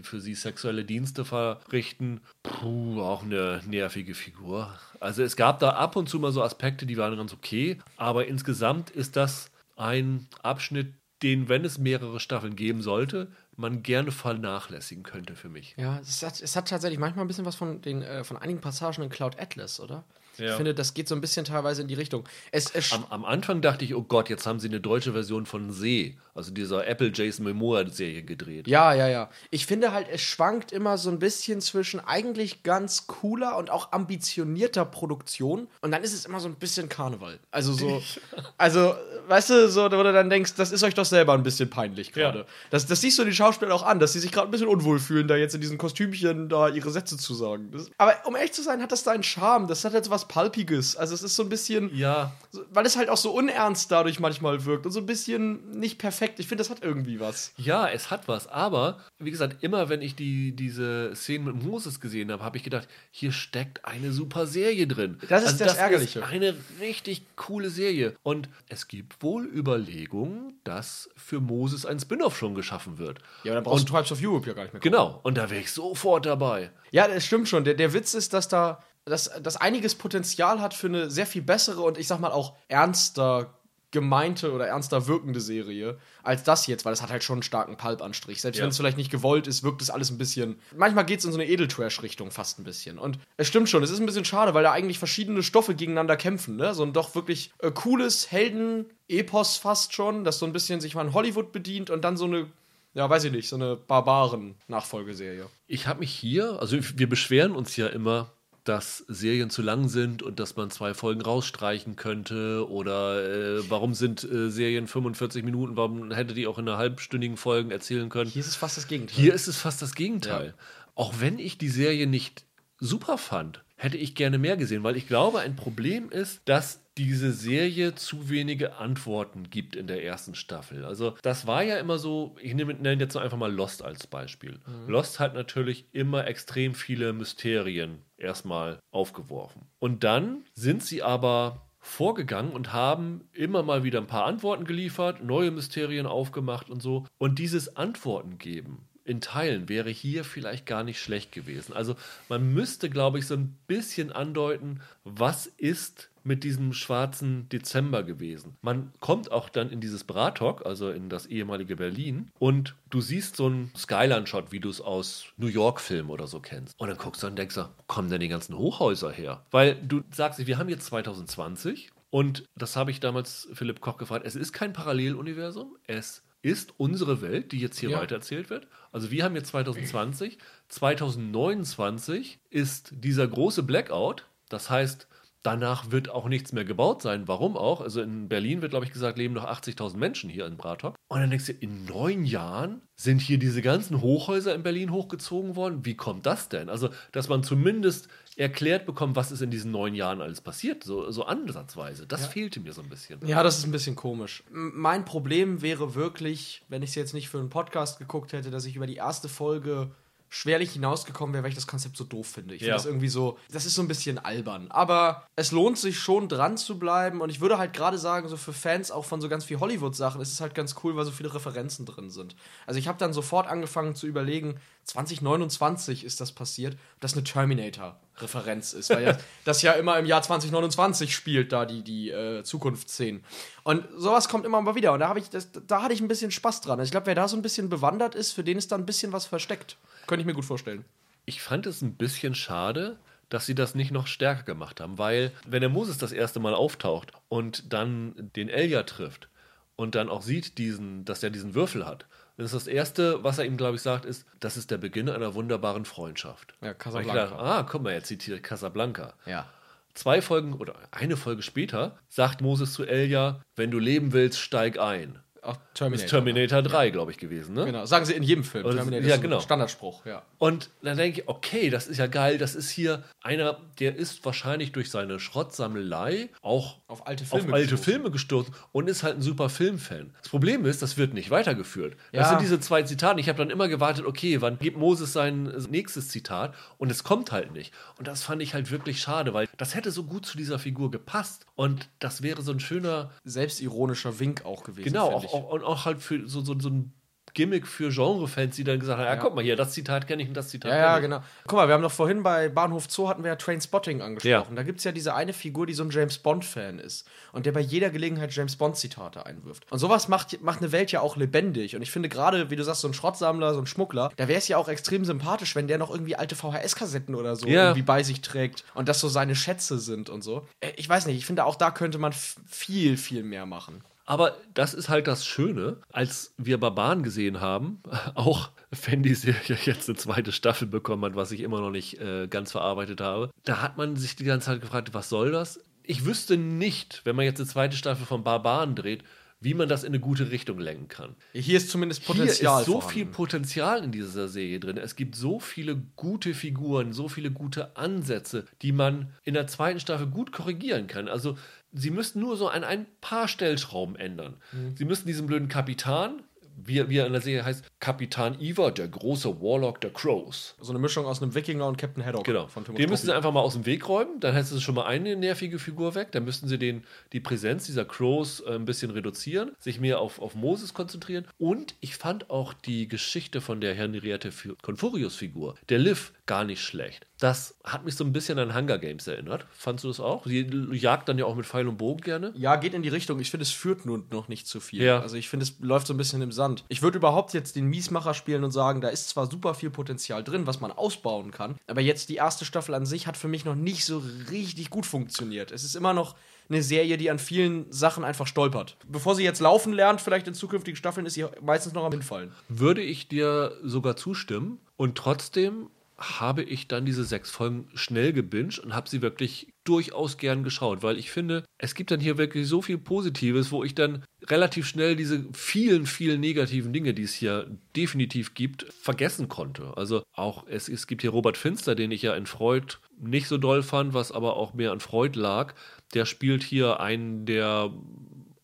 für 0.03 0.19
sie 0.19 0.33
sexuelle 0.35 0.85
Dienste 0.85 1.25
verrichten. 1.25 2.21
Puh, 2.43 3.01
auch 3.01 3.23
eine 3.23 3.61
nervige 3.67 4.15
Figur. 4.15 4.73
Also 4.99 5.23
es 5.23 5.35
gab 5.35 5.59
da 5.59 5.71
ab 5.71 5.95
und 5.95 6.09
zu 6.09 6.19
mal 6.19 6.31
so 6.31 6.41
Aspekte, 6.41 6.85
die 6.85 6.97
waren 6.97 7.15
ganz 7.15 7.33
okay, 7.33 7.77
aber 7.97 8.27
insgesamt 8.27 8.89
ist 8.89 9.15
das 9.15 9.51
ein 9.75 10.27
Abschnitt, 10.41 10.93
den, 11.21 11.49
wenn 11.49 11.63
es 11.65 11.77
mehrere 11.77 12.19
Staffeln 12.19 12.55
geben 12.55 12.81
sollte, 12.81 13.27
man 13.55 13.83
gerne 13.83 14.11
vernachlässigen 14.11 15.03
könnte 15.03 15.35
für 15.35 15.49
mich. 15.49 15.75
Ja, 15.77 15.99
es 15.99 16.23
hat, 16.23 16.41
es 16.41 16.55
hat 16.55 16.67
tatsächlich 16.67 16.99
manchmal 16.99 17.25
ein 17.25 17.27
bisschen 17.27 17.45
was 17.45 17.55
von, 17.55 17.79
den, 17.81 18.01
äh, 18.01 18.23
von 18.23 18.37
einigen 18.37 18.59
Passagen 18.59 19.03
in 19.03 19.09
Cloud 19.09 19.39
Atlas, 19.39 19.79
oder? 19.79 20.03
Ich 20.33 20.39
Ja. 20.39 20.55
finde, 20.55 20.73
das 20.73 20.93
geht 20.95 21.07
so 21.07 21.13
ein 21.13 21.21
bisschen 21.21 21.45
teilweise 21.45 21.81
in 21.83 21.87
die 21.87 21.93
Richtung. 21.93 22.27
Es, 22.51 22.71
es 22.73 22.91
Am, 22.91 23.05
am 23.09 23.25
Anfang 23.25 23.61
dachte 23.61 23.85
ich, 23.85 23.93
oh 23.93 24.01
Gott, 24.01 24.29
jetzt 24.29 24.47
haben 24.47 24.59
sie 24.59 24.69
eine 24.69 24.79
deutsche 24.79 25.11
Version 25.11 25.45
von 25.45 25.71
See, 25.71 26.17
also 26.33 26.51
dieser 26.51 26.87
Apple 26.87 27.11
Jason 27.13 27.45
Momoa-Serie 27.45 28.23
gedreht. 28.23 28.67
Ja, 28.67 28.93
ja, 28.93 29.07
ja. 29.07 29.29
Ich 29.49 29.65
finde 29.65 29.91
halt, 29.91 30.07
es 30.09 30.21
schwankt 30.21 30.71
immer 30.71 30.97
so 30.97 31.09
ein 31.09 31.19
bisschen 31.19 31.61
zwischen 31.61 31.99
eigentlich 31.99 32.63
ganz 32.63 33.07
cooler 33.07 33.57
und 33.57 33.69
auch 33.69 33.91
ambitionierter 33.91 34.85
Produktion 34.85 35.67
und 35.81 35.91
dann 35.91 36.03
ist 36.03 36.13
es 36.13 36.25
immer 36.25 36.39
so 36.39 36.47
ein 36.47 36.55
bisschen 36.55 36.89
Karneval. 36.89 37.39
Also 37.51 37.73
so, 37.73 38.01
also, 38.57 38.95
weißt 39.27 39.49
du, 39.49 39.69
so, 39.69 39.83
wo 39.83 40.03
du 40.03 40.13
dann 40.13 40.29
denkst, 40.29 40.53
das 40.55 40.71
ist 40.71 40.83
euch 40.83 40.93
doch 40.93 41.05
selber 41.05 41.33
ein 41.33 41.43
bisschen 41.43 41.69
peinlich 41.69 42.13
gerade. 42.13 42.39
Ja. 42.39 42.45
Das, 42.69 42.85
das 42.85 43.01
siehst 43.01 43.19
du 43.19 43.23
den 43.23 43.33
Schauspielern 43.33 43.73
auch 43.73 43.83
an, 43.83 43.99
dass 43.99 44.13
sie 44.13 44.19
sich 44.19 44.31
gerade 44.31 44.47
ein 44.47 44.51
bisschen 44.51 44.67
unwohl 44.67 44.99
fühlen, 44.99 45.27
da 45.27 45.35
jetzt 45.35 45.55
in 45.55 45.61
diesen 45.61 45.77
Kostümchen 45.77 46.49
da 46.49 46.69
ihre 46.69 46.91
Sätze 46.91 47.17
zu 47.17 47.33
sagen. 47.33 47.71
Das, 47.71 47.89
aber 47.97 48.15
um 48.25 48.35
ehrlich 48.35 48.53
zu 48.53 48.63
sein, 48.63 48.81
hat 48.81 48.91
das 48.91 49.03
da 49.03 49.11
einen 49.11 49.23
Charme. 49.23 49.67
Das 49.67 49.83
hat 49.83 49.93
jetzt 49.93 50.09
was 50.09 50.27
Palpiges. 50.27 50.95
Also 50.95 51.13
es 51.13 51.23
ist 51.23 51.35
so 51.35 51.43
ein 51.43 51.49
bisschen, 51.49 51.95
Ja, 51.95 52.31
weil 52.71 52.85
es 52.85 52.95
halt 52.95 53.09
auch 53.09 53.17
so 53.17 53.31
unernst 53.31 53.91
dadurch 53.91 54.19
manchmal 54.19 54.65
wirkt 54.65 54.85
und 54.85 54.91
so 54.91 54.99
ein 54.99 55.05
bisschen 55.05 55.71
nicht 55.71 55.97
perfekt. 55.97 56.20
Ich 56.21 56.47
finde, 56.47 56.61
das 56.61 56.69
hat 56.69 56.83
irgendwie 56.83 57.19
was. 57.19 57.53
Ja, 57.57 57.87
es 57.87 58.11
hat 58.11 58.27
was, 58.27 58.47
aber 58.47 58.99
wie 59.19 59.31
gesagt, 59.31 59.63
immer 59.63 59.89
wenn 59.89 60.01
ich 60.01 60.15
die, 60.15 60.55
diese 60.55 61.15
Szenen 61.15 61.45
mit 61.45 61.63
Moses 61.63 61.99
gesehen 61.99 62.31
habe, 62.31 62.43
habe 62.43 62.57
ich 62.57 62.63
gedacht, 62.63 62.87
hier 63.11 63.31
steckt 63.31 63.85
eine 63.85 64.11
super 64.11 64.47
Serie 64.47 64.87
drin. 64.87 65.17
Also 65.21 65.27
Das 65.27 65.51
ist 65.51 65.61
das 65.61 65.75
Ärgerliche. 65.75 66.19
Ist 66.19 66.25
eine 66.25 66.55
richtig 66.79 67.23
coole 67.35 67.69
Serie. 67.69 68.15
Und 68.23 68.49
es 68.69 68.87
gibt 68.87 69.21
wohl 69.23 69.45
Überlegungen, 69.45 70.59
dass 70.63 71.09
für 71.15 71.39
Moses 71.39 71.85
ein 71.85 71.99
Spin-off 71.99 72.37
schon 72.37 72.55
geschaffen 72.55 72.97
wird. 72.97 73.19
Ja, 73.43 73.51
aber 73.51 73.55
dann 73.55 73.63
brauchst 73.63 73.89
du 73.89 73.93
Tribes 73.93 74.11
of 74.11 74.19
Europe 74.21 74.47
ja 74.47 74.53
gar 74.53 74.63
nicht 74.63 74.73
mehr. 74.73 74.81
Genau, 74.81 75.19
und 75.23 75.37
da 75.37 75.49
wäre 75.49 75.61
ich 75.61 75.71
sofort 75.71 76.25
dabei. 76.25 76.71
Ja, 76.91 77.07
das 77.07 77.25
stimmt 77.25 77.49
schon. 77.49 77.63
Der, 77.63 77.73
der 77.73 77.93
Witz 77.93 78.13
ist, 78.13 78.33
dass 78.33 78.47
da 78.47 78.83
dass, 79.05 79.31
dass 79.41 79.57
einiges 79.57 79.95
Potenzial 79.95 80.61
hat 80.61 80.73
für 80.73 80.87
eine 80.87 81.09
sehr 81.09 81.25
viel 81.25 81.41
bessere 81.41 81.81
und 81.81 81.97
ich 81.97 82.07
sag 82.07 82.19
mal 82.19 82.31
auch 82.31 82.55
ernster 82.67 83.53
gemeinte 83.91 84.51
oder 84.53 84.67
ernster 84.67 85.07
wirkende 85.07 85.39
Serie 85.41 85.97
als 86.23 86.43
das 86.43 86.67
jetzt, 86.67 86.85
weil 86.85 86.93
es 86.93 87.01
hat 87.01 87.09
halt 87.11 87.23
schon 87.23 87.35
einen 87.35 87.43
starken 87.43 87.77
Pulp-Anstrich. 87.77 88.41
Selbst 88.41 88.57
Ja. 88.57 88.63
wenn 88.63 88.69
es 88.71 88.77
vielleicht 88.77 88.97
nicht 88.97 89.11
gewollt 89.11 89.47
ist, 89.47 89.63
wirkt 89.63 89.81
es 89.81 89.89
alles 89.89 90.09
ein 90.11 90.17
bisschen. 90.17 90.59
Manchmal 90.75 91.05
geht 91.05 91.19
es 91.19 91.25
in 91.25 91.31
so 91.31 91.37
eine 91.37 91.47
Edeltrash-Richtung 91.49 92.31
fast 92.31 92.59
ein 92.59 92.63
bisschen. 92.63 92.97
Und 92.97 93.19
es 93.37 93.47
stimmt 93.47 93.69
schon, 93.69 93.83
es 93.83 93.89
ist 93.91 93.99
ein 93.99 94.05
bisschen 94.05 94.25
schade, 94.25 94.53
weil 94.53 94.63
da 94.63 94.71
eigentlich 94.71 94.99
verschiedene 94.99 95.43
Stoffe 95.43 95.75
gegeneinander 95.75 96.15
kämpfen. 96.17 96.55
Ne? 96.55 96.73
So 96.73 96.83
ein 96.83 96.93
doch 96.93 97.15
wirklich 97.15 97.51
äh, 97.59 97.71
cooles 97.71 98.31
Helden-Epos 98.31 99.57
fast 99.57 99.93
schon, 99.93 100.23
das 100.23 100.39
so 100.39 100.45
ein 100.45 100.53
bisschen 100.53 100.79
sich 100.81 100.95
mal 100.95 101.01
an 101.01 101.13
Hollywood 101.13 101.51
bedient 101.51 101.89
und 101.89 102.03
dann 102.03 102.17
so 102.17 102.25
eine, 102.25 102.47
ja, 102.93 103.09
weiß 103.09 103.25
ich 103.25 103.31
nicht, 103.31 103.49
so 103.49 103.55
eine 103.55 103.75
Barbaren-Nachfolgeserie. 103.75 105.45
Ich 105.67 105.87
habe 105.87 105.99
mich 105.99 106.11
hier, 106.11 106.59
also 106.59 106.77
wir 106.95 107.09
beschweren 107.09 107.53
uns 107.53 107.75
ja 107.75 107.87
immer, 107.87 108.31
dass 108.63 108.99
Serien 109.07 109.49
zu 109.49 109.61
lang 109.61 109.89
sind 109.89 110.21
und 110.21 110.39
dass 110.39 110.55
man 110.55 110.69
zwei 110.69 110.93
Folgen 110.93 111.21
rausstreichen 111.21 111.95
könnte 111.95 112.69
oder 112.69 113.57
äh, 113.57 113.69
warum 113.69 113.93
sind 113.93 114.23
äh, 114.23 114.49
Serien 114.49 114.87
45 114.87 115.43
Minuten, 115.43 115.75
warum 115.75 116.11
hätte 116.11 116.33
die 116.33 116.45
auch 116.45 116.59
in 116.59 116.67
einer 116.67 116.77
halbstündigen 116.77 117.37
Folgen 117.37 117.71
erzählen 117.71 118.09
können. 118.09 118.29
Hier 118.29 118.41
ist 118.41 118.49
es 118.49 118.55
fast 118.55 118.77
das 118.77 118.87
Gegenteil. 118.87 119.15
Hier 119.15 119.33
ist 119.33 119.47
es 119.47 119.57
fast 119.57 119.81
das 119.81 119.95
Gegenteil. 119.95 120.53
Auch 120.93 121.15
wenn 121.19 121.39
ich 121.39 121.57
die 121.57 121.69
Serie 121.69 122.05
nicht 122.05 122.45
super 122.79 123.17
fand, 123.17 123.63
hätte 123.75 123.97
ich 123.97 124.13
gerne 124.13 124.37
mehr 124.37 124.57
gesehen, 124.57 124.83
weil 124.83 124.95
ich 124.95 125.07
glaube, 125.07 125.39
ein 125.39 125.55
Problem 125.55 126.09
ist, 126.09 126.41
dass 126.45 126.81
diese 127.03 127.33
Serie 127.33 127.95
zu 127.95 128.29
wenige 128.29 128.75
Antworten 128.75 129.49
gibt 129.49 129.75
in 129.75 129.87
der 129.87 130.03
ersten 130.03 130.35
Staffel. 130.35 130.85
Also 130.85 131.15
das 131.23 131.47
war 131.47 131.63
ja 131.63 131.77
immer 131.77 131.97
so, 131.97 132.35
ich 132.39 132.53
nehme 132.53 132.75
nenne 132.75 133.01
jetzt 133.01 133.17
einfach 133.17 133.37
mal 133.37 133.51
Lost 133.51 133.83
als 133.83 134.05
Beispiel. 134.05 134.59
Lost 134.87 135.19
hat 135.19 135.33
natürlich 135.33 135.85
immer 135.93 136.27
extrem 136.27 136.75
viele 136.75 137.11
Mysterien 137.11 137.97
erstmal 138.17 138.79
aufgeworfen. 138.91 139.63
Und 139.79 140.03
dann 140.03 140.43
sind 140.53 140.83
sie 140.83 141.01
aber 141.01 141.65
vorgegangen 141.79 142.51
und 142.51 142.71
haben 142.71 143.27
immer 143.33 143.63
mal 143.63 143.83
wieder 143.83 143.99
ein 143.99 144.05
paar 144.05 144.25
Antworten 144.25 144.65
geliefert, 144.65 145.23
neue 145.23 145.49
Mysterien 145.49 146.05
aufgemacht 146.05 146.69
und 146.69 146.83
so. 146.83 147.07
Und 147.17 147.39
dieses 147.39 147.75
Antworten 147.75 148.37
geben 148.37 148.87
in 149.03 149.19
Teilen 149.19 149.67
wäre 149.67 149.89
hier 149.89 150.23
vielleicht 150.23 150.65
gar 150.65 150.83
nicht 150.83 151.01
schlecht 151.01 151.31
gewesen. 151.31 151.73
Also 151.73 151.95
man 152.29 152.53
müsste, 152.53 152.89
glaube 152.89 153.19
ich, 153.19 153.25
so 153.25 153.33
ein 153.33 153.57
bisschen 153.67 154.11
andeuten, 154.11 154.81
was 155.03 155.47
ist 155.47 156.10
mit 156.23 156.43
diesem 156.43 156.73
schwarzen 156.73 157.47
Dezember 157.49 158.03
gewesen. 158.03 158.55
Man 158.61 158.91
kommt 158.99 159.31
auch 159.31 159.49
dann 159.49 159.69
in 159.69 159.81
dieses 159.81 160.03
Bratok, 160.03 160.65
also 160.65 160.89
in 160.91 161.09
das 161.09 161.25
ehemalige 161.25 161.75
Berlin, 161.75 162.31
und 162.39 162.75
du 162.89 163.01
siehst 163.01 163.35
so 163.35 163.47
einen 163.47 163.71
Skyline-Shot, 163.75 164.51
wie 164.51 164.59
du 164.59 164.69
es 164.69 164.81
aus 164.81 165.25
New 165.37 165.47
York-Filmen 165.47 166.09
oder 166.09 166.27
so 166.27 166.39
kennst. 166.39 166.79
Und 166.79 166.87
dann 166.89 166.97
guckst 166.97 167.23
du 167.23 167.27
und 167.27 167.37
denkst, 167.37 167.57
wo 167.57 167.65
kommen 167.87 168.09
denn 168.09 168.21
die 168.21 168.27
ganzen 168.27 168.57
Hochhäuser 168.57 169.11
her? 169.11 169.43
Weil 169.51 169.75
du 169.75 170.01
sagst, 170.13 170.45
wir 170.45 170.57
haben 170.57 170.69
jetzt 170.69 170.85
2020 170.87 171.91
und 172.09 172.43
das 172.55 172.75
habe 172.75 172.91
ich 172.91 172.99
damals 172.99 173.47
Philipp 173.53 173.79
Koch 173.81 173.97
gefragt, 173.97 174.25
es 174.25 174.35
ist 174.35 174.51
kein 174.53 174.73
Paralleluniversum, 174.73 175.77
es 175.87 176.23
ist 176.43 176.73
unsere 176.77 177.21
Welt, 177.21 177.51
die 177.51 177.59
jetzt 177.59 177.79
hier 177.79 177.91
Ja. 177.91 177.99
weitererzählt 177.99 178.49
wird. 178.49 178.67
Also 178.91 179.11
wir 179.11 179.23
haben 179.23 179.35
jetzt 179.35 179.49
2020, 179.49 180.37
2029 180.69 182.39
ist 182.49 182.91
dieser 182.95 183.27
große 183.27 183.63
Blackout, 183.63 184.25
das 184.49 184.69
heißt, 184.69 185.07
danach 185.43 185.91
wird 185.91 186.09
auch 186.09 186.27
nichts 186.27 186.51
mehr 186.51 186.65
gebaut 186.65 187.01
sein. 187.01 187.27
Warum 187.27 187.57
auch? 187.57 187.81
Also 187.81 188.01
in 188.01 188.29
Berlin 188.29 188.61
wird, 188.61 188.71
glaube 188.71 188.85
ich, 188.85 188.91
gesagt, 188.91 189.17
leben 189.17 189.33
noch 189.33 189.45
80.000 189.45 189.97
Menschen 189.97 190.29
hier 190.29 190.45
in 190.45 190.57
Bratok. 190.57 190.95
Und 191.07 191.19
dann 191.19 191.29
denkst 191.29 191.47
du, 191.47 191.53
in 191.53 191.85
neun 191.85 192.23
Jahren 192.23 192.81
sind 192.95 193.19
hier 193.21 193.39
diese 193.39 193.61
ganzen 193.61 194.01
Hochhäuser 194.01 194.53
in 194.53 194.63
Berlin 194.63 194.91
hochgezogen 194.91 195.55
worden. 195.55 195.85
Wie 195.85 195.95
kommt 195.95 196.25
das 196.25 196.49
denn? 196.49 196.69
Also, 196.69 196.89
dass 197.11 197.29
man 197.29 197.43
zumindest 197.43 198.07
erklärt 198.37 198.85
bekommt, 198.85 199.15
was 199.15 199.31
ist 199.31 199.41
in 199.41 199.51
diesen 199.51 199.71
neun 199.71 199.93
Jahren 199.93 200.21
alles 200.21 200.41
passiert, 200.41 200.83
so, 200.83 201.11
so 201.11 201.25
ansatzweise. 201.25 202.07
Das 202.07 202.27
fehlte 202.27 202.59
mir 202.59 202.73
so 202.73 202.81
ein 202.81 202.89
bisschen. 202.89 203.19
Ja, 203.25 203.43
das 203.43 203.57
ist 203.57 203.65
ein 203.65 203.71
bisschen 203.71 203.95
komisch. 203.95 204.43
Mein 204.51 205.05
Problem 205.05 205.61
wäre 205.61 205.95
wirklich, 205.95 206.63
wenn 206.69 206.81
ich 206.83 206.91
es 206.91 206.95
jetzt 206.95 207.13
nicht 207.13 207.29
für 207.29 207.39
einen 207.39 207.49
Podcast 207.49 207.99
geguckt 207.99 208.33
hätte, 208.33 208.51
dass 208.51 208.65
ich 208.65 208.75
über 208.75 208.87
die 208.87 208.95
erste 208.95 209.27
Folge 209.27 209.91
schwerlich 210.33 210.71
hinausgekommen 210.71 211.33
wäre, 211.33 211.43
weil 211.43 211.49
ich 211.49 211.55
das 211.57 211.67
Konzept 211.67 211.97
so 211.97 212.05
doof 212.05 212.25
finde. 212.25 212.55
Ich 212.55 212.59
finde 212.61 212.69
Ja. 212.69 212.75
das 212.77 212.85
irgendwie 212.85 213.09
so, 213.09 213.37
das 213.51 213.65
ist 213.65 213.75
so 213.75 213.81
ein 213.81 213.89
bisschen 213.89 214.17
albern. 214.17 214.71
Aber 214.71 215.27
es 215.35 215.51
lohnt 215.51 215.77
sich 215.77 215.99
schon 215.99 216.29
dran 216.29 216.55
zu 216.55 216.79
bleiben 216.79 217.19
und 217.19 217.29
ich 217.29 217.41
würde 217.41 217.57
halt 217.57 217.73
gerade 217.73 217.97
sagen, 217.97 218.29
so 218.29 218.37
für 218.37 218.53
Fans 218.53 218.91
auch 218.91 219.03
von 219.03 219.19
so 219.19 219.27
ganz 219.27 219.43
viel 219.43 219.59
Hollywood-Sachen 219.59 220.21
ist 220.21 220.31
es 220.31 220.39
halt 220.39 220.55
ganz 220.55 220.75
cool, 220.83 220.95
weil 220.95 221.03
so 221.03 221.11
viele 221.11 221.33
Referenzen 221.33 221.85
drin 221.85 222.09
sind. 222.09 222.37
Also 222.65 222.79
ich 222.79 222.87
habe 222.87 222.97
dann 222.97 223.11
sofort 223.11 223.47
angefangen 223.47 223.93
zu 223.93 224.07
überlegen, 224.07 224.55
2029 224.85 226.05
ist 226.05 226.21
das 226.21 226.31
passiert, 226.31 226.75
ob 226.95 227.01
das 227.01 227.13
eine 227.13 227.23
Terminator-Referenz 227.25 228.73
ist, 228.73 228.89
weil 228.89 229.03
ja, 229.03 229.17
das 229.45 229.61
ja 229.61 229.73
immer 229.73 229.97
im 229.99 230.05
Jahr 230.05 230.21
2029 230.21 231.13
spielt, 231.13 231.51
da 231.51 231.65
die, 231.65 231.83
die 231.83 232.09
äh, 232.09 232.43
Zukunftsszenen. 232.43 233.23
Und 233.63 233.85
sowas 233.97 234.29
kommt 234.29 234.45
immer 234.45 234.61
mal 234.61 234.75
wieder 234.75 234.93
und 234.93 234.99
da, 235.01 235.09
habe 235.09 235.19
ich 235.19 235.29
das, 235.29 235.49
da 235.67 235.81
hatte 235.81 235.93
ich 235.93 236.01
ein 236.01 236.07
bisschen 236.07 236.31
Spaß 236.31 236.61
dran. 236.61 236.79
Also 236.79 236.87
ich 236.87 236.91
glaube, 236.91 237.07
wer 237.07 237.15
da 237.15 237.27
so 237.27 237.35
ein 237.35 237.41
bisschen 237.41 237.69
bewandert 237.69 238.15
ist, 238.15 238.31
für 238.31 238.43
den 238.43 238.57
ist 238.57 238.71
da 238.71 238.77
ein 238.77 238.85
bisschen 238.85 239.11
was 239.11 239.25
versteckt. 239.25 239.77
Könnte 240.07 240.21
ich 240.21 240.27
mir 240.27 240.33
gut 240.33 240.45
vorstellen. 240.45 240.85
Ich 241.25 241.41
fand 241.41 241.65
es 241.65 241.81
ein 241.81 241.95
bisschen 241.95 242.35
schade, 242.35 242.97
dass 243.29 243.45
sie 243.45 243.55
das 243.55 243.75
nicht 243.75 243.91
noch 243.91 244.07
stärker 244.07 244.43
gemacht 244.43 244.81
haben, 244.81 244.97
weil 244.97 245.31
wenn 245.47 245.61
der 245.61 245.69
Moses 245.69 245.97
das 245.97 246.11
erste 246.11 246.39
Mal 246.39 246.53
auftaucht 246.53 247.11
und 247.29 247.71
dann 247.71 248.31
den 248.35 248.49
Elia 248.49 248.83
trifft 248.83 249.29
und 249.77 249.95
dann 249.95 250.09
auch 250.09 250.21
sieht, 250.21 250.57
diesen, 250.57 251.05
dass 251.05 251.23
er 251.23 251.29
diesen 251.29 251.53
Würfel 251.55 251.85
hat, 251.85 252.05
dann 252.35 252.45
ist 252.45 252.53
das 252.55 252.67
Erste, 252.67 253.23
was 253.23 253.37
er 253.37 253.45
ihm, 253.45 253.55
glaube 253.55 253.75
ich, 253.75 253.81
sagt, 253.81 254.03
ist, 254.03 254.25
das 254.39 254.57
ist 254.57 254.69
der 254.71 254.77
Beginn 254.77 255.07
einer 255.09 255.33
wunderbaren 255.35 255.85
Freundschaft. 255.85 256.55
Ja, 256.61 256.73
Casablanca. 256.73 257.13
dachte, 257.27 257.39
ah, 257.39 257.63
guck 257.63 257.83
mal, 257.83 257.91
er 257.91 258.03
zitiert 258.03 258.43
Casablanca. 258.43 259.13
Ja. 259.25 259.47
zwei 259.93 260.21
Folgen 260.21 260.53
oder 260.53 260.75
eine 260.91 261.15
Folge 261.17 261.41
später 261.41 261.97
sagt 262.09 262.41
Moses 262.41 262.73
zu 262.73 262.83
Elia, 262.83 263.41
wenn 263.55 263.71
du 263.71 263.79
leben 263.79 264.11
willst, 264.11 264.39
steig 264.39 264.77
ein. 264.79 265.19
Auch 265.43 265.57
Terminator. 265.73 266.05
Ist 266.05 266.09
Terminator 266.11 266.61
3, 266.61 266.89
glaube 266.91 267.11
ich, 267.11 267.17
gewesen, 267.17 267.55
ne? 267.55 267.65
Genau, 267.65 267.85
sagen 267.85 268.05
sie 268.05 268.13
in 268.13 268.21
jedem 268.23 268.43
Film. 268.43 268.63
Und- 268.65 268.75
Terminator 268.75 269.07
ja, 269.09 269.17
genau. 269.17 269.39
Standardspruch, 269.39 270.05
ja. 270.05 270.21
Und 270.37 270.69
dann 270.83 270.97
denke 270.97 271.21
ich, 271.21 271.27
okay, 271.27 271.69
das 271.71 271.87
ist 271.87 271.97
ja 271.97 272.05
geil. 272.07 272.37
Das 272.37 272.53
ist 272.53 272.69
hier 272.69 273.03
einer, 273.21 273.59
der 273.79 273.95
ist 273.95 274.23
wahrscheinlich 274.23 274.71
durch 274.71 274.91
seine 274.91 275.19
Schrottsammelei 275.19 276.29
auch 276.41 276.77
Auf 276.87 277.07
alte 277.07 277.25
Filme 277.25 277.47
auf 277.47 277.53
alte 277.53 277.67
gestoßen. 277.71 277.83
Filme 277.93 278.11
gestürzt 278.11 278.51
und 278.71 278.87
ist 278.89 279.03
halt 279.03 279.17
ein 279.17 279.21
super 279.21 279.49
Filmfan. 279.49 280.13
Das 280.19 280.29
Problem 280.29 280.65
ist, 280.65 280.81
das 280.81 280.97
wird 280.97 281.13
nicht 281.13 281.29
weitergeführt. 281.31 281.95
Das 282.11 282.21
Ja. 282.25 282.29
sind 282.29 282.41
diese 282.41 282.59
zwei 282.59 282.83
Zitate. 282.83 283.19
Ich 283.19 283.27
habe 283.29 283.37
dann 283.37 283.49
immer 283.49 283.67
gewartet, 283.67 284.05
okay, 284.05 284.41
wann 284.41 284.59
gibt 284.59 284.77
Moses 284.77 285.13
sein 285.13 285.43
nächstes 285.69 286.09
Zitat? 286.09 286.53
Und 286.77 286.91
es 286.91 287.03
kommt 287.03 287.31
halt 287.31 287.51
nicht. 287.53 287.73
Und 287.97 288.07
das 288.07 288.23
fand 288.23 288.41
ich 288.41 288.53
halt 288.53 288.71
wirklich 288.71 288.99
schade, 289.01 289.33
weil 289.33 289.47
das 289.57 289.75
hätte 289.75 289.91
so 289.91 290.03
gut 290.03 290.25
zu 290.25 290.37
dieser 290.37 290.59
Figur 290.59 290.91
gepasst. 290.91 291.45
Und 291.55 291.89
das 291.99 292.21
wäre 292.21 292.41
so 292.41 292.51
ein 292.51 292.59
schöner, 292.59 293.11
Selbstironischer 293.23 294.19
Wink 294.19 294.45
auch 294.45 294.63
gewesen. 294.63 294.85
genau, 294.85 295.09
auch. 295.11 295.30
Auch, 295.33 295.49
und 295.51 295.63
auch 295.63 295.85
halt 295.85 296.01
für 296.01 296.27
so, 296.27 296.41
so, 296.41 296.57
so 296.59 296.69
ein 296.69 296.93
Gimmick 297.33 297.65
für 297.65 297.87
Genrefans, 297.91 298.57
die 298.57 298.65
dann 298.65 298.77
gesagt 298.77 298.99
haben, 298.99 299.05
ja, 299.05 299.15
guck 299.15 299.33
mal 299.35 299.41
hier, 299.41 299.55
das 299.55 299.71
Zitat 299.71 300.05
kenne 300.05 300.21
ich 300.21 300.27
und 300.27 300.33
das 300.35 300.49
Zitat 300.49 300.69
Ja, 300.69 300.77
ja, 300.77 300.95
ich. 300.97 301.03
genau. 301.03 301.23
Guck 301.47 301.53
mal, 301.59 301.67
wir 301.69 301.75
haben 301.75 301.81
doch 301.81 301.89
vorhin 301.91 302.23
bei 302.23 302.49
Bahnhof 302.49 302.87
Zoo 302.91 303.07
hatten 303.07 303.23
wir 303.23 303.29
ja 303.29 303.35
Trainspotting 303.37 304.01
angesprochen. 304.01 304.49
Ja. 304.49 304.55
Da 304.55 304.63
gibt 304.63 304.79
es 304.79 304.83
ja 304.83 304.91
diese 304.91 305.15
eine 305.15 305.31
Figur, 305.31 305.65
die 305.65 305.73
so 305.73 305.83
ein 305.83 305.91
James 305.91 306.17
Bond-Fan 306.17 306.79
ist 306.79 307.07
und 307.31 307.45
der 307.45 307.53
bei 307.53 307.61
jeder 307.61 307.89
Gelegenheit 307.89 308.35
James 308.35 308.57
Bond-Zitate 308.57 309.25
einwirft. 309.25 309.71
Und 309.71 309.79
sowas 309.79 310.09
macht, 310.09 310.41
macht 310.41 310.59
eine 310.59 310.73
Welt 310.73 310.91
ja 310.91 310.99
auch 310.99 311.15
lebendig. 311.15 311.73
Und 311.73 311.81
ich 311.83 311.89
finde 311.91 312.09
gerade, 312.09 312.49
wie 312.49 312.57
du 312.57 312.65
sagst, 312.65 312.81
so 312.81 312.89
ein 312.89 312.93
Schrottsammler, 312.93 313.53
so 313.53 313.61
ein 313.61 313.65
Schmuggler, 313.67 314.11
da 314.17 314.27
wäre 314.27 314.39
es 314.39 314.49
ja 314.49 314.57
auch 314.57 314.67
extrem 314.67 315.05
sympathisch, 315.05 315.55
wenn 315.55 315.67
der 315.69 315.77
noch 315.77 315.89
irgendwie 315.89 316.17
alte 316.17 316.35
VHS-Kassetten 316.35 317.15
oder 317.15 317.37
so 317.37 317.47
Ja. 317.47 317.67
irgendwie 317.67 317.83
bei 317.83 318.03
sich 318.03 318.19
trägt 318.19 318.65
und 318.73 318.89
das 318.89 318.99
so 318.99 319.07
seine 319.07 319.35
Schätze 319.37 319.79
sind 319.79 320.09
und 320.09 320.21
so. 320.21 320.45
Äh, 320.59 320.71
Ich 320.75 320.89
weiß 320.89 321.05
nicht, 321.05 321.15
ich 321.15 321.25
finde 321.25 321.45
auch 321.45 321.55
da 321.55 321.71
könnte 321.71 321.97
man 321.97 322.11
viel, 322.11 322.97
viel 322.97 323.23
mehr 323.23 323.45
machen. 323.45 323.85
Aber 324.05 324.37
das 324.53 324.73
ist 324.73 324.89
halt 324.89 325.07
das 325.07 325.25
Schöne, 325.25 325.77
als 325.91 326.33
wir 326.37 326.57
Barbaren 326.59 327.03
gesehen 327.03 327.39
haben, 327.41 327.81
auch 328.15 328.49
wenn 328.85 329.03
die 329.03 329.15
Serie 329.15 329.57
jetzt 329.65 329.89
eine 329.89 329.97
zweite 329.97 330.31
Staffel 330.31 330.67
bekommen 330.67 331.05
hat, 331.05 331.15
was 331.15 331.31
ich 331.31 331.41
immer 331.41 331.61
noch 331.61 331.71
nicht 331.71 331.99
äh, 331.99 332.27
ganz 332.27 332.51
verarbeitet 332.51 333.01
habe, 333.01 333.31
da 333.43 333.61
hat 333.61 333.77
man 333.77 333.95
sich 333.95 334.15
die 334.15 334.23
ganze 334.23 334.47
Zeit 334.47 334.61
gefragt, 334.61 334.93
was 334.93 335.09
soll 335.09 335.31
das? 335.31 335.59
Ich 335.83 336.05
wüsste 336.05 336.37
nicht, 336.37 337.01
wenn 337.05 337.15
man 337.15 337.25
jetzt 337.25 337.39
eine 337.39 337.49
zweite 337.49 337.75
Staffel 337.75 338.05
von 338.05 338.23
Barbaren 338.23 338.75
dreht, 338.75 339.03
wie 339.43 339.55
man 339.55 339.67
das 339.67 339.83
in 339.83 339.87
eine 339.89 339.99
gute 339.99 340.29
Richtung 340.29 340.59
lenken 340.59 340.87
kann. 340.87 341.15
Hier 341.33 341.57
ist 341.57 341.71
zumindest 341.71 342.03
Hier 342.03 342.13
Potenzial 342.13 342.59
ist 342.61 342.67
so 342.67 342.73
vorhanden. 342.73 342.93
viel 342.93 343.05
Potenzial 343.07 343.83
in 343.83 343.91
dieser 343.91 344.27
Serie 344.27 344.59
drin. 344.59 344.77
Es 344.77 344.95
gibt 344.95 345.15
so 345.15 345.39
viele 345.39 345.75
gute 345.95 346.35
Figuren, 346.35 346.93
so 346.93 347.09
viele 347.09 347.31
gute 347.31 347.75
Ansätze, 347.75 348.45
die 348.61 348.71
man 348.71 349.11
in 349.23 349.33
der 349.33 349.47
zweiten 349.47 349.79
Staffel 349.79 350.05
gut 350.05 350.31
korrigieren 350.31 350.85
kann. 350.85 351.07
Also 351.07 351.37
sie 351.73 351.91
müssten 351.91 352.19
nur 352.19 352.37
so 352.37 352.47
an 352.49 352.63
ein 352.63 352.85
paar 353.01 353.27
Stellschrauben 353.27 353.95
ändern. 353.95 354.35
Mhm. 354.51 354.75
Sie 354.77 354.85
müssten 354.85 355.07
diesen 355.07 355.27
blöden 355.27 355.47
Kapitan, 355.47 356.21
wie, 356.63 356.87
wie 356.89 356.97
er 356.97 357.07
in 357.07 357.13
der 357.13 357.21
Serie 357.21 357.43
heißt, 357.43 357.63
Kapitan 357.79 358.39
Eva, 358.39 358.69
der 358.69 358.87
große 358.87 359.41
Warlock 359.41 359.81
der 359.81 359.89
Crows. 359.91 360.53
So 360.61 360.71
eine 360.71 360.77
Mischung 360.79 361.05
aus 361.05 361.19
einem 361.21 361.33
Wikinger 361.33 361.65
und 361.65 361.77
Captain 361.77 362.05
Haddock 362.05 362.23
Genau. 362.25 362.45
von 362.47 362.63
Den 362.65 362.87
müssen 362.89 363.07
sie 363.07 363.15
einfach 363.15 363.31
mal 363.31 363.39
aus 363.39 363.53
dem 363.53 363.65
Weg 363.65 363.87
räumen. 363.89 364.19
Dann 364.19 364.35
hättest 364.35 364.51
du 364.53 364.59
schon 364.59 364.75
mal 364.75 364.85
eine 364.85 365.15
nervige 365.15 365.57
Figur 365.57 365.95
weg. 365.95 366.09
Dann 366.11 366.23
müssten 366.25 366.47
sie 366.47 366.59
den, 366.59 366.83
die 367.13 367.19
Präsenz 367.19 367.65
dieser 367.65 367.85
Crows 367.85 368.41
äh, 368.41 368.51
ein 368.53 368.65
bisschen 368.65 368.91
reduzieren, 368.91 369.51
sich 369.59 369.79
mehr 369.79 369.99
auf, 369.99 370.19
auf 370.21 370.35
Moses 370.35 370.75
konzentrieren. 370.75 371.25
Und 371.39 371.73
ich 371.79 371.95
fand 371.95 372.29
auch 372.29 372.53
die 372.53 372.87
Geschichte 372.87 373.41
von 373.41 373.59
der 373.59 373.73
Henriette 373.73 374.31
Fi- 374.31 374.53
Confurius-Figur, 374.61 375.55
der 375.69 375.79
Liv, 375.79 376.11
gar 376.31 376.45
nicht 376.45 376.63
schlecht. 376.63 377.07
Das 377.19 377.57
hat 377.65 377.83
mich 377.83 377.95
so 377.95 378.05
ein 378.05 378.13
bisschen 378.13 378.39
an 378.39 378.55
Hunger 378.55 378.77
Games 378.77 379.05
erinnert. 379.05 379.45
Fandst 379.51 379.83
du 379.83 379.89
das 379.89 379.99
auch? 379.99 380.25
Sie 380.25 380.47
jagt 380.71 381.09
dann 381.09 381.17
ja 381.17 381.25
auch 381.25 381.35
mit 381.35 381.45
Pfeil 381.45 381.67
und 381.67 381.77
Bogen 381.77 381.99
gerne. 381.99 382.31
Ja, 382.37 382.55
geht 382.55 382.73
in 382.73 382.83
die 382.83 382.87
Richtung. 382.87 383.19
Ich 383.19 383.29
finde, 383.29 383.43
es 383.43 383.51
führt 383.51 383.85
nun 383.85 384.05
noch 384.11 384.29
nicht 384.29 384.47
zu 384.47 384.61
viel. 384.61 384.81
Ja. 384.81 385.01
Also 385.01 385.17
ich 385.17 385.27
finde, 385.27 385.43
es 385.43 385.59
läuft 385.59 385.87
so 385.87 385.93
ein 385.93 385.97
bisschen 385.97 386.21
im 386.21 386.31
Sand. 386.31 386.63
Ich 386.69 386.81
würde 386.81 386.99
überhaupt 386.99 387.33
jetzt 387.33 387.57
den 387.57 387.65
Miesmacher 387.65 388.13
spielen 388.13 388.45
und 388.45 388.51
sagen, 388.51 388.79
da 388.79 388.87
ist 388.87 389.09
zwar 389.09 389.29
super 389.29 389.55
viel 389.55 389.71
Potenzial 389.71 390.23
drin, 390.23 390.47
was 390.47 390.61
man 390.61 390.71
ausbauen 390.71 391.31
kann, 391.31 391.57
aber 391.67 391.81
jetzt 391.81 392.07
die 392.07 392.15
erste 392.15 392.45
Staffel 392.45 392.75
an 392.75 392.85
sich 392.85 393.07
hat 393.07 393.17
für 393.17 393.27
mich 393.27 393.43
noch 393.43 393.55
nicht 393.55 393.83
so 393.83 394.01
richtig 394.29 394.69
gut 394.69 394.85
funktioniert. 394.85 395.51
Es 395.51 395.65
ist 395.65 395.75
immer 395.75 395.93
noch 395.93 396.15
eine 396.47 396.63
Serie, 396.63 396.97
die 396.97 397.11
an 397.11 397.19
vielen 397.19 397.69
Sachen 397.73 398.05
einfach 398.05 398.27
stolpert. 398.27 398.77
Bevor 398.87 399.15
sie 399.15 399.23
jetzt 399.25 399.41
laufen 399.41 399.73
lernt, 399.73 399.99
vielleicht 399.99 400.29
in 400.29 400.33
zukünftigen 400.33 400.77
Staffeln, 400.77 401.05
ist 401.05 401.15
sie 401.15 401.25
meistens 401.41 401.73
noch 401.73 401.83
am 401.83 401.91
Hinfallen. 401.91 402.31
Würde 402.47 402.81
ich 402.81 403.09
dir 403.09 403.57
sogar 403.63 403.97
zustimmen. 403.97 404.59
Und 404.77 404.97
trotzdem 404.97 405.69
habe 406.01 406.43
ich 406.43 406.67
dann 406.67 406.85
diese 406.85 407.03
sechs 407.03 407.29
Folgen 407.29 407.69
schnell 407.73 408.11
gebinged 408.13 408.59
und 408.59 408.73
habe 408.73 408.89
sie 408.89 409.01
wirklich 409.01 409.53
durchaus 409.63 410.17
gern 410.17 410.43
geschaut, 410.43 410.81
weil 410.81 410.97
ich 410.97 411.11
finde, 411.11 411.43
es 411.59 411.75
gibt 411.75 411.91
dann 411.91 411.99
hier 411.99 412.17
wirklich 412.17 412.47
so 412.47 412.61
viel 412.61 412.79
Positives, 412.79 413.51
wo 413.51 413.63
ich 413.63 413.75
dann 413.75 414.03
relativ 414.25 414.67
schnell 414.67 414.95
diese 414.95 415.23
vielen, 415.33 415.85
vielen 415.85 416.19
negativen 416.19 416.73
Dinge, 416.73 416.93
die 416.93 417.03
es 417.03 417.13
hier 417.13 417.55
definitiv 417.75 418.33
gibt, 418.33 418.65
vergessen 418.73 419.29
konnte. 419.29 419.77
Also 419.77 420.01
auch, 420.13 420.47
es, 420.47 420.67
es 420.67 420.87
gibt 420.87 421.01
hier 421.01 421.11
Robert 421.11 421.37
Finster, 421.37 421.75
den 421.75 421.91
ich 421.91 422.01
ja 422.01 422.15
in 422.15 422.25
Freud 422.25 422.77
nicht 422.99 423.27
so 423.27 423.37
doll 423.37 423.61
fand, 423.61 423.93
was 423.93 424.11
aber 424.11 424.35
auch 424.35 424.53
mehr 424.53 424.71
an 424.71 424.79
Freud 424.79 425.19
lag. 425.19 425.53
Der 425.93 426.05
spielt 426.05 426.43
hier 426.43 426.79
einen 426.79 427.25
der 427.25 427.71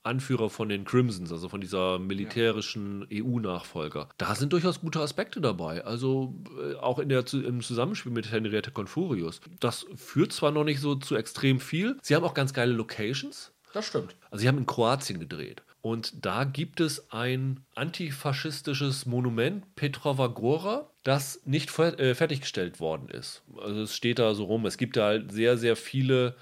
Anführer 0.08 0.50
von 0.50 0.70
den 0.70 0.86
Crimsons, 0.86 1.32
also 1.32 1.50
von 1.50 1.62
dieser 1.62 2.00
militärischen 2.00 3.08
EU-Nachfolger. 3.12 4.10
Da 4.18 4.36
sind 4.36 4.54
durchaus 4.54 4.82
gute 4.82 5.02
Aspekte 5.02 5.42
dabei. 5.42 5.84
Also 5.86 6.34
äh, 6.60 6.76
auch 6.76 7.00
in 7.00 7.10
der, 7.10 7.26
im 7.34 7.62
Zusammenspiel 7.62 8.12
mit 8.12 8.32
Henriette 8.32 8.72
Confurius. 8.72 9.42
Das 9.60 9.86
führt 9.96 10.34
zwar 10.34 10.52
noch 10.52 10.64
nicht 10.64 10.80
so 10.80 10.96
zu 10.96 11.16
extrem 11.16 11.60
viel. 11.60 11.98
Sie 12.02 12.16
haben 12.16 12.24
auch 12.24 12.34
ganz 12.34 12.54
geile 12.54 12.74
Locations. 12.74 13.52
Das 13.74 13.86
stimmt. 13.86 14.16
Also 14.32 14.42
sie 14.42 14.48
haben 14.48 14.58
in 14.58 14.66
Kroatien 14.66 15.20
gedreht. 15.20 15.62
Und 15.82 16.26
da 16.26 16.44
gibt 16.44 16.82
es 16.82 17.12
ein 17.12 17.62
antifaschistisches 17.76 19.06
Monument, 19.06 19.76
Petrova 19.76 20.28
Gora, 20.28 20.90
das 21.04 21.42
nicht 21.46 21.78
äh, 21.80 22.14
fertiggestellt 22.14 22.80
worden 22.80 23.08
ist. 23.08 23.44
Also 23.58 23.84
es 23.84 23.96
steht 23.96 24.20
da 24.20 24.34
so 24.34 24.46
rum. 24.46 24.66
Es 24.66 24.78
gibt 24.78 24.98
da 24.98 25.06
halt 25.06 25.32
sehr, 25.32 25.58
sehr 25.58 25.76
viele 25.76 26.36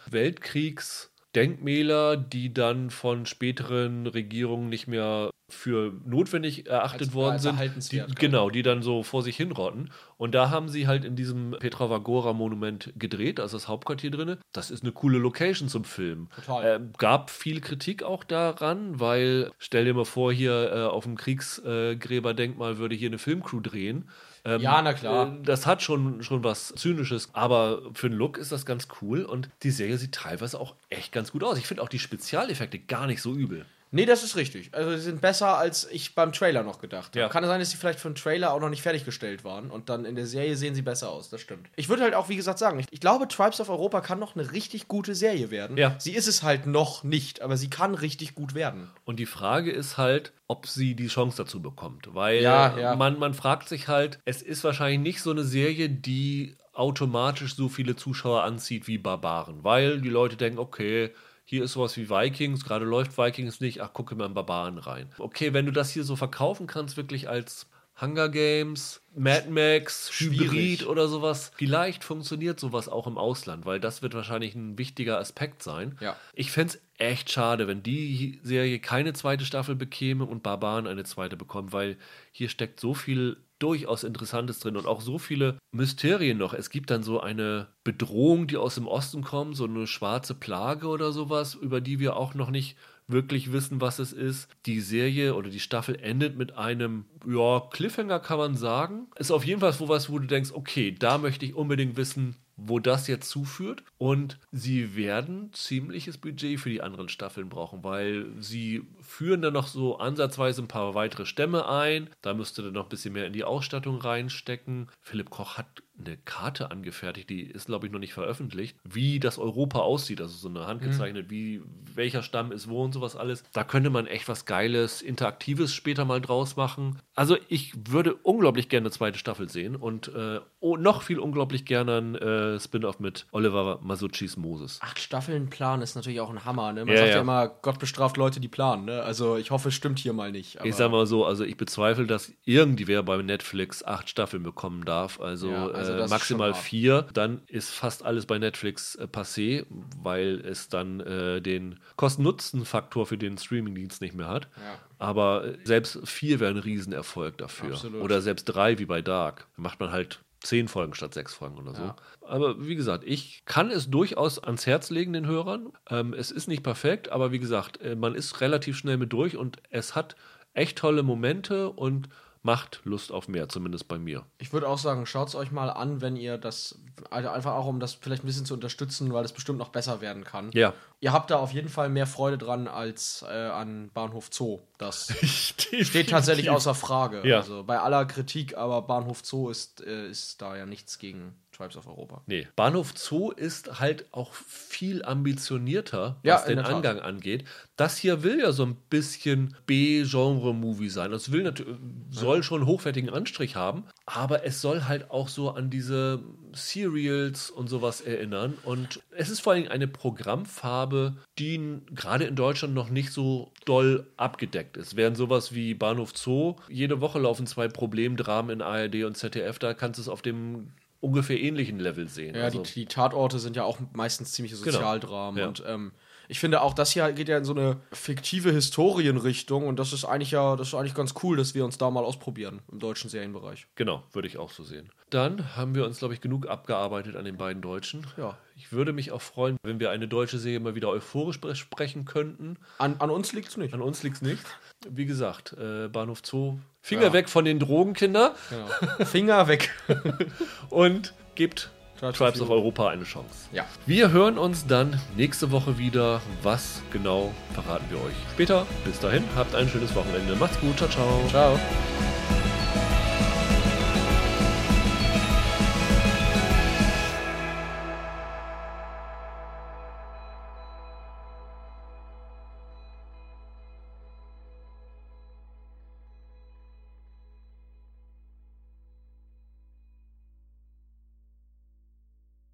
Weltkriegsdenkmäler, 1.36 2.18
die 2.18 2.54
dann 2.54 2.90
von 2.90 3.26
späteren 3.26 4.08
Regierungen 4.08 4.70
nicht 4.70 4.88
mehr 4.88 5.30
für 5.50 5.93
notwendig 6.06 6.68
erachtet 6.68 7.10
Als- 7.10 7.14
worden 7.14 7.39
sind. 7.39 7.91
Die, 7.91 8.04
genau, 8.16 8.50
die 8.50 8.64
dann 8.64 8.82
so 8.82 9.04
vor 9.04 9.22
sich 9.22 9.38
hinrotten. 9.38 9.91
Und 10.18 10.34
da 10.34 10.50
haben 10.50 10.70
sie 10.70 10.88
halt 10.88 11.06
in 11.06 11.16
diesem 11.16 11.52
Petrova 11.60 12.00
Gora 12.00 12.34
Monument 12.34 12.91
gedreht, 12.98 13.39
also 13.39 13.56
das 13.58 13.68
Hauptquartier 13.68 14.10
drin. 14.12 14.38
Das 14.54 14.72
ist 14.72 14.82
eine 14.84 14.91
coole 14.91 15.18
Location 15.20 15.70
zum 15.70 15.84
Film. 15.84 16.30
Total. 16.36 16.66
Äh, 16.66 16.80
gab 16.98 17.30
viel 17.30 17.62
Kritik 17.62 18.02
auch 18.02 18.24
daran, 18.24 19.00
weil 19.00 19.52
stell 19.60 19.86
dir 19.86 19.93
mal 19.93 20.06
vor, 20.06 20.34
hier 20.34 20.72
äh, 20.74 20.84
auf 20.86 21.04
dem 21.04 21.16
Kriegsgräberdenkmal 21.16 22.78
würde 22.78 22.96
hier 22.96 23.10
eine 23.10 23.18
Filmcrew 23.18 23.60
drehen. 23.60 24.10
Ähm, 24.46 24.62
Ja, 24.62 24.82
na 24.82 24.93
klar. 24.93 25.28
äh, 25.39 25.43
Das 25.43 25.66
hat 25.66 25.82
schon, 25.82 26.22
schon 26.24 26.43
was 26.43 26.70
Zynisches, 26.76 27.30
aber 27.34 27.82
für 27.93 28.10
den 28.10 28.18
Look 28.18 28.38
ist 28.38 28.52
das 28.52 28.66
ganz 28.66 28.88
cool 29.02 29.24
und 29.24 29.50
die 29.64 29.72
Serie 29.72 29.98
sieht 29.98 30.14
teilweise 30.14 30.60
auch 30.60 30.76
echt 30.89 31.12
ganz 31.12 31.32
gut 31.32 31.43
aus. 31.43 31.58
Ich 31.58 31.68
finde 31.68 31.82
auch 31.84 31.89
die 31.89 32.00
Spezialeffekte 32.00 32.80
gar 32.80 33.08
nicht 33.08 33.22
so 33.22 33.34
übel. 33.34 33.66
Nee, 33.92 34.06
das 34.06 34.24
ist 34.24 34.36
richtig. 34.36 34.74
Also 34.74 34.92
sie 34.92 35.02
sind 35.02 35.22
besser, 35.22 35.58
als 35.58 35.88
ich 35.90 36.16
beim 36.16 36.32
Trailer 36.32 36.64
noch 36.64 36.80
gedacht 36.80 37.10
habe. 37.10 37.20
Ja. 37.20 37.30
Kann 37.30 37.44
es 37.44 37.50
sein, 37.50 37.60
dass 37.60 37.72
sie 37.72 37.78
vielleicht 37.78 38.00
für 38.00 38.10
den 38.10 38.16
Trailer 38.16 38.52
auch 38.54 38.60
noch 38.60 38.70
nicht 38.70 38.82
fertiggestellt 38.82 39.44
waren 39.44 39.72
und 39.72 39.90
dann 39.90 40.06
in 40.06 40.16
der 40.16 40.28
Serie 40.28 40.56
sehen 40.58 40.76
sie 40.76 40.82
besser 40.82 41.10
aus, 41.10 41.30
das 41.30 41.42
stimmt. 41.42 41.68
Ich 41.76 41.88
würde 41.88 42.04
halt 42.04 42.14
auch, 42.14 42.28
wie 42.28 42.36
gesagt, 42.36 42.60
sagen, 42.60 42.80
ich, 42.80 42.88
ich 42.90 43.00
glaube, 43.00 43.28
Tribes 43.28 43.62
of 43.62 43.70
Europa 43.70 44.02
kann 44.02 44.20
noch 44.20 44.36
eine 44.36 44.52
richtig 44.52 44.88
gute 44.88 45.16
Serie 45.16 45.52
werden. 45.52 45.78
Ja. 45.78 45.96
Sie 45.98 46.12
ist 46.14 46.28
es 46.28 46.44
halt 46.44 46.66
noch 46.68 47.04
nicht, 47.04 47.42
aber 47.42 47.58
sie 47.58 47.70
kann 47.70 47.96
richtig 47.96 48.36
gut 48.36 48.54
werden. 48.54 48.92
Und 49.06 49.18
die 49.18 49.26
Frage 49.26 49.72
ist 49.72 49.98
halt, 49.98 50.34
ob 50.48 50.68
sie 50.68 50.96
die 50.96 51.08
Chance 51.08 51.38
dazu 51.38 51.62
bekommt. 51.62 52.14
Weil 52.14 52.42
Ja, 52.42 52.78
ja. 52.78 52.96
Man, 52.96 53.18
man 53.18 53.34
fragt 53.34 53.70
sich 53.70 53.88
halt, 53.88 54.20
es 54.26 54.42
ist 54.42 54.64
wahrscheinlich 54.64 55.00
nicht 55.00 55.22
so 55.22 55.32
eine 55.32 55.44
Serie, 55.44 55.90
die 55.90 56.56
automatisch 56.74 57.56
so 57.56 57.70
viele 57.70 57.96
Zuschauer 57.96 58.44
anzieht 58.44 58.88
wie 58.88 58.98
Barbaren. 58.98 59.64
Weil 59.64 60.02
die 60.02 60.10
Leute 60.10 60.36
denken, 60.36 60.60
okay, 60.60 61.12
hier 61.46 61.64
ist 61.64 61.74
sowas 61.74 61.96
wie 61.96 62.10
Vikings, 62.10 62.66
gerade 62.66 62.86
läuft 62.86 63.18
Vikings 63.18 63.62
nicht, 63.62 63.82
ach, 63.82 63.93
gucke 63.93 64.16
mal 64.16 64.26
in 64.26 64.34
Barbaren 64.34 64.80
rein. 64.80 65.10
Okay, 65.20 65.54
wenn 65.54 65.66
du 65.68 65.72
das 65.72 65.91
hier 65.91 66.04
so 66.04 66.16
verkaufen 66.16 66.66
kannst, 66.68 66.98
wirklich 66.98 67.30
als 67.30 67.68
Hunger 68.02 68.28
Games, 68.28 69.01
Mad 69.16 69.50
Max, 69.50 70.12
Schwierig. 70.12 70.51
Hybrid 70.51 70.88
oder 70.88 71.08
sowas, 71.08 71.51
vielleicht 71.55 72.04
funktioniert 72.04 72.59
sowas 72.59 72.89
auch 72.89 73.08
im 73.08 73.17
Ausland, 73.17 73.66
weil 73.66 73.80
das 73.80 74.01
wird 74.01 74.16
wahrscheinlich 74.16 74.54
ein 74.55 74.78
wichtiger 74.78 75.20
Aspekt 75.20 75.63
sein. 75.63 75.97
Ja. 76.01 76.17
Ich 76.34 76.51
fände 76.51 76.74
es 76.74 76.82
echt 76.97 77.32
schade, 77.32 77.67
wenn 77.67 77.84
die 77.84 78.39
Serie 78.43 78.80
keine 78.80 79.13
zweite 79.13 79.46
Staffel 79.46 79.76
bekäme 79.76 80.26
und 80.26 80.43
Barbaren 80.43 80.88
eine 80.88 81.05
zweite 81.05 81.38
bekommt, 81.38 81.72
weil 81.72 81.97
hier 82.32 82.50
steckt 82.50 82.80
so 82.80 82.93
viel 82.93 83.38
durchaus 83.60 84.04
Interessantes 84.04 84.60
drin 84.60 84.78
und 84.78 84.86
auch 84.86 85.02
so 85.02 85.18
viele 85.18 85.58
Mysterien 85.72 86.38
noch. 86.38 86.54
Es 86.54 86.70
gibt 86.70 86.90
dann 86.90 87.04
so 87.04 87.20
eine 87.20 87.68
Bedrohung, 87.84 88.48
die 88.48 88.58
aus 88.58 88.76
dem 88.76 88.88
Osten 88.88 89.24
kommt, 89.24 89.56
so 89.56 89.66
eine 89.66 89.88
schwarze 89.88 90.34
Plage 90.34 90.88
oder 90.88 91.12
sowas, 91.12 91.56
über 91.56 91.82
die 91.82 92.00
wir 92.00 92.16
auch 92.16 92.34
noch 92.34 92.50
nicht 92.50 92.76
wirklich 93.08 93.52
wissen, 93.52 93.82
was 93.82 94.00
es 94.00 94.14
ist. 94.14 94.50
Die 94.66 94.80
Serie 94.80 95.36
oder 95.36 95.50
die 95.50 95.60
Staffel 95.60 95.96
endet 96.02 96.38
mit 96.38 96.58
einem, 96.58 97.06
ja, 97.28 97.62
Cliffhanger 97.72 98.20
kann 98.20 98.38
man 98.38 98.56
sagen. 98.56 99.08
Ist 99.18 99.32
auf 99.32 99.46
jeden 99.46 99.62
Fall 99.62 99.74
so 99.74 99.90
was, 99.90 100.10
wo 100.10 100.20
du 100.20 100.28
denkst, 100.28 100.52
okay, 100.54 100.96
da 100.98 101.18
möchte 101.18 101.46
ich 101.46 101.56
unbedingt 101.56 101.98
wissen, 101.98 102.36
wo 102.58 102.80
das 102.80 103.08
jetzt 103.08 103.30
zuführt. 103.30 103.84
Und 103.98 104.40
sie 104.52 104.96
werden 104.96 105.52
ziemliches 105.54 106.18
Budget 106.18 106.60
für 106.60 106.70
die 106.70 106.82
anderen 106.82 107.10
Staffeln 107.10 107.50
brauchen, 107.50 107.84
weil 107.84 108.28
sie 108.40 108.84
führen 109.06 109.42
dann 109.42 109.54
noch 109.54 109.68
so 109.68 109.98
ansatzweise 109.98 110.62
ein 110.62 110.68
paar 110.68 110.96
weitere 110.96 111.26
Stämme 111.26 111.68
ein. 111.68 112.10
Da 112.22 112.34
müsste 112.34 112.64
dann 112.64 112.74
noch 112.74 112.84
ein 112.84 112.90
bisschen 112.90 113.14
mehr 113.14 113.28
in 113.28 113.34
die 113.34 113.44
Ausstattung 113.44 114.00
reinstecken. 114.00 114.90
Philipp 115.02 115.30
Koch 115.30 115.58
hat 115.58 115.84
eine 115.98 116.18
Karte 116.18 116.72
angefertigt, 116.72 117.30
die 117.30 117.42
ist, 117.42 117.68
glaube 117.68 117.86
ich, 117.86 117.92
noch 117.92 118.00
nicht 118.00 118.14
veröffentlicht, 118.14 118.78
wie 118.84 119.20
das 119.20 119.38
Europa 119.38 119.80
aussieht, 119.80 120.22
also 120.22 120.36
so 120.36 120.50
eine 120.50 120.68
handgezeichnet, 120.68 121.28
mhm. 121.28 121.32
wie 121.32 121.62
welcher 121.94 122.22
Stamm 122.22 122.52
ist 122.52 122.70
wo 122.70 122.84
und 122.84 122.94
sowas 122.94 123.16
alles. 123.16 123.44
Da 123.54 123.64
könnte 123.64 123.90
man 123.90 124.08
echt 124.08 124.28
was 124.28 124.46
Geiles, 124.46 125.02
Interaktives 125.02 125.74
später 125.74 126.06
mal 126.06 126.22
draus 126.22 126.56
machen. 126.58 127.00
Also 127.16 127.38
ich 127.48 127.74
würde 127.90 128.16
unglaublich 128.16 128.68
gerne 128.68 128.86
eine 128.86 128.92
zweite 128.92 129.18
Staffel 129.18 129.50
sehen 129.50 129.76
und 129.76 130.10
äh, 130.10 130.42
oh, 130.60 130.76
noch 130.76 131.02
viel 131.02 131.20
unglaublich 131.20 131.66
gerne 131.66 131.98
ein 131.98 132.16
äh, 132.16 132.60
Spin-off 132.60 133.00
mit 133.00 133.26
Oliver 133.32 133.80
Masuccis 133.82 134.36
Moses. 134.36 134.80
Acht 134.82 135.00
Staffeln 135.00 135.50
planen 135.50 135.82
ist 135.82 135.96
natürlich 135.96 136.20
auch 136.20 136.30
ein 136.30 136.44
Hammer, 136.44 136.74
ne? 136.74 136.86
Man 136.86 136.94
ja, 136.94 136.98
sagt 136.98 137.10
ja. 137.10 137.16
ja 137.16 137.22
immer, 137.22 137.48
Gott 137.48 137.80
bestraft 137.80 138.18
Leute, 138.18 138.40
die 138.40 138.48
planen, 138.50 138.86
ne? 138.86 138.95
Also 139.04 139.38
ich 139.38 139.51
hoffe, 139.51 139.70
es 139.70 139.76
stimmt 139.76 140.00
hier 140.00 140.13
mal 140.13 140.32
nicht. 140.32 140.58
ich 140.63 140.76
sag 140.76 140.92
mal 140.92 141.05
so, 141.05 141.26
also 141.26 141.43
ich 141.43 141.58
bezweifle, 141.58 142.05
dass 142.05 142.32
irgendwer 142.43 143.04
bei 143.04 143.17
Netflix 143.22 143.84
acht 143.84 144.09
Staffeln 144.09 144.43
bekommen 144.43 144.86
darf. 144.86 145.20
Also, 145.20 145.50
ja, 145.51 145.67
also 145.67 145.93
äh, 145.93 146.08
maximal 146.08 146.54
vier. 146.54 147.08
Dann 147.13 147.42
ist 147.47 147.70
fast 147.70 148.04
alles 148.04 148.26
bei 148.26 148.38
Netflix 148.38 148.96
äh, 148.96 149.08
passé, 149.12 149.66
weil 150.01 150.42
es 150.46 150.70
dann 150.70 151.00
äh, 151.00 151.42
den 151.42 151.80
Kosten-Nutzen-Faktor 151.96 153.05
für 153.05 153.17
den 153.17 153.38
Streamingdienst 153.38 154.01
nicht 154.01 154.16
mehr 154.16 154.28
hat. 154.28 154.47
Ja. 154.58 154.80
Aber 154.97 155.54
selbst 155.63 156.00
vier 156.05 156.39
wäre 156.39 156.51
ein 156.51 156.58
Riesenerfolg 156.58 157.38
dafür. 157.38 157.72
Absolut. 157.74 158.01
Oder 158.01 158.22
selbst 158.22 158.46
drei 158.46 158.80
wie 158.80 158.86
bei 158.86 159.01
Dark. 159.01 159.47
Da 159.55 159.62
macht 159.62 159.80
man 159.80 159.92
halt 159.92 160.20
zehn 160.46 160.67
Folgen 160.67 160.93
statt 160.93 161.13
sechs 161.13 161.34
Folgen 161.34 161.58
oder 161.58 161.76
so. 161.76 161.82
Ja. 161.84 161.96
Aber 162.22 162.66
wie 162.66 162.76
gesagt, 162.76 163.04
ich 163.05 163.43
kann 163.46 163.70
es 163.70 163.89
durchaus 163.89 164.39
ans 164.39 164.66
Herz 164.66 164.89
legen 164.89 165.13
den 165.13 165.28
Hörern. 165.28 165.74
Ähm, 165.89 166.13
es 166.13 166.32
ist 166.32 166.47
nicht 166.47 166.63
perfekt, 166.63 167.09
aber 167.09 167.32
wie 167.32 167.39
gesagt, 167.39 167.82
äh, 167.82 167.96
man 167.96 168.16
ist 168.16 168.42
relativ 168.42 168.78
schnell 168.78 168.97
mit 168.97 169.13
durch 169.13 169.38
und 169.38 169.58
es 169.70 169.96
hat 169.96 170.16
echt 170.54 170.78
tolle 170.78 171.04
Momente 171.04 171.70
und 171.70 172.09
macht 172.46 172.82
Lust 172.84 173.12
auf 173.12 173.28
mehr, 173.28 173.50
zumindest 173.50 173.88
bei 173.88 173.97
mir. 173.97 174.24
Ich 174.38 174.54
würde 174.54 174.70
auch 174.70 174.78
sagen, 174.78 175.08
schaut 175.08 175.30
es 175.30 175.36
euch 175.36 175.51
mal 175.51 175.72
an, 175.72 176.00
wenn 176.01 176.16
ihr 176.16 176.38
das, 176.38 176.80
also 177.09 177.30
einfach 177.30 177.54
auch 177.54 177.66
um 177.66 177.80
das 177.80 177.96
vielleicht 177.96 178.24
ein 178.24 178.28
bisschen 178.28 178.46
zu 178.46 178.54
unterstützen, 178.54 179.12
weil 179.12 179.26
es 179.26 179.34
bestimmt 179.34 179.58
noch 179.58 179.70
besser 179.70 180.00
werden 180.00 180.24
kann. 180.24 180.51
Ja. 180.54 180.74
Ihr 181.00 181.12
habt 181.12 181.32
da 181.32 181.38
auf 181.38 181.51
jeden 181.51 181.70
Fall 181.70 181.89
mehr 181.89 182.05
Freude 182.05 182.38
dran 182.38 182.67
als 182.67 183.26
äh, 183.28 183.34
an 183.34 183.89
Bahnhof 183.96 184.30
Zoo. 184.32 184.59
Das 184.78 185.12
steht 185.24 186.12
tatsächlich 186.12 186.51
außer 186.51 186.76
Frage. 186.76 187.28
Ja. 187.28 187.38
Also 187.38 187.63
bei 187.63 187.80
aller 187.80 188.05
Kritik, 188.05 188.55
aber 188.55 188.84
Bahnhof 188.84 189.22
Zoo 189.24 189.50
ist, 189.50 189.82
äh, 189.82 190.08
ist 190.08 190.39
da 190.39 190.55
ja 190.55 190.67
nichts 190.67 191.00
gegen 191.00 191.34
Tribes 191.56 191.78
of 191.78 191.88
Europa. 191.88 192.22
Nee, 192.28 192.48
Bahnhof 192.56 192.94
Zoo 192.96 193.32
ist 193.32 193.80
halt 193.80 194.06
auch 194.12 194.34
viel 194.34 195.04
ambitionierter, 195.04 196.18
was 196.24 196.24
ja, 196.24 196.48
den 196.48 196.60
Angang 196.60 197.00
angeht. 197.00 197.46
Das 197.78 197.98
hier 197.98 198.24
will 198.24 198.40
ja 198.40 198.52
so 198.52 198.64
ein 198.64 198.76
bisschen 198.90 199.56
B-Genre-Movie 199.66 200.90
sein. 200.90 201.12
Es 201.14 201.32
will 201.32 201.44
natürlich, 201.44 201.76
soll 202.10 202.44
schon 202.44 202.62
einen 202.62 202.68
hochwertigen 202.68 203.10
Anstrich 203.10 203.56
haben, 203.56 203.86
aber 204.06 204.46
es 204.46 204.62
soll 204.62 204.84
halt 204.84 205.12
auch 205.12 205.30
so 205.30 205.52
an 205.52 205.70
diese 205.70 206.24
Serials 206.54 207.50
und 207.50 207.70
sowas 207.70 208.02
erinnern. 208.02 208.58
Und 208.64 209.02
es 209.12 209.30
ist 209.30 209.42
vor 209.42 209.54
allem 209.54 209.68
eine 209.68 209.88
Programmfarbe, 209.88 211.18
die 211.38 211.82
gerade 211.94 212.26
in 212.26 212.36
Deutschland 212.36 212.74
noch 212.74 212.90
nicht 212.90 213.12
so 213.12 213.52
doll 213.66 214.08
abgedeckt 214.18 214.78
ist. 214.78 214.96
Während 214.96 215.18
sowas 215.18 215.54
wie 215.54 215.74
Bahnhof 215.74 216.16
Zoo, 216.16 216.56
jede 216.70 217.02
Woche 217.02 217.20
laufen 217.20 217.48
zwei 217.48 217.68
Problemdramen 217.68 218.52
in 218.52 218.62
ARD 218.62 219.04
und 219.04 219.18
ZDF, 219.18 219.60
da 219.60 219.74
kannst 219.74 219.98
du 219.98 220.02
es 220.02 220.10
auf 220.10 220.22
dem 220.22 220.72
ungefähr 221.00 221.39
ähnlichen 221.39 221.80
Level 221.80 222.08
sehen. 222.08 222.36
Ja, 222.36 222.43
also. 222.43 222.63
die, 222.63 222.74
die, 222.74 222.86
Tatorte 222.86 223.39
sind 223.39 223.55
ja 223.55 223.63
auch 223.63 223.80
meistens 223.93 224.32
ziemliche 224.32 224.55
genau. 224.58 224.72
Sozialdramen. 224.72 225.36
Genau. 225.36 225.47
Und 225.47 225.63
ähm, 225.67 225.92
ich 226.28 226.39
finde 226.39 226.62
auch, 226.62 226.74
das 226.74 226.92
hier 226.92 227.12
geht 227.13 227.30
ja 227.30 227.38
in 227.38 227.46
so 227.46 227.54
eine 227.54 227.78
fiktive 227.92 228.51
Historienrichtung 228.51 229.67
und 229.67 229.78
das 229.78 229.93
ist 229.93 230.05
eigentlich 230.05 230.32
ja, 230.32 230.55
das 230.55 230.70
ist 230.70 230.74
eigentlich 230.74 230.96
ganz 230.96 231.13
cool, 231.24 231.38
dass 231.38 231.54
wir 231.54 231.63
uns 231.66 231.78
da 231.78 231.89
mal 231.92 232.04
ausprobieren 232.04 232.62
im 232.72 232.80
deutschen 232.80 233.09
Serienbereich. 233.09 233.67
Genau, 233.76 234.04
würde 234.12 234.28
ich 234.28 234.38
auch 234.38 234.51
so 234.51 234.63
sehen. 234.63 234.89
Dann 235.12 235.55
haben 235.55 235.76
wir 235.76 235.86
uns, 235.86 236.00
glaube 236.00 236.13
ich, 236.13 236.22
genug 236.22 236.47
abgearbeitet 236.47 237.16
an 237.16 237.26
den 237.26 237.38
beiden 237.38 237.62
Deutschen. 237.62 238.08
Ja. 238.17 238.38
Ich 238.55 238.72
würde 238.72 238.92
mich 238.92 239.12
auch 239.12 239.22
freuen, 239.22 239.58
wenn 239.63 239.80
wir 239.80 239.92
eine 239.92 240.08
deutsche 240.08 240.39
Serie 240.39 240.59
mal 240.59 240.76
wieder 240.76 240.89
euphorisch 240.89 241.39
besprechen 241.39 242.05
könnten. 242.05 242.58
An, 242.80 242.96
an 243.00 243.09
uns 243.12 243.32
liegt 243.34 243.50
es 243.50 243.58
nicht. 243.58 243.74
An 243.74 243.82
uns 243.82 244.01
liegt 244.01 244.17
es 244.17 244.22
nicht. 244.22 244.43
Wie 244.89 245.05
gesagt, 245.05 245.55
äh, 245.59 245.87
Bahnhof 245.87 246.21
Zoo. 246.24 246.59
Finger 246.82 247.03
ja. 247.03 247.13
weg 247.13 247.29
von 247.29 247.45
den 247.45 247.59
Drogenkinder. 247.59 248.36
Genau. 248.49 249.05
Finger 249.05 249.47
weg. 249.47 249.74
Und 250.70 251.13
gebt 251.36 251.71
Tribes, 251.99 252.41
of 252.41 252.49
Europa 252.49 252.89
eine 252.89 253.03
Chance. 253.03 253.49
Ja. 253.51 253.66
Wir 253.86 254.12
hören 254.12 254.37
uns 254.37 254.67
dann 254.67 254.99
nächste 255.16 255.51
Woche 255.51 255.78
wieder. 255.78 256.21
Was 256.43 256.82
genau 256.91 257.33
verraten 257.53 257.86
wir 257.89 257.97
euch 257.97 258.16
später. 258.33 258.67
Bis 258.83 258.99
dahin, 258.99 259.24
habt 259.36 259.55
ein 259.55 259.70
schönes 259.70 259.95
Wochenende. 259.95 260.36
Macht's 260.36 260.59
gut. 260.59 260.78
Ciao, 260.78 260.89
ciao. 260.89 261.28
Ciao. 261.29 261.59